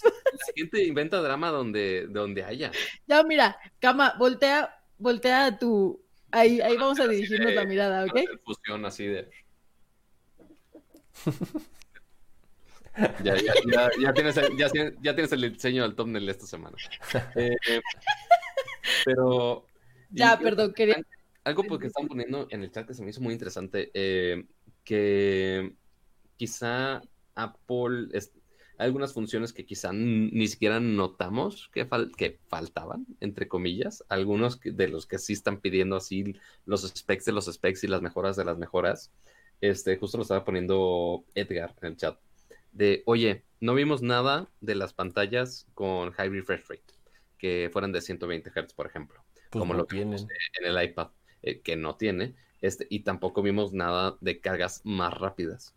[0.56, 2.72] gente inventa drama donde, donde haya.
[3.08, 6.04] Ya, mira, Cama, voltea, voltea a tu.
[6.32, 8.20] Ahí, ahí vamos a dirigirnos la mirada, ¿ok?
[8.44, 9.30] Fusión así de.
[13.24, 14.70] ya, ya, ya, ya, tienes el, ya,
[15.14, 16.78] tienes el diseño del thumbnail esta semana.
[17.36, 17.56] Eh,
[19.06, 19.66] pero.
[20.14, 21.02] Ya, perdón, quería.
[21.46, 24.44] Algo porque están poniendo en el chat que se me hizo muy interesante, eh,
[24.84, 25.74] que
[26.36, 27.02] quizá
[27.34, 28.10] Apple
[28.82, 31.88] algunas funciones que quizá ni siquiera notamos que,
[32.18, 36.36] que faltaban, entre comillas, algunos de los que sí están pidiendo así
[36.66, 39.12] los specs de los specs y las mejoras de las mejoras.
[39.62, 42.18] Este, justo lo estaba poniendo Edgar en el chat.
[42.72, 46.94] De, oye, no vimos nada de las pantallas con high refresh rate,
[47.38, 50.28] que fueran de 120 Hz, por ejemplo, pues como lo tienen
[50.60, 51.10] en el iPad,
[51.44, 55.76] eh, que no tiene, este, y tampoco vimos nada de cargas más rápidas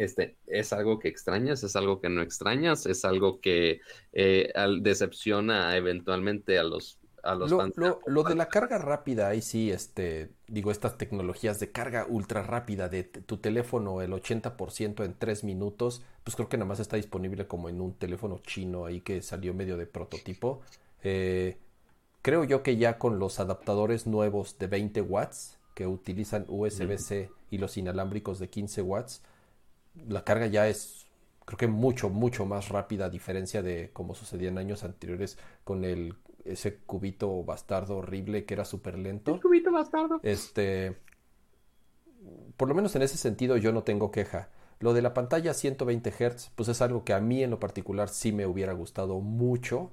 [0.00, 1.62] este, ¿es algo que extrañas?
[1.62, 2.86] ¿Es algo que no extrañas?
[2.86, 3.80] ¿Es algo que
[4.14, 9.70] eh, decepciona eventualmente a los a los lo, lo, de la carga rápida, ahí sí,
[9.70, 15.44] este, digo, estas tecnologías de carga ultra rápida de tu teléfono, el 80% en 3
[15.44, 19.20] minutos, pues creo que nada más está disponible como en un teléfono chino ahí que
[19.20, 20.62] salió medio de prototipo.
[21.02, 21.58] Eh,
[22.22, 27.58] creo yo que ya con los adaptadores nuevos de 20 watts que utilizan USB-C y
[27.58, 29.22] los inalámbricos de 15 watts,
[29.94, 31.06] la carga ya es
[31.44, 35.84] creo que mucho, mucho más rápida a diferencia de como sucedía en años anteriores con
[35.84, 39.34] el ese cubito bastardo horrible que era súper lento.
[39.34, 40.20] El cubito bastardo.
[40.22, 40.96] Este,
[42.56, 44.48] por lo menos en ese sentido yo no tengo queja.
[44.78, 48.08] Lo de la pantalla 120 Hz, pues es algo que a mí en lo particular
[48.08, 49.92] sí me hubiera gustado mucho.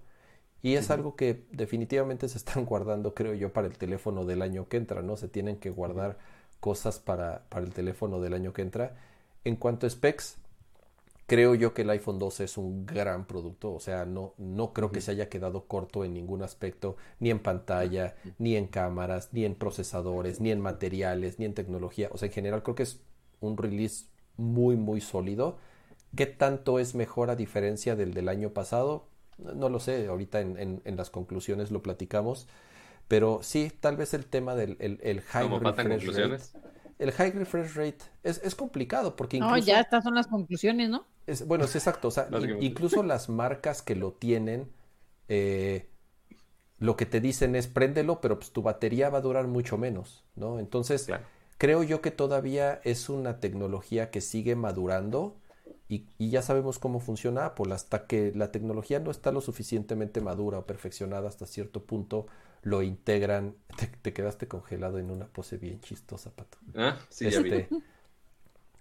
[0.62, 4.68] Y es algo que definitivamente se están guardando, creo yo, para el teléfono del año
[4.68, 5.18] que entra, ¿no?
[5.18, 6.18] Se tienen que guardar
[6.60, 8.96] cosas para, para el teléfono del año que entra.
[9.48, 10.38] En cuanto a specs,
[11.28, 14.94] Creo yo que el iPhone 12 es un gran producto, o sea, no, no creo
[14.94, 19.44] que se haya quedado corto en ningún aspecto, ni en pantalla, ni en cámaras, ni
[19.44, 22.08] en procesadores, ni en materiales, ni en tecnología.
[22.14, 23.02] O sea, en general creo que es
[23.42, 24.06] un release
[24.38, 25.58] muy, muy sólido.
[26.16, 29.10] ¿Qué tanto es mejor a diferencia del del año pasado?
[29.38, 32.48] No lo sé, ahorita en, en, las conclusiones lo platicamos.
[33.10, 36.44] Pero sí, tal vez el tema del el, el high refresh rate.
[37.00, 39.56] El high refresh rate es, es complicado porque incluso...
[39.56, 41.06] No, ya estas son las conclusiones, ¿no?
[41.46, 42.08] bueno, es exacto.
[42.08, 42.28] O sea,
[42.62, 44.72] incluso las marcas que lo tienen,
[45.28, 45.90] eh,
[46.80, 50.24] lo que te dicen es préndelo, pero pues tu batería va a durar mucho menos,
[50.36, 50.60] ¿no?
[50.60, 51.08] Entonces,
[51.58, 55.36] creo yo que todavía es una tecnología que sigue madurando
[55.90, 57.74] y, ya sabemos cómo funciona Apple.
[57.74, 62.28] Hasta que la tecnología no está lo suficientemente madura o perfeccionada hasta cierto punto,
[62.62, 63.56] lo integran.
[64.02, 66.58] Te, quedaste congelado en una pose bien chistosa, Pato.
[66.76, 67.54] Ah, sí, ya vi.
[67.54, 67.70] Este,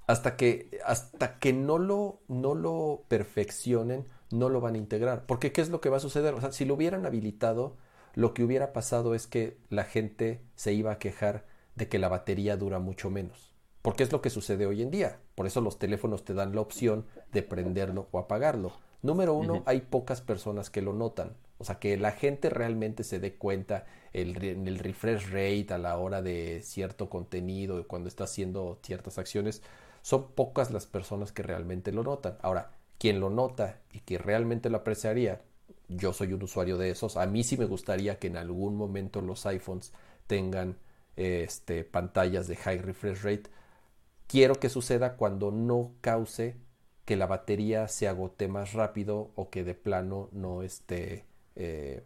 [0.07, 5.27] hasta que, hasta que no, lo, no lo perfeccionen, no lo van a integrar.
[5.27, 6.35] Porque ¿qué es lo que va a suceder?
[6.35, 7.77] O sea, si lo hubieran habilitado,
[8.15, 11.45] lo que hubiera pasado es que la gente se iba a quejar
[11.77, 13.56] de que la batería dura mucho menos.
[13.87, 15.21] Porque es lo que sucede hoy en día.
[15.37, 18.73] Por eso los teléfonos te dan la opción de prenderlo o apagarlo.
[19.01, 21.37] Número uno, hay pocas personas que lo notan.
[21.59, 25.79] O sea, que la gente realmente se dé cuenta el, en el refresh rate a
[25.79, 29.63] la hora de cierto contenido, cuando está haciendo ciertas acciones,
[30.03, 32.39] son pocas las personas que realmente lo notan.
[32.43, 35.43] Ahora, quien lo nota y que realmente lo apreciaría,
[35.87, 37.17] yo soy un usuario de esos.
[37.17, 39.93] A mí sí me gustaría que en algún momento los iPhones
[40.27, 40.77] tengan
[41.15, 43.51] este, pantallas de high refresh rate.
[44.27, 46.57] Quiero que suceda cuando no cause
[47.05, 51.25] que la batería se agote más rápido o que de plano no esté...
[51.55, 52.03] Eh,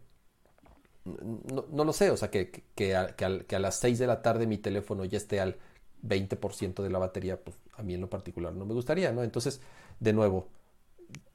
[1.05, 4.47] no, lo sé, o sea, que, que, a, que, a, las 6 de la tarde
[4.47, 5.57] mi teléfono ya esté al
[6.03, 9.23] 20% de la batería, pues a mí en lo particular no me gustaría, ¿no?
[9.23, 9.63] Entonces,
[9.99, 10.49] de nuevo,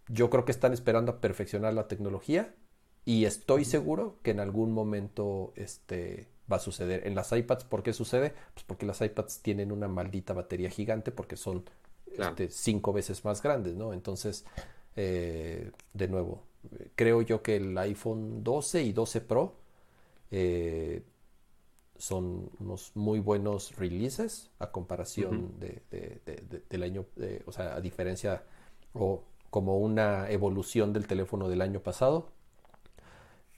[0.07, 2.53] yo creo que están esperando a perfeccionar la tecnología
[3.05, 7.07] y estoy seguro que en algún momento este, va a suceder.
[7.07, 8.33] En las iPads, ¿por qué sucede?
[8.53, 11.63] Pues porque las iPads tienen una maldita batería gigante porque son
[12.17, 13.93] este, cinco veces más grandes, ¿no?
[13.93, 14.45] Entonces,
[14.95, 16.43] eh, de nuevo,
[16.95, 19.55] creo yo que el iPhone 12 y 12 Pro
[20.31, 21.03] eh,
[21.97, 25.81] son unos muy buenos releases a comparación de,
[26.69, 27.05] del año,
[27.45, 28.43] o sea, a diferencia
[28.93, 32.29] o como una evolución del teléfono del año pasado.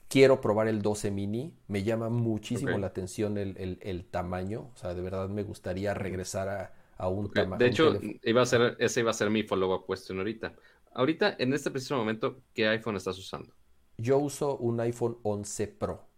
[0.08, 4.94] Quiero probar el 12 mini, me llama muchísimo la atención el, el, tamaño, o sea,
[4.94, 7.58] de verdad me gustaría regresar a, a un tamaño.
[7.58, 10.54] De hecho, iba a ser, ese iba a ser mi follow-up question ahorita.
[10.94, 13.54] Ahorita, en este preciso momento, ¿qué iPhone estás usando?
[13.98, 16.08] Yo uso un iPhone 11 Pro.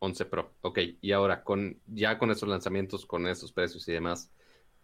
[0.00, 0.78] 11 Pro, ok.
[1.00, 4.30] Y ahora, con ya con esos lanzamientos, con esos precios y demás,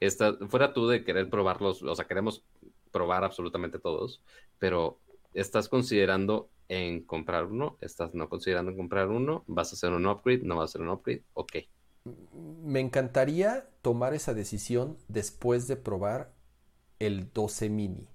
[0.01, 2.44] esta, fuera tú de querer probarlos, o sea, queremos
[2.91, 4.23] probar absolutamente todos,
[4.59, 5.01] pero
[5.35, 7.76] ¿estás considerando en comprar uno?
[7.81, 9.44] ¿Estás no considerando comprar uno?
[9.47, 10.43] ¿Vas a hacer un upgrade?
[10.43, 11.23] ¿No vas a hacer un upgrade?
[11.34, 11.57] Ok.
[12.65, 16.33] Me encantaría tomar esa decisión después de probar
[16.99, 18.09] el 12 mini.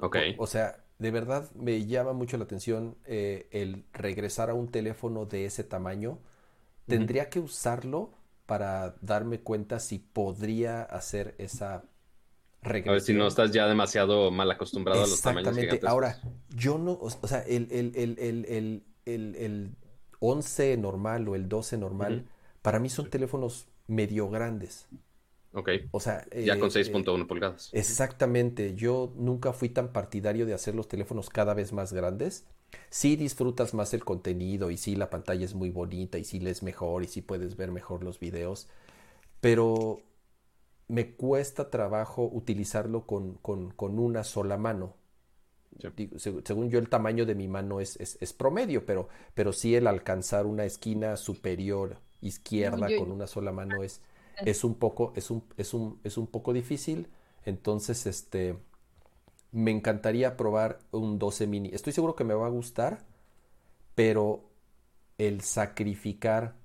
[0.00, 0.16] Ok.
[0.38, 5.26] O, sea, de verdad me llama mucho la atención eh, el regresar a un teléfono
[5.26, 6.18] de ese tamaño.
[6.86, 8.12] Tendría que usarlo
[8.46, 11.84] para darme cuenta si podría hacer esa
[12.62, 15.86] A ver si no estás ya demasiado mal acostumbrado a los tamaños Exactamente.
[15.86, 16.20] Ahora,
[16.54, 19.76] yo no, o, sea, el, el, el, el,
[20.18, 22.26] 11 normal o el 12 normal,
[22.60, 24.86] para mí son teléfonos medio grandes.
[25.52, 25.70] Ok.
[25.90, 27.70] O sea, ya con 6.1 eh, pulgadas.
[27.72, 28.74] Exactamente.
[28.74, 32.44] Yo nunca fui tan partidario de hacer los teléfonos cada vez más grandes.
[32.90, 36.62] Sí disfrutas más el contenido y sí la pantalla es muy bonita y sí lees
[36.62, 38.68] mejor y sí puedes ver mejor los videos.
[39.40, 40.02] Pero
[40.90, 44.96] me cuesta trabajo utilizarlo con, con, una sola mano.
[46.16, 50.46] según yo, el tamaño de mi mano es, es, promedio, pero, pero sí el alcanzar
[50.46, 54.02] una esquina superior izquierda con una sola mano es,
[54.44, 57.06] es un poco, es un, es un, es un poco difícil.
[57.44, 58.56] Entonces, este,
[59.52, 61.70] me encantaría probar un 12 mini.
[61.72, 63.06] Estoy seguro que me va a gustar,
[63.94, 64.50] pero
[65.18, 66.56] el sacrificar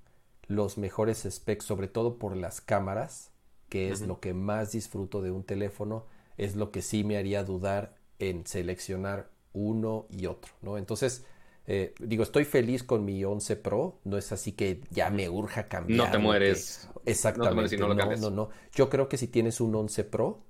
[0.47, 3.34] los mejores specs, sobre todo por las cámaras,
[3.75, 6.05] que es lo que más disfruto de un teléfono,
[6.37, 10.77] es lo que sí me haría dudar en seleccionar uno y otro, ¿no?
[10.77, 11.25] Entonces,
[11.67, 15.67] eh, digo, estoy feliz con mi 11 Pro, no es así que ya me urja
[15.67, 16.05] cambiar.
[16.05, 16.87] No te mueres.
[17.05, 17.75] Exactamente.
[17.75, 20.45] No, no, no, Yo creo que si tienes un 11 Pro,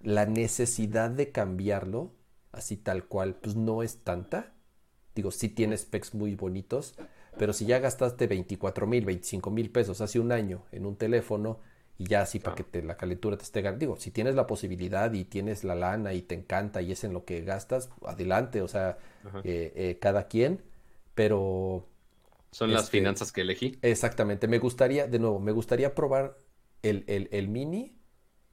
[0.00, 2.12] la necesidad de cambiarlo,
[2.52, 4.52] así tal cual, pues no es tanta.
[5.14, 6.94] Digo, sí tiene specs muy bonitos,
[7.38, 11.60] pero si ya gastaste 24 mil, 25 mil pesos hace un año en un teléfono
[12.00, 15.12] y ya así para que te, la calentura te esté Digo, si tienes la posibilidad
[15.12, 18.68] y tienes la lana y te encanta y es en lo que gastas, adelante, o
[18.68, 18.98] sea,
[19.44, 20.62] eh, eh, cada quien,
[21.14, 21.86] pero
[22.52, 23.76] Son las este- finanzas que elegí.
[23.82, 26.38] exactamente, me gustaría, de nuevo, me gustaría probar
[26.82, 27.98] el, el- el mini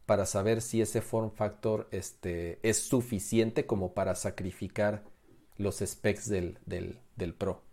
[0.06, 5.06] para saber si ese form factor este, es suficiente como para sacrificar
[5.58, 7.64] los specs del, del, del Pro.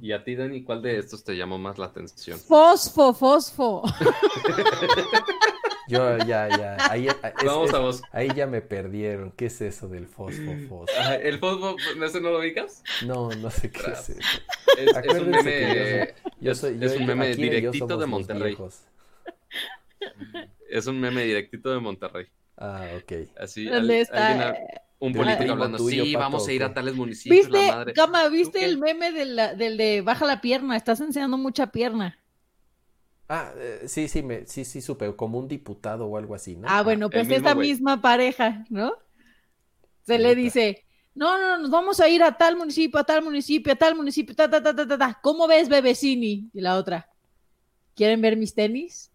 [0.00, 2.38] ¿Y a ti, Dani, cuál de estos te llamó más la atención?
[2.38, 3.82] Fosfo, fosfo.
[5.88, 8.02] Yo ya, ya, ahí, es- Vamos es- a vos.
[8.12, 9.32] ahí ya me perdieron.
[9.32, 10.86] ¿Qué es eso del fosfo, fosfo?
[10.98, 12.82] Ah, ¿El ¿no ese no lo ubicas?
[13.04, 14.20] No, no sé qué es eso.
[14.78, 18.56] Es, es un meme, Yo es- soy, es yo- un meme yo directito de Monterrey.
[20.70, 22.26] Es un meme directito de Monterrey.
[22.56, 23.28] Ah, ok.
[23.38, 24.28] Así, ¿Dónde al- está?
[24.28, 24.54] alguien
[25.08, 27.62] un político hablando, tuyo, sí, Pato, vamos a ir ¿o a tales municipios, la ¿Viste,
[27.62, 27.94] madre.
[27.94, 30.76] Cama, ¿Tú viste el meme de la- del de baja la pierna?
[30.76, 32.18] Estás enseñando mucha pierna.
[33.28, 36.68] Ah, eh, sí, sí, me, sí, sí, supe, como un diputado o algo así, ¿no?
[36.68, 38.92] Ah, bueno, pues mismo esta misma pareja, ¿no?
[40.02, 43.72] Se le dice, no, no, nos vamos a ir a tal municipio, a tal municipio,
[43.72, 45.20] a tal municipio, ta, ta, ta, ta, ta, ta.
[45.22, 46.50] ¿Cómo ves, bebecini?
[46.52, 47.08] Y la otra,
[47.96, 49.11] ¿quieren ver mis tenis?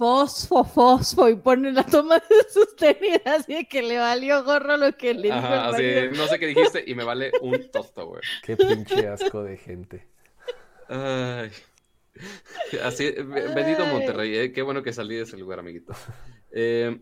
[0.00, 4.78] Fosfo, fosfo, y ponen la toma de sus tenis, así de que le valió gorro
[4.78, 5.82] lo que le dijo el Ajá, así,
[6.16, 8.22] no sé qué dijiste y me vale un tosto, güey.
[8.42, 10.06] Qué pinche asco de gente.
[10.88, 11.50] Ay.
[12.82, 13.84] Así, be- bendito.
[13.84, 15.92] Monterrey, eh, qué bueno que salí de ese lugar, amiguito.
[16.50, 16.98] Eh,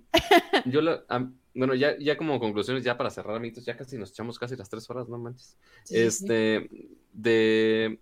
[0.65, 4.11] yo lo, am- bueno, ya, ya como conclusiones, ya para cerrar, amiguitos, ya casi nos
[4.11, 5.57] echamos casi las tres horas, no manches.
[5.85, 6.07] Sí, sí, sí.
[6.25, 6.69] Este,
[7.13, 8.01] de,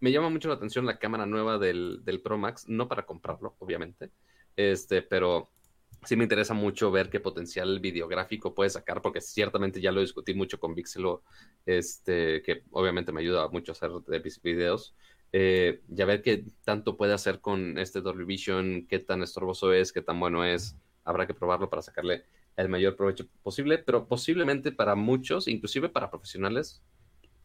[0.00, 3.56] me llama mucho la atención la cámara nueva del, del Pro Max, no para comprarlo,
[3.58, 4.10] obviamente,
[4.56, 5.50] este, pero
[6.04, 10.34] sí me interesa mucho ver qué potencial videográfico puede sacar, porque ciertamente ya lo discutí
[10.34, 11.22] mucho con Vixelo,
[11.66, 13.90] este, que obviamente me ayuda mucho a hacer
[14.42, 14.94] videos.
[15.32, 19.92] Eh, ya ver qué tanto puede hacer con este Dolby Vision, qué tan estorboso es,
[19.92, 20.76] qué tan bueno es.
[21.04, 22.24] Habrá que probarlo para sacarle
[22.56, 26.82] el mayor provecho posible, pero posiblemente para muchos, inclusive para profesionales,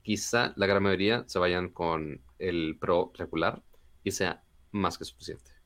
[0.03, 3.63] quizá la gran mayoría se vayan con el Pro regular
[4.03, 5.58] y sea más que suficiente.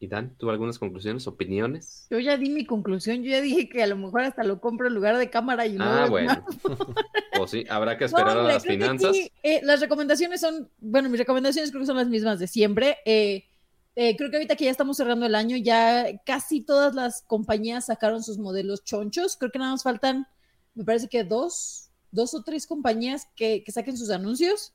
[0.00, 2.06] ¿Y Dan, tú algunas conclusiones, opiniones?
[2.10, 4.88] Yo ya di mi conclusión, yo ya dije que a lo mejor hasta lo compro
[4.88, 6.44] en lugar de cámara y luego Ah, bueno.
[7.40, 9.10] o sí, habrá que No, esperar hombre, a las que finanzas.
[9.10, 12.98] aquí, eh, las recomendaciones son, bueno, mis recomendaciones creo que son las mismas de siempre.
[13.06, 13.44] Eh,
[13.96, 17.86] eh, creo que ahorita que ya estamos cerrando el año, ya casi todas las compañías
[17.86, 19.36] sacaron sus modelos chonchos.
[19.36, 20.26] Creo que nada más faltan,
[20.74, 24.72] me parece que dos, dos o tres compañías que, que saquen sus anuncios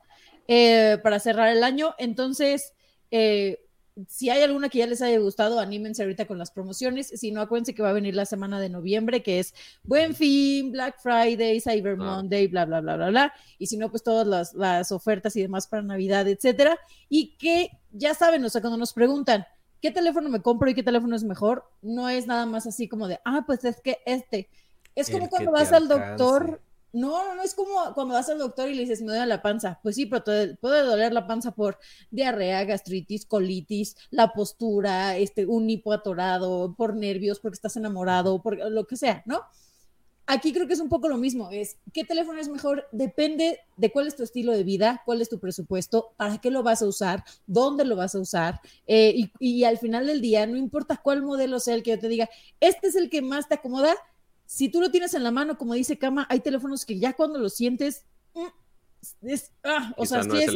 [0.47, 1.93] eh, para cerrar el año.
[1.97, 2.73] Entonces,
[3.11, 3.59] eh,
[4.07, 7.07] si hay alguna que ya les haya gustado, anímense ahorita con las promociones.
[7.07, 9.53] Si no, acuérdense que va a venir la semana de noviembre, que es
[9.83, 12.11] Buen Fin, Black Friday, Cyber Claro.
[12.11, 13.33] Monday, bla, bla, bla, bla, bla.
[13.57, 16.77] Y si no, pues todas las, las ofertas y demás para Navidad, etcétera.
[17.09, 19.45] Y que ya saben, o sea, cuando nos preguntan,
[19.81, 21.69] ¿qué teléfono me compro y qué teléfono es mejor?
[21.81, 24.49] No es nada más así como de, ah, pues es que este.
[24.95, 26.61] Es como cuando vas al doctor.
[26.91, 29.41] No, no, no es como cuando vas al doctor y le dices, me duele la
[29.41, 29.79] panza.
[29.83, 31.77] Pues sí, pero te puede doler la panza por
[32.09, 38.57] diarrea, gastritis, colitis, la postura, este, un hipo atorado, por nervios, porque estás enamorado, por
[38.71, 39.41] lo que sea, ¿no?
[40.31, 43.91] Aquí creo que es un poco lo mismo, es qué teléfono es mejor, depende de
[43.91, 46.87] cuál es tu estilo de vida, cuál es tu presupuesto, para qué lo vas a
[46.87, 51.01] usar, dónde lo vas a usar, eh, y, y al final del día, no importa
[51.01, 53.95] cuál modelo sea el que yo te diga, este es el que más te acomoda,
[54.51, 57.37] si tú lo tienes en la mano, como dice Kama, hay teléfonos que ya cuando
[57.37, 60.55] lo sientes, mm, es, ah, o sea, no si es el.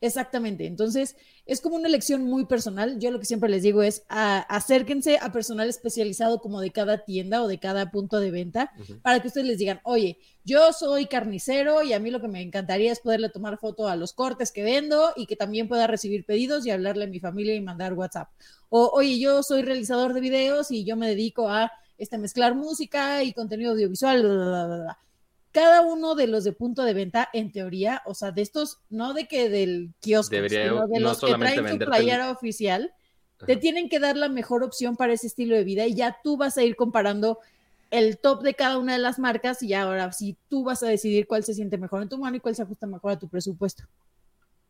[0.00, 0.66] Exactamente.
[0.66, 1.14] Entonces,
[1.46, 2.98] es como una elección muy personal.
[2.98, 7.04] Yo lo que siempre les digo es a- acérquense a personal especializado como de cada
[7.04, 11.06] tienda o de cada punto de venta para que ustedes les digan, oye, yo soy
[11.06, 14.50] carnicero y a mí lo que me encantaría es poderle tomar foto a los cortes
[14.50, 17.92] que vendo y que también pueda recibir pedidos y hablarle a mi familia y mandar
[17.92, 18.28] WhatsApp.
[18.70, 23.22] O, oye, yo soy realizador de videos y yo me dedico a este, mezclar música
[23.22, 24.22] y contenido audiovisual.
[24.22, 24.98] bla, bla, bla, bla
[25.52, 29.12] cada uno de los de punto de venta, en teoría, o sea, de estos, no
[29.12, 32.92] de que del kiosco, Debería sino de no los que traen su el- playera oficial,
[33.46, 36.36] te tienen que dar la mejor opción para ese estilo de vida y ya tú
[36.36, 37.38] vas a ir comparando
[37.90, 41.26] el top de cada una de las marcas y ahora sí tú vas a decidir
[41.26, 43.84] cuál se siente mejor en tu mano y cuál se ajusta mejor a tu presupuesto.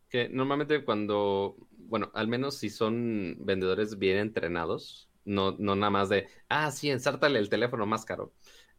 [0.08, 1.56] Que normalmente cuando,
[1.88, 6.90] bueno, al menos si son vendedores bien entrenados, no, no nada más de, ah, sí,
[6.90, 8.32] ensártale el teléfono más caro.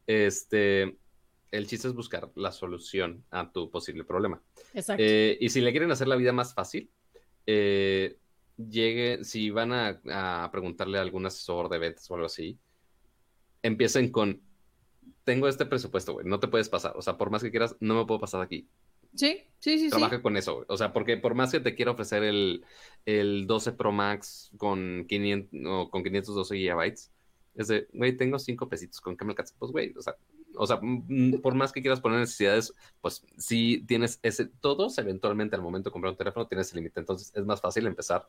[0.07, 0.97] Este,
[1.51, 4.41] el chiste es buscar la solución a tu posible problema.
[4.73, 5.03] Exacto.
[5.05, 6.89] Eh, y si le quieren hacer la vida más fácil,
[7.45, 8.17] eh,
[8.57, 12.57] llegue, si van a, a preguntarle a algún asesor de ventas o algo así,
[13.61, 14.41] empiecen con,
[15.23, 17.95] tengo este presupuesto, güey, no te puedes pasar, o sea, por más que quieras, no
[17.95, 18.67] me puedo pasar de aquí.
[19.15, 19.89] Sí, sí, sí.
[19.89, 20.65] Trabaja con eso.
[20.67, 22.65] O sea, porque por más que te quiera ofrecer el,
[23.05, 27.11] el 12 Pro Max con, 500, con 512 gigabytes,
[27.55, 29.53] es de, güey, tengo cinco pesitos, ¿con qué me alcanza?
[29.59, 30.15] Pues, güey, o sea,
[30.55, 35.55] o sea, mm, por más que quieras poner necesidades, pues sí tienes ese, todos eventualmente
[35.55, 38.27] al momento de comprar un teléfono tienes ese límite, entonces es más fácil empezar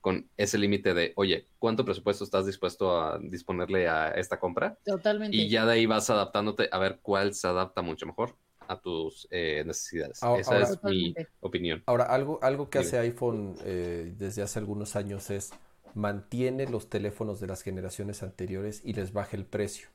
[0.00, 4.76] con ese límite de, oye, ¿cuánto presupuesto estás dispuesto a disponerle a esta compra?
[4.84, 5.36] Totalmente.
[5.36, 8.36] Y ya de ahí vas adaptándote a ver cuál se adapta mucho mejor
[8.68, 10.22] a tus eh, necesidades.
[10.22, 11.82] Ahora- Esa ahora- es mi opinión.
[11.86, 12.88] Ahora, algo, algo que Dime.
[12.88, 15.50] hace iPhone eh, desde hace algunos años es
[15.94, 19.88] mantiene los teléfonos de las generaciones anteriores y les baja el precio.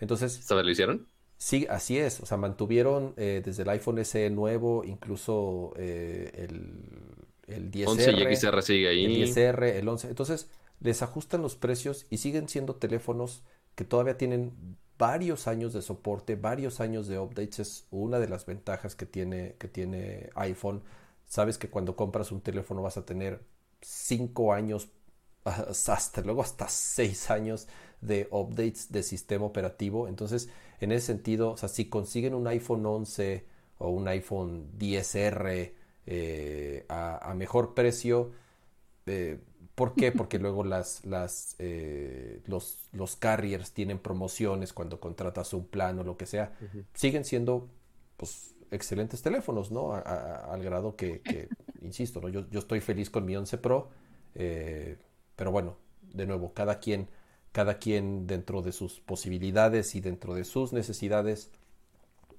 [0.00, 1.06] Entonces, ¿Sabes lo hicieron?
[1.36, 2.20] sí, así es.
[2.20, 6.82] O sea, mantuvieron eh, desde el iPhone SE nuevo, incluso eh, el,
[7.46, 7.88] el 10R.
[7.88, 9.04] 11 y XR sigue ahí.
[9.22, 10.08] el 10R, el 11.
[10.08, 10.48] Entonces,
[10.80, 13.42] les ajustan los precios y siguen siendo teléfonos
[13.74, 17.58] que todavía tienen varios años de soporte, varios años de updates.
[17.60, 20.82] Es una de las ventajas que tiene, que tiene iPhone.
[21.26, 23.42] Sabes que cuando compras un teléfono vas a tener
[23.80, 24.88] 5 años,
[25.44, 27.68] hasta luego hasta 6 años
[28.00, 30.08] de updates de sistema operativo.
[30.08, 30.48] Entonces,
[30.80, 33.46] en ese sentido, o sea, si consiguen un iPhone 11
[33.78, 35.72] o un iPhone 10R
[36.06, 38.32] eh, a, a mejor precio,
[39.06, 39.38] eh,
[39.74, 40.12] ¿por qué?
[40.12, 46.04] Porque luego las, las, eh, los, los carriers tienen promociones cuando contratas un plan o
[46.04, 46.52] lo que sea.
[46.94, 47.68] Siguen siendo
[48.16, 49.92] pues, excelentes teléfonos, ¿no?
[49.94, 51.50] A- a- al grado que, que,
[51.82, 52.28] insisto, ¿no?
[52.28, 53.90] Yo, yo estoy feliz con mi 11 Pro,
[54.34, 54.96] eh,
[55.36, 55.76] pero bueno,
[56.12, 57.08] de nuevo, cada quien,
[57.52, 61.50] cada quien dentro de sus posibilidades y dentro de sus necesidades,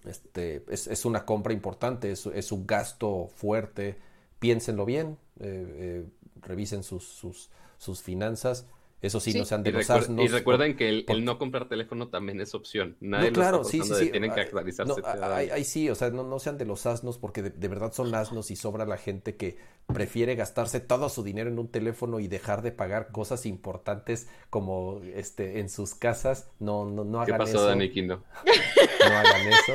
[0.06, 3.98] este, es, es una compra importante, es, es un gasto fuerte.
[4.40, 6.06] Piénsenlo bien, eh, eh,
[6.42, 8.68] revisen sus, sus, sus finanzas.
[9.02, 9.38] Eso sí, Sí.
[9.40, 10.24] no sean de Y, los asnos.
[10.26, 12.96] y recuerden que el, el no comprar teléfono también es opción.
[13.02, 14.10] Nadie no, claro, sí, sí, de sí.
[14.10, 14.94] tienen que Ay, actualizarse.
[15.00, 15.06] no,
[15.36, 18.16] ahí, sí, o sea, no, no sean de los asnos porque de, de verdad son
[18.16, 22.28] asnos y sobra la gente que prefiere gastarse todo su dinero en un teléfono y
[22.28, 26.50] dejar de pagar cosas importantes como este en sus casas.
[26.60, 27.68] No, no, no ¿Qué hagan pasó, eso.
[27.68, 27.90] Dani?
[28.08, 28.24] No
[29.06, 29.74] hagan eso.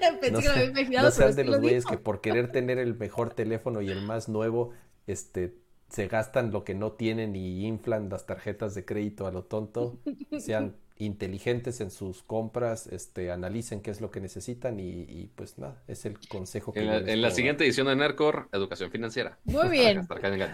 [0.20, 1.98] Pensé No, que lo había sean- imaginado, no pero sean de los lo güeyes que
[1.98, 4.70] por querer tener el mejor teléfono y el más nuevo,
[5.06, 5.54] este,
[5.92, 9.98] se gastan lo que no tienen y inflan las tarjetas de crédito a lo tonto.
[10.38, 15.58] Sean inteligentes en sus compras, este, analicen qué es lo que necesitan y, y, pues
[15.58, 19.38] nada, es el consejo que En la, en la siguiente edición de Nerdcore, educación financiera.
[19.44, 20.06] Muy bien.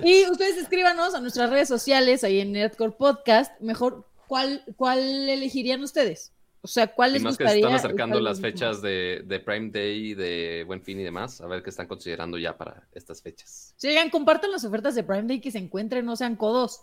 [0.05, 5.83] Y ustedes escríbanos a nuestras redes sociales, ahí en Nerdcore Podcast, mejor, ¿cuál, cuál elegirían
[5.83, 6.33] ustedes?
[6.61, 7.61] O sea, ¿cuál Y les más que se gustaría?
[7.61, 11.47] están y acercando las fechas de, de Prime Day, de Buen Fin y demás, a
[11.47, 13.75] ver qué están considerando ya para estas fechas.
[13.77, 16.83] Sí, oigan, compartan las ofertas de Prime Day que se encuentren, no sean codos.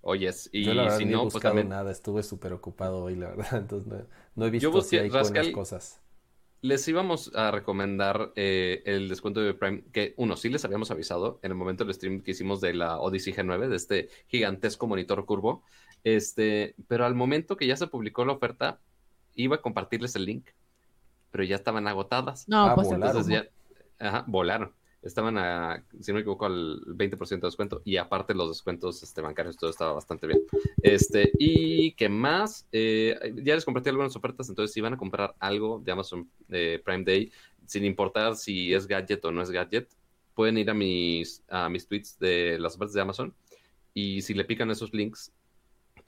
[0.00, 3.02] Oyes, y Yo la verdad si ni he no, pues también nada, estuve súper ocupado
[3.04, 6.00] hoy, la verdad, entonces no, no he visto busqué si hay buenas Rascal- cosas.
[6.60, 11.40] les íbamos a recomendar eh, el descuento de Prime, que uno, sí les habíamos avisado
[11.42, 15.24] en el momento del stream que hicimos de la Odyssey G9, de este gigantesco monitor
[15.26, 15.62] curvo,
[16.04, 18.80] este, pero al momento que ya se publicó la oferta,
[19.34, 20.48] iba a compartirles el link,
[21.30, 22.48] pero ya estaban agotadas.
[22.48, 23.08] No, Ah, pues volaron.
[23.08, 23.32] entonces
[23.98, 24.72] ya, ajá, volaron.
[25.00, 29.20] Estaban a, si no me equivoco, al 20% de descuento y aparte los descuentos este,
[29.20, 30.40] bancarios, todo estaba bastante bien.
[30.82, 35.34] Este, y que más, Eh, ya les compartí algunas ofertas, entonces si van a comprar
[35.38, 37.30] algo de Amazon eh, Prime Day,
[37.64, 39.88] sin importar si es gadget o no es gadget,
[40.34, 43.34] pueden ir a mis, a mis tweets de las ofertas de Amazon
[43.94, 45.32] y si le pican esos links,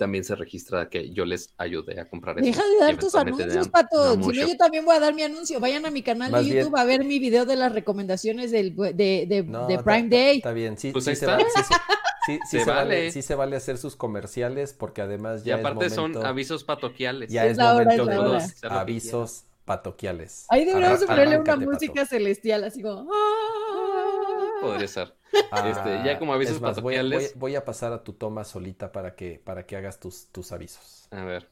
[0.01, 2.47] también se registra que yo les ayudé a comprar eso.
[2.47, 4.15] Deja de dar Y tus anuncios, Pato.
[4.15, 5.61] Si no, yo también voy a dar mi anuncio.
[5.61, 8.51] Vayan a mi canal Más de bien- YouTube a ver mi video de las recomendaciones
[8.51, 8.93] del, de,
[9.29, 10.37] de, No, de ta- Prime ta- Day.
[10.39, 11.37] Está bien, sí, Pues sí ahí se está.
[11.37, 11.79] vale, sí, se- sí-
[12.27, 13.13] sí Se se vale, vale.
[13.13, 16.65] sí se vale hacer sus comerciales porque además Y ya aparte es momento, son avisos
[16.65, 17.31] patoquiales.
[17.31, 18.33] ya Es es la hora, momento es la de hora.
[18.33, 20.47] los avisos patoquiales.
[20.49, 22.07] Ahí deberíamos ponerle una música Pato.
[22.07, 23.07] celestial, así como.
[23.13, 24.61] "Ah".
[24.63, 25.15] Podría ser.
[25.51, 27.39] Ah, Este, ya como avisos más, voy, a- voy, patoquiales.
[27.39, 31.09] voy a pasar a tu toma solita para que, para que hagas tus, tus avisos.
[31.11, 31.49] A ver.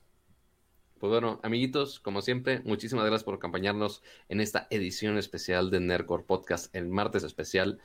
[0.99, 6.25] Pues bueno, amiguitos, como siempre, muchísimas gracias por acompañarnos en esta edición especial de Nerdcore
[6.25, 7.79] Podcast, el martes especial,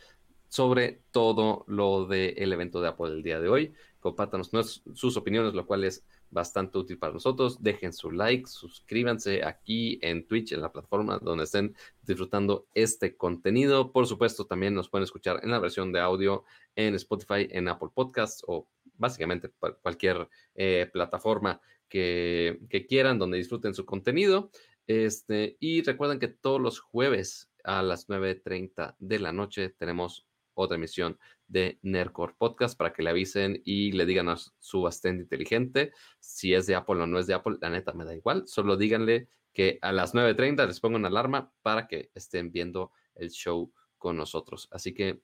[0.49, 3.73] sobre todo lo del evento de Apple el día de hoy.
[3.99, 4.49] Compártanos
[4.93, 6.03] sus opiniones, lo cual es
[6.33, 7.61] bastante útil para nosotros.
[7.61, 13.91] Dejen su like, suscríbanse aquí en Twitch, en la plataforma donde estén disfrutando este contenido.
[13.91, 16.43] Por supuesto, también nos pueden escuchar en la versión de audio
[16.75, 23.37] en Spotify, en Apple Podcasts o básicamente cual- cualquier eh, plataforma que, que quieran, donde
[23.37, 24.49] disfruten su contenido.
[24.87, 30.77] Este, y recuerden que todos los jueves a las 9.30 de la noche tenemos otra
[30.77, 31.17] emisión
[31.47, 36.53] de Nerdcore Podcast para que le avisen y le digan a su asistente inteligente si
[36.53, 37.57] es de Apple o no es de Apple.
[37.61, 41.51] La neta me da igual, solo díganle que a las 9.30 les pongo una alarma
[41.61, 44.67] para que estén viendo el show con nosotros.
[44.71, 45.21] Así que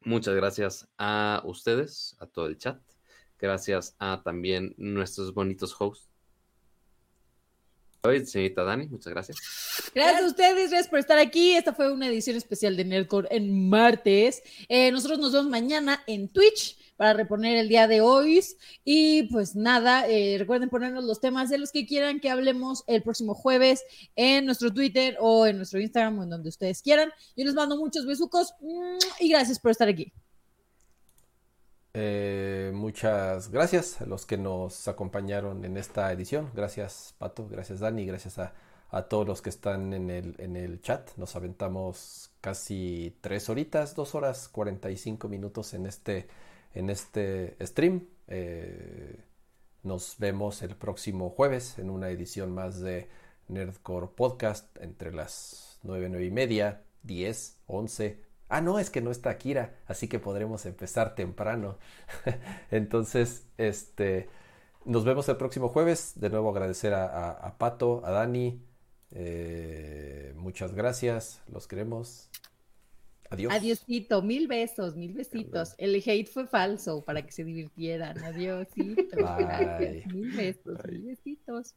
[0.00, 2.80] muchas gracias a ustedes, a todo el chat.
[3.38, 6.15] Gracias a también nuestros bonitos hosts
[8.06, 9.36] Hoy, señorita Dani, muchas gracias.
[9.94, 11.54] Gracias a ustedes, gracias por estar aquí.
[11.54, 14.42] Esta fue una edición especial de Nerdcore en martes.
[14.68, 18.40] Eh, nosotros nos vemos mañana en Twitch para reponer el día de hoy.
[18.84, 23.02] Y pues nada, eh, recuerden ponernos los temas de los que quieran que hablemos el
[23.02, 27.10] próximo jueves en nuestro Twitter o en nuestro Instagram o en donde ustedes quieran.
[27.36, 28.54] Yo les mando muchos besucos
[29.20, 30.12] y gracias por estar aquí.
[31.98, 36.50] Eh, muchas gracias a los que nos acompañaron en esta edición.
[36.54, 38.52] Gracias Pato, gracias Dani, gracias a,
[39.08, 41.08] todos los que están en el, en el chat.
[41.16, 46.28] Nos aventamos casi tres horitas, dos horas 45 minutos en este,
[46.74, 48.06] en este stream.
[48.28, 49.24] Eh,
[49.82, 53.08] nos vemos el próximo jueves en una edición más de
[53.48, 59.10] Nerdcore Podcast entre las 9, 9 y media, 10, 11 Ah, no, es que no
[59.10, 61.78] está Akira, así que podremos empezar temprano.
[62.70, 64.28] Entonces, este,
[64.84, 66.12] nos vemos el próximo jueves.
[66.16, 68.62] De nuevo agradecer a, Pato, a Dani.
[69.10, 72.30] Eh, muchas gracias, los queremos.
[73.30, 73.52] Adiós.
[73.52, 75.74] Adiósito, mil besos, mil besitos.
[75.78, 78.16] El hate fue falso para que se divirtieran.
[78.22, 79.16] Adiósito.
[80.12, 81.74] Mil besos, mil besitos.